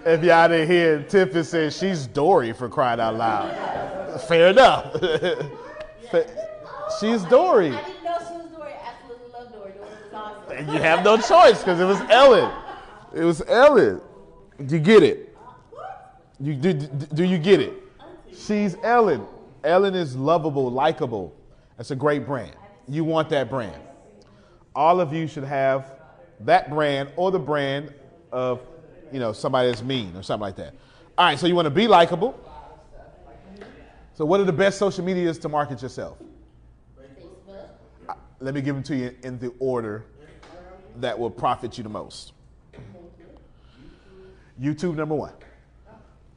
If 0.04 0.24
y'all 0.24 0.48
didn't 0.48 0.68
hear, 0.68 1.02
Tiffany 1.02 1.42
said 1.42 1.72
she's 1.72 2.06
Dory 2.06 2.52
for 2.52 2.68
crying 2.68 3.00
out 3.00 3.16
loud. 3.16 4.20
Fair 4.22 4.50
enough. 4.50 4.94
She's 7.00 7.22
Dory. 7.24 7.70
I 7.70 7.84
didn't 7.84 8.04
know 8.04 8.18
she 8.18 8.34
was 8.34 8.50
Dory. 8.50 8.72
I 8.72 8.88
absolutely 8.88 9.32
love 9.32 9.52
Dory. 9.52 9.72
Dory 9.72 9.90
was 9.90 10.14
awesome. 10.14 10.56
And 10.56 10.68
you 10.72 10.78
have 10.78 11.04
no 11.04 11.16
choice 11.16 11.58
because 11.58 11.80
it 11.80 11.84
was 11.84 12.00
Ellen. 12.10 12.50
It 13.14 13.24
was 13.24 13.42
Ellen. 13.46 14.00
You 14.58 14.78
get 14.78 15.02
it? 15.02 15.36
You 16.40 16.54
do, 16.54 16.72
do, 16.72 16.86
do 16.88 17.24
you 17.24 17.38
get 17.38 17.60
it? 17.60 17.74
She's 18.34 18.76
Ellen. 18.82 19.26
Ellen 19.64 19.94
is 19.94 20.16
lovable, 20.16 20.70
likable. 20.70 21.34
That's 21.76 21.90
a 21.90 21.96
great 21.96 22.26
brand. 22.26 22.52
You 22.88 23.04
want 23.04 23.28
that 23.30 23.50
brand. 23.50 23.80
All 24.78 25.00
of 25.00 25.12
you 25.12 25.26
should 25.26 25.42
have 25.42 25.90
that 26.42 26.70
brand 26.70 27.10
or 27.16 27.32
the 27.32 27.38
brand 27.40 27.92
of, 28.30 28.60
you 29.12 29.18
know, 29.18 29.32
somebody 29.32 29.66
that's 29.66 29.82
mean 29.82 30.14
or 30.14 30.22
something 30.22 30.42
like 30.42 30.54
that. 30.54 30.72
All 31.18 31.26
right, 31.26 31.36
so 31.36 31.48
you 31.48 31.56
want 31.56 31.66
to 31.66 31.70
be 31.70 31.88
likable. 31.88 32.38
So 34.14 34.24
what 34.24 34.38
are 34.38 34.44
the 34.44 34.52
best 34.52 34.78
social 34.78 35.04
medias 35.04 35.36
to 35.38 35.48
market 35.48 35.82
yourself? 35.82 36.18
Facebook. 36.96 38.16
Let 38.38 38.54
me 38.54 38.60
give 38.60 38.76
them 38.76 38.84
to 38.84 38.94
you 38.94 39.16
in 39.24 39.40
the 39.40 39.52
order 39.58 40.04
that 40.98 41.18
will 41.18 41.28
profit 41.28 41.76
you 41.76 41.82
the 41.82 41.90
most. 41.90 42.34
YouTube 44.62 44.94
number 44.94 45.16
one. 45.16 45.32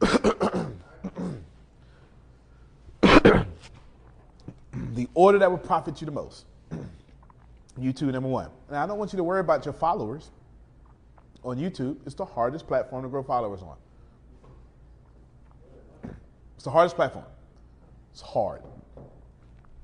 the 4.94 5.08
order 5.14 5.38
that 5.38 5.48
will 5.48 5.58
profit 5.58 6.00
you 6.00 6.06
the 6.06 6.10
most. 6.10 6.46
YouTube 7.78 8.12
number 8.12 8.28
one. 8.28 8.50
Now 8.70 8.82
I 8.82 8.86
don't 8.86 8.98
want 8.98 9.12
you 9.12 9.16
to 9.16 9.24
worry 9.24 9.40
about 9.40 9.64
your 9.64 9.74
followers 9.74 10.30
on 11.42 11.56
YouTube. 11.56 11.96
It's 12.04 12.14
the 12.14 12.24
hardest 12.24 12.66
platform 12.66 13.02
to 13.02 13.08
grow 13.08 13.22
followers 13.22 13.62
on. 13.62 13.76
It's 16.54 16.64
the 16.64 16.70
hardest 16.70 16.96
platform. 16.96 17.24
It's 18.12 18.20
hard. 18.20 18.62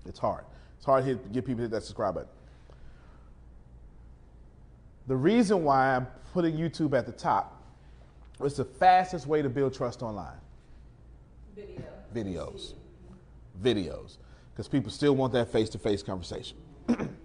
It's 0.06 0.18
hard. 0.18 0.44
It's 0.76 0.86
hard 0.86 1.04
to 1.04 1.14
get 1.32 1.44
people 1.44 1.56
to 1.56 1.62
hit 1.62 1.70
that 1.72 1.82
subscribe 1.82 2.14
button. 2.14 2.28
The 5.06 5.16
reason 5.16 5.64
why 5.64 5.96
I'm 5.96 6.06
putting 6.34 6.56
YouTube 6.56 6.96
at 6.96 7.06
the 7.06 7.12
top 7.12 7.62
is 8.44 8.54
the 8.54 8.64
fastest 8.64 9.26
way 9.26 9.42
to 9.42 9.48
build 9.48 9.74
trust 9.74 10.02
online. 10.02 10.36
Video. 11.56 11.82
Videos. 12.14 12.74
Videos. 13.62 14.18
Because 14.52 14.68
people 14.68 14.90
still 14.90 15.16
want 15.16 15.32
that 15.32 15.50
face 15.50 15.68
to 15.70 15.78
face 15.78 16.02
conversation. 16.02 16.58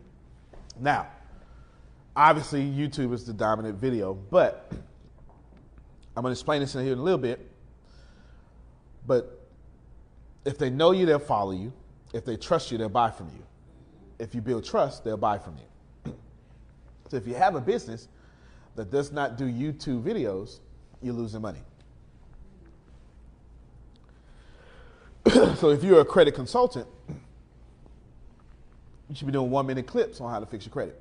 now, 0.80 1.08
obviously, 2.16 2.62
YouTube 2.62 3.14
is 3.14 3.26
the 3.26 3.34
dominant 3.34 3.78
video, 3.80 4.14
but 4.14 4.72
I'm 6.16 6.22
going 6.22 6.34
to 6.34 6.40
explain 6.40 6.62
this 6.62 6.76
in 6.76 6.84
here 6.84 6.94
in 6.94 7.00
a 7.00 7.04
little 7.04 7.20
bit. 7.20 7.50
But 9.06 9.48
if 10.46 10.58
they 10.58 10.70
know 10.70 10.92
you, 10.92 11.06
they'll 11.06 11.20
follow 11.20 11.52
you. 11.52 11.74
If 12.14 12.26
they 12.26 12.38
trust 12.38 12.72
you, 12.72 12.78
they'll 12.78 12.90
buy 12.90 13.12
from 13.12 13.28
you. 13.28 13.44
If 14.20 14.36
you 14.36 14.42
build 14.42 14.64
trust, 14.64 15.04
they'll 15.04 15.18
buy 15.18 15.38
from 15.38 15.58
you. 15.58 16.14
So 17.10 17.18
if 17.18 17.28
you 17.28 17.36
have 17.36 17.54
a 17.54 17.62
business 17.62 18.08
that 18.76 18.90
does 18.90 19.12
not 19.12 19.38
do 19.38 19.46
YouTube 19.46 20.02
videos, 20.02 20.62
you're 21.00 21.14
losing 21.14 21.44
money. 21.44 21.62
so 25.58 25.70
if 25.70 25.84
you're 25.84 26.02
a 26.02 26.06
credit 26.06 26.34
consultant, 26.34 26.88
you 29.14 29.18
should 29.18 29.28
be 29.28 29.32
doing 29.32 29.52
one 29.52 29.68
minute 29.68 29.86
clips 29.86 30.20
on 30.22 30.32
how 30.32 30.40
to 30.40 30.46
fix 30.48 30.66
your 30.66 30.74
credit. 30.74 31.00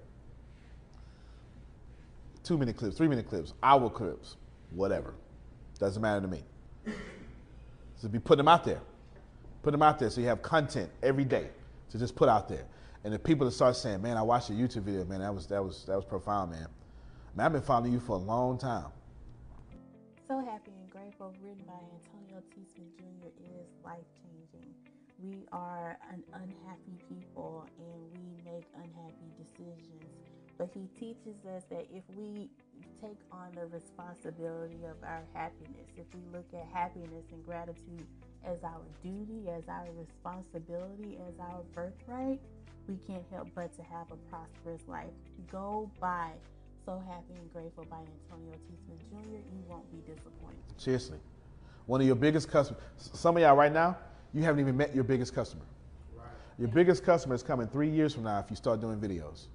Two 2.45 2.59
minute 2.59 2.77
clips, 2.77 2.95
three 2.95 3.09
minute 3.09 3.27
clips, 3.27 3.55
hour 3.63 3.89
clips, 3.89 4.37
whatever. 4.73 5.15
Doesn't 5.79 6.03
matter 6.03 6.21
to 6.21 6.29
me. 6.29 6.43
So 7.97 8.09
be 8.09 8.19
putting 8.19 8.45
them 8.45 8.49
out 8.49 8.65
there. 8.65 8.83
Put 9.63 9.71
them 9.71 9.81
out 9.81 9.99
there 9.99 10.11
so 10.11 10.21
you 10.21 10.27
have 10.27 10.43
content 10.43 10.91
every 11.03 11.25
day 11.25 11.49
to 11.89 11.99
just 11.99 12.15
put 12.15 12.29
out 12.29 12.51
there. 12.51 12.67
And 13.05 13.15
the 13.15 13.19
people 13.19 13.47
that 13.47 13.53
start 13.53 13.77
saying, 13.77 14.03
"Man, 14.03 14.19
I 14.19 14.23
watched 14.23 14.51
your 14.51 14.59
YouTube 14.59 14.83
video, 14.83 15.07
man. 15.07 15.21
That 15.21 15.35
was 15.35 15.47
that 15.47 15.65
was 15.65 15.87
that 15.87 15.97
was 15.97 16.05
profound, 16.05 16.51
man. 16.51 16.67
Man, 17.35 17.47
I've 17.47 17.53
been 17.53 17.63
following 17.63 17.95
you 17.95 18.01
for 18.01 18.17
a 18.17 18.21
long 18.21 18.59
time. 18.59 18.89
So 20.29 20.39
Happy 20.41 20.73
and 20.79 20.91
Grateful, 20.91 21.33
written 21.43 21.65
by 21.67 21.73
Antonio 21.73 22.43
T. 22.55 22.61
Jr., 22.77 23.29
is 23.39 23.69
life. 23.83 24.22
We 25.23 25.47
are 25.53 25.99
an 26.13 26.23
unhappy 26.35 26.99
people 27.09 27.67
and 27.79 28.13
we 28.13 28.51
make 28.51 28.65
unhappy 28.75 29.31
decisions. 29.39 30.05
But 30.59 30.71
he 30.75 30.89
teaches 30.99 31.37
us 31.55 31.63
that 31.71 31.87
if 31.93 32.03
we 32.17 32.51
take 33.03 33.19
on 33.33 33.51
the 33.55 33.67
responsibility 33.67 34.79
of 34.85 34.97
our 35.03 35.23
happiness. 35.35 35.91
If 35.97 36.07
we 36.15 36.21
look 36.33 36.47
at 36.55 36.67
happiness 36.73 37.25
and 37.33 37.45
gratitude 37.45 38.07
as 38.45 38.59
our 38.63 38.83
duty, 39.03 39.49
as 39.51 39.65
our 39.69 39.87
responsibility, 39.99 41.19
as 41.29 41.35
our 41.41 41.63
birthright, 41.75 42.41
we 42.89 42.97
can't 43.07 43.25
help 43.31 43.49
but 43.55 43.75
to 43.77 43.83
have 43.83 44.11
a 44.13 44.17
prosperous 44.31 44.83
life. 44.89 45.11
Go 45.51 45.91
by 46.01 46.31
So 46.85 47.03
Happy 47.09 47.35
and 47.39 47.53
Grateful 47.53 47.85
by 47.91 47.99
Antonio 47.99 48.55
T. 48.55 48.75
Jr. 49.11 49.31
You 49.31 49.63
won't 49.69 49.91
be 49.91 49.99
disappointed. 50.13 50.63
Seriously. 50.77 51.19
One 51.87 52.01
of 52.01 52.07
your 52.07 52.17
biggest 52.17 52.49
customers, 52.49 52.83
some 52.97 53.37
of 53.37 53.43
y'all 53.43 53.57
right 53.57 53.73
now, 53.73 53.99
you 54.35 54.43
haven't 54.43 54.61
even 54.61 54.77
met 54.77 54.95
your 54.95 55.05
biggest 55.05 55.35
customer. 55.35 55.65
Your 56.59 56.69
biggest 56.69 57.05
customer 57.05 57.35
is 57.35 57.43
coming 57.43 57.67
three 57.67 57.89
years 57.89 58.15
from 58.15 58.25
now 58.25 58.39
if 58.39 58.47
you 58.51 58.57
start 58.57 58.81
doing 58.81 58.99
videos. 58.99 59.47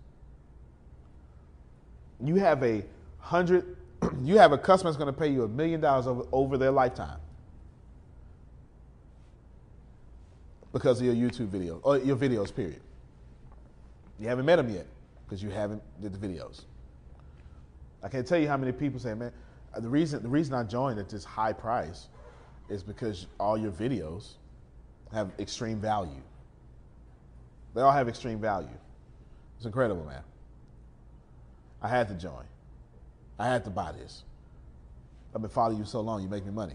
You 2.24 2.36
have 2.36 2.64
a 2.64 2.84
hundred, 3.20 3.78
you 4.24 4.38
have 4.38 4.52
a 4.52 4.58
customer 4.58 4.92
that's 4.92 4.98
going 5.02 5.14
to 5.14 5.20
pay 5.20 5.30
you 5.30 5.44
a 5.44 5.48
million 5.48 5.80
dollars 5.80 6.08
over, 6.08 6.24
over 6.32 6.58
their 6.58 6.72
lifetime 6.72 7.20
because 10.74 11.00
of 11.00 11.06
your 11.06 11.16
YouTube 11.16 11.48
video 11.48 11.80
or 11.84 11.98
your 11.98 12.16
videos. 12.16 12.54
Period. 12.54 12.82
You 14.20 14.28
haven't 14.28 14.46
met 14.46 14.56
them 14.58 14.70
yet 14.70 14.88
because 15.26 15.42
you 15.44 15.50
haven't 15.50 15.82
did 16.02 16.14
the 16.14 16.28
videos. 16.28 16.64
I 18.02 18.10
can't 18.10 18.28
tell 18.28 18.40
you 18.40 18.48
how 18.48 18.58
many 18.58 18.72
people 18.72 19.00
say, 19.00 19.14
"Man, 19.14 19.32
the 19.78 19.90
reason 19.90 20.22
the 20.24 20.30
reason 20.30 20.54
I 20.56 20.64
joined 20.64 21.00
at 21.00 21.10
this 21.10 21.24
high 21.24 21.54
price 21.54 22.08
is 22.70 22.84
because 22.84 23.28
all 23.40 23.58
your 23.58 23.72
videos 23.72 24.36
have 25.14 25.32
extreme 25.40 25.80
value. 25.80 26.22
They 27.74 27.82
all 27.82 27.92
have 27.92 28.10
extreme 28.10 28.40
value. 28.40 28.68
It's 29.58 29.66
incredible, 29.66 30.04
man. 30.04 30.22
I 31.82 31.88
had 31.88 32.08
to 32.10 32.16
join. 32.16 32.44
I 33.40 33.48
had 33.48 33.64
to 33.66 33.70
buy 33.70 33.92
this. 33.92 34.24
I've 35.34 35.42
been 35.42 35.50
following 35.50 35.78
you 35.78 35.86
so 35.86 36.02
long, 36.02 36.24
you 36.24 36.28
make 36.28 36.46
me 36.46 36.52
money. 36.52 36.74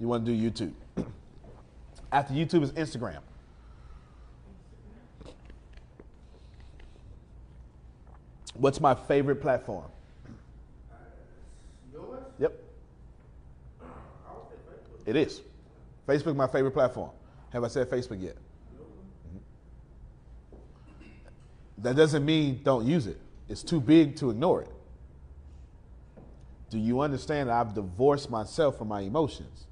You 0.00 0.08
want 0.08 0.24
to 0.24 0.34
do 0.34 0.50
YouTube. 0.50 0.72
After 2.12 2.32
YouTube 2.32 2.62
is 2.62 2.72
Instagram. 2.72 3.20
What's 8.54 8.80
my 8.80 8.94
favorite 8.94 9.42
platform? 9.42 9.84
Yours? 11.92 12.22
Yep. 12.38 12.62
It 15.04 15.16
is. 15.16 15.42
Facebook 16.06 16.36
my 16.36 16.46
favorite 16.46 16.72
platform. 16.72 17.10
Have 17.50 17.64
I 17.64 17.68
said 17.68 17.90
Facebook 17.90 18.20
yet? 18.20 18.36
Mhm. 18.36 19.40
That 21.78 21.96
doesn't 21.96 22.24
mean 22.24 22.60
don't 22.62 22.86
use 22.86 23.06
it. 23.06 23.20
It's 23.48 23.62
too 23.62 23.80
big 23.80 24.16
to 24.16 24.30
ignore 24.30 24.62
it. 24.62 24.70
Do 26.70 26.78
you 26.78 27.00
understand 27.00 27.48
that 27.48 27.54
I've 27.54 27.74
divorced 27.74 28.30
myself 28.30 28.76
from 28.76 28.88
my 28.88 29.00
emotions 29.00 29.66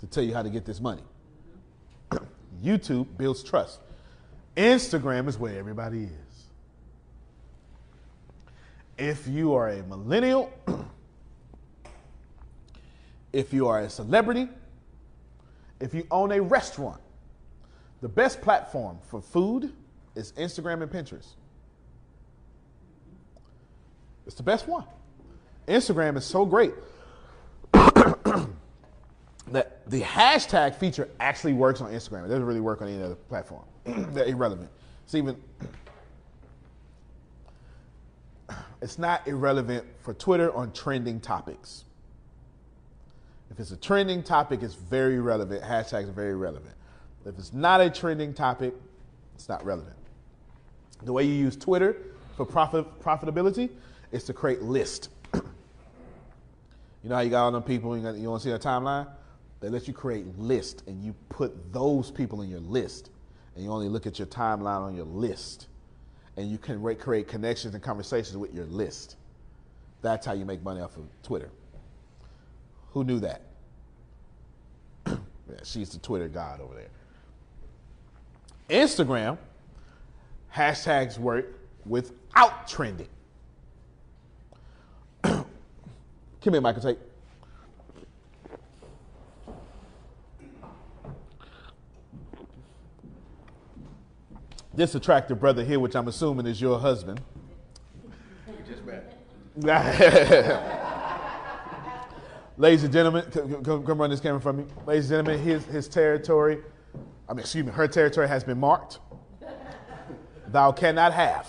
to 0.00 0.06
tell 0.06 0.24
you 0.24 0.32
how 0.32 0.42
to 0.42 0.50
get 0.50 0.64
this 0.64 0.80
money? 0.80 1.02
YouTube 2.62 3.06
builds 3.18 3.42
trust. 3.42 3.80
Instagram 4.56 5.28
is 5.28 5.38
where 5.38 5.58
everybody 5.58 6.04
is. 6.04 6.10
If 8.98 9.26
you 9.26 9.54
are 9.54 9.68
a 9.68 9.82
millennial, 9.82 10.50
if 13.32 13.52
you 13.52 13.68
are 13.68 13.80
a 13.80 13.90
celebrity, 13.90 14.48
if 15.82 15.92
you 15.92 16.06
own 16.12 16.30
a 16.30 16.40
restaurant, 16.40 17.00
the 18.00 18.08
best 18.08 18.40
platform 18.40 18.98
for 19.10 19.20
food 19.20 19.72
is 20.14 20.32
Instagram 20.32 20.82
and 20.82 20.90
Pinterest. 20.90 21.34
It's 24.24 24.36
the 24.36 24.44
best 24.44 24.68
one. 24.68 24.84
Instagram 25.66 26.16
is 26.16 26.24
so 26.24 26.46
great 26.46 26.72
that 29.48 29.90
the 29.90 30.02
hashtag 30.02 30.76
feature 30.76 31.08
actually 31.18 31.52
works 31.52 31.80
on 31.80 31.90
Instagram. 31.90 32.24
It 32.24 32.28
doesn't 32.28 32.46
really 32.46 32.60
work 32.60 32.80
on 32.80 32.88
any 32.88 33.02
other 33.02 33.16
platform. 33.16 33.64
They're 33.84 34.26
irrelevant. 34.26 34.70
It's 35.04 35.16
even 35.16 35.36
it's 38.80 38.98
not 38.98 39.26
irrelevant 39.26 39.84
for 40.00 40.14
Twitter 40.14 40.54
on 40.54 40.72
trending 40.72 41.18
topics. 41.18 41.84
If 43.52 43.60
it's 43.60 43.70
a 43.70 43.76
trending 43.76 44.22
topic, 44.22 44.62
it's 44.62 44.74
very 44.74 45.20
relevant. 45.20 45.62
Hashtags 45.62 46.08
are 46.08 46.12
very 46.12 46.34
relevant. 46.34 46.74
If 47.26 47.38
it's 47.38 47.52
not 47.52 47.82
a 47.82 47.90
trending 47.90 48.32
topic, 48.32 48.72
it's 49.34 49.46
not 49.46 49.62
relevant. 49.62 49.94
The 51.02 51.12
way 51.12 51.24
you 51.24 51.34
use 51.34 51.54
Twitter 51.54 51.96
for 52.34 52.46
profit, 52.46 52.86
profitability 53.02 53.68
is 54.10 54.24
to 54.24 54.32
create 54.32 54.62
lists. 54.62 55.10
you 55.34 55.42
know 57.04 57.16
how 57.16 57.20
you 57.20 57.28
got 57.28 57.44
all 57.44 57.52
them 57.52 57.62
people, 57.62 57.94
you, 57.94 58.02
got, 58.02 58.14
you 58.14 58.30
want 58.30 58.40
to 58.40 58.44
see 58.44 58.50
their 58.50 58.58
timeline? 58.58 59.06
They 59.60 59.68
let 59.68 59.86
you 59.86 59.92
create 59.92 60.26
lists 60.38 60.82
and 60.86 61.04
you 61.04 61.14
put 61.28 61.74
those 61.74 62.10
people 62.10 62.40
in 62.40 62.48
your 62.48 62.60
list. 62.60 63.10
And 63.54 63.62
you 63.62 63.70
only 63.70 63.90
look 63.90 64.06
at 64.06 64.18
your 64.18 64.28
timeline 64.28 64.80
on 64.80 64.96
your 64.96 65.04
list. 65.04 65.66
And 66.38 66.50
you 66.50 66.56
can 66.56 66.80
re- 66.80 66.94
create 66.94 67.28
connections 67.28 67.74
and 67.74 67.82
conversations 67.82 68.38
with 68.38 68.54
your 68.54 68.64
list. 68.64 69.16
That's 70.00 70.24
how 70.24 70.32
you 70.32 70.46
make 70.46 70.62
money 70.62 70.80
off 70.80 70.96
of 70.96 71.04
Twitter. 71.22 71.50
Who 72.92 73.04
knew 73.04 73.20
that? 73.20 73.42
yeah, 75.06 75.14
she's 75.64 75.90
the 75.90 75.98
Twitter 75.98 76.28
god 76.28 76.60
over 76.60 76.74
there. 76.74 76.88
Instagram 78.68 79.38
hashtags 80.54 81.18
work 81.18 81.58
without 81.86 82.68
trending. 82.68 83.08
Come 85.22 85.44
here, 86.44 86.60
Michael 86.60 86.82
Tate. 86.82 86.98
This 94.74 94.94
attractive 94.94 95.38
brother 95.38 95.64
here, 95.64 95.78
which 95.78 95.94
I'm 95.94 96.08
assuming 96.08 96.46
is 96.46 96.60
your 96.60 96.78
husband. 96.78 97.20
We 98.46 98.54
just 98.66 98.84
met. 98.84 100.78
Ladies 102.58 102.84
and 102.84 102.92
gentlemen, 102.92 103.24
come, 103.32 103.84
come, 103.84 103.98
run 103.98 104.10
this 104.10 104.20
camera 104.20 104.40
from 104.40 104.58
me. 104.58 104.64
Ladies 104.86 105.10
and 105.10 105.26
gentlemen, 105.26 105.42
his, 105.42 105.64
his 105.66 105.88
territory, 105.88 106.58
I 107.28 107.32
mean, 107.32 107.40
excuse 107.40 107.64
me, 107.64 107.72
her 107.72 107.88
territory 107.88 108.28
has 108.28 108.44
been 108.44 108.60
marked. 108.60 108.98
Thou 110.48 110.70
cannot 110.72 111.14
have. 111.14 111.48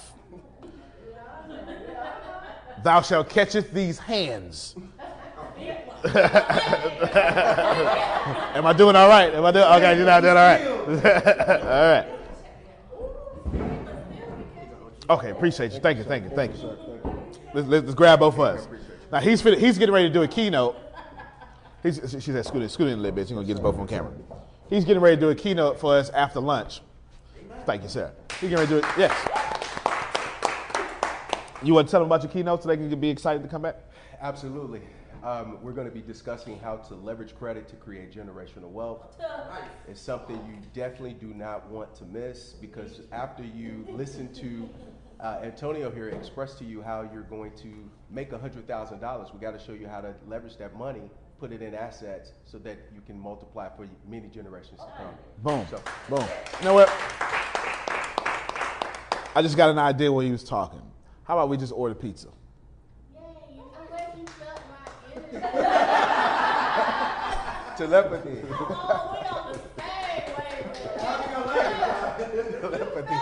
Thou 2.84 3.01
shalt 3.01 3.30
catcheth 3.30 3.73
these 3.73 3.99
hands. 3.99 4.75
Am 6.05 6.13
I 8.65 8.73
doing 8.73 8.95
all 8.95 9.09
right? 9.09 9.34
Am 9.34 9.43
I 9.45 9.51
doing 9.51 9.65
okay? 9.65 9.97
You're 9.97 10.05
not 10.05 10.21
doing 10.21 10.38
all 10.38 10.43
right. 10.43 10.67
all 11.63 11.88
right. 11.91 12.07
Okay, 15.09 15.31
appreciate 15.31 15.73
you. 15.73 15.80
Thank 15.80 15.97
you, 15.97 16.05
thank 16.05 16.23
you, 16.23 16.30
thank 16.30 16.57
you. 16.57 16.77
Let's, 17.53 17.67
let's 17.67 17.93
grab 17.93 18.19
both 18.19 18.35
of 18.35 18.39
us. 18.39 18.67
Now 19.11 19.19
he's 19.19 19.41
he's 19.41 19.77
getting 19.77 19.93
ready 19.93 20.07
to 20.07 20.13
do 20.13 20.23
a 20.23 20.27
keynote. 20.27 20.77
He's, 21.84 21.99
she 22.10 22.31
said, 22.31 22.45
"Scoot 22.45 22.64
in, 22.64 22.69
scoot 22.69 22.88
in 22.88 22.93
a 22.93 23.01
little 23.01 23.15
bit. 23.15 23.27
She's 23.27 23.35
gonna 23.35 23.45
get 23.45 23.57
us 23.57 23.61
both 23.61 23.77
on 23.77 23.88
camera." 23.88 24.11
He's 24.69 24.85
getting 24.85 25.03
ready 25.03 25.18
to 25.18 25.22
do 25.22 25.30
a 25.30 25.35
keynote 25.35 25.80
for 25.80 25.95
us 25.95 26.10
after 26.10 26.39
lunch. 26.39 26.81
Thank 27.65 27.84
you, 27.84 27.89
sir. 27.89 28.11
He's 28.39 28.49
getting 28.49 28.55
ready 28.57 28.68
to 28.68 28.81
do 28.81 28.88
it. 28.88 28.93
Yes. 28.97 29.43
You 31.61 31.73
want 31.73 31.88
to 31.88 31.91
tell 31.91 32.01
them 32.01 32.07
about 32.07 32.23
your 32.23 32.31
keynote 32.31 32.64
so 32.64 32.69
they 32.69 32.77
can 32.77 32.99
be 32.99 33.10
excited 33.10 33.41
to 33.43 33.47
come 33.47 33.61
back? 33.61 33.77
Absolutely. 34.19 34.81
Um, 35.23 35.64
we're 35.64 35.72
going 35.72 35.88
to 35.88 35.93
be 35.93 36.01
discussing 36.01 36.60
how 36.60 36.76
to 36.76 36.95
leverage 36.95 37.34
credit 37.35 37.69
to 37.69 37.77
create 37.77 38.14
generational 38.14 38.69
wealth. 38.69 39.15
It's 39.88 40.01
something 40.01 40.35
you 40.35 40.55
definitely 40.73 41.14
do 41.14 41.27
not 41.27 41.69
want 41.69 41.95
to 41.95 42.05
miss 42.05 42.51
because 42.51 43.01
after 43.14 43.43
you 43.43 43.85
listen 43.89 44.34
to 44.34 44.69
uh, 45.22 45.39
Antonio 45.41 45.89
here 45.89 46.10
express 46.10 46.55
to 46.55 46.65
you 46.65 46.81
how 46.81 47.07
you're 47.14 47.23
going 47.23 47.51
to 47.61 47.89
make 48.10 48.31
$100,000, 48.31 49.34
we 49.34 49.39
got 49.39 49.57
to 49.57 49.65
show 49.65 49.72
you 49.72 49.88
how 49.88 50.01
to 50.01 50.14
leverage 50.27 50.57
that 50.57 50.77
money, 50.77 51.10
put 51.43 51.51
it 51.51 51.61
in 51.61 51.75
assets 51.75 52.31
so 52.45 52.57
that 52.57 52.77
you 52.95 53.01
can 53.05 53.19
multiply 53.19 53.67
for 53.75 53.85
many 54.09 54.29
generations 54.29 54.79
to 54.79 54.87
come. 54.95 55.13
Boom. 55.39 55.67
So, 55.69 55.81
Boom. 56.07 56.25
You 56.59 56.65
know 56.65 56.73
what? 56.73 56.87
I 59.35 59.41
just 59.41 59.57
got 59.57 59.69
an 59.69 59.77
idea 59.77 60.09
when 60.09 60.25
he 60.25 60.31
was 60.31 60.45
talking. 60.45 60.81
How 61.25 61.33
about 61.37 61.49
we 61.49 61.57
just 61.57 61.73
order 61.73 61.95
pizza? 61.95 62.29
Yay, 62.29 63.19
I'm 63.59 63.87
glad 63.89 64.17
you 64.17 64.25
shut 64.39 64.61
my 64.69 64.87
ears. 65.33 65.43
telepathy. 67.77 68.41
Oh, 68.85 69.19
we 69.19 69.27
on 69.35 69.51
the 69.51 69.59
same 69.81 70.23
wavelength. 71.45 72.61
telepathy. 72.61 73.13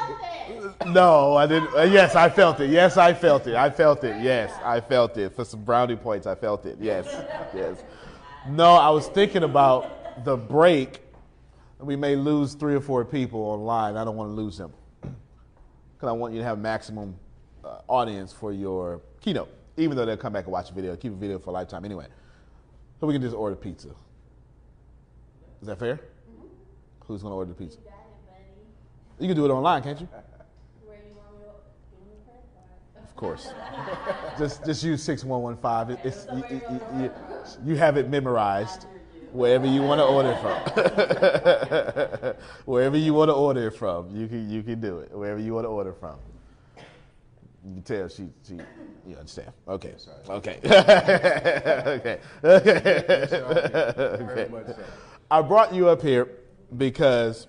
Felt 0.62 0.80
that. 0.80 0.88
No, 0.88 1.36
I 1.38 1.48
didn't. 1.48 1.76
Uh, 1.76 1.84
yes, 1.84 2.16
I 2.16 2.30
felt 2.30 2.60
it. 2.60 2.70
Yes, 2.70 2.98
I 2.98 3.14
felt 3.14 3.48
it. 3.48 3.56
I 3.56 3.70
felt 3.70 4.04
it. 4.04 4.22
Yes, 4.22 4.52
I 4.64 4.80
felt 4.80 5.18
it. 5.18 5.36
For 5.36 5.46
some 5.46 5.64
brownie 5.64 5.96
points, 5.96 6.28
I 6.28 6.36
felt 6.36 6.66
it. 6.66 6.78
Yes, 6.80 7.08
yes. 7.56 7.84
No, 8.50 8.74
I 8.74 8.90
was 8.90 9.08
thinking 9.08 9.44
about 9.44 10.26
the 10.26 10.36
break. 10.36 11.02
We 11.80 11.96
may 11.96 12.16
lose 12.16 12.56
three 12.56 12.74
or 12.74 12.82
four 12.82 13.06
people 13.06 13.40
online. 13.40 13.96
I 13.98 14.04
don't 14.04 14.16
want 14.16 14.30
to 14.30 14.34
lose 14.34 14.58
them 14.58 14.74
because 15.02 16.10
I 16.10 16.12
want 16.12 16.34
you 16.34 16.40
to 16.40 16.46
have 16.46 16.58
maximum 16.58 17.16
uh, 17.64 17.82
audience 17.88 18.34
for 18.34 18.52
your 18.52 19.02
keynote, 19.20 19.50
even 19.78 19.96
though 19.96 20.06
they'll 20.06 20.18
come 20.18 20.34
back 20.34 20.46
and 20.46 20.54
watch 20.54 20.70
the 20.70 20.74
video, 20.74 20.96
keep 20.96 21.12
a 21.12 21.16
video 21.16 21.38
for 21.38 21.52
a 21.52 21.54
lifetime 21.54 21.86
anyway. 21.86 22.08
So 23.00 23.06
we 23.06 23.14
can 23.14 23.22
just 23.22 23.36
order 23.36 23.56
pizza. 23.56 23.90
Is 25.62 25.68
that 25.68 25.78
fair? 25.78 26.00
Who's 27.06 27.22
gonna 27.22 27.36
order 27.36 27.50
the 27.50 27.56
pizza? 27.56 27.78
You 27.78 27.86
got 27.86 27.94
it, 27.94 28.32
buddy. 28.32 28.44
You 29.20 29.28
can 29.28 29.38
do 29.38 29.46
it 29.46 29.50
online, 29.50 29.84
can't 29.84 30.00
you? 30.02 30.08
Where 30.08 30.98
you 30.98 31.16
want 31.16 31.38
me 31.38 31.46
to 31.46 31.52
give 31.92 32.08
me 32.08 32.14
a 32.14 32.26
credit 32.26 32.50
card? 32.56 33.06
Of 33.06 33.10
course. 33.22 33.54
just 34.40 34.66
just 34.66 34.84
use 34.84 35.04
six 35.04 35.24
one 35.24 35.44
one 35.44 35.56
five. 35.56 35.92
It's 36.04 36.26
you, 36.34 36.44
you, 37.00 37.12
you, 37.66 37.76
have 37.76 37.96
it 37.96 38.10
memorized. 38.10 38.88
Wherever 39.32 39.68
you 39.68 39.84
want 39.84 40.00
to 40.00 40.06
order 40.06 40.36
from, 40.42 40.56
wherever 42.66 42.98
you 42.98 43.14
want 43.14 43.30
to 43.30 43.34
order 43.34 43.68
it 43.68 43.78
from, 43.78 44.10
you 44.14 44.28
can 44.28 44.50
you 44.50 44.64
can 44.64 44.82
do 44.82 44.98
it. 45.00 45.12
Wherever 45.12 45.40
you 45.40 45.54
want 45.54 45.66
to 45.66 45.70
order 45.70 45.94
from, 45.94 46.18
you 47.64 47.76
can 47.76 47.84
tell 47.84 48.10
she 48.10 48.28
she 48.46 48.56
you 49.08 49.16
understand. 49.16 49.52
Okay, 49.68 49.94
okay, 50.28 50.60
okay, 51.86 52.20
okay. 52.44 54.48
I 55.30 55.42
brought 55.44 55.74
you 55.74 55.88
up 55.88 56.02
here 56.02 56.28
because 56.76 57.48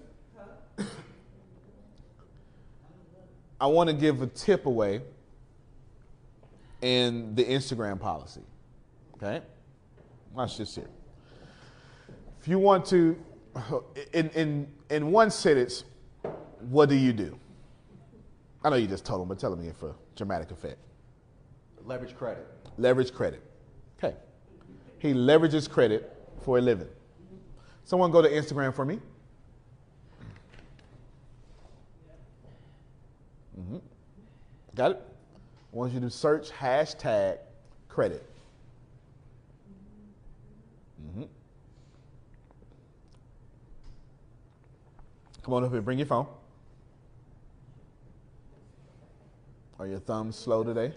I 3.59 3.67
want 3.67 3.89
to 3.89 3.97
give 3.97 4.23
a 4.23 4.27
tip 4.27 4.67
away 4.67 5.01
in 6.83 7.35
the 7.35 7.45
Instagram 7.45 7.99
policy. 7.99 8.43
Okay? 9.15 9.41
Watch 10.35 10.59
this 10.59 10.75
here. 10.75 10.91
If 12.41 12.49
you 12.49 12.59
want 12.59 12.85
to, 12.87 13.17
in, 14.13 14.29
in, 14.31 14.67
in 14.91 15.11
one 15.13 15.31
sentence, 15.31 15.85
what 16.69 16.89
do 16.89 16.97
you 16.97 17.13
do? 17.13 17.39
I 18.65 18.71
know 18.71 18.77
you 18.77 18.87
just 18.87 19.05
told 19.05 19.21
them, 19.21 19.29
but 19.29 19.39
tell 19.39 19.51
them 19.51 19.61
again 19.61 19.75
for 19.75 19.95
dramatic 20.17 20.51
effect. 20.51 20.79
Leverage 21.85 22.17
credit. 22.17 22.47
Leverage 22.79 23.13
credit. 23.13 23.43
Okay. 24.03 24.17
He 24.99 25.13
leverages 25.13 25.69
credit 25.69 26.17
for 26.45 26.59
a 26.59 26.61
living. 26.61 26.89
Someone 27.85 28.11
go 28.11 28.23
to 28.23 28.29
Instagram 28.29 28.75
for 28.75 28.85
me. 28.85 29.01
Mhm. 33.59 33.81
Got 34.75 34.93
it? 34.93 35.12
I 35.73 35.77
want 35.77 35.93
you 35.95 36.01
to 36.01 36.11
search 36.11 36.51
hashtag 36.51 37.39
credit. 37.89 38.23
Mhm. 41.03 41.29
Come 45.43 45.55
on 45.55 45.65
up 45.65 45.73
here, 45.73 45.81
bring 45.81 45.99
your 45.99 46.07
phone. 46.07 46.27
Are 49.79 49.87
your 49.87 49.99
thumbs 49.99 50.37
slow 50.37 50.63
today? 50.63 50.95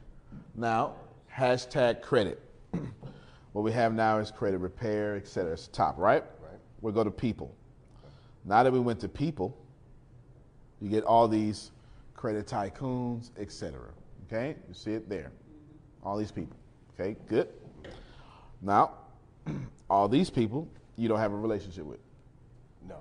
Now, 0.57 0.97
hashtag 1.33 2.03
credit. 2.03 2.43
what 3.53 3.63
we 3.63 3.71
have 3.71 3.95
now 3.95 4.19
is 4.19 4.33
credit 4.33 4.59
repair, 4.59 5.15
et 5.15 5.29
cetera. 5.29 5.53
It's 5.53 5.69
top, 5.69 5.97
right? 5.97 6.25
Right. 6.43 6.59
We'll 6.81 6.93
go 6.93 7.05
to 7.05 7.11
people. 7.11 7.55
Now 8.45 8.65
that 8.65 8.73
we 8.73 8.81
went 8.81 8.99
to 9.01 9.09
people, 9.09 9.57
you 10.83 10.89
get 10.89 11.05
all 11.05 11.29
these 11.29 11.71
credit 12.15 12.47
tycoons, 12.47 13.31
etc. 13.39 13.79
Okay? 14.27 14.57
You 14.69 14.75
see 14.75 14.93
it 14.93 15.09
there. 15.09 15.31
All 16.03 16.19
these 16.19 16.33
people. 16.33 16.57
Okay, 16.95 17.17
good. 17.29 17.49
Now, 18.61 18.93
all 19.91 20.09
these 20.09 20.29
people 20.29 20.69
you 20.97 21.09
don't 21.09 21.19
have 21.19 21.33
a 21.33 21.37
relationship 21.37 21.85
with. 21.85 22.01
No. 22.87 22.97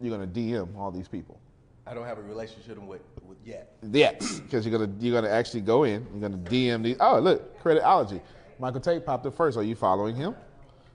You're 0.00 0.16
gonna 0.16 0.30
DM 0.30 0.76
all 0.76 0.90
these 0.90 1.08
people. 1.08 1.38
I 1.86 1.92
don't 1.92 2.06
have 2.06 2.18
a 2.18 2.22
relationship 2.22 2.78
with, 2.78 3.02
with 3.26 3.38
yet. 3.44 3.76
Yes, 3.82 4.40
because 4.40 4.64
you're 4.64 4.78
gonna 4.78 4.92
you're 5.00 5.20
gonna 5.20 5.32
actually 5.32 5.60
go 5.60 5.84
in. 5.84 6.06
You're 6.12 6.28
gonna 6.28 6.42
DM 6.42 6.82
these. 6.82 6.96
Oh, 7.00 7.18
look, 7.18 7.62
creditology. 7.62 8.20
Michael 8.58 8.80
Tate 8.80 9.04
popped 9.04 9.26
up 9.26 9.36
first. 9.36 9.58
Are 9.58 9.62
you 9.62 9.74
following 9.74 10.14
him? 10.14 10.34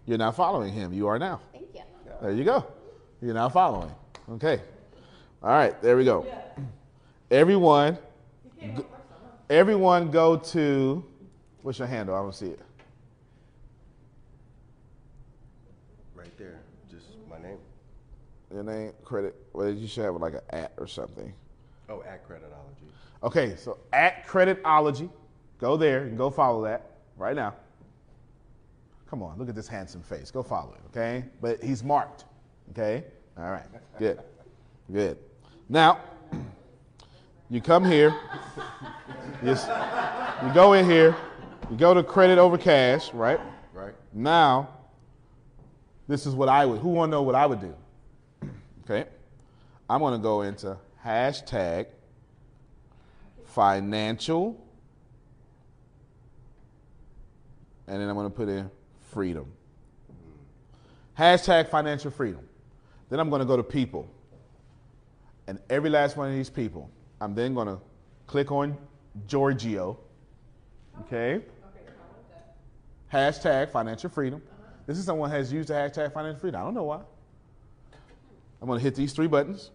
You're 0.05 0.17
not 0.17 0.35
following 0.35 0.73
him. 0.73 0.93
You 0.93 1.07
are 1.07 1.19
now. 1.19 1.41
Thank 1.51 1.67
you. 1.73 1.81
There 2.21 2.31
you 2.31 2.43
go. 2.43 2.65
You're 3.21 3.33
now 3.33 3.49
following. 3.49 3.91
Okay. 4.31 4.61
All 5.41 5.49
right. 5.49 5.79
There 5.81 5.95
we 5.97 6.05
go. 6.05 6.25
Everyone. 7.31 7.97
go- 8.75 8.85
everyone 9.49 10.11
go 10.11 10.37
to. 10.37 11.03
What's 11.61 11.79
your 11.79 11.87
handle? 11.87 12.15
I 12.15 12.19
don't 12.19 12.33
see 12.35 12.47
it. 12.47 12.59
Right 16.15 16.37
there. 16.37 16.59
Just 16.89 17.05
my 17.29 17.39
name. 17.39 17.57
Your 18.53 18.63
name, 18.63 18.93
credit. 19.03 19.35
Well, 19.53 19.67
did 19.67 19.77
you 19.77 19.87
should 19.87 20.05
have 20.05 20.15
like 20.15 20.33
an 20.33 20.41
at 20.49 20.73
or 20.77 20.87
something. 20.87 21.33
Oh, 21.89 22.03
at 22.03 22.27
Creditology. 22.27 22.89
Okay, 23.23 23.55
so 23.55 23.77
at 23.93 24.27
Creditology, 24.27 25.09
go 25.59 25.75
there 25.75 26.03
and 26.03 26.17
go 26.17 26.29
follow 26.29 26.63
that 26.63 26.91
right 27.17 27.35
now. 27.35 27.55
Come 29.09 29.23
on, 29.23 29.37
look 29.39 29.49
at 29.49 29.55
this 29.55 29.67
handsome 29.67 30.01
face. 30.01 30.29
Go 30.31 30.43
follow 30.43 30.73
it, 30.73 30.81
okay? 30.97 31.25
But 31.41 31.63
he's 31.63 31.83
marked, 31.83 32.25
okay? 32.71 33.03
All 33.37 33.51
right, 33.51 33.65
good, 33.97 34.19
good. 34.91 35.17
Now, 35.71 35.99
you 37.47 37.61
come 37.61 37.85
here, 37.85 38.11
you, 39.43 39.51
you 39.51 40.53
go 40.55 40.73
in 40.73 40.83
here, 40.83 41.15
you 41.69 41.77
go 41.77 41.93
to 41.93 42.01
credit 42.01 42.39
over 42.39 42.57
cash, 42.57 43.13
right? 43.13 43.39
Right? 43.71 43.93
Now, 44.11 44.69
this 46.07 46.25
is 46.25 46.33
what 46.33 46.49
I 46.49 46.65
would, 46.65 46.79
who 46.79 46.89
wanna 46.89 47.11
know 47.11 47.21
what 47.21 47.35
I 47.35 47.45
would 47.45 47.61
do? 47.61 47.75
Okay, 48.83 49.05
I'm 49.87 49.99
gonna 49.99 50.17
go 50.17 50.41
into 50.41 50.75
hashtag 51.05 51.85
financial, 53.45 54.59
and 57.85 58.01
then 58.01 58.09
I'm 58.09 58.15
gonna 58.15 58.31
put 58.31 58.49
in 58.49 58.71
freedom. 59.11 59.45
Hashtag 61.15 61.69
financial 61.69 62.09
freedom. 62.09 62.41
Then 63.09 63.19
I'm 63.19 63.29
gonna 63.29 63.45
go 63.45 63.55
to 63.55 63.61
people. 63.61 64.09
And 65.49 65.57
every 65.67 65.89
last 65.89 66.15
one 66.15 66.29
of 66.29 66.35
these 66.35 66.51
people, 66.51 66.91
I'm 67.19 67.33
then 67.33 67.55
gonna 67.55 67.79
click 68.27 68.51
on 68.51 68.77
Giorgio. 69.25 69.97
Okay? 71.01 71.41
Hashtag 73.11 73.71
financial 73.71 74.11
freedom. 74.11 74.43
This 74.85 74.99
is 74.99 75.05
someone 75.05 75.31
has 75.31 75.51
used 75.51 75.69
the 75.69 75.73
hashtag 75.73 76.13
financial 76.13 76.39
freedom. 76.39 76.61
I 76.61 76.63
don't 76.63 76.75
know 76.75 76.83
why. 76.83 77.01
I'm 78.61 78.67
gonna 78.67 78.79
hit 78.79 78.93
these 78.93 79.11
three 79.11 79.25
buttons. 79.25 79.71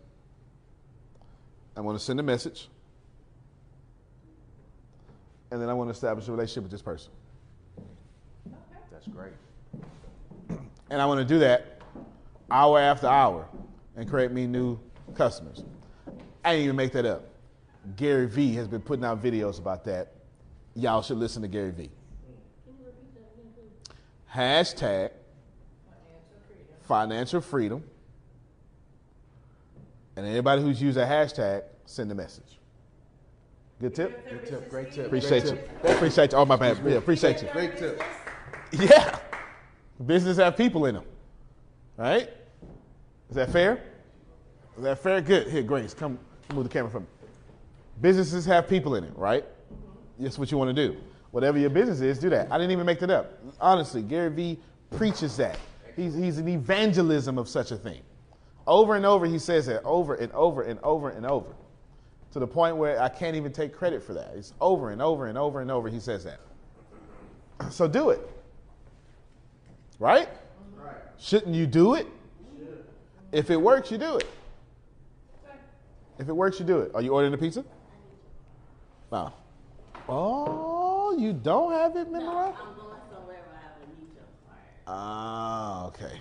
I'm 1.77 1.85
gonna 1.85 1.99
send 1.99 2.21
a 2.21 2.23
message. 2.23 2.69
And 5.51 5.61
then 5.61 5.69
I 5.69 5.75
want 5.75 5.89
to 5.89 5.93
establish 5.93 6.29
a 6.29 6.31
relationship 6.31 6.63
with 6.63 6.71
this 6.71 6.83
person. 6.83 7.11
That's 8.93 9.09
great. 9.09 9.33
And 10.89 11.03
I 11.03 11.07
want 11.07 11.19
to 11.19 11.25
do 11.25 11.41
that 11.41 11.81
hour 12.49 12.79
after 12.79 13.09
hour 13.09 13.49
and 13.97 14.09
create 14.09 14.31
me 14.31 14.47
new 14.47 14.79
customers. 15.15 15.65
I 16.45 16.53
didn't 16.53 16.65
even 16.65 16.77
make 16.77 16.93
that 16.93 17.07
up. 17.07 17.25
Gary 17.97 18.27
Vee 18.27 18.55
has 18.55 18.67
been 18.69 18.81
putting 18.81 19.05
out 19.05 19.23
videos 19.23 19.59
about 19.59 19.85
that. 19.85 20.13
Y'all 20.75 21.03
should 21.03 21.19
listen 21.19 21.43
to 21.43 21.49
Gary 21.49 21.71
Vee. 21.71 21.91
Hashtag 24.35 25.11
financial 26.83 27.41
freedom. 27.41 27.85
And 30.17 30.27
anybody 30.27 30.63
who's 30.63 30.81
used 30.81 30.99
a 30.99 31.07
hashtag, 31.07 31.63
send 31.87 32.11
a 32.11 32.15
message. 32.15 32.59
Good 33.81 33.95
tip? 33.95 34.29
Good 34.29 34.47
tip. 34.47 34.71
Great 34.71 34.93
tip. 34.93 35.07
Appreciate 35.07 35.45
great 35.45 35.53
you. 35.53 35.59
Tip. 35.83 35.97
Appreciate 35.97 36.33
you. 36.33 36.39
Oh, 36.39 36.45
my 36.45 36.57
bad. 36.57 36.79
Yeah, 36.85 36.95
appreciate 36.95 37.43
you. 37.43 37.49
Great 37.53 37.77
tip. 37.77 38.03
Yeah. 38.73 39.19
Business 40.05 40.37
have 40.37 40.57
people 40.57 40.87
in 40.87 40.95
them. 40.95 41.05
Right? 41.97 42.31
Is 43.31 43.37
that 43.37 43.51
fair? 43.51 43.83
Is 44.77 44.83
that 44.85 44.99
fair? 44.99 45.21
Good. 45.21 45.49
Here, 45.49 45.63
Grace, 45.63 45.95
come 45.95 46.19
move 46.53 46.65
the 46.65 46.71
camera 46.71 46.91
from 46.91 47.03
me. 47.03 47.09
Businesses 48.01 48.45
have 48.47 48.69
people 48.69 48.97
in 48.97 49.05
it, 49.05 49.17
right? 49.17 49.45
That's 50.19 50.39
what 50.39 50.51
you 50.51 50.59
want 50.59 50.75
to 50.75 50.89
do. 50.89 50.97
Whatever 51.31 51.59
your 51.59 51.71
business 51.71 52.01
is, 52.01 52.19
do 52.19 52.29
that. 52.31 52.51
I 52.51 52.59
didn't 52.59 52.73
even 52.73 52.87
make 52.87 53.01
that 53.01 53.11
up. 53.11 53.33
Honestly, 53.61 54.03
Gary 54.03 54.31
Vee 54.31 54.59
preaches 54.91 55.37
that. 55.37 55.59
He's, 55.97 56.15
he's 56.15 56.39
an 56.39 56.49
evangelism 56.49 57.39
of 57.39 57.49
such 57.49 57.71
a 57.71 57.77
thing. 57.77 58.03
Over 58.67 58.97
and 58.97 59.05
over, 59.05 59.27
he 59.27 59.39
says 59.39 59.67
that 59.67 59.83
over 59.85 60.15
and 60.15 60.33
over 60.33 60.63
and 60.63 60.79
over 60.83 61.11
and 61.11 61.27
over 61.27 61.55
to 62.33 62.41
the 62.41 62.47
point 62.47 62.77
where 62.77 63.01
I 63.01 63.09
can't 63.09 63.37
even 63.37 63.53
take 63.53 63.73
credit 63.73 64.03
for 64.03 64.15
that. 64.15 64.33
It's 64.35 64.55
over 64.61 64.91
and 64.91 65.01
over 65.01 65.27
and 65.27 65.39
over 65.39 65.61
and 65.61 65.71
over 65.71 65.89
he 65.89 66.01
says 66.01 66.25
that. 66.25 66.41
So 67.71 67.87
do 67.87 68.11
it. 68.11 68.21
Right? 70.01 70.29
Shouldn't 71.19 71.55
you 71.55 71.67
do 71.67 71.95
it? 71.95 72.09
If 73.31 73.51
it 73.51 73.57
works, 73.57 73.91
you 73.93 73.99
do 73.99 74.17
it. 74.17 74.27
If 76.19 76.28
it 76.28 76.32
works, 76.32 76.61
you 76.61 76.66
do 76.66 76.78
it. 76.81 76.93
Are 76.95 77.03
you 77.03 77.12
ordering 77.12 77.32
the 77.32 77.39
pizza? 77.39 77.65
No. 79.11 79.32
Oh, 80.09 81.16
you 81.19 81.32
don't 81.32 81.73
have 81.73 81.97
it 81.97 82.11
memorized? 82.11 82.57
I'm 82.61 82.74
going 82.77 82.97
somewhere 83.12 83.36
where 83.47 83.59
I 83.59 83.62
have 83.62 83.73
a 83.81 83.86
to 83.86 84.23
acquire. 84.45 84.61
Ah, 84.86 85.86
okay. 85.86 86.20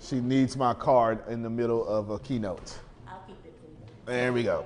She 0.00 0.20
needs 0.20 0.56
my 0.56 0.74
card 0.74 1.20
in 1.28 1.42
the 1.42 1.50
middle 1.50 1.86
of 1.86 2.10
a 2.10 2.18
keynote. 2.18 2.78
I'll 3.06 3.22
keep 3.26 3.36
it. 3.44 3.54
There 4.04 4.32
we 4.32 4.42
go. 4.42 4.64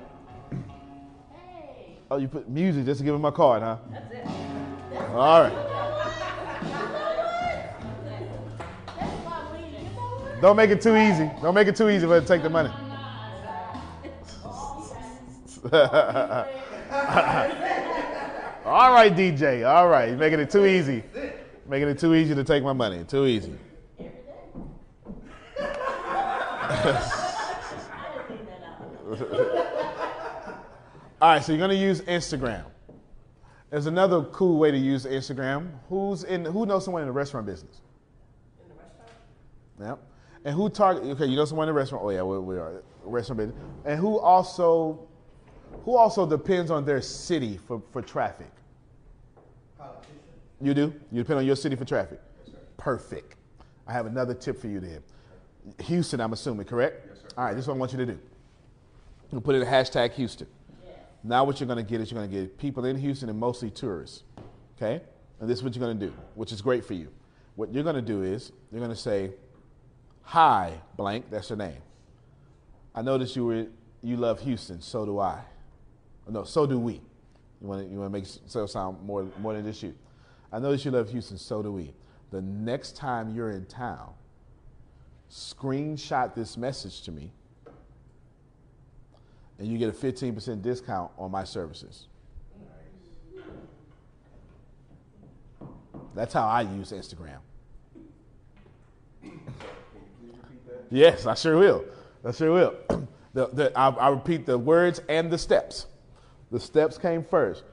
Hey, 1.34 1.98
Oh, 2.10 2.16
you 2.16 2.26
put 2.26 2.48
music 2.48 2.86
just 2.86 2.98
to 2.98 3.04
give 3.04 3.14
him 3.14 3.20
my 3.20 3.30
card, 3.30 3.62
huh? 3.62 3.76
That's 3.90 4.12
it. 4.12 4.26
All 5.10 5.42
right. 5.42 5.95
Don't 10.40 10.56
make 10.56 10.70
it 10.70 10.80
too 10.82 10.96
easy. 10.96 11.30
Don't 11.42 11.54
make 11.54 11.68
it 11.68 11.76
too 11.76 11.88
easy 11.88 12.06
for 12.06 12.14
her 12.14 12.20
to 12.20 12.26
take 12.26 12.42
the 12.42 12.50
money. 12.50 12.70
All 18.66 18.92
right, 18.92 19.14
DJ. 19.14 19.66
All 19.66 19.88
right. 19.88 20.08
You're 20.10 20.18
making 20.18 20.40
it 20.40 20.50
too 20.50 20.66
easy. 20.66 21.02
Making 21.66 21.88
it 21.88 21.98
too 21.98 22.14
easy 22.14 22.34
to 22.34 22.44
take 22.44 22.62
my 22.62 22.72
money. 22.72 23.02
Too 23.04 23.26
easy. 23.26 23.56
All 31.18 31.30
right, 31.32 31.42
so 31.42 31.52
you're 31.52 31.60
gonna 31.60 31.74
use 31.74 32.02
Instagram. 32.02 32.64
There's 33.70 33.86
another 33.86 34.22
cool 34.24 34.58
way 34.58 34.70
to 34.70 34.76
use 34.76 35.06
Instagram. 35.06 35.70
Who's 35.88 36.24
in? 36.24 36.44
Who 36.44 36.66
knows 36.66 36.84
someone 36.84 37.02
in 37.02 37.08
the 37.08 37.12
restaurant 37.12 37.46
business? 37.46 37.80
In 38.62 38.68
the 38.68 38.74
restaurant. 38.74 39.10
Yep. 39.80 40.15
And 40.46 40.54
who 40.54 40.70
target? 40.70 41.02
Okay, 41.02 41.26
you 41.26 41.34
know 41.34 41.44
someone 41.44 41.68
in 41.68 41.74
the 41.74 41.78
restaurant. 41.78 42.04
Oh 42.04 42.10
yeah, 42.10 42.22
we, 42.22 42.38
we 42.38 42.54
are 42.54 42.84
restaurant 43.02 43.38
business. 43.38 43.56
And 43.84 43.98
who 43.98 44.20
also, 44.20 45.08
who 45.84 45.96
also 45.96 46.24
depends 46.24 46.70
on 46.70 46.84
their 46.84 47.02
city 47.02 47.58
for, 47.66 47.82
for 47.90 48.00
traffic? 48.00 48.46
You 50.60 50.72
do? 50.72 50.94
You 51.10 51.24
depend 51.24 51.40
on 51.40 51.46
your 51.46 51.56
city 51.56 51.74
for 51.74 51.84
traffic? 51.84 52.20
Perfect. 52.76 53.34
I 53.88 53.92
have 53.92 54.06
another 54.06 54.34
tip 54.34 54.60
for 54.60 54.68
you 54.68 54.78
then. 54.78 55.02
Houston, 55.82 56.20
I'm 56.20 56.32
assuming, 56.32 56.64
correct? 56.64 57.08
Yes, 57.08 57.22
sir. 57.22 57.28
All 57.36 57.44
right, 57.44 57.54
this 57.54 57.64
is 57.64 57.68
what 57.68 57.74
I 57.74 57.78
want 57.78 57.90
you 57.90 57.98
to 57.98 58.06
do. 58.06 58.18
You 59.32 59.40
put 59.40 59.56
in 59.56 59.62
a 59.62 59.66
hashtag 59.66 60.12
Houston. 60.12 60.46
Now 61.24 61.42
what 61.42 61.58
you're 61.58 61.66
going 61.66 61.84
to 61.84 61.90
get 61.90 62.00
is 62.00 62.12
you're 62.12 62.20
going 62.20 62.30
to 62.30 62.36
get 62.42 62.56
people 62.56 62.84
in 62.84 62.96
Houston 62.96 63.28
and 63.28 63.38
mostly 63.38 63.68
tourists. 63.68 64.22
Okay? 64.76 65.02
And 65.40 65.50
this 65.50 65.58
is 65.58 65.64
what 65.64 65.74
you're 65.74 65.84
going 65.84 65.98
to 65.98 66.06
do, 66.06 66.12
which 66.36 66.52
is 66.52 66.62
great 66.62 66.84
for 66.84 66.94
you. 66.94 67.08
What 67.56 67.74
you're 67.74 67.82
going 67.82 67.96
to 67.96 68.02
do 68.02 68.22
is 68.22 68.52
you're 68.70 68.80
going 68.80 68.92
to 68.92 68.96
say, 68.96 69.32
"Hi, 70.26 70.80
blank, 70.96 71.30
that's 71.30 71.50
your 71.50 71.56
name. 71.56 71.80
I 72.94 73.02
noticed 73.02 73.36
you 73.36 73.46
were 73.46 73.66
you 74.02 74.16
love 74.16 74.40
Houston, 74.40 74.80
so 74.80 75.04
do 75.04 75.18
I. 75.18 75.40
Oh, 76.28 76.32
no, 76.32 76.44
so 76.44 76.66
do 76.66 76.78
we. 76.78 76.94
You 77.60 77.68
want 77.68 77.82
to 77.82 77.90
you 77.90 77.98
want 77.98 78.12
to 78.12 78.12
make 78.12 78.24
it 78.24 78.70
sound 78.70 79.02
more 79.02 79.26
more 79.38 79.54
than 79.54 79.64
just 79.64 79.82
you. 79.82 79.94
I 80.52 80.58
noticed 80.58 80.84
you 80.84 80.90
love 80.90 81.08
Houston, 81.10 81.38
so 81.38 81.62
do 81.62 81.72
we. 81.72 81.94
The 82.30 82.42
next 82.42 82.96
time 82.96 83.34
you're 83.34 83.50
in 83.50 83.66
town, 83.66 84.12
screenshot 85.30 86.34
this 86.34 86.56
message 86.56 87.02
to 87.02 87.12
me 87.12 87.32
and 89.58 89.68
you 89.68 89.78
get 89.78 89.88
a 89.88 89.92
15% 89.92 90.62
discount 90.62 91.10
on 91.18 91.30
my 91.30 91.44
services. 91.44 92.06
That's 96.14 96.32
how 96.32 96.46
I 96.46 96.62
use 96.62 96.92
Instagram. 96.92 97.38
Yes, 100.90 101.26
I 101.26 101.34
sure 101.34 101.58
will. 101.58 101.84
I 102.24 102.32
sure 102.32 102.52
will. 102.52 102.74
The, 103.36 103.48
the, 103.48 103.78
I'll, 103.78 103.94
I'll 104.00 104.14
repeat 104.14 104.46
the 104.46 104.56
words 104.56 105.02
and 105.10 105.30
the 105.30 105.36
steps. 105.36 105.88
The 106.50 106.58
steps 106.58 106.96
came 106.96 107.22
first. 107.22 107.64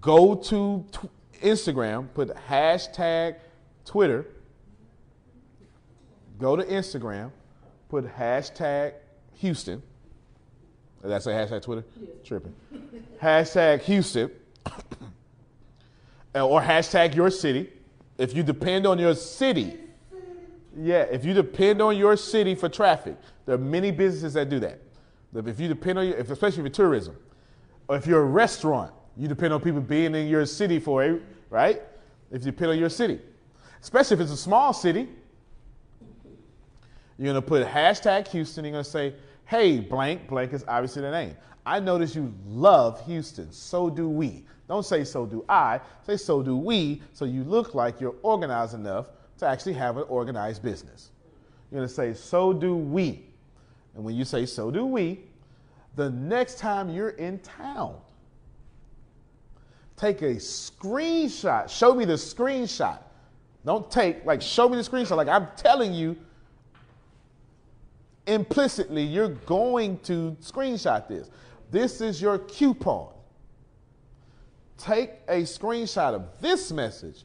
Go 0.00 0.36
to 0.36 0.84
t- 0.92 1.08
Instagram, 1.42 2.06
put 2.14 2.28
hashtag 2.48 3.34
Twitter. 3.84 4.26
Go 6.38 6.54
to 6.54 6.62
Instagram, 6.62 7.32
put 7.88 8.06
hashtag 8.06 8.92
Houston. 9.38 9.82
Did 11.02 11.10
I 11.10 11.18
say 11.18 11.32
hashtag 11.32 11.62
Twitter? 11.62 11.84
Tripping. 12.22 12.54
hashtag 13.20 13.80
Houston. 13.82 14.30
or 16.36 16.62
hashtag 16.62 17.16
your 17.16 17.30
city. 17.30 17.72
If 18.16 18.32
you 18.36 18.44
depend 18.44 18.86
on 18.86 19.00
your 19.00 19.16
city, 19.16 19.76
yeah, 20.76 21.02
if 21.02 21.24
you 21.24 21.34
depend 21.34 21.82
on 21.82 21.96
your 21.96 22.16
city 22.16 22.54
for 22.54 22.68
traffic, 22.68 23.16
there 23.46 23.54
are 23.54 23.58
many 23.58 23.90
businesses 23.90 24.34
that 24.34 24.48
do 24.48 24.60
that. 24.60 24.78
If 25.34 25.60
you 25.60 25.68
depend 25.68 25.98
on 25.98 26.06
your, 26.06 26.16
if, 26.16 26.30
especially 26.30 26.62
for 26.62 26.68
tourism, 26.68 27.16
or 27.88 27.96
if 27.96 28.06
you're 28.06 28.22
a 28.22 28.26
restaurant, 28.26 28.92
you 29.16 29.28
depend 29.28 29.52
on 29.52 29.60
people 29.60 29.80
being 29.80 30.14
in 30.14 30.28
your 30.28 30.46
city 30.46 30.78
for 30.78 31.04
it, 31.04 31.22
right? 31.50 31.82
If 32.30 32.44
you 32.44 32.52
depend 32.52 32.72
on 32.72 32.78
your 32.78 32.88
city, 32.88 33.20
especially 33.82 34.14
if 34.14 34.20
it's 34.20 34.32
a 34.32 34.36
small 34.36 34.72
city, 34.72 35.08
you're 37.18 37.26
gonna 37.26 37.42
put 37.42 37.66
hashtag 37.66 38.28
Houston. 38.28 38.64
You're 38.64 38.72
gonna 38.72 38.84
say, 38.84 39.14
"Hey, 39.44 39.78
blank, 39.78 40.28
blank 40.28 40.52
is 40.52 40.64
obviously 40.66 41.02
the 41.02 41.10
name. 41.10 41.36
I 41.66 41.78
notice 41.78 42.14
you 42.14 42.32
love 42.46 43.04
Houston. 43.06 43.52
So 43.52 43.90
do 43.90 44.08
we. 44.08 44.46
Don't 44.68 44.86
say 44.86 45.04
so 45.04 45.26
do 45.26 45.44
I. 45.48 45.80
Say 46.06 46.16
so 46.16 46.42
do 46.42 46.56
we. 46.56 47.02
So 47.12 47.24
you 47.24 47.44
look 47.44 47.74
like 47.74 48.00
you're 48.00 48.14
organized 48.22 48.74
enough 48.74 49.08
to 49.40 49.46
actually 49.46 49.74
have 49.74 49.96
an 49.96 50.04
organized 50.08 50.62
business. 50.62 51.10
You're 51.70 51.80
gonna 51.80 51.88
say 51.88 52.14
so 52.14 52.52
do 52.52 52.76
we. 52.76 53.26
And 53.94 54.04
when 54.04 54.14
you 54.14 54.24
say 54.24 54.46
so 54.46 54.70
do 54.70 54.86
we, 54.86 55.20
the 55.96 56.10
next 56.10 56.58
time 56.58 56.88
you're 56.88 57.10
in 57.10 57.38
town, 57.40 57.96
take 59.96 60.22
a 60.22 60.36
screenshot. 60.36 61.68
Show 61.68 61.94
me 61.94 62.04
the 62.04 62.14
screenshot. 62.14 62.98
Don't 63.64 63.90
take, 63.90 64.24
like, 64.24 64.40
show 64.40 64.68
me 64.68 64.76
the 64.76 64.82
screenshot. 64.82 65.16
Like, 65.16 65.28
I'm 65.28 65.48
telling 65.56 65.92
you, 65.92 66.16
implicitly, 68.26 69.02
you're 69.02 69.28
going 69.28 69.98
to 69.98 70.36
screenshot 70.40 71.06
this. 71.08 71.28
This 71.70 72.00
is 72.00 72.22
your 72.22 72.38
coupon. 72.38 73.12
Take 74.78 75.10
a 75.28 75.42
screenshot 75.42 76.14
of 76.14 76.24
this 76.40 76.72
message, 76.72 77.24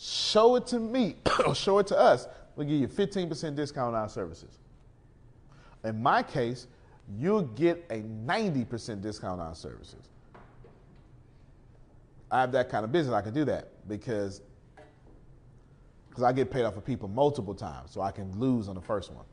show 0.00 0.56
it 0.56 0.66
to 0.68 0.78
me, 0.78 1.16
or 1.46 1.54
show 1.54 1.78
it 1.78 1.86
to 1.88 1.98
us. 1.98 2.26
We'll 2.56 2.66
give 2.66 2.80
you 2.80 2.88
15% 2.88 3.54
discount 3.54 3.94
on 3.94 4.00
our 4.00 4.08
services. 4.08 4.58
In 5.84 6.02
my 6.02 6.22
case, 6.22 6.66
you'll 7.18 7.42
get 7.42 7.84
a 7.90 8.00
90% 8.00 9.02
discount 9.02 9.40
on 9.40 9.46
our 9.48 9.54
services. 9.54 10.08
I 12.30 12.40
have 12.40 12.52
that 12.52 12.70
kind 12.70 12.84
of 12.84 12.92
business. 12.92 13.14
I 13.14 13.22
can 13.22 13.34
do 13.34 13.44
that 13.46 13.68
because 13.88 14.40
because 16.08 16.24
I 16.24 16.32
get 16.32 16.50
paid 16.50 16.64
off 16.64 16.76
of 16.76 16.84
people 16.84 17.08
multiple 17.08 17.54
times, 17.54 17.92
so 17.92 18.00
I 18.00 18.10
can 18.10 18.36
lose 18.38 18.68
on 18.68 18.74
the 18.74 18.80
first 18.80 19.12
one. 19.12 19.24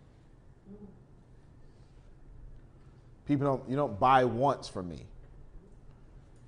People 3.25 3.45
don't 3.45 3.69
you 3.69 3.75
don't 3.75 3.99
buy 3.99 4.25
once 4.25 4.67
from 4.67 4.89
me. 4.89 5.05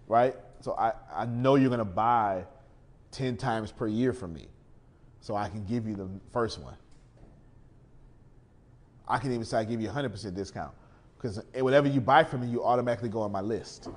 Right? 0.07 0.35
So 0.61 0.73
I, 0.73 0.93
I 1.13 1.25
know 1.25 1.55
you're 1.55 1.69
gonna 1.69 1.85
buy 1.85 2.45
10 3.11 3.37
times 3.37 3.71
per 3.71 3.87
year 3.87 4.13
from 4.13 4.33
me. 4.33 4.47
So 5.21 5.35
I 5.35 5.49
can 5.49 5.65
give 5.65 5.87
you 5.87 5.95
the 5.95 6.09
first 6.31 6.59
one. 6.59 6.75
I 9.07 9.17
can 9.17 9.31
even 9.31 9.43
say 9.43 9.57
I 9.57 9.63
give 9.63 9.81
you 9.81 9.89
a 9.89 9.93
100% 9.93 10.35
discount 10.35 10.71
because 11.17 11.41
whatever 11.55 11.87
you 11.87 11.99
buy 11.99 12.23
from 12.23 12.41
me, 12.41 12.47
you 12.47 12.63
automatically 12.63 13.09
go 13.09 13.21
on 13.21 13.31
my 13.31 13.41
list. 13.41 13.89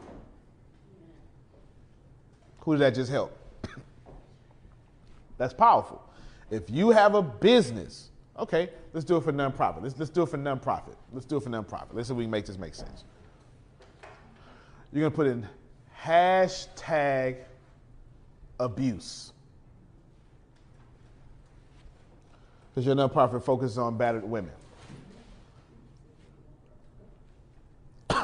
Who 2.61 2.73
did 2.73 2.81
that 2.81 2.95
just 2.95 3.11
help? 3.11 3.37
That's 5.39 5.55
powerful. 5.55 6.03
If 6.51 6.69
you 6.69 6.91
have 6.91 7.15
a 7.15 7.23
business, 7.23 8.11
okay, 8.39 8.71
let's 8.93 9.05
do 9.05 9.17
it 9.17 9.23
for 9.23 9.33
nonprofit. 9.33 9.83
Let's, 9.83 9.99
let's 9.99 10.11
do 10.11 10.23
it 10.23 10.29
for 10.29 10.39
nonprofit. 10.39 10.97
Let's 11.13 11.27
do 11.27 11.37
it 11.37 11.43
for 11.43 11.51
nonprofit. 11.51 11.89
Let's 11.93 12.09
see 12.09 12.15
if 12.15 12.19
we 12.19 12.25
can 12.25 12.31
make 12.31 12.47
this 12.47 12.59
make 12.59 12.75
sense. 12.75 13.05
You're 14.93 15.01
going 15.01 15.13
to 15.13 15.17
put 15.17 15.27
in 15.27 15.47
hashtag 16.05 17.37
abuse. 18.63 19.33
Because 22.71 22.87
your 22.87 22.95
nonprofit 22.95 23.43
focuses 23.45 23.77
on 23.77 23.99
battered 23.99 24.25
women. 24.25 24.53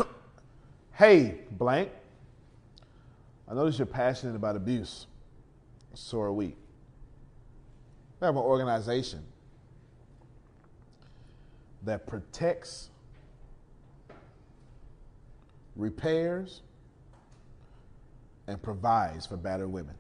hey, 0.94 1.40
blank, 1.50 1.90
I 3.46 3.54
notice 3.54 3.78
you're 3.78 3.86
passionate 3.86 4.36
about 4.36 4.56
abuse. 4.56 5.06
So 5.94 6.20
are 6.20 6.32
we. 6.32 6.54
We 8.20 8.24
have 8.24 8.36
an 8.36 8.42
organization 8.42 9.22
that 11.82 12.06
protects, 12.06 12.90
repairs, 15.76 16.62
and 18.46 18.60
provides 18.60 19.26
for 19.26 19.36
battered 19.36 19.70
women. 19.70 19.94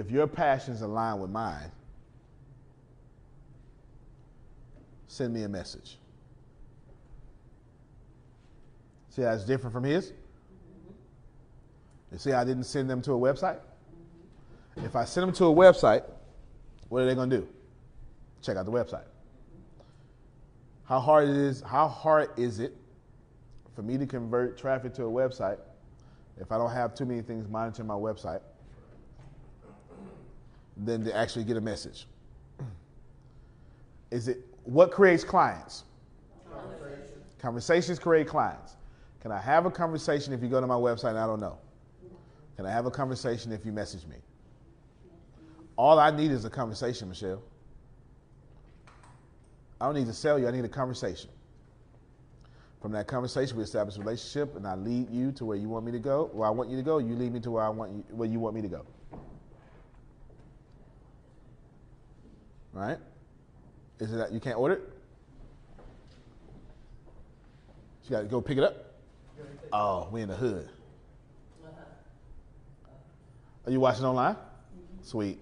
If 0.00 0.10
your 0.10 0.26
passions 0.26 0.80
align 0.80 1.20
with 1.20 1.28
mine, 1.28 1.70
send 5.08 5.34
me 5.34 5.42
a 5.42 5.48
message. 5.48 5.98
See 9.10 9.20
how 9.20 9.32
it's 9.32 9.44
different 9.44 9.74
from 9.74 9.84
his? 9.84 10.14
You 12.10 12.16
see, 12.16 12.32
I 12.32 12.44
didn't 12.44 12.64
send 12.64 12.88
them 12.88 13.02
to 13.02 13.12
a 13.12 13.18
website. 13.18 13.58
If 14.78 14.96
I 14.96 15.04
send 15.04 15.26
them 15.26 15.34
to 15.34 15.44
a 15.44 15.54
website, 15.54 16.04
what 16.88 17.02
are 17.02 17.04
they 17.04 17.14
going 17.14 17.28
to 17.28 17.36
do? 17.40 17.48
Check 18.40 18.56
out 18.56 18.64
the 18.64 18.72
website. 18.72 19.04
How 20.84 20.98
hard 20.98 21.28
it 21.28 21.36
is? 21.36 21.60
How 21.60 21.88
hard 21.88 22.30
is 22.38 22.58
it 22.58 22.74
for 23.76 23.82
me 23.82 23.98
to 23.98 24.06
convert 24.06 24.56
traffic 24.56 24.94
to 24.94 25.04
a 25.04 25.10
website 25.10 25.58
if 26.40 26.50
I 26.50 26.56
don't 26.56 26.72
have 26.72 26.94
too 26.94 27.04
many 27.04 27.20
things 27.20 27.46
monitoring 27.50 27.86
my 27.86 27.92
website? 27.92 28.40
Than 30.82 31.04
to 31.04 31.14
actually 31.14 31.44
get 31.44 31.56
a 31.56 31.60
message. 31.60 32.06
Is 34.10 34.28
it 34.28 34.38
what 34.64 34.90
creates 34.90 35.24
clients? 35.24 35.84
Conversations 37.38 37.98
create 37.98 38.26
clients. 38.26 38.76
Can 39.20 39.32
I 39.32 39.38
have 39.38 39.66
a 39.66 39.70
conversation 39.70 40.32
if 40.32 40.42
you 40.42 40.48
go 40.48 40.60
to 40.60 40.66
my 40.66 40.74
website 40.74 41.10
and 41.10 41.18
I 41.18 41.26
don't 41.26 41.40
know? 41.40 41.58
Can 42.56 42.66
I 42.66 42.70
have 42.70 42.86
a 42.86 42.90
conversation 42.90 43.52
if 43.52 43.64
you 43.64 43.72
message 43.72 44.06
me? 44.06 44.16
All 45.76 45.98
I 45.98 46.10
need 46.10 46.30
is 46.30 46.44
a 46.44 46.50
conversation, 46.50 47.08
Michelle. 47.08 47.42
I 49.80 49.86
don't 49.86 49.94
need 49.94 50.06
to 50.06 50.12
sell 50.12 50.38
you, 50.38 50.46
I 50.46 50.50
need 50.50 50.64
a 50.64 50.68
conversation. 50.68 51.30
From 52.82 52.92
that 52.92 53.06
conversation, 53.06 53.56
we 53.56 53.62
establish 53.62 53.96
a 53.96 54.00
relationship, 54.00 54.56
and 54.56 54.66
I 54.66 54.74
lead 54.74 55.10
you 55.10 55.32
to 55.32 55.44
where 55.44 55.56
you 55.56 55.68
want 55.68 55.84
me 55.84 55.92
to 55.92 55.98
go, 55.98 56.30
where 56.32 56.48
I 56.48 56.50
want 56.50 56.70
you 56.70 56.76
to 56.76 56.82
go. 56.82 56.98
You 56.98 57.14
lead 57.14 57.32
me 57.32 57.40
to 57.40 57.50
where 57.50 57.62
I 57.62 57.68
want 57.68 57.92
you, 57.92 58.04
where 58.10 58.28
you 58.28 58.40
want 58.40 58.54
me 58.54 58.62
to 58.62 58.68
go. 58.68 58.84
Right? 62.72 62.98
Is 63.98 64.12
it 64.12 64.16
that 64.16 64.32
you 64.32 64.40
can't 64.40 64.58
order 64.58 64.74
it? 64.74 64.82
You 68.10 68.16
got 68.16 68.22
to 68.22 68.26
go 68.26 68.40
pick 68.40 68.58
it 68.58 68.64
up. 68.64 68.94
Oh, 69.72 70.08
we 70.10 70.20
in 70.22 70.28
the 70.28 70.34
hood. 70.34 70.68
Are 73.66 73.70
you 73.70 73.78
watching 73.78 74.04
online? 74.04 74.36
Sweet. 75.02 75.38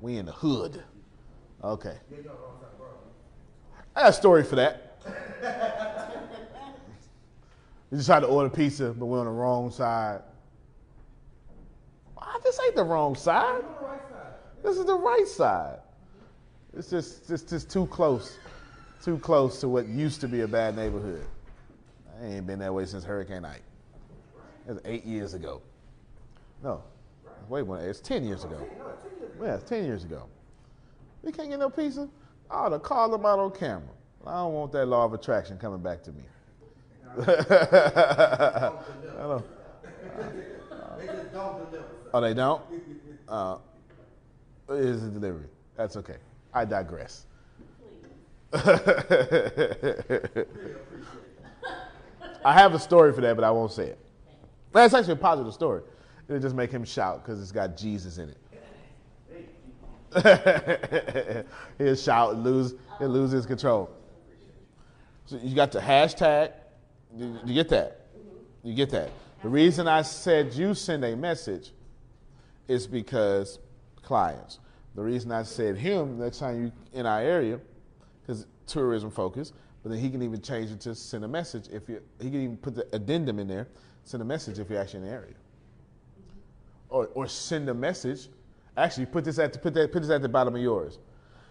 We 0.00 0.16
in 0.16 0.26
the 0.26 0.32
hood. 0.32 0.82
Okay. 1.62 1.96
I 3.94 4.00
got 4.00 4.10
a 4.10 4.12
story 4.12 4.42
for 4.42 4.56
that. 4.56 4.98
we 7.90 7.98
just 7.98 8.08
tried 8.08 8.20
to 8.20 8.26
order 8.26 8.50
pizza, 8.50 8.92
but 8.92 9.06
we're 9.06 9.20
on 9.20 9.26
the 9.26 9.30
wrong 9.30 9.70
side. 9.70 10.22
Ah, 12.18 12.38
this 12.42 12.58
ain't 12.64 12.74
the 12.74 12.82
wrong 12.82 13.14
side. 13.14 13.62
This 14.64 14.76
is 14.76 14.86
the 14.86 14.98
right 14.98 15.28
side. 15.28 15.78
It's 16.76 16.88
just, 16.88 17.28
just, 17.28 17.48
just 17.48 17.70
too 17.70 17.86
close, 17.86 18.38
too 19.04 19.18
close 19.18 19.60
to 19.60 19.68
what 19.68 19.86
used 19.86 20.20
to 20.22 20.28
be 20.28 20.40
a 20.40 20.48
bad 20.48 20.74
neighborhood. 20.74 21.24
I 22.20 22.26
ain't 22.26 22.46
been 22.46 22.60
that 22.60 22.72
way 22.72 22.86
since 22.86 23.04
Hurricane 23.04 23.44
Ike. 23.44 23.62
Was 24.66 24.78
eight 24.84 25.04
years 25.04 25.34
ago. 25.34 25.60
No, 26.62 26.82
wait 27.48 27.62
one. 27.62 27.80
It's 27.80 28.00
ten 28.00 28.24
years 28.24 28.44
ago. 28.44 28.64
Yeah, 29.42 29.56
it's 29.56 29.64
ten 29.64 29.84
years 29.84 30.04
ago. 30.04 30.28
We 31.22 31.32
can't 31.32 31.50
get 31.50 31.58
no 31.58 31.68
pizza. 31.68 32.08
I 32.50 32.54
ought 32.54 32.68
to 32.68 32.78
call 32.78 33.10
them 33.10 33.26
out 33.26 33.40
on 33.40 33.50
camera. 33.50 33.88
I 34.26 34.34
don't 34.34 34.52
want 34.52 34.72
that 34.72 34.86
law 34.86 35.04
of 35.04 35.14
attraction 35.14 35.58
coming 35.58 35.80
back 35.80 36.02
to 36.04 36.12
me. 36.12 36.22
I 37.26 38.72
don't. 39.18 39.44
Oh, 42.14 42.20
they 42.20 42.34
don't? 42.34 42.62
Uh, 43.28 43.56
it 44.70 44.76
is 44.76 45.02
a 45.02 45.08
delivery. 45.08 45.46
That's 45.76 45.96
okay. 45.96 46.16
I 46.54 46.64
digress. 46.64 47.26
I 52.44 52.52
have 52.52 52.74
a 52.74 52.78
story 52.78 53.12
for 53.12 53.20
that, 53.22 53.34
but 53.36 53.44
I 53.44 53.50
won't 53.50 53.72
say 53.72 53.86
it. 53.86 53.98
That's 54.72 54.94
actually 54.94 55.14
a 55.14 55.16
positive 55.16 55.54
story. 55.54 55.82
It'll 56.28 56.40
just 56.40 56.54
make 56.54 56.70
him 56.70 56.84
shout 56.84 57.22
because 57.22 57.40
it's 57.40 57.52
got 57.52 57.76
Jesus 57.76 58.18
in 58.18 58.30
it. 58.30 58.36
he'll 61.78 61.96
shout 61.96 62.34
and 62.34 62.44
lose, 62.44 62.74
he'll 62.98 63.08
lose 63.08 63.30
his 63.30 63.46
control. 63.46 63.90
So 65.26 65.38
you 65.42 65.54
got 65.54 65.72
the 65.72 65.80
hashtag. 65.80 66.52
You, 67.16 67.38
you 67.44 67.54
get 67.54 67.70
that? 67.70 68.06
You 68.62 68.74
get 68.74 68.90
that? 68.90 69.10
The 69.42 69.48
reason 69.48 69.88
I 69.88 70.02
said 70.02 70.52
you 70.52 70.74
send 70.74 71.04
a 71.04 71.16
message 71.16 71.70
is 72.68 72.86
because 72.86 73.58
clients. 74.02 74.58
The 74.94 75.02
reason 75.02 75.32
I 75.32 75.42
said 75.42 75.76
him 75.76 76.18
next 76.18 76.38
time 76.38 76.64
you 76.64 76.72
in 76.92 77.06
our 77.06 77.20
area, 77.20 77.60
because 78.20 78.46
tourism 78.66 79.10
focused, 79.10 79.54
but 79.82 79.90
then 79.90 79.98
he 79.98 80.10
can 80.10 80.22
even 80.22 80.40
change 80.40 80.70
it 80.70 80.80
to 80.80 80.94
send 80.94 81.24
a 81.24 81.28
message 81.28 81.68
if 81.72 81.88
you. 81.88 82.02
He 82.20 82.30
can 82.30 82.42
even 82.42 82.56
put 82.56 82.74
the 82.74 82.86
addendum 82.92 83.38
in 83.38 83.48
there, 83.48 83.68
send 84.04 84.22
a 84.22 84.26
message 84.26 84.58
if 84.58 84.70
you're 84.70 84.80
actually 84.80 85.00
in 85.00 85.06
the 85.06 85.12
area, 85.12 85.34
or 86.88 87.08
or 87.14 87.26
send 87.26 87.68
a 87.68 87.74
message. 87.74 88.28
Actually, 88.76 89.06
put 89.06 89.24
this 89.24 89.38
at 89.38 89.52
the, 89.52 89.58
put 89.58 89.74
that 89.74 89.92
put 89.92 90.02
this 90.02 90.10
at 90.10 90.22
the 90.22 90.28
bottom 90.28 90.54
of 90.54 90.60
yours. 90.62 90.98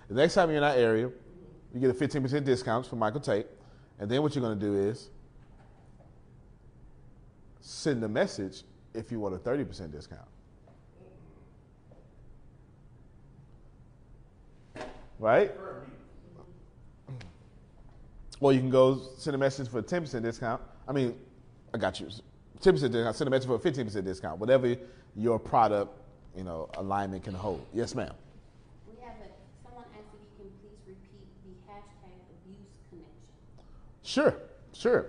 The 0.07 0.15
next 0.15 0.35
time 0.35 0.49
you're 0.49 0.57
in 0.57 0.63
our 0.63 0.75
area, 0.75 1.09
you 1.73 1.79
get 1.79 1.89
a 1.89 1.93
15% 1.93 2.43
discount 2.43 2.85
from 2.85 2.99
Michael 2.99 3.21
Tate, 3.21 3.47
and 3.99 4.09
then 4.09 4.21
what 4.21 4.35
you're 4.35 4.43
going 4.43 4.59
to 4.59 4.65
do 4.65 4.75
is 4.75 5.09
send 7.61 8.03
a 8.03 8.09
message 8.09 8.63
if 8.93 9.11
you 9.11 9.19
want 9.19 9.35
a 9.35 9.37
30% 9.37 9.91
discount. 9.91 10.27
Right? 15.21 15.51
Or 18.39 18.51
you 18.51 18.59
can 18.59 18.71
go 18.71 18.99
send 19.17 19.35
a 19.35 19.37
message 19.37 19.69
for 19.69 19.77
a 19.77 19.83
10% 19.83 20.23
discount. 20.23 20.59
I 20.87 20.91
mean, 20.91 21.15
I 21.75 21.77
got 21.77 21.99
you. 21.99 22.07
10% 22.07 22.63
discount, 22.63 23.15
send 23.15 23.27
a 23.27 23.31
message 23.31 23.47
for 23.47 23.55
a 23.55 23.59
15% 23.59 24.03
discount. 24.03 24.39
Whatever 24.39 24.75
your 25.15 25.37
product, 25.37 25.95
you 26.35 26.43
know, 26.43 26.69
alignment 26.73 27.23
can 27.23 27.35
hold. 27.35 27.63
Yes, 27.71 27.93
ma'am. 27.93 28.13
We 28.87 28.95
have 29.05 29.13
a, 29.13 29.29
someone 29.63 29.85
asked 29.93 30.07
if 30.11 30.21
you 30.39 30.49
can 30.49 30.51
please 30.57 30.97
repeat 31.13 31.27
the 31.45 31.71
hashtag 31.71 32.17
abuse 32.43 32.67
connection. 32.89 33.63
Sure, 34.01 34.35
sure. 34.73 35.05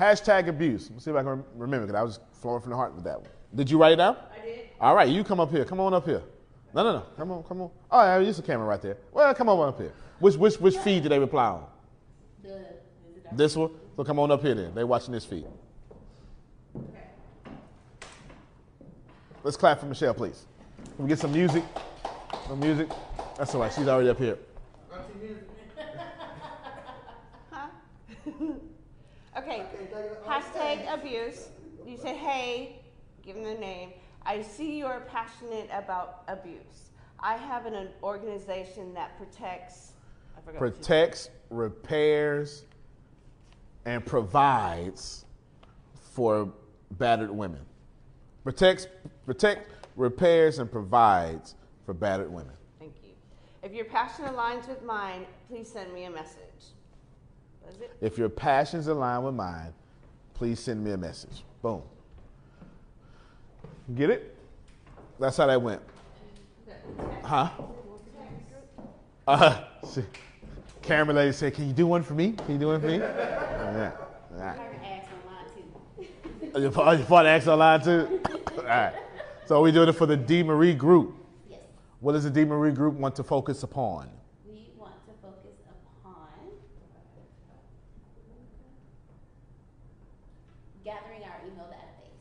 Hashtag 0.00 0.48
abuse. 0.48 0.90
Let's 0.90 1.04
see 1.04 1.10
if 1.10 1.16
I 1.18 1.22
can 1.22 1.44
remember 1.54 1.86
because 1.86 2.00
I 2.00 2.02
was 2.02 2.18
flowing 2.32 2.62
from 2.62 2.70
the 2.70 2.76
heart 2.76 2.94
with 2.94 3.04
that 3.04 3.20
one. 3.20 3.30
Did 3.54 3.70
you 3.70 3.76
write 3.76 3.92
it 3.92 3.96
down? 3.96 4.16
I 4.40 4.42
did. 4.42 4.68
All 4.80 4.94
right, 4.94 5.08
you 5.08 5.22
come 5.22 5.38
up 5.38 5.50
here. 5.50 5.66
Come 5.66 5.80
on 5.80 5.92
up 5.92 6.06
here. 6.06 6.22
No, 6.74 6.82
no, 6.82 6.92
no. 6.92 7.00
Come 7.16 7.30
on, 7.30 7.42
come 7.44 7.60
on. 7.62 7.70
Oh, 7.90 8.02
yeah, 8.02 8.18
use 8.18 8.36
the 8.36 8.42
camera 8.42 8.66
right 8.66 8.82
there. 8.82 8.96
Well, 9.12 9.32
come 9.34 9.48
on 9.48 9.68
up 9.68 9.78
here. 9.78 9.92
Which 10.18 10.34
which 10.36 10.56
which 10.60 10.76
feed 10.78 11.04
did 11.04 11.12
they 11.12 11.18
reply 11.18 11.46
on? 11.46 11.66
The, 12.42 12.64
This 13.32 13.54
one. 13.56 13.70
So 13.96 14.02
come 14.02 14.18
on 14.18 14.30
up 14.32 14.42
here 14.42 14.54
then. 14.54 14.74
They 14.74 14.82
watching 14.82 15.12
this 15.12 15.24
feed. 15.24 15.46
Okay. 16.76 16.84
Let's 19.44 19.56
clap 19.56 19.78
for 19.78 19.86
Michelle, 19.86 20.14
please. 20.14 20.46
Can 20.96 21.04
we 21.04 21.08
get 21.08 21.18
some 21.20 21.32
music? 21.32 21.62
Some 22.48 22.58
music. 22.58 22.88
That's 23.38 23.54
all 23.54 23.60
right. 23.60 23.72
She's 23.72 23.86
already 23.86 24.08
up 24.08 24.18
here. 24.18 24.38
Okay, 29.36 29.64
hashtag 30.24 30.94
abuse. 30.94 31.48
You 31.84 31.96
said, 31.96 32.14
hey, 32.14 32.80
give 33.24 33.34
them 33.34 33.44
the 33.44 33.54
name. 33.54 33.90
I 34.26 34.42
see 34.42 34.78
you're 34.78 35.06
passionate 35.08 35.68
about 35.72 36.22
abuse. 36.28 36.90
I 37.20 37.36
have 37.36 37.66
an, 37.66 37.74
an 37.74 37.88
organization 38.02 38.94
that 38.94 39.16
protects. 39.18 39.92
I 40.36 40.40
forgot 40.40 40.60
what 40.60 40.66
you- 40.66 40.72
Protects, 40.72 41.30
repairs, 41.50 42.64
and 43.84 44.04
provides 44.04 45.24
for 46.12 46.52
battered 46.92 47.30
women. 47.30 47.60
Protects, 48.44 48.86
protect, 49.26 49.70
repairs, 49.96 50.58
and 50.58 50.70
provides 50.70 51.54
for 51.84 51.94
battered 51.94 52.32
women. 52.32 52.54
Thank 52.78 52.94
you. 53.02 53.10
If 53.62 53.72
your 53.72 53.84
passion 53.86 54.26
aligns 54.26 54.68
with 54.68 54.82
mine, 54.82 55.26
please 55.48 55.70
send 55.70 55.92
me 55.92 56.04
a 56.04 56.10
message. 56.10 56.40
If 58.00 58.18
your 58.18 58.28
passions 58.28 58.88
align 58.88 59.22
with 59.22 59.34
mine, 59.34 59.72
please 60.34 60.60
send 60.60 60.84
me 60.84 60.90
a 60.92 60.96
message. 60.96 61.44
Boom. 61.62 61.82
Get 63.94 64.10
it? 64.10 64.36
That's 65.18 65.36
how 65.36 65.46
that 65.46 65.60
went. 65.60 65.82
Huh? 67.22 67.50
Uh, 69.26 69.64
see, 69.86 70.02
camera 70.82 71.14
lady 71.14 71.32
said, 71.32 71.54
"Can 71.54 71.66
you 71.66 71.72
do 71.72 71.86
one 71.86 72.02
for 72.02 72.14
me? 72.14 72.32
Can 72.32 72.52
you 72.52 72.58
do 72.58 72.66
one 72.68 72.80
for 72.80 72.86
me?" 72.86 72.98
yeah. 72.98 73.92
All 74.32 74.38
right. 74.38 74.56
her 74.56 74.80
ass 74.84 75.06
online 75.24 75.46
too. 75.54 76.50
Oh, 76.54 76.58
you 76.60 76.70
part, 76.70 76.98
you 76.98 77.04
part 77.04 77.26
of 77.26 77.30
X 77.30 77.46
online 77.46 77.80
too? 77.82 78.20
All 78.58 78.64
right. 78.64 78.92
So 79.46 79.60
we 79.62 79.72
doing 79.72 79.88
it 79.88 79.92
for 79.92 80.06
the 80.06 80.16
D 80.16 80.42
Marie 80.42 80.74
group. 80.74 81.14
Yes, 81.50 81.60
What 82.00 82.12
does 82.12 82.24
the 82.24 82.30
D 82.30 82.44
Marie 82.44 82.72
group 82.72 82.94
want 82.94 83.14
to 83.16 83.22
focus 83.24 83.62
upon? 83.62 84.10
we 84.46 84.68
want 84.78 84.92
to 85.06 85.12
focus 85.22 85.56
upon 86.02 86.18
gathering 90.84 91.22
our 91.22 91.40
email 91.46 91.64
database, 91.72 92.20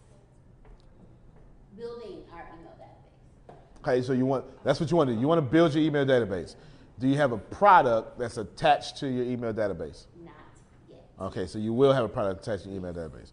building 1.77 2.23
our 2.33 2.47
email 2.57 2.75
database. 2.79 3.55
Okay, 3.85 4.01
so 4.01 4.13
you 4.13 4.25
want 4.25 4.45
that's 4.63 4.79
what 4.79 4.89
you 4.89 4.95
want 4.97 5.09
to 5.09 5.13
do. 5.15 5.19
You 5.19 5.27
want 5.27 5.39
to 5.39 5.41
build 5.41 5.73
your 5.73 5.83
email 5.83 6.05
database. 6.05 6.55
Do 6.99 7.07
you 7.07 7.17
have 7.17 7.33
a 7.33 7.37
product 7.37 8.17
that's 8.17 8.37
attached 8.37 8.97
to 8.97 9.07
your 9.09 9.25
email 9.25 9.53
database? 9.53 10.05
Not 10.23 10.33
yet. 10.89 11.03
Okay, 11.19 11.45
so 11.47 11.59
you 11.59 11.73
will 11.73 11.91
have 11.91 12.05
a 12.05 12.09
product 12.09 12.47
attached 12.47 12.63
to 12.63 12.69
your 12.69 12.77
email 12.77 12.93
database. 12.93 13.31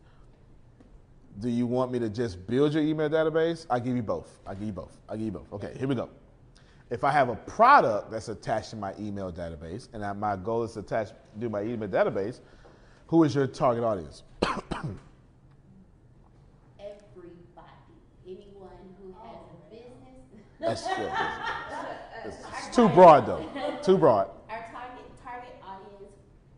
Do 1.39 1.49
you 1.49 1.67
want 1.67 1.93
me 1.93 2.01
to 2.01 2.09
just 2.09 2.45
build 2.49 2.75
your 2.75 2.83
email 2.83 3.09
database? 3.09 3.67
I 3.71 3.79
give 3.79 3.95
you 3.95 4.03
both. 4.03 4.41
I 4.45 4.55
give 4.55 4.67
you 4.67 4.73
both. 4.73 4.99
I 5.09 5.15
give 5.17 5.27
you 5.27 5.33
both. 5.33 5.53
Okay, 5.53 5.73
here 5.79 5.87
we 5.87 5.95
go. 5.95 6.09
If 6.91 7.05
I 7.05 7.13
have 7.13 7.29
a 7.29 7.37
product 7.37 8.11
that's 8.11 8.29
attached 8.29 8.71
to 8.71 8.77
my 8.77 8.93
email 8.99 9.31
database, 9.31 9.87
and 9.93 10.05
I- 10.05 10.13
my 10.15 10.35
goal 10.35 10.65
is 10.65 10.73
to 10.73 10.81
attach 10.81 11.11
do 11.39 11.49
my 11.49 11.63
email 11.63 11.89
database, 11.89 12.41
who 13.07 13.23
is 13.23 13.37
your 13.37 13.47
target 13.47 13.85
audience? 13.85 14.25
Everybody, 14.43 14.99
anyone 18.27 18.81
who 19.01 19.15
has 19.23 19.39
a 19.39 19.75
That's 20.61 20.87
it's, 20.87 22.37
it's 22.67 22.77
too 22.77 22.89
broad 22.91 23.27
though. 23.27 23.45
Too 23.83 23.97
broad. 23.97 24.29
Our 24.51 24.59
target 24.71 25.09
target 25.25 25.55
audience 25.65 26.13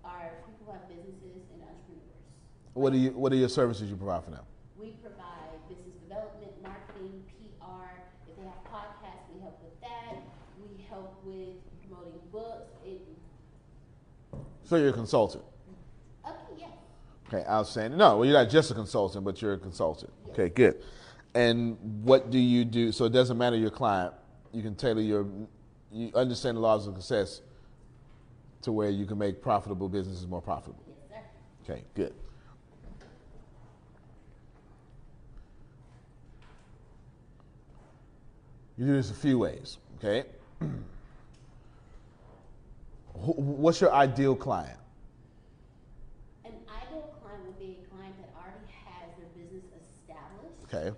are 0.05 0.31
people 0.45 0.67
who 0.67 0.73
have 0.73 0.89
businesses 0.89 1.47
and 1.55 1.63
entrepreneurs. 1.63 2.75
What 2.75 2.93
are 2.93 2.97
you? 2.97 3.11
What 3.13 3.33
are 3.33 3.37
your 3.37 3.49
services 3.49 3.89
you 3.89 3.95
provide 3.97 4.25
for 4.25 4.33
them? 4.33 4.43
We 4.77 4.97
provide 5.01 5.55
business 5.69 5.95
development, 6.03 6.51
marketing, 6.63 7.23
PR. 7.31 7.95
If 8.27 8.35
they 8.37 8.43
have 8.43 8.59
podcasts, 8.67 9.31
we 9.33 9.41
help 9.41 9.63
with 9.63 9.81
that. 9.83 10.17
We 10.59 10.83
help 10.91 11.15
with 11.25 11.63
promoting 11.87 12.19
books. 12.33 12.73
It, 12.85 13.07
So 14.65 14.77
you're 14.77 14.91
a 14.91 14.93
consultant. 14.93 15.45
okay, 16.27 16.37
yes. 16.59 16.71
Okay, 17.29 17.49
outstanding. 17.49 17.99
No, 17.99 18.17
well, 18.17 18.25
you're 18.25 18.35
not 18.35 18.51
just 18.51 18.73
a 18.73 18.75
consultant, 18.75 19.25
but 19.25 19.41
you're 19.41 19.53
a 19.55 19.59
consultant. 19.59 20.13
Okay, 20.31 20.49
good. 20.49 20.83
And 21.35 21.79
what 22.05 22.31
do 22.31 22.39
you 22.39 22.65
do? 22.65 22.93
So 22.93 23.05
it 23.07 23.13
doesn't 23.13 23.39
matter 23.39 23.57
your 23.57 23.71
client. 23.71 24.15
You 24.53 24.63
can 24.63 24.75
tailor 24.75 25.01
your, 25.01 25.27
you 25.91 26.11
understand 26.15 26.57
the 26.57 26.61
laws 26.61 26.87
of 26.87 26.95
success 26.95 27.41
to 28.63 28.73
where 28.73 28.91
you 28.91 29.07
can 29.07 29.19
make 29.19 29.43
profitable 29.43 29.89
businesses 29.89 30.27
more 30.27 30.43
profitable. 30.43 30.83
Yes, 31.11 31.23
sir. 31.67 31.73
Okay, 31.73 31.85
good. 31.95 32.15
You 38.79 38.87
do 38.87 38.95
this 38.95 39.11
a 39.11 39.15
few 39.15 39.39
ways, 39.39 39.79
okay? 39.99 40.25
What's 43.15 43.81
your 43.81 43.93
ideal 43.93 44.35
client? 44.35 44.79
An 46.45 46.53
ideal 46.67 47.15
client 47.23 47.45
would 47.47 47.59
be 47.59 47.79
a 47.81 47.95
client 47.95 48.15
that 48.19 48.31
already 48.35 48.67
has 48.87 49.11
their 49.19 49.29
business 49.37 49.63
established. 50.01 50.65
Okay, 50.65 50.97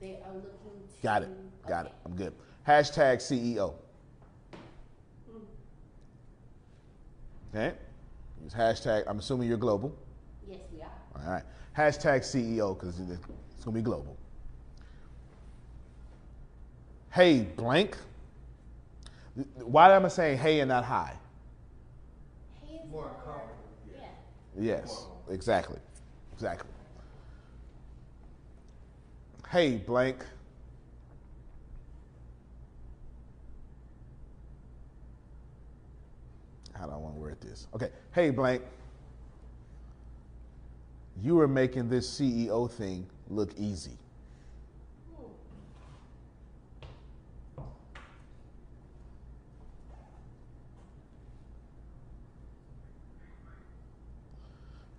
They 0.00 0.18
are 0.24 0.34
looking 0.34 0.85
to. 0.85 0.85
Got 1.02 1.22
it, 1.22 1.28
got 1.68 1.86
it. 1.86 1.92
I'm 2.04 2.14
good. 2.16 2.32
Hashtag 2.66 3.16
CEO. 3.18 3.74
Okay, 7.54 7.74
use 8.42 8.52
hashtag. 8.52 9.04
I'm 9.06 9.18
assuming 9.18 9.48
you're 9.48 9.56
global. 9.56 9.96
Yes, 10.48 10.60
we 10.74 10.82
are. 10.82 10.90
All 11.24 11.30
right. 11.32 11.42
Hashtag 11.76 12.20
CEO 12.20 12.78
because 12.78 12.98
it's 13.00 13.64
gonna 13.64 13.74
be 13.74 13.82
global. 13.82 14.16
Hey, 17.10 17.40
blank. 17.56 17.96
Why 19.56 19.94
am 19.94 20.04
I 20.04 20.08
saying 20.08 20.38
hey 20.38 20.60
and 20.60 20.68
not 20.68 20.84
hi? 20.84 21.14
Hey, 22.64 22.76
is 22.76 22.90
More 22.90 23.02
more- 23.02 23.10
comfortable, 23.24 23.54
Yeah. 23.94 24.08
Yes, 24.58 25.06
exactly, 25.30 25.78
exactly. 26.34 26.70
Hey, 29.50 29.76
blank. 29.76 30.24
How 36.78 36.86
do 36.86 36.92
I 36.92 36.96
want 36.96 37.14
to 37.14 37.20
word 37.20 37.40
this? 37.40 37.66
Okay. 37.74 37.90
Hey, 38.12 38.30
blank. 38.30 38.62
You 41.22 41.40
are 41.40 41.48
making 41.48 41.88
this 41.88 42.08
CEO 42.08 42.70
thing 42.70 43.06
look 43.28 43.50
easy. 43.56 43.96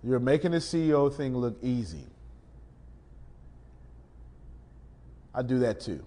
You're 0.02 0.20
making 0.20 0.52
the 0.52 0.58
CEO 0.58 1.12
thing 1.12 1.36
look 1.36 1.58
easy. 1.62 2.06
I 5.34 5.42
do 5.42 5.58
that 5.60 5.80
too. 5.80 6.02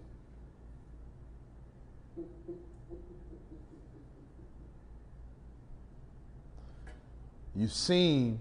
You 7.55 7.67
seem 7.67 8.39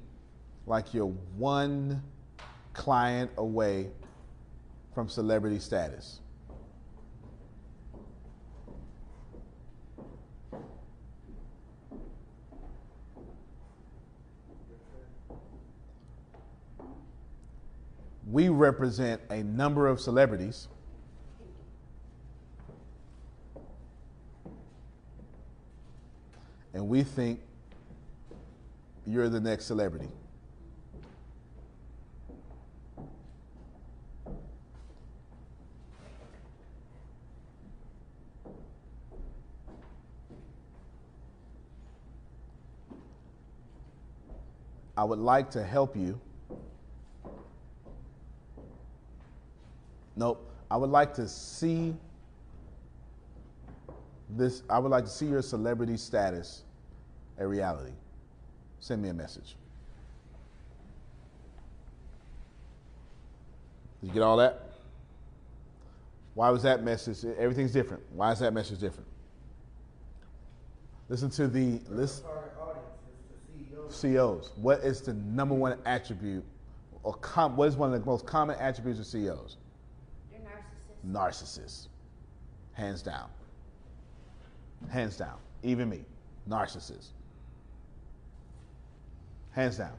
like 0.66 0.94
you're 0.94 1.06
one 1.36 2.02
client 2.72 3.30
away 3.36 3.88
from 4.94 5.08
celebrity 5.08 5.58
status. 5.58 6.20
we 18.30 18.48
represent 18.48 19.20
a 19.30 19.42
number 19.42 19.88
of 19.88 20.00
celebrities. 20.00 20.68
And 26.72 26.88
we 26.88 27.02
think 27.02 27.40
you're 29.06 29.28
the 29.28 29.40
next 29.40 29.66
celebrity. 29.66 30.08
I 44.96 45.04
would 45.04 45.18
like 45.18 45.50
to 45.52 45.64
help 45.64 45.96
you. 45.96 46.20
Nope. 50.14 50.46
I 50.70 50.76
would 50.76 50.90
like 50.90 51.14
to 51.14 51.26
see 51.26 51.96
this. 54.28 54.62
I 54.68 54.78
would 54.78 54.90
like 54.90 55.04
to 55.04 55.10
see 55.10 55.24
your 55.24 55.40
celebrity 55.40 55.96
status 55.96 56.64
a 57.38 57.46
reality. 57.46 57.92
Send 58.80 59.02
me 59.02 59.10
a 59.10 59.14
message. 59.14 59.56
Did 64.00 64.08
you 64.08 64.12
get 64.14 64.22
all 64.22 64.38
that? 64.38 64.70
Why 66.34 66.48
was 66.48 66.62
that 66.62 66.82
message? 66.82 67.24
Everything's 67.38 67.72
different. 67.72 68.02
Why 68.14 68.32
is 68.32 68.38
that 68.38 68.54
message 68.54 68.80
different? 68.80 69.06
Listen 71.10 71.28
to 71.30 71.48
the 71.48 71.80
list. 71.90 72.24
Target 72.24 72.52
audience 72.58 72.86
the 73.88 73.94
CEOs. 73.94 74.52
What 74.56 74.80
is 74.80 75.02
the 75.02 75.12
number 75.12 75.54
one 75.54 75.76
attribute, 75.84 76.44
or 77.02 77.14
com- 77.14 77.56
what 77.56 77.68
is 77.68 77.76
one 77.76 77.92
of 77.92 78.00
the 78.00 78.06
most 78.06 78.24
common 78.24 78.56
attributes 78.58 79.00
of 79.00 79.06
CEOs? 79.06 79.56
They're 80.30 80.40
narcissists. 81.12 81.58
Narcissists. 81.58 81.88
Hands 82.72 83.02
down. 83.02 83.28
Hands 84.88 85.14
down. 85.16 85.36
Even 85.62 85.90
me. 85.90 86.04
Narcissist. 86.48 87.08
Hands 89.60 89.76
down. 89.76 89.92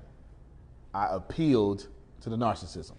I 0.92 1.16
appealed 1.16 1.88
to 2.22 2.32
the 2.32 2.36
narcissism. 2.36 2.96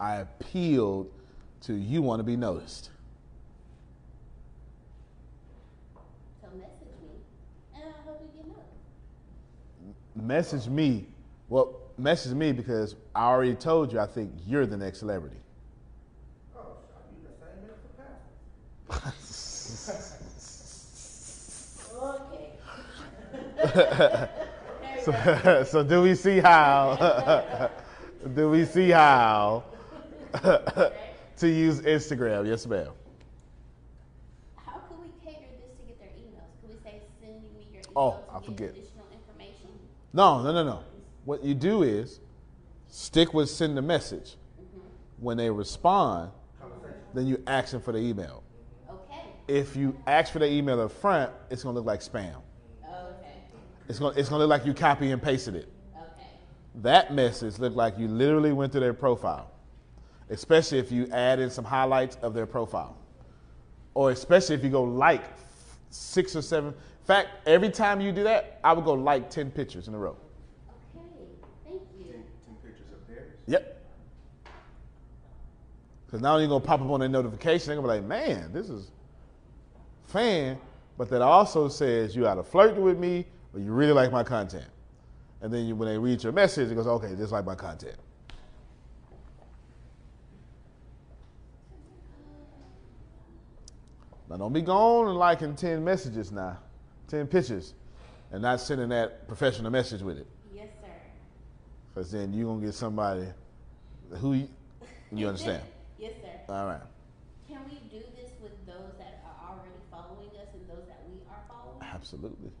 I 0.00 0.16
appealed 0.16 1.12
to 1.60 1.74
you 1.74 2.02
want 2.02 2.18
to 2.18 2.24
be 2.24 2.34
noticed. 2.34 2.90
So 6.40 6.48
message 6.56 6.88
me, 7.00 7.10
and 7.72 7.84
I 7.84 7.92
hope 8.04 8.20
you 8.20 8.42
get 8.42 8.48
noticed. 8.48 8.66
Message 10.16 10.68
me. 10.68 11.06
Well, 11.48 11.76
message 11.96 12.34
me 12.34 12.50
because 12.50 12.96
I 13.14 13.26
already 13.26 13.54
told 13.54 13.92
you 13.92 14.00
I 14.00 14.06
think 14.06 14.32
you're 14.44 14.66
the 14.66 14.76
next 14.76 14.98
celebrity. 14.98 15.36
Oh, 16.56 16.78
I 16.96 17.14
be 17.14 17.20
the 17.22 17.32
same 17.38 17.70
as 17.70 17.78
the 18.96 19.10
pastor. 19.12 20.21
so, 25.04 25.64
so 25.64 25.82
do 25.82 26.02
we 26.02 26.14
see 26.14 26.38
how? 26.40 27.70
do 28.34 28.50
we 28.50 28.64
see 28.64 28.90
how 28.90 29.64
to 30.42 31.48
use 31.48 31.80
Instagram? 31.80 32.46
Yes, 32.46 32.66
ma'am. 32.66 32.88
How 34.56 34.78
could 34.88 34.98
we 35.00 35.08
cater 35.24 35.46
this 35.58 35.72
to 35.78 35.86
get 35.86 35.98
their 35.98 36.08
emails? 36.08 36.60
Could 36.60 36.70
we 36.70 36.76
say 36.82 37.00
send 37.20 37.42
me 37.42 37.48
your 37.72 37.80
email 37.80 37.92
Oh, 37.96 38.20
I 38.30 38.38
get 38.38 38.44
forget. 38.46 38.70
additional 38.70 39.06
information? 39.12 39.68
No, 40.12 40.42
no, 40.42 40.52
no, 40.52 40.64
no. 40.64 40.84
What 41.24 41.42
you 41.42 41.54
do 41.54 41.82
is 41.82 42.20
stick 42.88 43.32
with 43.32 43.48
send 43.48 43.76
the 43.76 43.82
message. 43.82 44.36
Mm-hmm. 44.60 45.24
When 45.24 45.36
they 45.38 45.50
respond, 45.50 46.30
then 47.14 47.26
you 47.26 47.42
ask 47.46 47.72
them 47.72 47.80
for 47.80 47.92
the 47.92 47.98
email. 47.98 48.42
Okay. 48.88 49.22
If 49.48 49.76
you 49.76 49.96
ask 50.06 50.32
for 50.32 50.38
the 50.40 50.50
email 50.50 50.80
up 50.80 50.92
front, 50.92 51.30
it's 51.50 51.62
gonna 51.62 51.76
look 51.76 51.86
like 51.86 52.00
spam. 52.00 52.42
Okay. 53.82 53.90
It's 53.90 53.98
gonna 53.98 54.18
it's 54.18 54.28
gonna 54.28 54.40
look 54.40 54.50
like 54.50 54.66
you 54.66 54.74
copy 54.74 55.10
and 55.10 55.22
pasted 55.22 55.54
it. 55.56 55.68
Okay. 55.94 56.26
that 56.76 57.14
message 57.14 57.58
looked 57.58 57.76
like 57.76 57.98
you 57.98 58.08
literally 58.08 58.52
went 58.52 58.72
to 58.72 58.80
their 58.80 58.94
profile, 58.94 59.50
especially 60.30 60.78
if 60.78 60.92
you 60.92 61.08
add 61.12 61.38
in 61.38 61.50
some 61.50 61.64
highlights 61.64 62.16
of 62.22 62.34
their 62.34 62.46
profile, 62.46 62.96
or 63.94 64.10
especially 64.10 64.54
if 64.54 64.64
you 64.64 64.70
go 64.70 64.82
like 64.82 65.24
six 65.90 66.36
or 66.36 66.42
seven. 66.42 66.70
In 66.70 67.06
fact, 67.06 67.30
every 67.46 67.70
time 67.70 68.00
you 68.00 68.12
do 68.12 68.22
that, 68.24 68.60
I 68.62 68.72
would 68.72 68.84
go 68.84 68.94
like 68.94 69.28
10 69.28 69.50
pictures 69.50 69.88
in 69.88 69.94
a 69.94 69.98
row. 69.98 70.16
Okay, 70.96 71.24
thank 71.64 71.82
you. 71.98 72.04
Ten, 72.04 72.22
ten 72.46 72.54
pictures 72.62 72.86
of 72.92 73.08
theirs. 73.08 73.32
Yep. 73.46 73.82
Because 76.06 76.20
not 76.20 76.34
only 76.34 76.46
going 76.46 76.62
to 76.62 76.66
pop 76.66 76.80
up 76.80 76.88
on 76.88 77.00
their 77.00 77.08
notification, 77.08 77.66
they're 77.66 77.82
going 77.82 77.88
to 77.88 78.08
be 78.08 78.14
like, 78.14 78.28
man, 78.28 78.52
this 78.52 78.70
is 78.70 78.92
fan, 80.06 80.58
but 80.96 81.10
that 81.10 81.22
also 81.22 81.68
says 81.68 82.14
you 82.14 82.26
ought 82.26 82.34
to 82.36 82.44
flirt 82.44 82.76
with 82.76 82.98
me 82.98 83.26
or 83.54 83.60
you 83.60 83.72
really 83.72 83.92
like 83.92 84.10
my 84.10 84.22
content. 84.22 84.66
And 85.40 85.52
then 85.52 85.66
you, 85.66 85.74
when 85.74 85.88
they 85.88 85.98
read 85.98 86.22
your 86.22 86.32
message, 86.32 86.70
it 86.70 86.74
goes, 86.74 86.86
okay, 86.86 87.14
just 87.16 87.32
like 87.32 87.44
my 87.44 87.54
content. 87.54 87.96
Now 94.30 94.38
don't 94.38 94.52
be 94.52 94.62
gone 94.62 95.08
and 95.08 95.18
liking 95.18 95.54
10 95.54 95.84
messages 95.84 96.32
now, 96.32 96.56
10 97.08 97.26
pictures, 97.26 97.74
and 98.30 98.40
not 98.40 98.60
sending 98.60 98.88
that 98.88 99.28
professional 99.28 99.70
message 99.70 100.00
with 100.00 100.16
it. 100.16 100.26
Yes, 100.54 100.68
sir. 100.80 100.88
Because 101.92 102.10
then 102.12 102.32
you're 102.32 102.46
going 102.46 102.60
to 102.60 102.66
get 102.66 102.74
somebody 102.74 103.26
who 104.20 104.32
you, 104.32 104.48
you 105.10 105.28
understand. 105.28 105.62
yes, 105.98 106.12
sir. 106.22 106.54
All 106.54 106.66
right. 106.66 106.80
Can 107.46 107.58
we 107.68 107.76
do 107.90 108.02
this 108.16 108.30
with 108.40 108.52
those 108.64 108.94
that 108.98 109.22
are 109.26 109.50
already 109.50 109.76
following 109.90 110.30
us 110.40 110.48
and 110.54 110.66
those 110.66 110.86
that 110.88 111.02
we 111.06 111.20
are 111.28 111.42
following? 111.46 111.82
Absolutely. 111.82 112.52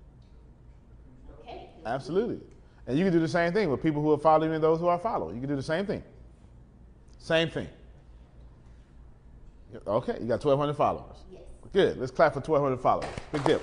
Absolutely. 1.84 2.40
And 2.86 2.98
you 2.98 3.04
can 3.04 3.12
do 3.12 3.20
the 3.20 3.28
same 3.28 3.52
thing 3.52 3.70
with 3.70 3.82
people 3.82 4.02
who 4.02 4.12
are 4.12 4.18
following 4.18 4.52
and 4.52 4.62
those 4.62 4.80
who 4.80 4.88
are 4.88 4.98
following. 4.98 5.36
You 5.36 5.40
can 5.40 5.50
do 5.50 5.56
the 5.56 5.62
same 5.62 5.86
thing. 5.86 6.02
Same 7.18 7.48
thing. 7.48 7.68
Okay, 9.86 10.18
you 10.20 10.26
got 10.26 10.44
1,200 10.44 10.74
followers. 10.74 11.16
Yes. 11.32 11.42
Good. 11.72 11.98
Let's 11.98 12.10
clap 12.10 12.34
for 12.34 12.40
1,200 12.40 12.78
followers. 12.78 13.08
Big 13.32 13.44
deal. 13.44 13.60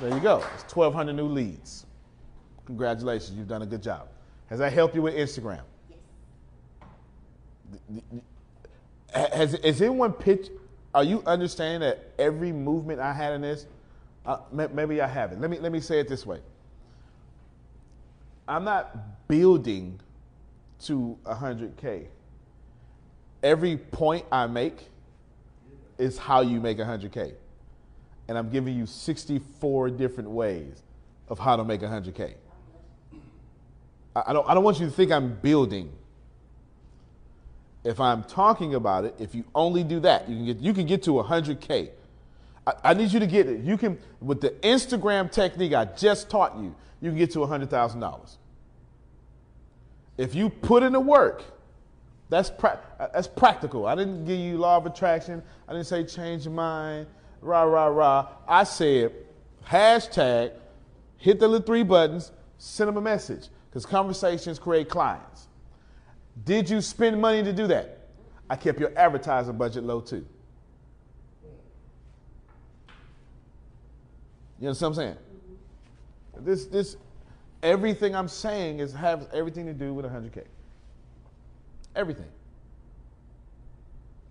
There 0.00 0.12
you 0.12 0.20
go. 0.20 0.44
It's 0.54 0.76
1,200 0.76 1.14
new 1.14 1.26
leads. 1.26 1.86
Congratulations. 2.66 3.38
You've 3.38 3.48
done 3.48 3.62
a 3.62 3.66
good 3.66 3.82
job. 3.82 4.08
Has 4.48 4.58
that 4.58 4.72
helped 4.72 4.94
you 4.94 5.02
with 5.02 5.14
Instagram? 5.14 5.62
Yes. 5.88 5.98
Has 9.32 9.54
is 9.54 9.80
anyone 9.80 10.12
pitched? 10.12 10.50
Are 10.94 11.04
you 11.04 11.22
understanding 11.26 11.80
that 11.80 12.12
every 12.18 12.52
movement 12.52 13.00
I 13.00 13.12
had 13.12 13.32
in 13.32 13.40
this? 13.40 13.66
Uh, 14.26 14.38
maybe 14.50 15.00
I 15.00 15.06
haven't. 15.06 15.40
Let 15.40 15.50
me 15.50 15.58
let 15.58 15.70
me 15.70 15.80
say 15.80 16.00
it 16.00 16.08
this 16.08 16.26
way. 16.26 16.40
I'm 18.48 18.64
not 18.64 19.28
building 19.28 20.00
to 20.80 21.16
100k. 21.24 22.06
Every 23.42 23.76
point 23.76 24.24
I 24.30 24.46
make 24.46 24.88
is 25.98 26.18
how 26.18 26.40
you 26.40 26.60
make 26.60 26.78
100k, 26.78 27.34
and 28.28 28.36
I'm 28.36 28.50
giving 28.50 28.76
you 28.76 28.86
64 28.86 29.90
different 29.90 30.30
ways 30.30 30.82
of 31.28 31.38
how 31.38 31.56
to 31.56 31.64
make 31.64 31.80
100k. 31.80 32.34
I, 34.14 34.32
don't 34.32 34.48
I 34.48 34.54
don't 34.54 34.64
want 34.64 34.80
you 34.80 34.86
to 34.86 34.92
think 34.92 35.12
I'm 35.12 35.34
building 35.34 35.92
if 37.86 38.00
I'm 38.00 38.24
talking 38.24 38.74
about 38.74 39.04
it, 39.04 39.14
if 39.20 39.34
you 39.34 39.44
only 39.54 39.84
do 39.84 40.00
that, 40.00 40.28
you 40.28 40.34
can 40.34 40.44
get 40.44 40.58
you 40.58 40.74
can 40.74 40.86
get 40.86 41.04
to 41.04 41.12
100k. 41.12 41.90
I, 42.66 42.72
I 42.84 42.94
need 42.94 43.12
you 43.12 43.20
to 43.20 43.26
get 43.26 43.48
it. 43.48 43.60
You 43.60 43.76
can 43.76 43.98
with 44.20 44.40
the 44.40 44.50
Instagram 44.62 45.30
technique 45.30 45.74
I 45.74 45.84
just 45.84 46.28
taught 46.28 46.56
you, 46.56 46.74
you 47.00 47.10
can 47.10 47.18
get 47.18 47.30
to 47.32 47.40
$100,000. 47.40 48.36
If 50.18 50.34
you 50.34 50.48
put 50.48 50.82
in 50.82 50.92
the 50.92 51.00
work, 51.00 51.44
that's 52.28 52.50
pra- 52.50 52.80
that's 52.98 53.28
practical. 53.28 53.86
I 53.86 53.94
didn't 53.94 54.24
give 54.24 54.38
you 54.38 54.58
law 54.58 54.78
of 54.78 54.86
attraction. 54.86 55.42
I 55.68 55.72
didn't 55.72 55.86
say 55.86 56.04
change 56.04 56.44
your 56.44 56.54
mind. 56.54 57.06
Rah 57.40 57.62
rah 57.62 57.86
rah. 57.86 58.28
I 58.48 58.64
said 58.64 59.12
hashtag 59.68 60.52
hit 61.18 61.38
the 61.38 61.46
little 61.46 61.64
three 61.64 61.82
buttons, 61.82 62.32
send 62.58 62.88
them 62.88 62.96
a 62.96 63.00
message 63.00 63.48
because 63.70 63.86
conversations 63.86 64.58
create 64.58 64.88
clients. 64.88 65.48
Did 66.44 66.68
you 66.68 66.80
spend 66.80 67.20
money 67.20 67.42
to 67.42 67.52
do 67.52 67.66
that? 67.68 68.08
I 68.48 68.56
kept 68.56 68.80
your 68.80 68.92
advertising 68.96 69.56
budget 69.56 69.84
low 69.84 70.00
too. 70.00 70.26
You 74.60 74.68
understand 74.68 74.96
what 74.96 75.02
I'm 75.02 75.08
saying? 75.08 76.44
This, 76.44 76.66
this, 76.66 76.96
everything 77.62 78.14
I'm 78.14 78.28
saying 78.28 78.80
is 78.80 78.92
has 78.94 79.26
everything 79.32 79.66
to 79.66 79.74
do 79.74 79.92
with 79.92 80.06
100K. 80.06 80.44
Everything. 81.94 82.28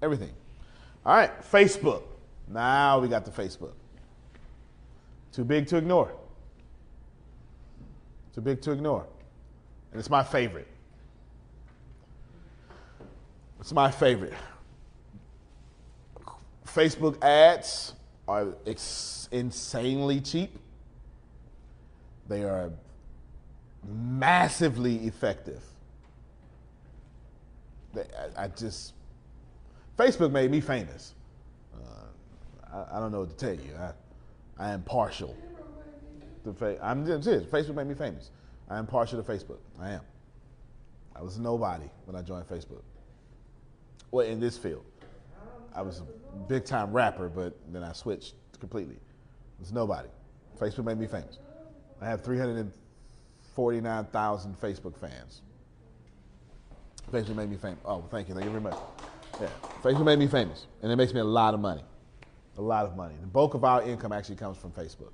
Everything. 0.01 0.31
All 1.05 1.15
right, 1.15 1.31
Facebook. 1.41 2.03
Now 2.47 2.99
we 2.99 3.07
got 3.07 3.25
the 3.25 3.31
Facebook. 3.31 3.73
Too 5.31 5.43
big 5.43 5.67
to 5.67 5.77
ignore. 5.77 6.11
Too 8.33 8.41
big 8.41 8.61
to 8.61 8.71
ignore. 8.71 9.05
And 9.91 9.99
it's 9.99 10.09
my 10.09 10.23
favorite. 10.23 10.67
It's 13.59 13.73
my 13.73 13.89
favorite. 13.89 14.33
Facebook 16.67 17.21
ads 17.23 17.94
are 18.27 18.55
ex- 18.65 19.29
insanely 19.31 20.19
cheap. 20.19 20.57
They 22.27 22.43
are 22.43 22.71
massively 23.87 24.95
effective. 25.05 25.61
They, 27.93 28.01
I, 28.01 28.45
I 28.45 28.47
just, 28.47 28.93
Facebook 29.97 30.31
made 30.31 30.49
me 30.51 30.59
famous. 30.59 31.13
Uh, 31.75 32.77
I, 32.91 32.97
I 32.97 32.99
don't 32.99 33.11
know 33.11 33.19
what 33.21 33.29
to 33.29 33.35
tell 33.35 33.53
you. 33.53 33.71
I, 33.79 33.91
I 34.57 34.71
am 34.71 34.81
partial. 34.83 35.35
To 36.45 36.53
fa- 36.53 36.79
I'm 36.81 37.05
serious. 37.21 37.43
Facebook 37.45 37.75
made 37.75 37.87
me 37.87 37.95
famous. 37.95 38.31
I 38.69 38.77
am 38.77 38.87
partial 38.87 39.21
to 39.21 39.31
Facebook. 39.31 39.59
I 39.79 39.91
am. 39.91 40.01
I 41.15 41.21
was 41.21 41.37
nobody 41.37 41.89
when 42.05 42.15
I 42.15 42.21
joined 42.21 42.47
Facebook. 42.47 42.81
Well, 44.11 44.25
in 44.25 44.39
this 44.39 44.57
field, 44.57 44.83
I 45.75 45.81
was 45.81 45.99
a 45.99 46.05
big 46.47 46.63
time 46.65 46.93
rapper, 46.93 47.29
but 47.29 47.55
then 47.71 47.83
I 47.83 47.93
switched 47.93 48.33
completely. 48.59 48.95
It 48.95 49.59
was 49.59 49.71
nobody. 49.71 50.09
Facebook 50.59 50.85
made 50.85 50.97
me 50.97 51.05
famous. 51.07 51.37
I 52.01 52.07
have 52.07 52.23
349,000 52.23 54.59
Facebook 54.59 54.97
fans. 54.97 55.41
Facebook 57.11 57.35
made 57.35 57.49
me 57.49 57.57
famous. 57.57 57.79
Oh, 57.85 58.03
thank 58.09 58.29
you. 58.29 58.33
Thank 58.33 58.45
you 58.45 58.51
very 58.51 58.63
much. 58.63 58.77
Yeah, 59.39 59.49
Facebook 59.83 60.05
made 60.05 60.19
me 60.19 60.27
famous, 60.27 60.65
and 60.81 60.91
it 60.91 60.95
makes 60.95 61.13
me 61.13 61.19
a 61.19 61.25
lot 61.25 61.53
of 61.53 61.59
money. 61.59 61.83
A 62.57 62.61
lot 62.61 62.85
of 62.85 62.95
money. 62.95 63.15
The 63.19 63.27
bulk 63.27 63.53
of 63.53 63.65
our 63.65 63.83
income 63.83 64.13
actually 64.13 64.37
comes 64.37 64.57
from 64.57 64.71
Facebook 64.71 65.11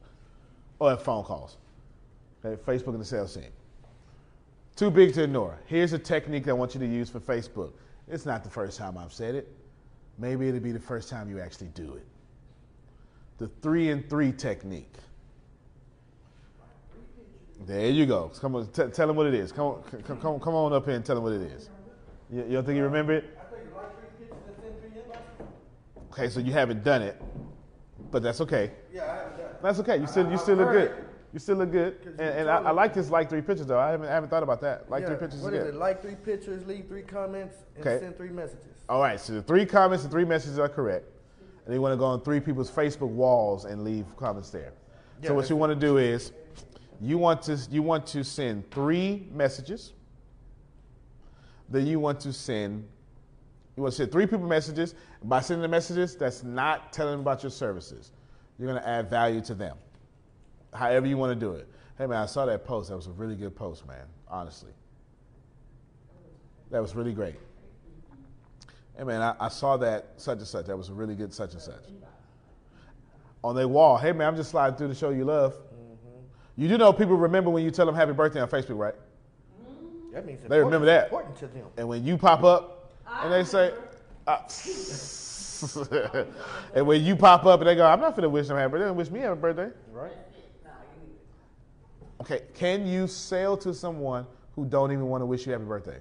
or 0.80 0.96
phone 0.96 1.24
calls. 1.24 1.58
Okay, 2.46 2.62
Facebook 2.64 2.90
and 2.90 3.02
the 3.02 3.06
sales 3.06 3.34
team. 3.34 3.50
Too 4.76 4.92
big 4.92 5.14
to 5.16 5.24
ignore. 5.24 5.58
Here's 5.66 5.94
a 5.94 6.00
technique 6.00 6.48
I 6.48 6.54
want 6.54 6.76
you 6.76 6.80
to 6.80 6.88
use 6.88 7.10
for 7.10 7.20
Facebook. 7.20 7.74
It's 8.08 8.26
not 8.26 8.44
the 8.44 8.50
first 8.50 8.78
time 8.78 8.98
I've 8.98 9.14
said 9.14 9.36
it. 9.36 9.52
Maybe 10.22 10.48
it'll 10.48 10.60
be 10.60 10.72
the 10.72 10.80
first 10.80 11.10
time 11.10 11.30
you 11.32 11.40
actually 11.40 11.70
do 11.70 11.96
it. 11.96 12.06
The 13.40 13.48
three 13.64 13.90
and 13.90 14.08
three 14.08 14.32
technique. 14.32 14.94
There 17.66 17.90
you 17.90 18.06
go. 18.06 18.32
Come 18.40 18.56
on, 18.56 18.68
t- 18.68 18.86
tell 18.94 19.08
them 19.08 19.16
what 19.16 19.26
it 19.26 19.34
is. 19.34 19.52
Come 19.52 19.66
on, 19.66 19.84
come, 20.06 20.20
come, 20.20 20.40
come 20.40 20.54
on 20.54 20.74
up 20.74 20.86
here 20.86 20.94
and 20.94 21.04
tell 21.04 21.16
them 21.16 21.24
what 21.24 21.34
it 21.34 21.42
is. 21.42 21.72
You, 22.32 22.44
you 22.44 22.52
don't 22.52 22.66
think 22.66 22.78
you 22.78 22.84
remember 22.84 23.14
it? 23.14 23.38
Okay, 26.12 26.30
so 26.30 26.40
you 26.40 26.52
haven't 26.52 26.84
done 26.84 27.02
it, 27.02 27.20
but 28.12 28.22
that's 28.22 28.42
okay. 28.42 28.72
Yeah, 28.94 29.04
I 29.04 29.06
haven't 29.16 29.38
done 29.38 29.46
it. 29.48 29.62
That's 29.64 29.80
okay. 29.80 29.98
You 29.98 30.08
still 30.08 30.30
you 30.30 30.38
still 30.38 30.56
look 30.56 30.72
good. 30.72 30.94
You 31.34 31.40
still 31.40 31.58
look 31.58 31.72
good. 31.72 31.98
And, 32.06 32.20
and 32.20 32.50
I, 32.50 32.58
I 32.58 32.72
like 32.72 32.94
this 32.94 33.10
like 33.10 33.30
three 33.30 33.42
pictures 33.42 33.66
though. 33.66 33.80
I 33.80 33.92
haven't 33.92 34.08
I 34.08 34.14
haven't 34.14 34.30
thought 34.30 34.44
about 34.44 34.60
that. 34.62 34.90
Like 34.90 35.06
three 35.06 35.14
Yeah, 35.14 35.20
pictures 35.20 35.42
What 35.42 35.54
is 35.54 35.62
is 35.62 35.68
it? 35.70 35.76
Like 35.76 36.02
three 36.02 36.16
pictures, 36.16 36.66
leave 36.68 36.88
three 36.88 37.04
comments, 37.04 37.56
and 37.76 37.86
Okay. 37.88 38.00
send 38.04 38.18
three 38.18 38.30
messages. 38.30 38.66
All 38.90 39.02
right, 39.02 39.20
so 39.20 39.34
the 39.34 39.42
three 39.42 39.66
comments 39.66 40.04
and 40.04 40.12
three 40.12 40.26
messages 40.26 40.60
are 40.60 40.68
correct. 40.68 41.06
And 41.66 41.74
you 41.74 41.82
want 41.82 41.94
to 41.94 41.98
go 41.98 42.06
on 42.06 42.22
three 42.22 42.40
people's 42.40 42.70
Facebook 42.70 43.10
walls 43.10 43.66
and 43.66 43.84
leave 43.84 44.06
comments 44.18 44.50
there. 44.50 44.74
Yeah, 45.22 45.30
so 45.30 45.36
what 45.36 45.50
you 45.50 45.56
want 45.56 45.72
to 45.72 45.80
do 45.80 45.98
is 45.98 46.34
you 47.00 47.18
want 47.18 47.42
to 47.44 47.58
you 47.70 47.82
want 47.82 48.06
to 48.08 48.24
send 48.24 48.70
three 48.72 49.28
messages. 49.32 49.94
Then 51.70 51.88
you 51.88 52.00
want 52.00 52.20
to 52.22 52.34
send 52.34 52.86
you 53.78 53.84
want 53.84 53.94
to 53.94 53.98
send 53.98 54.12
three 54.12 54.26
people 54.26 54.48
messages. 54.48 54.96
By 55.24 55.40
sending 55.40 55.62
the 55.62 55.68
messages, 55.70 56.18
that's 56.18 56.44
not 56.44 56.92
telling 56.92 57.14
them 57.14 57.22
about 57.22 57.42
your 57.42 57.52
services. 57.52 58.12
You're 58.60 58.68
going 58.68 58.82
to 58.82 58.88
add 58.88 59.10
value 59.10 59.40
to 59.42 59.54
them. 59.54 59.78
However 60.74 61.08
you 61.08 61.18
want 61.18 61.38
to 61.38 61.40
do 61.40 61.54
it. 61.54 61.68
Hey 61.98 62.08
man, 62.08 62.18
I 62.18 62.26
saw 62.26 62.46
that 62.46 62.66
post. 62.66 62.90
That 62.90 62.96
was 62.96 63.08
a 63.08 63.12
really 63.12 63.36
good 63.36 63.56
post, 63.56 63.86
man. 63.88 64.06
Honestly, 64.28 64.72
that 66.72 66.82
was 66.82 66.96
really 66.96 67.14
great. 67.14 67.36
Hey 68.98 69.04
man, 69.04 69.22
I, 69.22 69.36
I 69.40 69.50
saw 69.50 69.78
that 69.78 70.14
such 70.18 70.40
and 70.40 70.48
such. 70.48 70.66
That 70.66 70.78
was 70.78 70.90
a 70.90 70.94
really 70.94 71.16
good 71.16 71.34
such 71.34 71.54
and 71.54 71.62
such. 71.62 71.84
On 73.44 73.56
their 73.56 73.68
wall, 73.68 73.98
hey 73.98 74.12
man, 74.12 74.28
I'm 74.28 74.36
just 74.36 74.52
sliding 74.52 74.78
through 74.78 74.90
to 74.90 74.96
show 74.96 75.10
you 75.10 75.26
love. 75.26 75.56
You 76.58 76.68
do 76.68 76.78
know 76.78 76.94
people 76.94 77.16
remember 77.16 77.50
when 77.50 77.64
you 77.64 77.72
tell 77.72 77.86
them 77.86 77.96
happy 77.96 78.14
birthday 78.14 78.42
on 78.42 78.48
Facebook, 78.50 78.78
right? 78.78 78.96
That 80.14 80.26
means 80.26 80.40
They 80.48 80.60
remember 80.60 80.86
that. 80.88 81.06
important 81.06 81.38
to 81.38 81.48
them. 81.48 81.68
And 81.78 81.88
when 81.88 82.04
you 82.06 82.18
pop 82.18 82.44
up 82.44 82.92
and 83.08 83.32
they 83.32 83.44
say, 83.44 83.74
uh, 84.28 84.40
and 86.76 86.86
when 86.86 87.04
you 87.04 87.16
pop 87.16 87.46
up 87.46 87.62
and 87.62 87.68
they 87.68 87.76
go, 87.76 87.86
I'm 87.86 88.02
not 88.02 88.16
finna 88.16 88.30
wish 88.30 88.48
them 88.48 88.58
happy 88.58 88.72
birthday, 88.72 88.86
they 88.86 88.92
wish 88.92 89.10
me 89.10 89.22
happy 89.22 89.40
birthday. 89.40 89.70
Right. 89.92 90.12
Okay, 92.22 92.44
can 92.54 92.86
you 92.86 93.08
sell 93.08 93.58
to 93.58 93.74
someone 93.74 94.28
who 94.56 94.64
don't 94.64 94.92
even 94.92 95.08
want 95.08 95.24
to 95.24 95.26
wish 95.26 95.48
you 95.48 95.54
happy 95.54 95.64
birthday? 95.64 95.98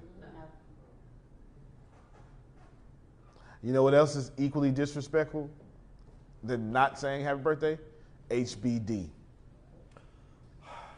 You 3.62 3.72
know 3.72 3.82
what 3.82 3.94
else 3.94 4.16
is 4.16 4.30
equally 4.36 4.70
disrespectful 4.70 5.48
than 6.44 6.72
not 6.72 6.98
saying 6.98 7.24
happy 7.24 7.40
birthday? 7.40 7.78
HBD. 8.30 9.08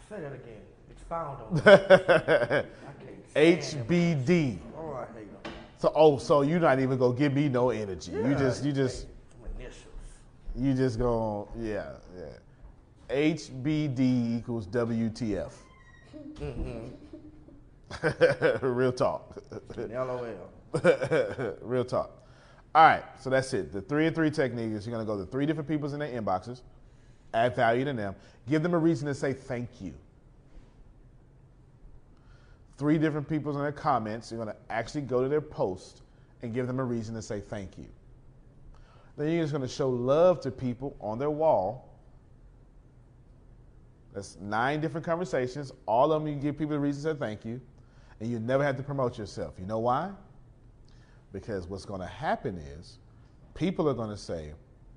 Say 0.08 0.20
that 0.20 0.32
again. 0.32 0.60
Expound 0.90 1.38
on 1.40 1.58
it. 1.58 1.62
I 1.68 2.64
can't 3.36 3.62
stand 3.62 3.88
them. 3.88 4.18
HBD. 4.18 4.58
Oh, 4.76 4.94
I 4.94 5.06
hate 5.16 5.44
them. 5.44 5.52
So 5.78 5.92
oh, 5.94 6.18
so 6.18 6.42
you're 6.42 6.58
not 6.58 6.80
even 6.80 6.98
gonna 6.98 7.16
give 7.16 7.32
me 7.32 7.48
no 7.48 7.70
energy. 7.70 8.10
You 8.10 8.34
just 8.34 8.64
you 8.64 8.72
just 8.72 9.06
initials. 9.56 9.86
you 10.56 10.74
just 10.74 10.98
gonna 10.98 11.46
yeah, 11.60 11.92
yeah. 12.18 12.24
HBD 13.12 14.38
equals 14.38 14.66
WTF. 14.68 15.52
Mm-hmm. 16.34 16.88
Real 18.66 18.92
talk. 18.92 19.36
LOL. 19.76 20.26
Real 21.62 21.84
talk. 21.84 22.10
All 22.74 22.84
right, 22.84 23.04
so 23.20 23.28
that's 23.28 23.52
it. 23.52 23.70
The 23.70 23.82
three 23.82 24.06
and 24.06 24.16
three 24.16 24.30
technique 24.30 24.72
is 24.72 24.86
you're 24.86 24.94
gonna 24.96 25.06
go 25.06 25.18
to 25.18 25.30
three 25.30 25.44
different 25.44 25.68
people's 25.68 25.92
in 25.92 26.00
their 26.00 26.08
inboxes, 26.08 26.62
add 27.34 27.54
value 27.54 27.84
to 27.84 27.92
them, 27.92 28.14
give 28.48 28.62
them 28.62 28.72
a 28.72 28.78
reason 28.78 29.06
to 29.08 29.14
say 29.14 29.34
thank 29.34 29.68
you. 29.80 29.92
Three 32.78 32.96
different 32.96 33.28
people's 33.28 33.56
in 33.56 33.62
their 33.62 33.72
comments, 33.72 34.30
you're 34.30 34.38
gonna 34.38 34.56
actually 34.70 35.02
go 35.02 35.22
to 35.22 35.28
their 35.28 35.42
post 35.42 36.00
and 36.40 36.54
give 36.54 36.66
them 36.66 36.80
a 36.80 36.84
reason 36.84 37.14
to 37.14 37.20
say 37.20 37.40
thank 37.40 37.76
you. 37.76 37.86
Then 39.18 39.30
you're 39.30 39.42
just 39.42 39.52
gonna 39.52 39.68
show 39.68 39.90
love 39.90 40.40
to 40.40 40.50
people 40.50 40.96
on 40.98 41.18
their 41.18 41.30
wall. 41.30 41.91
That's 44.14 44.36
nine 44.40 44.80
different 44.80 45.06
conversations. 45.06 45.72
All 45.86 46.12
of 46.12 46.22
them 46.22 46.32
you 46.32 46.38
give 46.38 46.58
people 46.58 46.76
a 46.76 46.78
reason 46.78 47.02
to 47.02 47.14
say 47.14 47.18
thank 47.18 47.44
you, 47.44 47.60
and 48.20 48.30
you 48.30 48.38
never 48.38 48.62
have 48.62 48.76
to 48.76 48.82
promote 48.82 49.18
yourself. 49.18 49.54
You 49.58 49.66
know 49.66 49.78
why? 49.78 50.10
Because 51.32 51.66
what's 51.66 51.86
going 51.86 52.00
to 52.00 52.06
happen 52.06 52.58
is 52.58 52.98
people 53.54 53.88
are 53.88 53.94
going 53.94 54.10
to 54.10 54.16
say, 54.16 54.52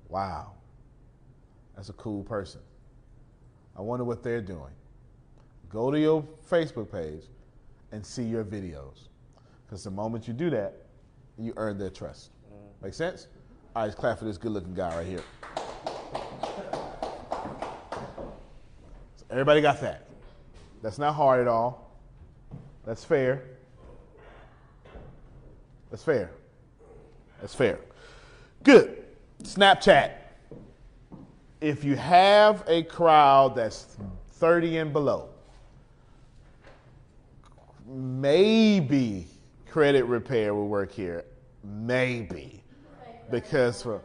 wow, 0.08 0.52
that's 1.74 1.88
a 1.88 1.94
cool 1.94 2.22
person. 2.22 2.60
I 3.76 3.80
wonder 3.80 4.04
what 4.04 4.22
they're 4.22 4.42
doing. 4.42 4.72
Go 5.68 5.90
to 5.90 5.98
your 5.98 6.22
Facebook 6.48 6.90
page 6.92 7.24
and 7.92 8.04
see 8.04 8.22
your 8.22 8.44
videos. 8.44 9.08
Because 9.66 9.82
the 9.84 9.90
moment 9.90 10.28
you 10.28 10.34
do 10.34 10.50
that, 10.50 10.74
you 11.38 11.52
earn 11.56 11.78
their 11.78 11.90
trust. 11.90 12.30
Mm-hmm. 12.46 12.84
Make 12.84 12.94
sense? 12.94 13.28
All 13.74 13.82
right, 13.82 13.88
let's 13.88 13.98
clap 13.98 14.18
for 14.18 14.24
this 14.24 14.38
good 14.38 14.52
looking 14.52 14.74
guy 14.74 14.96
right 14.96 15.06
here. 15.06 15.22
Everybody 19.36 19.60
got 19.60 19.82
that. 19.82 20.08
That's 20.80 20.98
not 20.98 21.12
hard 21.12 21.42
at 21.42 21.46
all. 21.46 21.90
That's 22.86 23.04
fair. 23.04 23.42
That's 25.90 26.02
fair. 26.02 26.30
That's 27.42 27.54
fair. 27.54 27.78
Good. 28.62 29.04
Snapchat. 29.42 30.12
If 31.60 31.84
you 31.84 31.96
have 31.96 32.64
a 32.66 32.84
crowd 32.84 33.54
that's 33.54 33.98
30 34.38 34.78
and 34.78 34.92
below, 34.94 35.28
maybe 37.86 39.26
credit 39.68 40.04
repair 40.04 40.54
will 40.54 40.68
work 40.68 40.90
here. 40.90 41.26
Maybe. 41.62 42.62
Because 43.30 43.82
for 43.82 44.00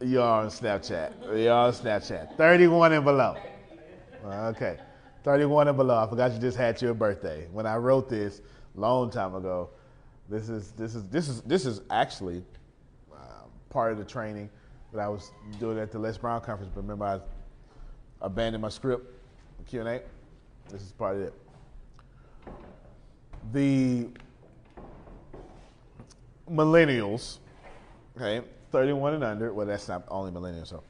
you're 0.00 0.22
on 0.22 0.48
Snapchat. 0.48 1.12
You're 1.38 1.52
on 1.52 1.72
Snapchat. 1.72 2.36
31 2.36 2.92
and 2.92 3.04
below. 3.04 3.36
Okay. 4.24 4.78
31 5.22 5.68
and 5.68 5.76
below. 5.76 5.98
I 6.02 6.08
forgot 6.08 6.32
you 6.32 6.38
just 6.38 6.56
had 6.56 6.80
your 6.80 6.94
birthday. 6.94 7.46
When 7.52 7.66
I 7.66 7.76
wrote 7.76 8.08
this 8.08 8.40
long 8.74 9.10
time 9.10 9.34
ago, 9.34 9.70
this 10.28 10.48
is 10.48 10.70
this 10.72 10.94
is 10.94 11.04
this 11.08 11.28
is 11.28 11.42
this 11.42 11.66
is 11.66 11.82
actually 11.90 12.42
uh, 13.12 13.16
part 13.68 13.92
of 13.92 13.98
the 13.98 14.04
training 14.04 14.48
that 14.92 15.00
I 15.00 15.08
was 15.08 15.32
doing 15.58 15.78
at 15.78 15.90
the 15.90 15.98
Les 15.98 16.16
Brown 16.16 16.40
conference. 16.40 16.72
But 16.74 16.82
remember, 16.82 17.04
I 17.04 17.20
abandoned 18.24 18.62
my 18.62 18.68
script 18.68 19.06
Q 19.66 19.80
and 19.80 19.88
A. 19.88 20.02
This 20.70 20.82
is 20.82 20.92
part 20.92 21.16
of 21.16 21.22
it. 21.22 21.34
The 23.52 24.08
millennials, 26.50 27.38
okay, 28.16 28.44
31 28.70 29.14
and 29.14 29.24
under. 29.24 29.52
Well, 29.52 29.66
that's 29.66 29.88
not 29.88 30.04
only 30.08 30.30
millennials. 30.32 30.68
So, 30.68 30.82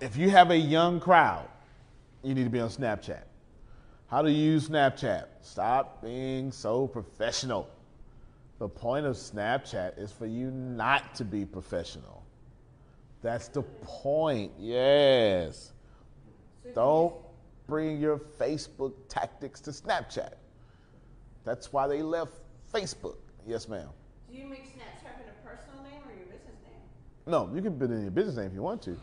if 0.00 0.16
you 0.16 0.30
have 0.30 0.50
a 0.50 0.56
young 0.56 1.00
crowd, 1.00 1.46
you 2.22 2.34
need 2.34 2.44
to 2.44 2.50
be 2.50 2.60
on 2.60 2.68
Snapchat. 2.68 3.22
How 4.08 4.22
to 4.22 4.30
use 4.30 4.68
Snapchat? 4.68 5.26
Stop 5.42 6.02
being 6.02 6.50
so 6.50 6.86
professional. 6.86 7.68
The 8.58 8.68
point 8.68 9.06
of 9.06 9.16
Snapchat 9.16 9.98
is 9.98 10.12
for 10.12 10.26
you 10.26 10.50
not 10.50 11.14
to 11.14 11.24
be 11.24 11.44
professional. 11.44 12.22
That's 13.22 13.48
the 13.48 13.62
point. 13.62 14.52
Yes. 14.58 15.72
Don't 16.74 17.14
bring 17.66 18.00
your 18.00 18.18
Facebook 18.18 18.92
tactics 19.08 19.60
to 19.60 19.70
Snapchat. 19.70 20.34
That's 21.44 21.72
why 21.72 21.86
they 21.86 22.02
left 22.02 22.32
Facebook. 22.72 23.16
Yes, 23.46 23.68
ma'am. 23.68 23.88
Do 24.30 24.36
you 24.36 24.46
make 24.46 24.66
Snapchat 24.66 25.22
in 25.22 25.28
a 25.28 25.48
personal 25.48 25.82
name 25.82 26.02
or 26.06 26.12
your 26.12 26.26
business 26.26 26.56
name? 26.64 26.80
No, 27.30 27.48
you 27.54 27.62
can 27.62 27.78
put 27.78 27.90
in 27.90 28.02
your 28.02 28.10
business 28.10 28.36
name 28.36 28.46
if 28.46 28.54
you 28.54 28.62
want 28.62 28.82
to, 28.82 28.98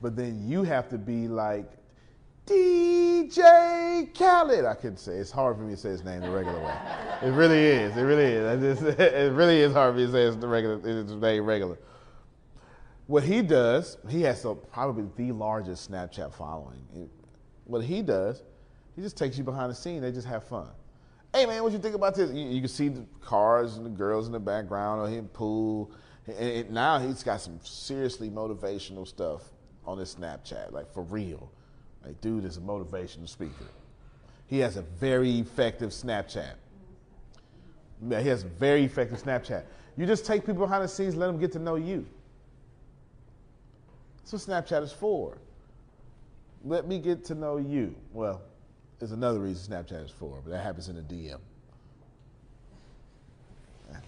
but 0.00 0.14
then 0.14 0.46
you 0.46 0.62
have 0.62 0.88
to 0.90 0.98
be 0.98 1.26
like 1.26 1.68
DJ 2.46 4.14
Khaled. 4.16 4.64
I 4.64 4.74
couldn't 4.74 4.98
say 4.98 5.14
it's 5.14 5.32
hard 5.32 5.56
for 5.56 5.62
me 5.62 5.74
to 5.74 5.80
say 5.80 5.88
his 5.88 6.04
name 6.04 6.20
the 6.20 6.30
regular 6.30 6.60
way. 6.60 6.76
It 7.22 7.30
really 7.30 7.64
is. 7.64 7.96
It 7.96 8.02
really 8.02 8.24
is. 8.24 8.80
Just- 8.80 9.00
it 9.00 9.32
really 9.32 9.60
is 9.60 9.72
hard 9.72 9.94
for 9.94 9.98
me 9.98 10.06
to 10.06 10.12
say 10.12 10.26
his 10.26 10.36
the 10.36 10.46
regular 10.46 10.76
name 10.78 11.44
regular. 11.44 11.78
What 13.06 13.24
he 13.24 13.42
does, 13.42 13.98
he 14.08 14.22
has 14.22 14.46
probably 14.70 15.06
the 15.16 15.32
largest 15.32 15.90
Snapchat 15.90 16.32
following. 16.32 17.10
What 17.64 17.82
he 17.84 18.02
does, 18.02 18.44
he 18.94 19.02
just 19.02 19.16
takes 19.16 19.36
you 19.36 19.42
behind 19.42 19.70
the 19.70 19.74
scene. 19.74 20.00
They 20.00 20.12
just 20.12 20.28
have 20.28 20.44
fun. 20.44 20.68
Hey 21.34 21.44
man, 21.46 21.64
what 21.64 21.72
you 21.72 21.80
think 21.80 21.96
about 21.96 22.14
this? 22.14 22.30
You, 22.30 22.46
you 22.46 22.60
can 22.60 22.68
see 22.68 22.88
the 22.88 23.04
cars 23.20 23.76
and 23.76 23.84
the 23.84 23.90
girls 23.90 24.26
in 24.26 24.32
the 24.32 24.38
background, 24.38 25.00
or 25.00 25.08
him 25.08 25.26
pool. 25.26 25.90
And, 26.26 26.70
now 26.70 26.98
he's 26.98 27.22
got 27.22 27.40
some 27.40 27.60
seriously 27.62 28.30
motivational 28.30 29.06
stuff 29.06 29.42
on 29.86 29.98
his 29.98 30.14
Snapchat, 30.14 30.72
like 30.72 30.92
for 30.92 31.02
real. 31.02 31.50
Like, 32.04 32.20
dude 32.20 32.44
is 32.44 32.56
a 32.56 32.60
motivational 32.60 33.28
speaker. 33.28 33.66
He 34.46 34.58
has 34.58 34.76
a 34.76 34.82
very 34.82 35.38
effective 35.38 35.90
Snapchat. 35.90 36.54
Yeah, 38.08 38.20
he 38.20 38.28
has 38.28 38.44
a 38.44 38.48
very 38.48 38.84
effective 38.84 39.22
Snapchat. 39.22 39.64
You 39.96 40.06
just 40.06 40.26
take 40.26 40.44
people 40.44 40.66
behind 40.66 40.84
the 40.84 40.88
scenes, 40.88 41.14
let 41.16 41.26
them 41.26 41.38
get 41.38 41.52
to 41.52 41.58
know 41.58 41.76
you. 41.76 42.06
That's 44.18 44.32
what 44.46 44.64
Snapchat 44.64 44.82
is 44.82 44.92
for. 44.92 45.38
Let 46.64 46.86
me 46.86 46.98
get 46.98 47.24
to 47.26 47.34
know 47.34 47.58
you. 47.58 47.94
Well, 48.12 48.42
there's 48.98 49.12
another 49.12 49.38
reason 49.38 49.72
Snapchat 49.72 50.06
is 50.06 50.10
for, 50.10 50.40
but 50.42 50.50
that 50.50 50.62
happens 50.62 50.88
in 50.88 50.96
the 50.96 51.02
DM. 51.02 51.38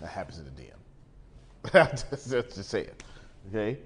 That 0.00 0.08
happens 0.08 0.38
in 0.38 0.44
the 0.44 0.50
DM. 0.50 0.72
just, 1.90 2.10
just, 2.10 2.30
just 2.54 2.68
say 2.68 2.80
it, 2.82 3.02
okay? 3.48 3.78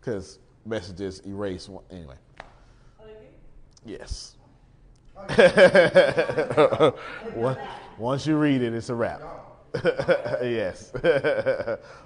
Because 0.00 0.38
messages 0.66 1.20
erase. 1.26 1.68
One, 1.68 1.84
anyway. 1.90 2.14
Yes. 3.84 4.36
Once- 7.34 7.58
Once 7.98 8.26
you 8.26 8.36
read 8.36 8.62
it, 8.62 8.72
it's 8.74 8.88
a 8.88 8.94
wrap. 8.94 9.20
yes. 10.42 10.92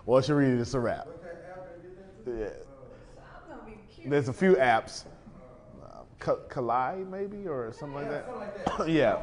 Once 0.07 0.29
you 0.29 0.35
read 0.35 0.55
it, 0.55 0.61
it's 0.61 0.75
a 0.75 0.81
wrap. 0.81 1.07
Yeah. 2.27 2.49
There's 4.07 4.29
a 4.29 4.33
few 4.33 4.55
apps. 4.57 5.05
Uh, 5.83 6.35
Collide, 6.49 7.09
maybe, 7.11 7.47
or 7.47 7.73
something 7.73 7.97
like 8.03 8.11
that. 8.11 8.89
yeah. 8.89 9.19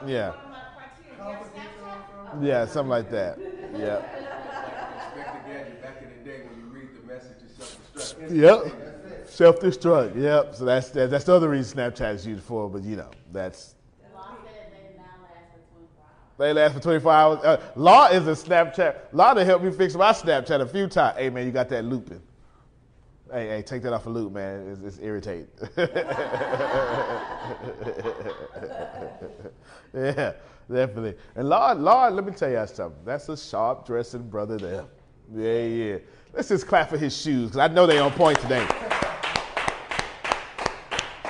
Yeah. 0.06 0.32
Yeah, 2.40 2.66
something 2.66 2.90
like 2.90 3.10
that. 3.10 3.38
Yeah. 3.76 4.00
Back 5.82 6.02
in 6.02 6.08
the 6.18 6.30
day 6.30 6.42
when 6.46 6.58
you 6.58 6.64
read 6.70 6.88
the 6.96 7.06
message, 7.06 7.36
it's 7.44 7.54
self-destruct. 7.56 8.36
Yep. 8.36 9.28
Self 9.28 9.60
destruct. 9.60 10.20
Yep. 10.20 10.54
So 10.54 10.64
that's 10.64 10.90
that, 10.90 11.10
that's 11.10 11.24
the 11.24 11.34
other 11.34 11.48
reason 11.48 11.78
Snapchat 11.78 12.14
is 12.14 12.26
used 12.26 12.44
for. 12.44 12.68
But 12.68 12.82
you 12.82 12.96
know, 12.96 13.10
that's 13.32 13.74
Law 14.14 14.36
said 14.44 14.72
they 14.72 14.96
now 14.96 15.04
last 15.22 15.52
for 15.52 15.60
24 15.74 16.04
hours. 16.04 16.22
they 16.38 16.52
last 16.52 16.74
for 16.74 16.80
24. 16.80 17.46
Uh, 17.46 17.60
Law 17.76 18.06
is 18.08 18.26
a 18.28 18.32
Snapchat. 18.32 18.96
Law 19.12 19.34
to 19.34 19.44
help 19.44 19.62
me 19.62 19.70
fix 19.70 19.94
my 19.94 20.12
Snapchat 20.12 20.60
a 20.60 20.66
few 20.66 20.86
times. 20.86 21.18
Hey 21.18 21.30
man, 21.30 21.46
you 21.46 21.52
got 21.52 21.68
that 21.70 21.84
looping. 21.84 22.22
Hey, 23.32 23.48
hey, 23.48 23.62
take 23.62 23.82
that 23.82 23.92
off 23.92 24.06
a 24.06 24.10
loop, 24.10 24.32
man. 24.32 24.68
It's, 24.68 24.82
it's 24.82 24.98
irritating. 25.00 25.48
yeah, 29.94 30.32
definitely. 30.70 31.14
And 31.34 31.48
Lord, 31.48 31.78
Lord, 31.78 32.14
let 32.14 32.24
me 32.24 32.32
tell 32.32 32.50
you 32.50 32.66
something. 32.66 33.04
That's 33.04 33.28
a 33.28 33.36
sharp 33.36 33.86
dressing 33.86 34.28
brother 34.28 34.58
there. 34.58 34.84
Yeah, 35.34 35.62
yeah. 35.64 35.98
Let's 36.32 36.48
just 36.48 36.66
clap 36.66 36.90
for 36.90 36.98
his 36.98 37.16
shoes, 37.16 37.50
because 37.50 37.58
I 37.58 37.72
know 37.72 37.86
they 37.86 37.98
on 37.98 38.12
point 38.12 38.40
today. 38.40 38.66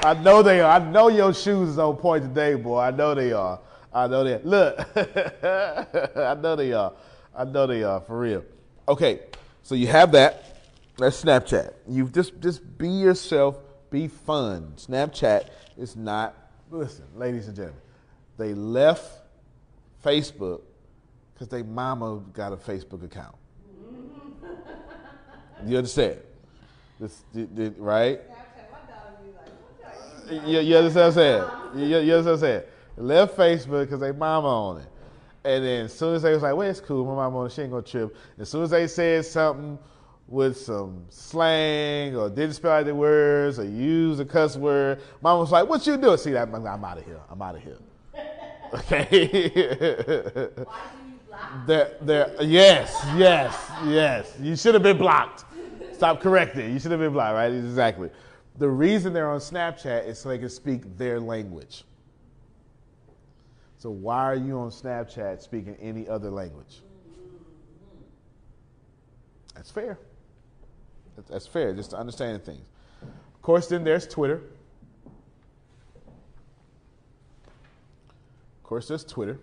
I 0.04 0.14
know 0.22 0.42
they 0.42 0.60
are. 0.60 0.80
I 0.80 0.90
know 0.90 1.08
your 1.08 1.32
shoes 1.32 1.70
is 1.70 1.78
on 1.78 1.96
point 1.96 2.24
today, 2.24 2.54
boy. 2.56 2.78
I 2.78 2.90
know 2.90 3.14
they 3.14 3.32
are. 3.32 3.58
I 3.92 4.06
know 4.06 4.24
they 4.24 4.34
are. 4.34 4.40
Look, 4.44 4.78
I 6.16 6.34
know 6.34 6.56
they 6.56 6.72
are. 6.72 6.92
I 7.34 7.44
know 7.44 7.66
they 7.66 7.82
are 7.82 8.00
for 8.00 8.18
real. 8.18 8.44
Okay, 8.86 9.20
so 9.62 9.74
you 9.74 9.86
have 9.86 10.12
that. 10.12 10.58
That's 10.98 11.24
Snapchat. 11.24 11.72
You 11.88 12.08
just 12.08 12.38
just 12.40 12.76
be 12.76 12.88
yourself. 12.88 13.56
Be 13.90 14.08
fun. 14.08 14.74
Snapchat 14.76 15.48
is 15.78 15.96
not. 15.96 16.36
Listen, 16.70 17.06
ladies 17.16 17.46
and 17.48 17.56
gentlemen, 17.56 17.80
they 18.36 18.52
left 18.52 19.23
Facebook 20.04 20.60
because 21.32 21.48
their 21.48 21.64
mama 21.64 22.22
got 22.32 22.52
a 22.52 22.56
Facebook 22.56 23.04
account. 23.04 23.36
You 25.66 25.78
understand? 25.78 26.18
This, 27.00 27.22
right? 27.78 28.20
You, 30.30 30.60
you 30.60 30.76
understand 30.76 30.94
what 30.94 31.04
I'm 31.04 31.12
saying? 31.12 31.44
You, 31.76 31.98
you 31.98 32.14
understand 32.14 32.24
what 32.24 32.32
I'm 32.32 32.38
saying? 32.38 32.62
Left 32.96 33.36
Facebook 33.36 33.84
because 33.84 34.00
they 34.00 34.12
mama 34.12 34.48
on 34.48 34.80
it. 34.80 34.86
And 35.44 35.64
then 35.64 35.84
as 35.86 35.94
soon 35.94 36.14
as 36.14 36.22
they 36.22 36.32
was 36.32 36.42
like, 36.42 36.54
well, 36.54 36.68
it's 36.68 36.80
cool, 36.80 37.04
my 37.04 37.14
mama 37.14 37.38
on 37.38 37.46
it, 37.46 37.52
she 37.52 37.62
ain't 37.62 37.70
gonna 37.70 37.82
trip. 37.82 38.16
As 38.38 38.48
soon 38.48 38.62
as 38.62 38.70
they 38.70 38.86
said 38.86 39.24
something 39.24 39.78
with 40.26 40.58
some 40.58 41.04
slang 41.10 42.16
or 42.16 42.28
didn't 42.28 42.54
spell 42.54 42.72
out 42.72 42.86
the 42.86 42.94
words 42.94 43.58
or 43.58 43.64
use 43.64 44.20
a 44.20 44.24
cuss 44.24 44.56
word, 44.56 45.00
mama 45.22 45.40
was 45.40 45.52
like, 45.52 45.68
what 45.68 45.86
you 45.86 45.96
doing? 45.96 46.16
See, 46.16 46.32
that 46.32 46.48
I'm, 46.48 46.66
I'm 46.66 46.84
out 46.84 46.98
of 46.98 47.04
here. 47.04 47.20
I'm 47.30 47.40
out 47.40 47.56
of 47.56 47.62
here. 47.62 47.78
Okay. 48.72 50.50
There, 51.66 51.96
there, 52.00 52.34
yes, 52.42 53.04
yes, 53.16 53.70
yes. 53.86 54.36
You 54.40 54.56
should 54.56 54.74
have 54.74 54.82
been 54.82 54.98
blocked. 54.98 55.44
Stop 55.92 56.20
correcting. 56.20 56.72
You 56.72 56.78
should 56.78 56.90
have 56.90 57.00
been 57.00 57.12
blocked, 57.12 57.34
right? 57.34 57.52
Exactly. 57.52 58.10
The 58.58 58.68
reason 58.68 59.12
they're 59.12 59.30
on 59.30 59.40
Snapchat 59.40 60.06
is 60.06 60.18
so 60.18 60.28
they 60.28 60.38
can 60.38 60.48
speak 60.48 60.96
their 60.96 61.20
language. 61.20 61.84
So 63.78 63.90
why 63.90 64.22
are 64.22 64.36
you 64.36 64.58
on 64.58 64.70
Snapchat 64.70 65.42
speaking 65.42 65.76
any 65.80 66.08
other 66.08 66.30
language? 66.30 66.80
That's 69.54 69.70
fair. 69.70 69.98
That's 71.28 71.46
fair, 71.46 71.72
just 71.74 71.90
to 71.90 71.96
understand 71.96 72.44
things. 72.44 72.66
Of 73.02 73.42
course, 73.42 73.68
then 73.68 73.84
there's 73.84 74.06
Twitter. 74.06 74.42
Of 78.64 78.68
course, 78.68 78.88
there's 78.88 79.04
Twitter. 79.04 79.38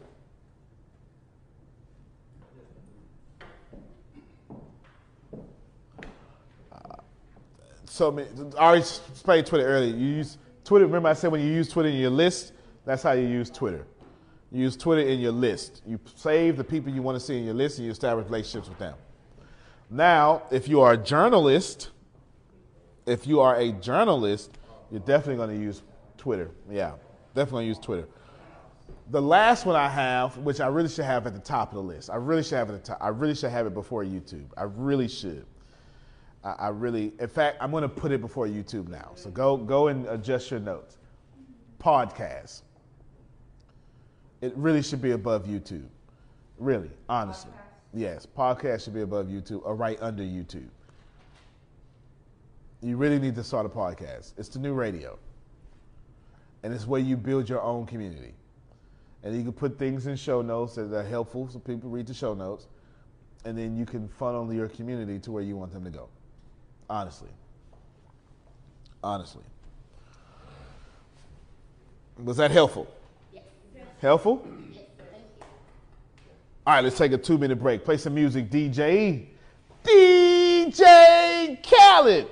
so 7.86 8.12
many. 8.12 8.28
I 8.58 8.66
already 8.66 8.80
explained 8.82 9.46
Twitter 9.46 9.68
earlier. 9.68 9.96
You 9.96 10.08
use 10.08 10.40
Twitter. 10.64 10.88
Remember, 10.88 11.10
I 11.10 11.14
said 11.14 11.32
when 11.32 11.42
you 11.42 11.52
use 11.52 11.70
Twitter 11.70 11.90
in 11.90 11.98
your 11.98 12.10
list, 12.10 12.54
that's 12.84 13.04
how 13.04 13.12
you 13.12 13.28
use 13.28 13.52
Twitter. 13.52 13.86
You 14.52 14.64
use 14.64 14.76
Twitter 14.76 15.08
in 15.08 15.20
your 15.20 15.34
list. 15.34 15.84
You 15.86 16.00
save 16.16 16.58
the 16.58 16.64
people 16.64 16.92
you 16.92 17.04
want 17.04 17.18
to 17.18 17.20
see 17.24 17.38
in 17.38 17.44
your 17.44 17.54
list, 17.54 17.78
and 17.78 17.86
you 17.86 17.92
establish 17.92 18.26
relationships 18.26 18.70
with 18.70 18.80
them. 18.80 18.96
Now, 19.92 20.42
if 20.50 20.68
you 20.68 20.82
are 20.82 20.94
a 20.94 20.98
journalist, 20.98 21.92
if 23.06 23.28
you 23.28 23.40
are 23.40 23.56
a 23.56 23.72
journalist, 23.72 24.58
you're 24.90 25.00
definitely 25.02 25.36
going 25.36 25.56
to 25.56 25.64
use 25.64 25.84
Twitter. 26.18 26.50
Yeah, 26.72 26.94
definitely 27.36 27.52
going 27.52 27.66
to 27.66 27.68
use 27.68 27.80
Twitter. 27.80 28.08
The 29.12 29.22
last 29.22 29.66
one 29.66 29.76
I 29.76 29.90
have, 29.90 30.38
which 30.38 30.62
I 30.62 30.68
really 30.68 30.88
should 30.88 31.04
have 31.04 31.28
at 31.28 31.34
the 31.34 31.40
top 31.40 31.72
of 31.72 31.76
the 31.76 31.84
list, 31.84 32.10
I 32.10 32.16
really 32.16 32.44
should 32.44 32.58
have 32.58 32.70
at 32.70 32.82
the 32.82 32.88
top. 32.88 32.98
I 33.02 33.10
really 33.10 33.36
should 33.36 33.52
have 33.52 33.68
it 33.68 33.74
before 33.74 34.06
YouTube. 34.06 34.46
I 34.56 34.64
really 34.64 35.10
should. 35.10 35.46
I, 36.46 36.52
I 36.52 36.68
really, 36.70 37.12
in 37.20 37.28
fact, 37.28 37.58
I'm 37.60 37.72
going 37.72 37.82
to 37.82 37.90
put 37.90 38.14
it 38.14 38.22
before 38.22 38.48
YouTube 38.48 38.88
now. 38.88 39.12
So 39.16 39.30
go 39.30 39.58
go 39.58 39.90
and 39.90 40.08
adjust 40.08 40.50
your 40.50 40.62
notes. 40.62 40.98
Podcast. 41.78 42.62
It 44.40 44.56
really 44.56 44.82
should 44.82 45.02
be 45.02 45.12
above 45.12 45.46
YouTube. 45.46 45.88
Really, 46.58 46.90
honestly. 47.10 47.52
Podcast. 47.52 47.58
Yes, 47.94 48.26
podcast 48.26 48.86
should 48.86 48.94
be 48.94 49.02
above 49.02 49.26
YouTube 49.26 49.62
or 49.66 49.76
right 49.76 50.02
under 50.02 50.24
YouTube. 50.24 50.70
You 52.82 52.96
really 52.96 53.20
need 53.20 53.36
to 53.36 53.44
start 53.44 53.66
a 53.66 53.70
podcast. 53.70 54.36
It's 54.38 54.48
the 54.48 54.60
new 54.60 54.74
radio. 54.74 55.20
And 56.64 56.74
it's 56.74 56.88
where 56.88 57.02
you 57.02 57.18
build 57.18 57.50
your 57.50 57.62
own 57.62 57.86
community. 57.86 58.34
And 59.24 59.36
you 59.36 59.44
can 59.44 59.54
put 59.54 59.78
things 59.78 60.08
in 60.08 60.16
show 60.16 60.42
notes 60.42 60.76
that 60.76 60.94
are 60.94 61.04
helpful 61.04 61.48
so 61.50 61.60
people 61.60 61.90
read 61.90 62.08
the 62.08 62.14
show 62.14 62.34
notes. 62.34 62.68
And 63.46 63.58
then 63.58 63.76
you 63.76 63.86
can 63.86 64.08
funnel 64.08 64.52
your 64.54 64.68
community 64.68 65.20
to 65.20 65.32
where 65.32 65.44
you 65.44 65.58
want 65.58 65.74
them 65.74 65.84
to 65.84 65.90
go. 65.90 66.10
Honestly. 66.90 67.30
Honestly. 69.04 69.44
Was 72.24 72.38
that 72.38 72.52
helpful? 72.52 72.88
Yes. 73.34 73.44
Helpful? 74.00 74.46
Yes, 74.74 74.84
All 76.68 76.76
right, 76.76 76.84
let's 76.84 76.98
take 76.98 77.12
a 77.14 77.18
two 77.18 77.38
minute 77.38 77.58
break. 77.58 77.84
Play 77.84 77.98
some 77.98 78.14
music, 78.14 78.50
DJ. 78.50 79.26
DJ 79.84 81.64
Khaled. 81.64 82.28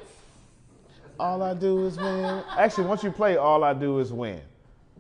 All 1.20 1.42
I 1.42 1.54
do 1.54 1.86
is 1.86 1.98
win. 1.98 2.44
Actually, 2.58 2.88
once 2.88 3.04
you 3.04 3.12
play, 3.12 3.38
all 3.38 3.64
I 3.64 3.74
do 3.74 4.00
is 4.00 4.14
win. 4.14 4.42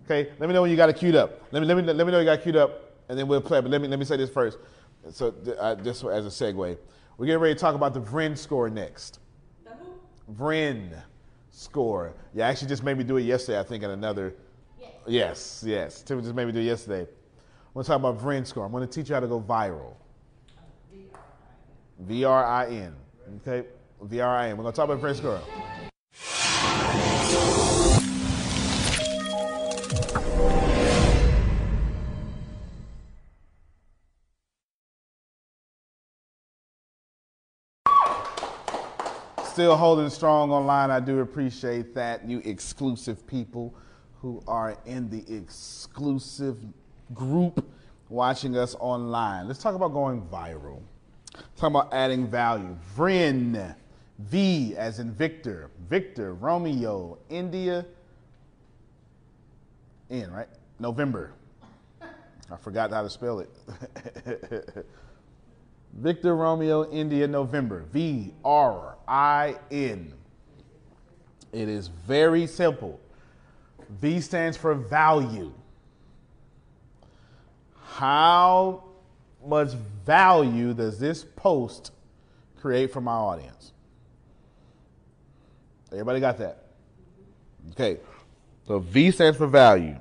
Okay, 0.09 0.31
let 0.39 0.47
me 0.47 0.55
know 0.55 0.63
when 0.63 0.71
you 0.71 0.77
got 0.77 0.89
it 0.89 0.95
queued 0.95 1.15
up. 1.15 1.39
Let 1.51 1.61
me 1.61 1.67
let 1.67 1.77
me 1.77 1.83
let 1.83 2.03
me 2.03 2.11
know 2.11 2.17
you 2.17 2.25
got 2.25 2.39
it 2.39 2.41
queued 2.41 2.55
up, 2.55 2.95
and 3.09 3.19
then 3.19 3.27
we'll 3.27 3.41
play. 3.41 3.61
But 3.61 3.69
let 3.69 3.79
me 3.79 3.87
let 3.87 3.99
me 3.99 4.05
say 4.05 4.17
this 4.17 4.31
first. 4.31 4.57
So 5.11 5.35
uh, 5.59 5.75
just 5.75 6.03
as 6.03 6.25
a 6.25 6.29
segue, 6.29 6.77
we're 7.17 7.25
getting 7.27 7.39
ready 7.39 7.53
to 7.53 7.59
talk 7.59 7.75
about 7.75 7.93
the 7.93 8.01
VRIN 8.01 8.35
score 8.35 8.71
next. 8.71 9.19
VRIN 10.35 10.99
score. 11.51 12.15
You 12.33 12.41
actually 12.41 12.69
just 12.69 12.83
made 12.83 12.97
me 12.97 13.03
do 13.03 13.17
it 13.17 13.21
yesterday, 13.21 13.59
I 13.59 13.63
think, 13.63 13.83
in 13.83 13.91
another. 13.91 14.33
Yes, 14.79 14.93
yes. 15.07 15.63
yes. 15.65 16.01
Tim 16.01 16.21
just 16.23 16.33
made 16.33 16.45
me 16.45 16.53
do 16.53 16.59
it 16.59 16.63
yesterday. 16.63 17.01
I'm 17.01 17.73
going 17.75 17.83
to 17.83 17.87
talk 17.87 17.99
about 17.99 18.19
VRIN 18.19 18.47
score. 18.47 18.65
I'm 18.65 18.71
going 18.71 18.87
to 18.87 18.91
teach 18.91 19.09
you 19.09 19.13
how 19.15 19.21
to 19.21 19.27
go 19.27 19.39
viral. 19.39 19.93
V 21.99 22.23
R 22.23 22.45
I 22.45 22.67
N. 22.67 22.95
Okay? 23.41 23.67
V 24.01 24.19
R 24.21 24.37
I 24.37 24.49
N. 24.49 24.57
We're 24.57 24.63
going 24.63 24.73
to 24.73 24.75
talk 24.75 24.89
about 24.89 25.01
VRIN 25.01 25.15
score. 25.15 25.39
Still 39.59 39.75
holding 39.75 40.09
strong 40.09 40.51
online. 40.51 40.89
I 40.89 41.01
do 41.01 41.19
appreciate 41.19 41.93
that. 41.93 42.25
You 42.25 42.41
exclusive 42.45 43.27
people 43.27 43.73
who 44.21 44.41
are 44.47 44.77
in 44.85 45.09
the 45.09 45.21
exclusive 45.35 46.57
group 47.13 47.69
watching 48.07 48.55
us 48.55 48.73
online. 48.79 49.49
Let's 49.49 49.61
talk 49.61 49.75
about 49.75 49.91
going 49.91 50.21
viral. 50.21 50.79
Talk 51.57 51.71
about 51.71 51.93
adding 51.93 52.25
value. 52.25 52.73
VRIN, 52.95 53.75
V 54.19 54.77
as 54.77 54.99
in 54.99 55.11
Victor, 55.11 55.69
Victor, 55.89 56.35
Romeo, 56.35 57.17
India, 57.29 57.85
N, 60.09 60.31
right? 60.31 60.47
November. 60.79 61.33
I 62.01 62.55
forgot 62.61 62.91
how 62.91 63.03
to 63.03 63.09
spell 63.09 63.41
it. 63.41 64.85
Victor 65.93 66.35
Romeo 66.35 66.89
India 66.91 67.27
November. 67.27 67.85
V 67.91 68.33
R 68.43 68.97
I 69.07 69.57
N. 69.71 70.13
It 71.51 71.67
is 71.67 71.87
very 71.87 72.47
simple. 72.47 72.99
V 73.89 74.21
stands 74.21 74.55
for 74.55 74.75
value. 74.75 75.51
How 77.81 78.83
much 79.45 79.73
value 80.05 80.73
does 80.73 80.99
this 80.99 81.25
post 81.35 81.91
create 82.59 82.93
for 82.93 83.01
my 83.01 83.13
audience? 83.13 83.71
Everybody 85.91 86.19
got 86.19 86.37
that? 86.37 86.65
Okay. 87.71 87.97
So 88.67 88.79
V 88.79 89.09
stands 89.09 89.37
for 89.37 89.47
value. 89.47 89.95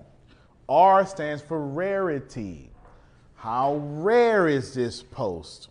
R 0.68 1.06
stands 1.06 1.42
for 1.42 1.66
rarity. 1.66 2.70
How 3.36 3.76
rare 3.76 4.48
is 4.48 4.74
this 4.74 5.02
post? 5.02 5.68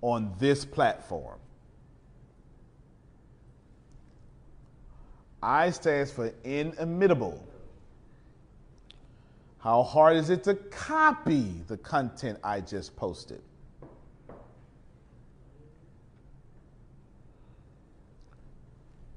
On 0.00 0.34
this 0.38 0.64
platform. 0.64 1.38
I 5.42 5.70
stands 5.70 6.10
for 6.10 6.32
inimitable. 6.44 7.46
How 9.58 9.82
hard 9.82 10.16
is 10.16 10.30
it 10.30 10.44
to 10.44 10.54
copy 10.54 11.52
the 11.66 11.76
content 11.76 12.38
I 12.42 12.60
just 12.60 12.96
posted? 12.96 13.42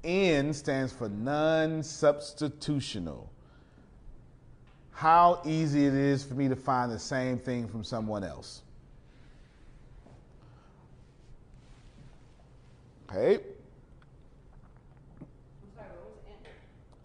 N 0.04 0.52
stands 0.52 0.92
for 0.92 1.08
non 1.08 1.80
substitutional. 1.80 3.28
How 4.90 5.40
easy 5.44 5.86
it 5.86 5.94
is 5.94 6.24
for 6.24 6.34
me 6.34 6.48
to 6.48 6.56
find 6.56 6.90
the 6.90 6.98
same 6.98 7.38
thing 7.38 7.68
from 7.68 7.84
someone 7.84 8.24
else. 8.24 8.62
Okay. 13.14 13.44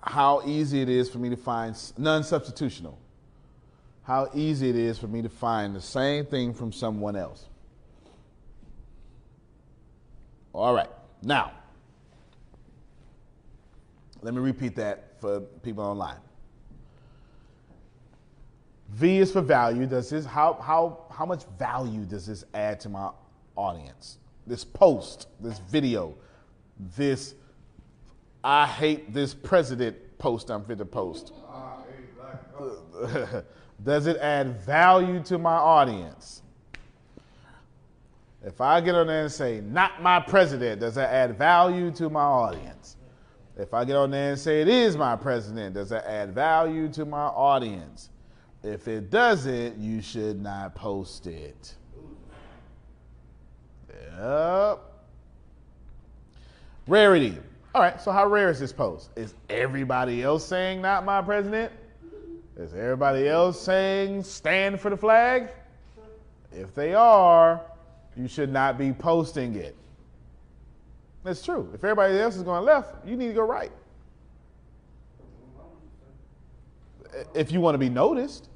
How 0.01 0.41
easy 0.45 0.81
it 0.81 0.87
is 0.87 1.09
for 1.09 1.17
me 1.17 1.29
to 1.29 1.35
find 1.35 1.75
non 1.97 2.21
substitutional. 2.21 2.95
How 4.03 4.29
easy 4.33 4.69
it 4.69 4.77
is 4.77 4.97
for 4.97 5.07
me 5.07 5.21
to 5.21 5.29
find 5.29 5.75
the 5.75 5.81
same 5.81 6.25
thing 6.25 6.53
from 6.53 6.71
someone 6.71 7.17
else. 7.17 7.45
All 10.53 10.73
right. 10.73 10.89
Now, 11.21 11.51
let 14.21 14.33
me 14.33 14.39
repeat 14.39 14.77
that 14.77 15.19
for 15.19 15.41
people 15.41 15.83
online. 15.83 16.19
V 18.91 19.17
is 19.17 19.33
for 19.33 19.41
value. 19.41 19.85
Does 19.85 20.09
this 20.09 20.25
how 20.25 20.53
how 20.53 21.05
how 21.11 21.25
much 21.25 21.43
value 21.59 22.05
does 22.05 22.27
this 22.27 22.45
add 22.53 22.79
to 22.81 22.89
my 22.89 23.09
audience? 23.57 24.19
This 24.47 24.63
post, 24.63 25.27
this 25.39 25.59
video, 25.59 26.15
this 26.95 27.35
I 28.43 28.65
hate 28.65 29.13
this 29.13 29.33
president 29.33 29.97
post 30.17 30.49
I'm 30.49 30.63
fit 30.63 30.77
to 30.77 30.85
post. 30.85 31.33
does 33.83 34.07
it 34.07 34.17
add 34.17 34.61
value 34.61 35.21
to 35.23 35.37
my 35.37 35.55
audience? 35.55 36.41
If 38.43 38.61
I 38.61 38.79
get 38.81 38.95
on 38.95 39.07
there 39.07 39.23
and 39.23 39.31
say, 39.31 39.61
not 39.61 40.01
my 40.01 40.19
president, 40.19 40.79
does 40.79 40.95
that 40.95 41.11
add 41.11 41.37
value 41.37 41.91
to 41.91 42.09
my 42.09 42.21
audience? 42.21 42.95
If 43.57 43.73
I 43.73 43.83
get 43.83 43.95
on 43.95 44.11
there 44.11 44.31
and 44.31 44.39
say, 44.39 44.61
it 44.61 44.67
is 44.67 44.95
my 44.95 45.15
president, 45.15 45.75
does 45.75 45.89
that 45.89 46.05
add 46.05 46.33
value 46.33 46.87
to 46.93 47.05
my 47.05 47.25
audience? 47.25 48.09
If 48.63 48.87
it 48.87 49.09
doesn't, 49.09 49.77
you 49.77 50.01
should 50.01 50.41
not 50.41 50.75
post 50.75 51.27
it. 51.27 51.75
Yep. 54.17 54.79
Rarity. 56.87 57.37
All 57.75 57.81
right, 57.81 58.01
so 58.01 58.11
how 58.11 58.25
rare 58.27 58.49
is 58.49 58.59
this 58.59 58.73
post? 58.73 59.11
Is 59.15 59.35
everybody 59.49 60.23
else 60.23 60.45
saying 60.45 60.81
not 60.81 61.05
my 61.05 61.21
president? 61.21 61.71
Is 62.57 62.73
everybody 62.73 63.27
else 63.27 63.61
saying 63.61 64.23
stand 64.23 64.79
for 64.79 64.89
the 64.89 64.97
flag? 64.97 65.49
If 66.51 66.73
they 66.73 66.95
are, 66.95 67.61
you 68.15 68.27
should 68.27 68.51
not 68.51 68.79
be 68.79 68.91
posting 68.93 69.55
it. 69.55 69.75
That's 71.23 71.43
true. 71.43 71.69
If 71.73 71.83
everybody 71.83 72.17
else 72.17 72.35
is 72.35 72.43
going 72.43 72.63
left, 72.63 73.05
you 73.05 73.15
need 73.15 73.27
to 73.27 73.33
go 73.33 73.43
right. 73.43 73.71
If 77.35 77.51
you 77.51 77.61
want 77.61 77.75
to 77.75 77.79
be 77.79 77.89
noticed. 77.89 78.49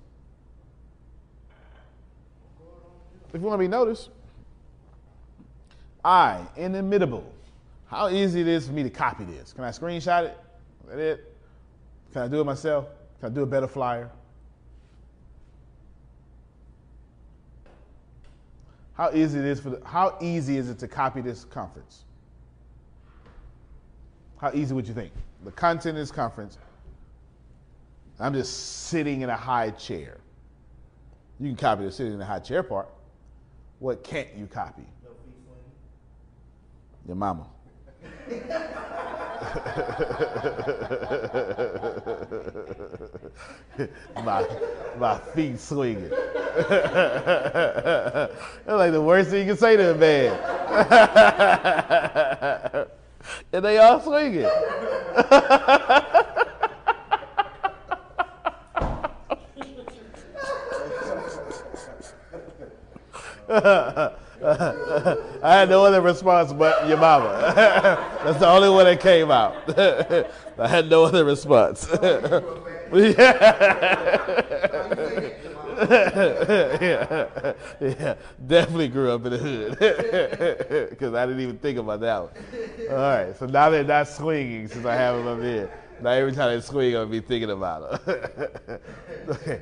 If 3.33 3.39
you 3.39 3.41
want 3.41 3.55
to 3.55 3.63
be 3.63 3.67
noticed. 3.67 4.09
I, 6.03 6.45
inimitable. 6.56 7.32
How 7.88 8.10
easy 8.10 8.41
it 8.41 8.48
is 8.48 8.68
for 8.68 8.73
me 8.73 8.84
to 8.84 8.90
copy 8.90 9.23
this. 9.26 9.53
Can 9.53 9.64
I 9.64 9.69
screenshot 9.69 10.26
it? 10.26 10.38
Is 10.84 10.90
that 10.90 10.99
it? 10.99 11.36
Can 12.14 12.22
I 12.23 12.28
do 12.28 12.41
it 12.41 12.45
myself? 12.45 12.88
Can 13.19 13.32
I 13.32 13.36
do 13.36 13.44
a 13.44 13.45
better 13.45 13.68
flyer? 13.68 14.10
How 18.94 19.11
easy 19.14 19.40
it 19.40 19.45
is 19.45 19.60
for 19.60 19.72
the, 19.72 19.82
how 19.86 20.18
easy 20.22 20.57
is 20.57 20.69
it 20.69 20.80
to 20.80 20.88
copy 20.88 21.22
this 21.22 21.45
conference? 21.45 22.03
How 24.38 24.52
easy 24.53 24.73
would 24.73 24.88
you 24.88 24.94
think? 24.94 25.11
The 25.44 25.52
content 25.52 25.98
of 25.98 26.02
this 26.02 26.11
conference. 26.11 26.57
I'm 28.19 28.34
just 28.34 28.88
sitting 28.88 29.22
in 29.22 29.30
a 29.30 29.36
high 29.36 29.72
chair. 29.72 30.18
You 31.40 31.48
can 31.48 31.56
copy 31.56 31.84
the 31.84 31.91
sitting 31.91 32.14
in 32.14 32.22
a 32.22 32.26
high 32.26 32.40
chair 32.40 32.61
part. 32.61 32.88
What 33.80 34.03
can't 34.03 34.28
you 34.38 34.45
copy? 34.45 34.84
Your 37.11 37.17
mama. 37.17 37.45
my, 44.23 44.47
my 44.97 45.17
feet 45.35 45.59
swinging. 45.59 46.09
That's 46.69 46.71
like 48.65 48.93
the 48.93 49.01
worst 49.01 49.31
thing 49.31 49.45
you 49.45 49.47
can 49.47 49.57
say 49.57 49.75
to 49.75 49.91
a 49.91 49.95
man. 49.95 50.31
and 53.51 53.65
they 53.65 53.77
all 53.77 53.99
swinging. 53.99 54.49
I 64.43 65.18
had 65.41 65.69
no 65.69 65.85
other 65.85 66.01
response 66.01 66.51
but 66.53 66.88
your 66.88 66.97
mama. 66.97 67.53
That's 68.23 68.39
the 68.39 68.47
only 68.47 68.69
one 68.69 68.85
that 68.85 68.99
came 68.99 69.30
out. 69.30 69.55
I 70.59 70.68
had 70.68 70.89
no 70.89 71.03
other 71.05 71.23
response. 71.26 71.88
yeah. 71.93 72.41
yeah, 77.80 78.15
definitely 78.45 78.88
grew 78.88 79.11
up 79.11 79.26
in 79.26 79.31
the 79.31 79.38
hood 79.38 80.89
because 80.89 81.13
I 81.13 81.26
didn't 81.26 81.41
even 81.41 81.57
think 81.57 81.77
about 81.77 81.99
that 82.01 82.22
one. 82.22 82.31
All 82.89 82.95
right, 82.95 83.38
so 83.38 83.45
now 83.45 83.69
they're 83.69 83.84
not 83.84 84.07
swinging 84.07 84.68
since 84.68 84.85
I 84.85 84.95
have 84.95 85.18
them 85.18 85.27
up 85.27 85.41
here. 85.41 85.72
Now 86.01 86.11
every 86.11 86.34
time 86.34 86.55
they 86.55 86.61
swing, 86.61 86.95
I'm 86.95 87.09
be 87.09 87.19
thinking 87.19 87.51
about 87.51 88.05
them. 88.05 89.61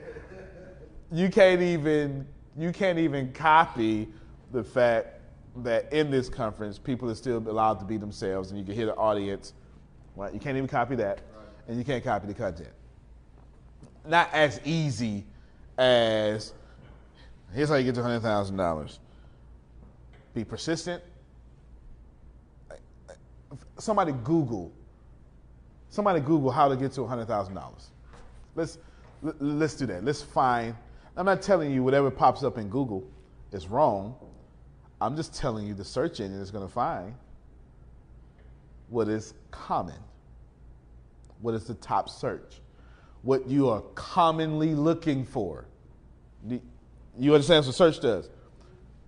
You 1.11 1.29
can't 1.29 1.61
even 1.61 2.27
you 2.57 2.71
can't 2.71 2.99
even 2.99 3.31
copy 3.31 4.09
the 4.51 4.63
fact 4.63 5.19
that 5.57 5.91
in 5.91 6.11
this 6.11 6.29
conference, 6.29 6.77
people 6.77 7.09
are 7.09 7.15
still 7.15 7.37
allowed 7.37 7.79
to 7.79 7.85
be 7.85 7.97
themselves, 7.97 8.51
and 8.51 8.59
you 8.59 8.65
can 8.65 8.73
hear 8.75 8.85
the 8.85 8.95
audience. 8.95 9.53
You 10.33 10.39
can't 10.39 10.57
even 10.57 10.67
copy 10.67 10.95
that, 10.95 11.21
and 11.67 11.77
you 11.77 11.83
can't 11.85 12.03
copy 12.03 12.27
the 12.27 12.33
content. 12.33 12.69
Not 14.05 14.29
as 14.33 14.59
easy 14.65 15.25
as 15.77 16.53
here's 17.53 17.69
how 17.69 17.75
you 17.75 17.85
get 17.85 17.95
to 17.95 18.01
hundred 18.01 18.21
thousand 18.21 18.57
dollars. 18.57 18.99
Be 20.33 20.43
persistent. 20.43 21.01
Somebody 23.77 24.11
Google. 24.23 24.71
Somebody 25.89 26.19
Google 26.19 26.51
how 26.51 26.67
to 26.67 26.75
get 26.75 26.91
to 26.93 27.05
hundred 27.05 27.27
thousand 27.27 27.55
dollars. 27.55 27.89
Let's 28.55 28.77
let's 29.21 29.75
do 29.75 29.85
that. 29.87 30.03
Let's 30.03 30.21
find. 30.21 30.75
I'm 31.15 31.25
not 31.25 31.41
telling 31.41 31.71
you 31.71 31.83
whatever 31.83 32.11
pops 32.11 32.43
up 32.43 32.57
in 32.57 32.69
Google 32.69 33.03
is 33.51 33.67
wrong. 33.67 34.15
I'm 35.01 35.15
just 35.15 35.33
telling 35.33 35.65
you 35.65 35.73
the 35.73 35.85
search 35.85 36.19
engine 36.19 36.41
is 36.41 36.51
going 36.51 36.67
to 36.67 36.73
find 36.73 37.13
what 38.89 39.07
is 39.07 39.33
common, 39.51 39.99
what 41.41 41.53
is 41.53 41.63
the 41.65 41.75
top 41.75 42.09
search, 42.09 42.59
what 43.21 43.47
you 43.47 43.69
are 43.69 43.81
commonly 43.95 44.73
looking 44.73 45.23
for. 45.23 45.65
You 46.47 47.33
understand 47.33 47.65
what 47.65 47.75
search 47.75 48.01
does? 48.01 48.29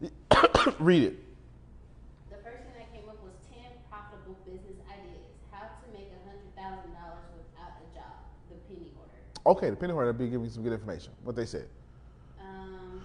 Read 0.79 1.03
it. 1.03 1.19
The 2.29 2.37
first 2.37 2.63
thing 2.63 2.73
that 2.77 2.93
came 2.93 3.09
up 3.09 3.21
was 3.21 3.33
10 3.53 3.61
profitable 3.89 4.37
business 4.45 4.79
ideas. 4.87 5.27
How 5.51 5.61
to 5.61 5.93
make 5.93 6.07
$100,000 6.11 6.55
without 6.55 7.73
a 7.79 7.95
job. 7.95 8.13
The 8.49 8.55
Penny 8.73 8.91
Hoarder. 8.95 9.57
Okay, 9.57 9.69
the 9.69 9.75
penny 9.75 9.93
hoarder 9.93 10.11
will 10.11 10.19
be 10.19 10.25
giving 10.29 10.45
you 10.45 10.51
some 10.51 10.63
good 10.63 10.73
information. 10.73 11.11
What 11.23 11.35
they 11.35 11.45
said. 11.45 11.67
Um, 12.39 13.03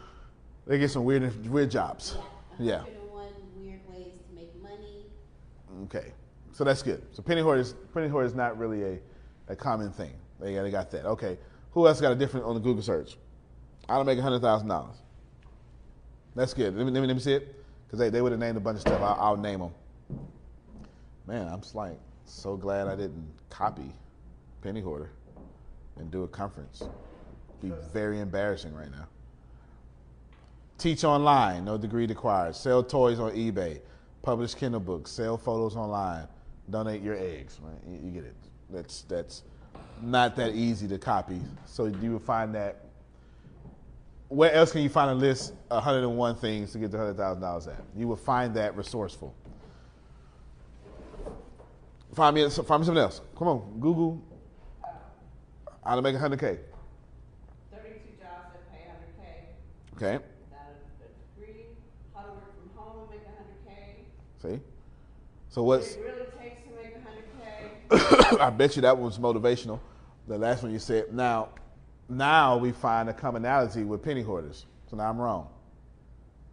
they 0.66 0.78
get 0.78 0.90
some 0.90 1.04
weird, 1.04 1.50
weird 1.50 1.70
jobs. 1.70 2.16
Yeah. 2.16 2.35
Yeah. 2.59 2.83
weird 3.57 3.81
ways 3.89 4.15
to 4.28 4.35
make 4.35 4.51
money. 4.62 5.07
Okay, 5.85 6.12
so 6.53 6.65
that's 6.65 6.83
good. 6.83 7.03
So 7.12 7.23
penny 7.23 7.43
hoard 7.43 7.61
is 7.61 7.74
penny 7.93 8.09
hoard 8.09 8.35
not 8.35 8.59
really 8.59 8.83
a, 8.83 8.99
a 9.49 9.57
common 9.57 9.91
thing. 9.91 10.12
They 10.41 10.55
got, 10.55 10.62
they 10.62 10.70
got 10.70 10.91
that. 10.93 11.05
Okay, 11.07 11.39
who 11.73 11.87
else 11.87 12.01
got 12.01 12.12
a 12.12 12.15
different 12.15 12.47
on 12.47 12.55
the 12.55 12.61
Google 12.61 12.83
search? 12.83 13.16
I 13.89 13.97
don't 13.97 14.07
make 14.07 14.19
hundred 14.19 14.41
thousand 14.41 14.69
dollars. 14.69 14.97
That's 16.35 16.55
good. 16.55 16.77
Let 16.77 16.87
me, 16.87 16.93
let 16.93 17.01
me, 17.01 17.07
let 17.07 17.15
me 17.15 17.20
see 17.23 17.33
it 17.33 17.55
because 17.87 17.99
they, 17.99 18.11
they 18.11 18.20
would 18.20 18.33
have 18.33 18.41
named 18.41 18.57
a 18.57 18.61
bunch 18.61 18.77
of 18.77 18.81
stuff. 18.83 19.01
I'll, 19.01 19.16
I'll 19.19 19.37
name 19.37 19.61
them. 19.61 19.73
Man, 21.27 21.49
I'm 21.49 21.62
like 21.74 21.99
so 22.24 22.57
glad 22.57 22.89
I 22.89 22.97
didn't 22.97 23.28
copy 23.51 23.93
penny 24.62 24.81
hoarder 24.81 25.11
and 25.97 26.11
do 26.11 26.24
a 26.24 26.28
conference. 26.28 26.83
Be 27.61 27.73
very 27.93 28.20
embarrassing 28.20 28.74
right 28.74 28.91
now. 28.91 29.07
Teach 30.78 31.05
online, 31.05 31.65
no 31.65 31.78
degree 31.78 32.07
required. 32.07 32.55
Sell 32.55 32.82
toys 32.82 33.19
on 33.19 33.32
eBay. 33.32 33.81
Publish 34.23 34.55
Kindle 34.55 34.81
books. 34.81 35.11
Sell 35.11 35.39
photos 35.39 35.77
online. 35.77 36.27
Donate 36.69 37.03
your 37.03 37.16
eggs. 37.16 37.59
Right? 37.62 38.01
You, 38.03 38.11
get 38.11 38.24
it. 38.24 38.35
That's 38.70 39.03
that's 39.03 39.43
not 40.03 40.36
that 40.36 40.55
easy 40.55 40.89
to 40.89 40.98
copy. 40.98 41.40
So 41.65 41.86
you 41.86 42.12
will 42.12 42.19
find 42.19 42.55
that. 42.55 42.82
Where 44.28 44.53
else 44.53 44.73
can 44.73 44.82
you 44.82 44.89
find 44.89 45.11
a 45.11 45.15
list 45.15 45.55
101 45.69 46.35
things 46.36 46.73
to 46.73 46.78
get 46.78 46.90
to 46.90 46.97
$100,000 46.97 47.69
at? 47.69 47.85
You 47.97 48.09
will 48.09 48.16
find 48.16 48.53
that 48.55 48.77
resourceful. 48.77 49.32
Find 52.12 52.35
me, 52.35 52.48
find 52.51 52.81
me 52.81 52.86
something 52.86 52.97
else. 52.97 53.20
Come 53.39 53.47
on, 53.47 53.78
Google 53.78 54.20
how 55.86 55.94
to 55.94 56.03
make 56.03 56.16
100K. 56.16 56.40
32 56.40 56.59
jobs 58.19 58.51
that 58.51 58.73
pay 58.73 58.90
100K. 58.90 59.94
Okay. 59.94 60.24
Without 60.51 60.74
a 61.01 61.40
degree, 61.40 61.66
how 62.12 62.23
to 62.23 62.32
work 62.32 62.51
from 62.59 62.70
home 62.77 63.03
and 63.03 63.11
make 63.11 63.23
100K. 63.23 63.70
See? 64.47 64.60
So 65.48 65.62
what's 65.62 65.94
It 65.94 66.01
really 66.01 66.27
takes 66.39 66.62
to 66.62 66.70
make 66.77 66.97
100K. 67.90 68.40
I 68.40 68.51
bet 68.51 68.77
you 68.77 68.82
that 68.82 68.97
was 68.97 69.18
motivational. 69.18 69.81
The 70.28 70.39
last 70.39 70.62
one 70.62 70.73
you 70.73 70.78
said. 70.78 71.12
Now, 71.12 71.51
now 72.09 72.56
we 72.56 72.73
find 72.73 73.09
a 73.09 73.12
commonality 73.12 73.85
with 73.85 74.02
penny 74.02 74.23
hoarders. 74.23 74.66
So 74.90 74.97
now 74.97 75.09
I'm 75.09 75.18
wrong. 75.18 75.48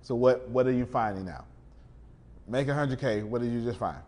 So 0.02 0.16
what 0.16 0.48
what 0.50 0.68
are 0.68 0.72
you 0.72 0.86
finding 0.86 1.26
now? 1.26 1.46
Make 2.48 2.68
100k. 2.68 3.24
What 3.24 3.42
did 3.42 3.52
you 3.52 3.64
just 3.64 3.80
find? 3.80 4.02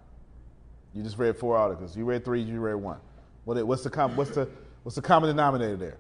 You 0.94 1.04
just 1.04 1.18
read 1.18 1.38
four 1.38 1.58
articles. 1.58 1.96
You 1.96 2.06
read 2.06 2.26
three. 2.26 2.42
You 2.42 2.60
read 2.60 2.76
one. 2.76 3.00
What 3.46 3.66
what's 3.66 3.84
the 3.84 3.90
com, 3.90 4.16
what's 4.16 4.32
the 4.32 4.50
what's 4.84 4.96
the 4.96 5.02
common 5.02 5.30
denominator 5.30 5.78
there? 5.78 5.98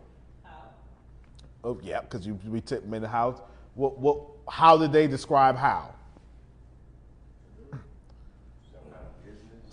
Oh 1.64 1.80
yeah, 1.82 2.02
because 2.02 2.26
you 2.26 2.40
we 2.46 2.62
took 2.62 2.86
made 2.86 3.02
the 3.02 3.08
house. 3.08 3.40
What 3.76 3.98
what? 3.98 4.20
How 4.50 4.78
did 4.78 4.92
they 4.92 5.08
describe 5.08 5.56
how? 5.56 5.95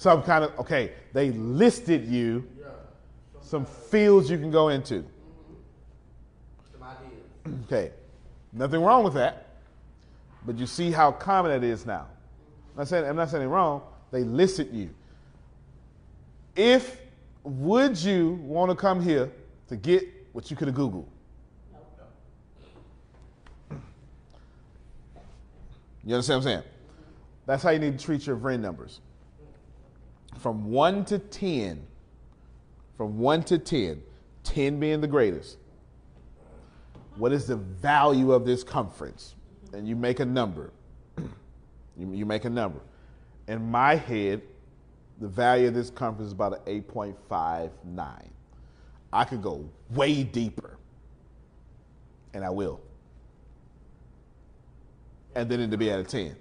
Some 0.02 0.24
kind 0.24 0.42
of 0.42 0.58
okay. 0.58 0.90
They 1.12 1.30
listed 1.30 2.08
you 2.08 2.44
some 3.40 3.64
fields 3.64 4.28
you 4.28 4.36
can 4.36 4.50
go 4.50 4.68
into. 4.68 5.04
Okay, 7.64 7.92
nothing 8.52 8.82
wrong 8.82 9.04
with 9.04 9.14
that, 9.14 9.46
but 10.44 10.58
you 10.58 10.66
see 10.66 10.90
how 10.90 11.12
common 11.12 11.52
that 11.52 11.64
is 11.64 11.86
now. 11.86 12.06
I'm 12.72 12.78
not 12.78 12.88
saying 12.88 13.04
I'm 13.04 13.14
not 13.14 13.30
saying 13.30 13.48
wrong. 13.48 13.82
They 14.10 14.24
listed 14.24 14.72
you. 14.72 14.90
If 16.56 17.00
would 17.44 17.96
you 17.96 18.40
want 18.42 18.70
to 18.70 18.76
come 18.76 19.00
here 19.00 19.30
to 19.68 19.76
get 19.76 20.04
what 20.32 20.50
you 20.50 20.56
could 20.56 20.66
have 20.66 20.76
Googled? 20.76 21.06
You 26.04 26.14
understand 26.14 26.44
what 26.44 26.50
I'm 26.50 26.58
saying? 26.58 26.72
That's 27.46 27.62
how 27.62 27.70
you 27.70 27.78
need 27.78 27.98
to 28.00 28.04
treat 28.04 28.26
your 28.26 28.36
VRIN 28.36 28.58
numbers. 28.58 29.00
From 30.38 30.70
1 30.70 31.04
to 31.06 31.18
10, 31.18 31.86
from 32.96 33.18
1 33.18 33.42
to 33.44 33.59
10, 33.59 34.02
10 34.44 34.80
being 34.80 35.00
the 35.00 35.06
greatest, 35.06 35.59
what 37.16 37.32
is 37.32 37.46
the 37.46 37.56
value 37.56 38.32
of 38.32 38.44
this 38.44 38.64
conference? 38.64 39.34
And 39.72 39.86
you 39.86 39.96
make 39.96 40.20
a 40.20 40.24
number. 40.24 40.72
you, 41.96 42.12
you 42.12 42.26
make 42.26 42.44
a 42.44 42.50
number. 42.50 42.80
In 43.48 43.70
my 43.70 43.96
head, 43.96 44.42
the 45.20 45.28
value 45.28 45.68
of 45.68 45.74
this 45.74 45.90
conference 45.90 46.28
is 46.28 46.32
about 46.32 46.66
an 46.66 46.82
8.59. 46.82 48.28
I 49.12 49.24
could 49.24 49.42
go 49.42 49.68
way 49.90 50.24
deeper, 50.24 50.78
and 52.32 52.44
I 52.44 52.50
will. 52.50 52.80
And 55.34 55.48
then 55.50 55.60
it'll 55.60 55.76
be 55.76 55.90
at 55.90 56.00
a 56.00 56.04
10. 56.04 56.36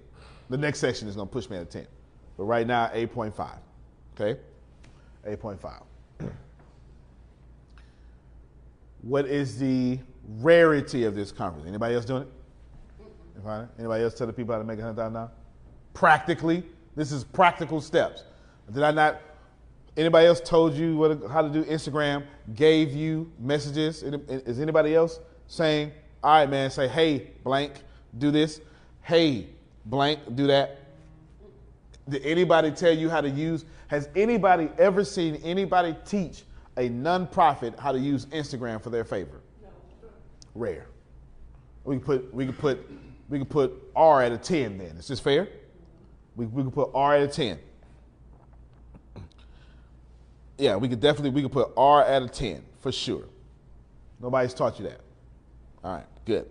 The 0.49 0.57
next 0.57 0.79
section 0.79 1.07
is 1.07 1.15
going 1.15 1.27
to 1.27 1.31
push 1.31 1.49
me 1.49 1.57
at 1.57 1.63
a 1.63 1.65
10. 1.65 1.87
But 2.37 2.43
right 2.45 2.65
now, 2.65 2.87
8.5. 2.87 3.57
Okay? 4.19 4.39
8.5. 5.27 5.83
what 9.01 9.25
is 9.25 9.57
the 9.57 9.99
rarity 10.39 11.03
of 11.05 11.15
this 11.15 11.31
conference? 11.31 11.67
Anybody 11.67 11.95
else 11.95 12.05
doing 12.05 12.23
it? 12.23 12.27
Anybody 13.79 14.03
else 14.03 14.13
tell 14.13 14.27
the 14.27 14.33
people 14.33 14.53
how 14.53 14.59
to 14.59 14.65
make 14.65 14.77
a 14.79 14.81
hundred 14.81 14.97
thousand 14.97 15.13
now? 15.13 15.31
Practically, 15.93 16.63
this 16.95 17.11
is 17.11 17.23
practical 17.23 17.81
steps. 17.81 18.23
Did 18.71 18.83
I 18.83 18.91
not? 18.91 19.21
Anybody 19.97 20.27
else 20.27 20.39
told 20.39 20.73
you 20.73 20.95
what, 20.95 21.19
how 21.29 21.41
to 21.41 21.49
do 21.49 21.63
Instagram? 21.65 22.23
Gave 22.55 22.93
you 22.93 23.31
messages? 23.39 24.03
Is 24.03 24.59
anybody 24.59 24.95
else 24.95 25.19
saying, 25.47 25.91
"All 26.23 26.31
right, 26.31 26.49
man, 26.49 26.69
say, 26.69 26.87
hey, 26.87 27.31
blank, 27.43 27.73
do 28.17 28.31
this. 28.31 28.61
Hey, 29.01 29.47
blank, 29.85 30.19
do 30.35 30.47
that." 30.47 30.80
Did 32.09 32.23
anybody 32.25 32.71
tell 32.71 32.95
you 32.95 33.09
how 33.09 33.21
to 33.21 33.29
use? 33.29 33.65
Has 33.87 34.09
anybody 34.15 34.69
ever 34.77 35.03
seen 35.03 35.35
anybody 35.43 35.95
teach 36.05 36.43
a 36.77 36.89
nonprofit 36.89 37.77
how 37.77 37.91
to 37.91 37.99
use 37.99 38.25
Instagram 38.27 38.81
for 38.81 38.89
their 38.89 39.03
favor? 39.03 39.41
No. 39.61 39.69
Rare. 40.55 40.87
We 41.83 41.95
can 41.97 42.03
put 42.03 42.33
we 42.33 42.45
can 42.45 42.55
put 42.55 42.89
we 43.29 43.37
can 43.37 43.47
put 43.47 43.73
R 43.95 44.21
at 44.21 44.31
a 44.31 44.37
10 44.37 44.77
then. 44.77 44.97
Is 44.97 45.07
this 45.07 45.19
fair? 45.19 45.47
We, 46.35 46.45
we 46.45 46.63
can 46.63 46.71
put 46.71 46.91
R 46.93 47.15
at 47.15 47.23
a 47.23 47.27
10. 47.27 47.59
Yeah, 50.57 50.75
we 50.75 50.87
could 50.87 50.99
definitely 50.99 51.31
we 51.31 51.41
could 51.41 51.51
put 51.51 51.71
R 51.75 52.03
at 52.03 52.21
a 52.21 52.27
10 52.27 52.63
for 52.79 52.91
sure. 52.91 53.25
Nobody's 54.21 54.53
taught 54.53 54.79
you 54.79 54.85
that. 54.85 55.01
All 55.83 55.95
right, 55.95 56.05
good. 56.25 56.47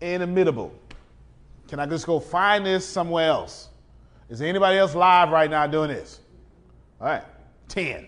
Inimitable. 0.00 0.72
Can 1.68 1.80
I 1.80 1.86
just 1.86 2.06
go 2.06 2.20
find 2.20 2.64
this 2.64 2.86
somewhere 2.86 3.28
else? 3.28 3.68
Is 4.28 4.42
anybody 4.42 4.78
else 4.78 4.94
live 4.94 5.30
right 5.30 5.50
now 5.50 5.66
doing 5.66 5.88
this? 5.88 6.20
All 7.00 7.06
right, 7.06 7.22
10. 7.68 8.06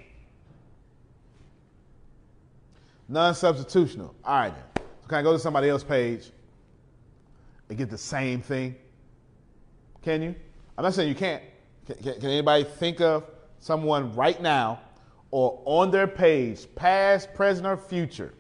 Non 3.08 3.32
substitutional. 3.34 4.14
All 4.24 4.40
right, 4.40 4.54
then. 4.54 4.84
So 5.02 5.08
can 5.08 5.18
I 5.18 5.22
go 5.22 5.32
to 5.32 5.38
somebody 5.38 5.68
else's 5.68 5.88
page 5.88 6.30
and 7.68 7.78
get 7.78 7.88
the 7.88 7.98
same 7.98 8.42
thing? 8.42 8.74
Can 10.02 10.22
you? 10.22 10.34
I'm 10.76 10.84
not 10.84 10.94
saying 10.94 11.08
you 11.08 11.14
can't. 11.14 11.42
Can, 11.86 11.96
can, 11.96 12.14
can 12.14 12.30
anybody 12.30 12.64
think 12.64 13.00
of 13.00 13.24
someone 13.60 14.14
right 14.14 14.40
now 14.42 14.80
or 15.30 15.60
on 15.64 15.90
their 15.90 16.06
page, 16.06 16.66
past, 16.74 17.34
present, 17.34 17.66
or 17.66 17.76
future, 17.76 18.34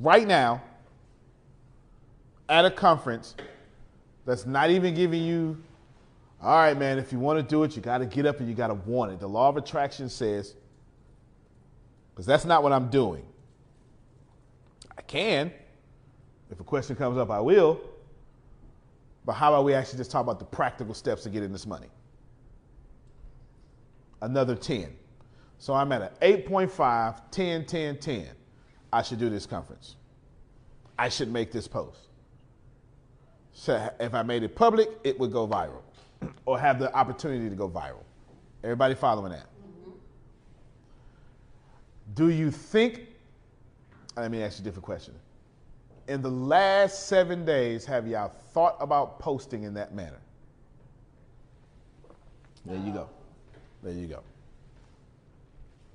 right 0.00 0.26
now 0.26 0.62
at 2.48 2.64
a 2.64 2.70
conference 2.70 3.34
that's 4.26 4.46
not 4.46 4.70
even 4.70 4.94
giving 4.94 5.22
you 5.22 5.56
all 6.44 6.56
right, 6.58 6.76
man, 6.76 6.98
if 6.98 7.10
you 7.10 7.18
want 7.18 7.38
to 7.38 7.42
do 7.42 7.62
it, 7.62 7.74
you 7.74 7.80
got 7.80 7.98
to 7.98 8.06
get 8.06 8.26
up 8.26 8.38
and 8.38 8.46
you 8.46 8.54
got 8.54 8.66
to 8.66 8.74
want 8.74 9.10
it. 9.10 9.18
The 9.18 9.26
law 9.26 9.48
of 9.48 9.56
attraction 9.56 10.10
says, 10.10 10.54
because 12.10 12.26
that's 12.26 12.44
not 12.44 12.62
what 12.62 12.70
I'm 12.70 12.90
doing. 12.90 13.24
I 14.96 15.00
can. 15.00 15.50
If 16.50 16.60
a 16.60 16.64
question 16.64 16.96
comes 16.96 17.16
up, 17.16 17.30
I 17.30 17.40
will. 17.40 17.80
But 19.24 19.32
how 19.32 19.54
about 19.54 19.64
we 19.64 19.72
actually 19.72 19.96
just 19.96 20.10
talk 20.10 20.20
about 20.20 20.38
the 20.38 20.44
practical 20.44 20.92
steps 20.92 21.22
to 21.22 21.30
getting 21.30 21.50
this 21.50 21.66
money? 21.66 21.88
Another 24.20 24.54
10. 24.54 24.94
So 25.56 25.72
I'm 25.72 25.92
at 25.92 26.02
an 26.02 26.10
8.5, 26.20 27.22
10, 27.30 27.64
10, 27.64 27.98
10. 27.98 28.26
I 28.92 29.00
should 29.00 29.18
do 29.18 29.30
this 29.30 29.46
conference. 29.46 29.96
I 30.98 31.08
should 31.08 31.32
make 31.32 31.52
this 31.52 31.66
post. 31.66 32.00
So 33.54 33.90
if 33.98 34.12
I 34.12 34.22
made 34.22 34.42
it 34.42 34.54
public, 34.54 34.90
it 35.04 35.18
would 35.18 35.32
go 35.32 35.48
viral 35.48 35.83
or 36.46 36.58
have 36.58 36.78
the 36.78 36.94
opportunity 36.94 37.48
to 37.48 37.54
go 37.54 37.68
viral. 37.68 38.02
Everybody 38.62 38.94
following 38.94 39.32
that? 39.32 39.46
Mm-hmm. 39.46 39.90
Do 42.14 42.30
you 42.30 42.50
think, 42.50 43.08
let 44.16 44.30
me 44.30 44.42
ask 44.42 44.58
you 44.58 44.62
a 44.62 44.64
different 44.64 44.84
question. 44.84 45.14
In 46.08 46.22
the 46.22 46.30
last 46.30 47.06
seven 47.06 47.44
days, 47.44 47.84
have 47.86 48.06
y'all 48.06 48.32
thought 48.52 48.76
about 48.80 49.18
posting 49.18 49.62
in 49.62 49.74
that 49.74 49.94
manner? 49.94 50.20
There 52.66 52.78
you 52.78 52.92
go. 52.92 53.08
There 53.82 53.92
you 53.92 54.06
go. 54.06 54.22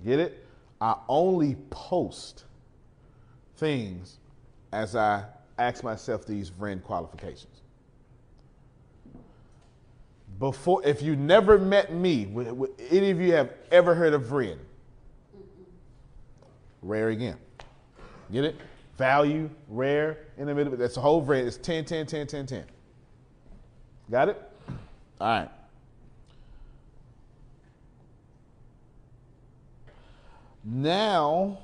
Get 0.05 0.19
it? 0.19 0.45
I 0.81 0.95
only 1.07 1.55
post 1.69 2.45
things 3.57 4.19
as 4.71 4.95
I 4.95 5.25
ask 5.57 5.83
myself 5.83 6.25
these 6.25 6.49
friend 6.49 6.83
qualifications 6.83 7.58
before, 10.39 10.85
if 10.85 11.01
you 11.01 11.15
never 11.15 11.59
met 11.59 11.93
me, 11.93 12.25
would, 12.27 12.51
would 12.53 12.71
any 12.89 13.11
of 13.11 13.19
you 13.19 13.33
have 13.33 13.51
ever 13.71 13.93
heard 13.93 14.13
of 14.13 14.23
VRIN? 14.23 14.57
Rare 16.81 17.09
again. 17.09 17.37
Get 18.31 18.45
it? 18.45 18.55
Value, 18.97 19.49
rare, 19.67 20.17
in 20.37 20.47
the 20.47 20.55
middle. 20.55 20.75
That's 20.75 20.97
a 20.97 21.01
whole 21.01 21.25
VRIN. 21.25 21.45
It's 21.45 21.57
10, 21.57 21.85
10, 21.85 22.05
10, 22.05 22.27
10, 22.27 22.45
10. 22.45 22.63
Got 24.09 24.29
it? 24.29 24.41
All 25.19 25.27
right. 25.27 25.49
Now, 30.63 31.59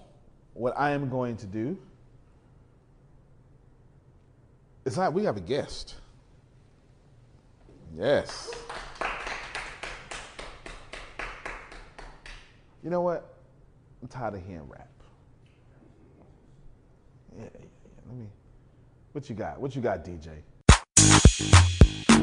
what 0.54 0.74
I 0.78 0.92
am 0.92 1.10
going 1.10 1.38
to 1.38 1.46
do 1.46 1.78
is 4.84 4.96
that 4.96 5.14
we 5.14 5.24
have 5.24 5.38
a 5.38 5.42
guest. 5.42 5.96
Yes. 7.98 8.52
You 12.84 12.90
know 12.90 13.02
what? 13.02 13.38
I'm 14.02 14.08
tired 14.10 14.34
of 14.36 14.46
hearing 14.46 14.68
rap. 14.68 14.90
Yeah, 17.36 17.44
yeah, 17.44 17.50
yeah. 17.54 18.00
Let 18.08 18.18
me. 18.18 18.26
What 19.14 19.30
you 19.30 19.36
got? 19.36 19.60
What 19.60 19.76
you 19.76 19.82
got, 19.82 20.04
DJ? 20.04 20.30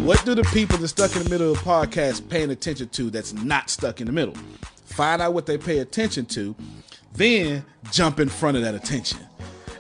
What 0.05 0.25
do 0.25 0.35
the 0.35 0.45
people 0.53 0.77
that's 0.79 0.93
stuck 0.93 1.17
in 1.17 1.25
the 1.25 1.31
middle 1.31 1.53
of 1.53 1.59
the 1.59 1.65
podcast 1.65 2.29
paying 2.29 2.51
attention 2.51 2.89
to 2.91 3.11
that's 3.11 3.33
not 3.33 3.71
stuck 3.71 4.01
in 4.01 4.07
the 4.07 4.13
middle? 4.13 4.35
Find 4.85 5.23
out 5.23 5.33
what 5.33 5.47
they 5.47 5.57
pay 5.57 5.79
attention 5.79 6.27
to, 6.27 6.55
then 7.15 7.65
jump 7.91 8.21
in 8.21 8.29
front 8.29 8.57
of 8.59 8.63
that 8.63 8.75
attention. 8.75 9.21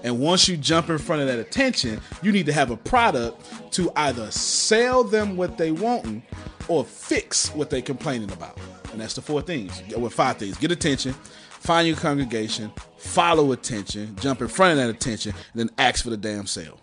And 0.02 0.18
once 0.18 0.48
you 0.48 0.56
jump 0.56 0.90
in 0.90 0.98
front 0.98 1.22
of 1.22 1.28
that 1.28 1.38
attention, 1.38 2.00
you 2.22 2.32
need 2.32 2.46
to 2.46 2.52
have 2.52 2.70
a 2.70 2.76
product 2.76 3.72
to 3.72 3.90
either 3.96 4.30
sell 4.30 5.04
them 5.04 5.36
what 5.36 5.58
they 5.58 5.70
want 5.70 6.24
or 6.68 6.84
fix 6.84 7.54
what 7.54 7.70
they 7.70 7.80
complaining 7.82 8.30
about. 8.32 8.58
And 8.92 9.00
that's 9.00 9.14
the 9.14 9.22
four 9.22 9.42
things. 9.42 9.82
With 9.96 10.12
five 10.12 10.38
things. 10.38 10.58
Get 10.58 10.72
attention, 10.72 11.12
find 11.12 11.86
your 11.86 11.96
congregation, 11.96 12.72
follow 12.98 13.52
attention, 13.52 14.16
jump 14.20 14.42
in 14.42 14.48
front 14.48 14.72
of 14.72 14.78
that 14.78 14.90
attention, 14.90 15.32
and 15.52 15.60
then 15.60 15.70
ask 15.78 16.04
for 16.04 16.10
the 16.10 16.16
damn 16.16 16.46
sale. 16.46 16.78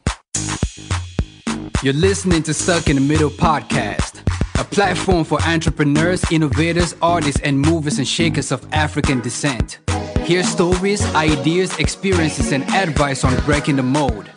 You're 1.83 1.93
listening 1.93 2.43
to 2.43 2.53
Stuck 2.53 2.89
in 2.89 2.95
the 2.95 3.01
Middle 3.01 3.29
podcast, 3.29 4.21
a 4.59 4.63
platform 4.65 5.23
for 5.23 5.41
entrepreneurs, 5.43 6.29
innovators, 6.31 6.95
artists, 7.01 7.41
and 7.41 7.59
movers 7.59 7.97
and 7.99 8.07
shakers 8.07 8.51
of 8.51 8.65
African 8.73 9.21
descent. 9.21 9.79
Hear 10.29 10.43
stories, 10.43 11.03
ideas, 11.15 11.79
experiences, 11.79 12.51
and 12.51 12.61
advice 12.69 13.23
on 13.23 13.35
breaking 13.45 13.77
the 13.77 13.81
mold. 13.81 14.29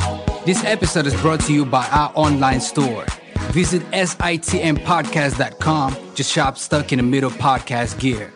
This 0.47 0.65
episode 0.65 1.07
is 1.07 1.15
brought 1.21 1.41
to 1.41 1.53
you 1.53 1.67
by 1.67 1.87
our 1.89 2.11
online 2.15 2.63
store. 2.63 3.05
Visit 3.51 3.83
sitmpodcast.com 3.91 6.15
to 6.15 6.23
shop 6.23 6.57
Stuck 6.57 6.93
in 6.93 6.97
the 6.97 7.03
Middle 7.03 7.31
podcast 7.31 8.01
gear. 8.01 8.33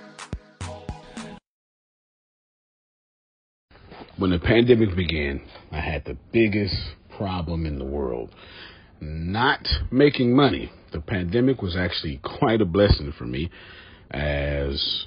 When 4.18 4.28
the 4.28 4.39
pandemic 4.39 4.94
began, 4.94 5.41
I 5.73 5.81
had 5.81 6.05
the 6.05 6.18
biggest 6.33 6.76
problem 7.17 7.65
in 7.65 7.78
the 7.78 7.86
world 7.86 8.35
not 9.01 9.67
making 9.91 10.36
money. 10.36 10.70
The 10.93 11.01
pandemic 11.01 11.62
was 11.62 11.75
actually 11.75 12.18
quite 12.23 12.60
a 12.60 12.67
blessing 12.67 13.15
for 13.17 13.25
me 13.25 13.51
as 14.10 15.07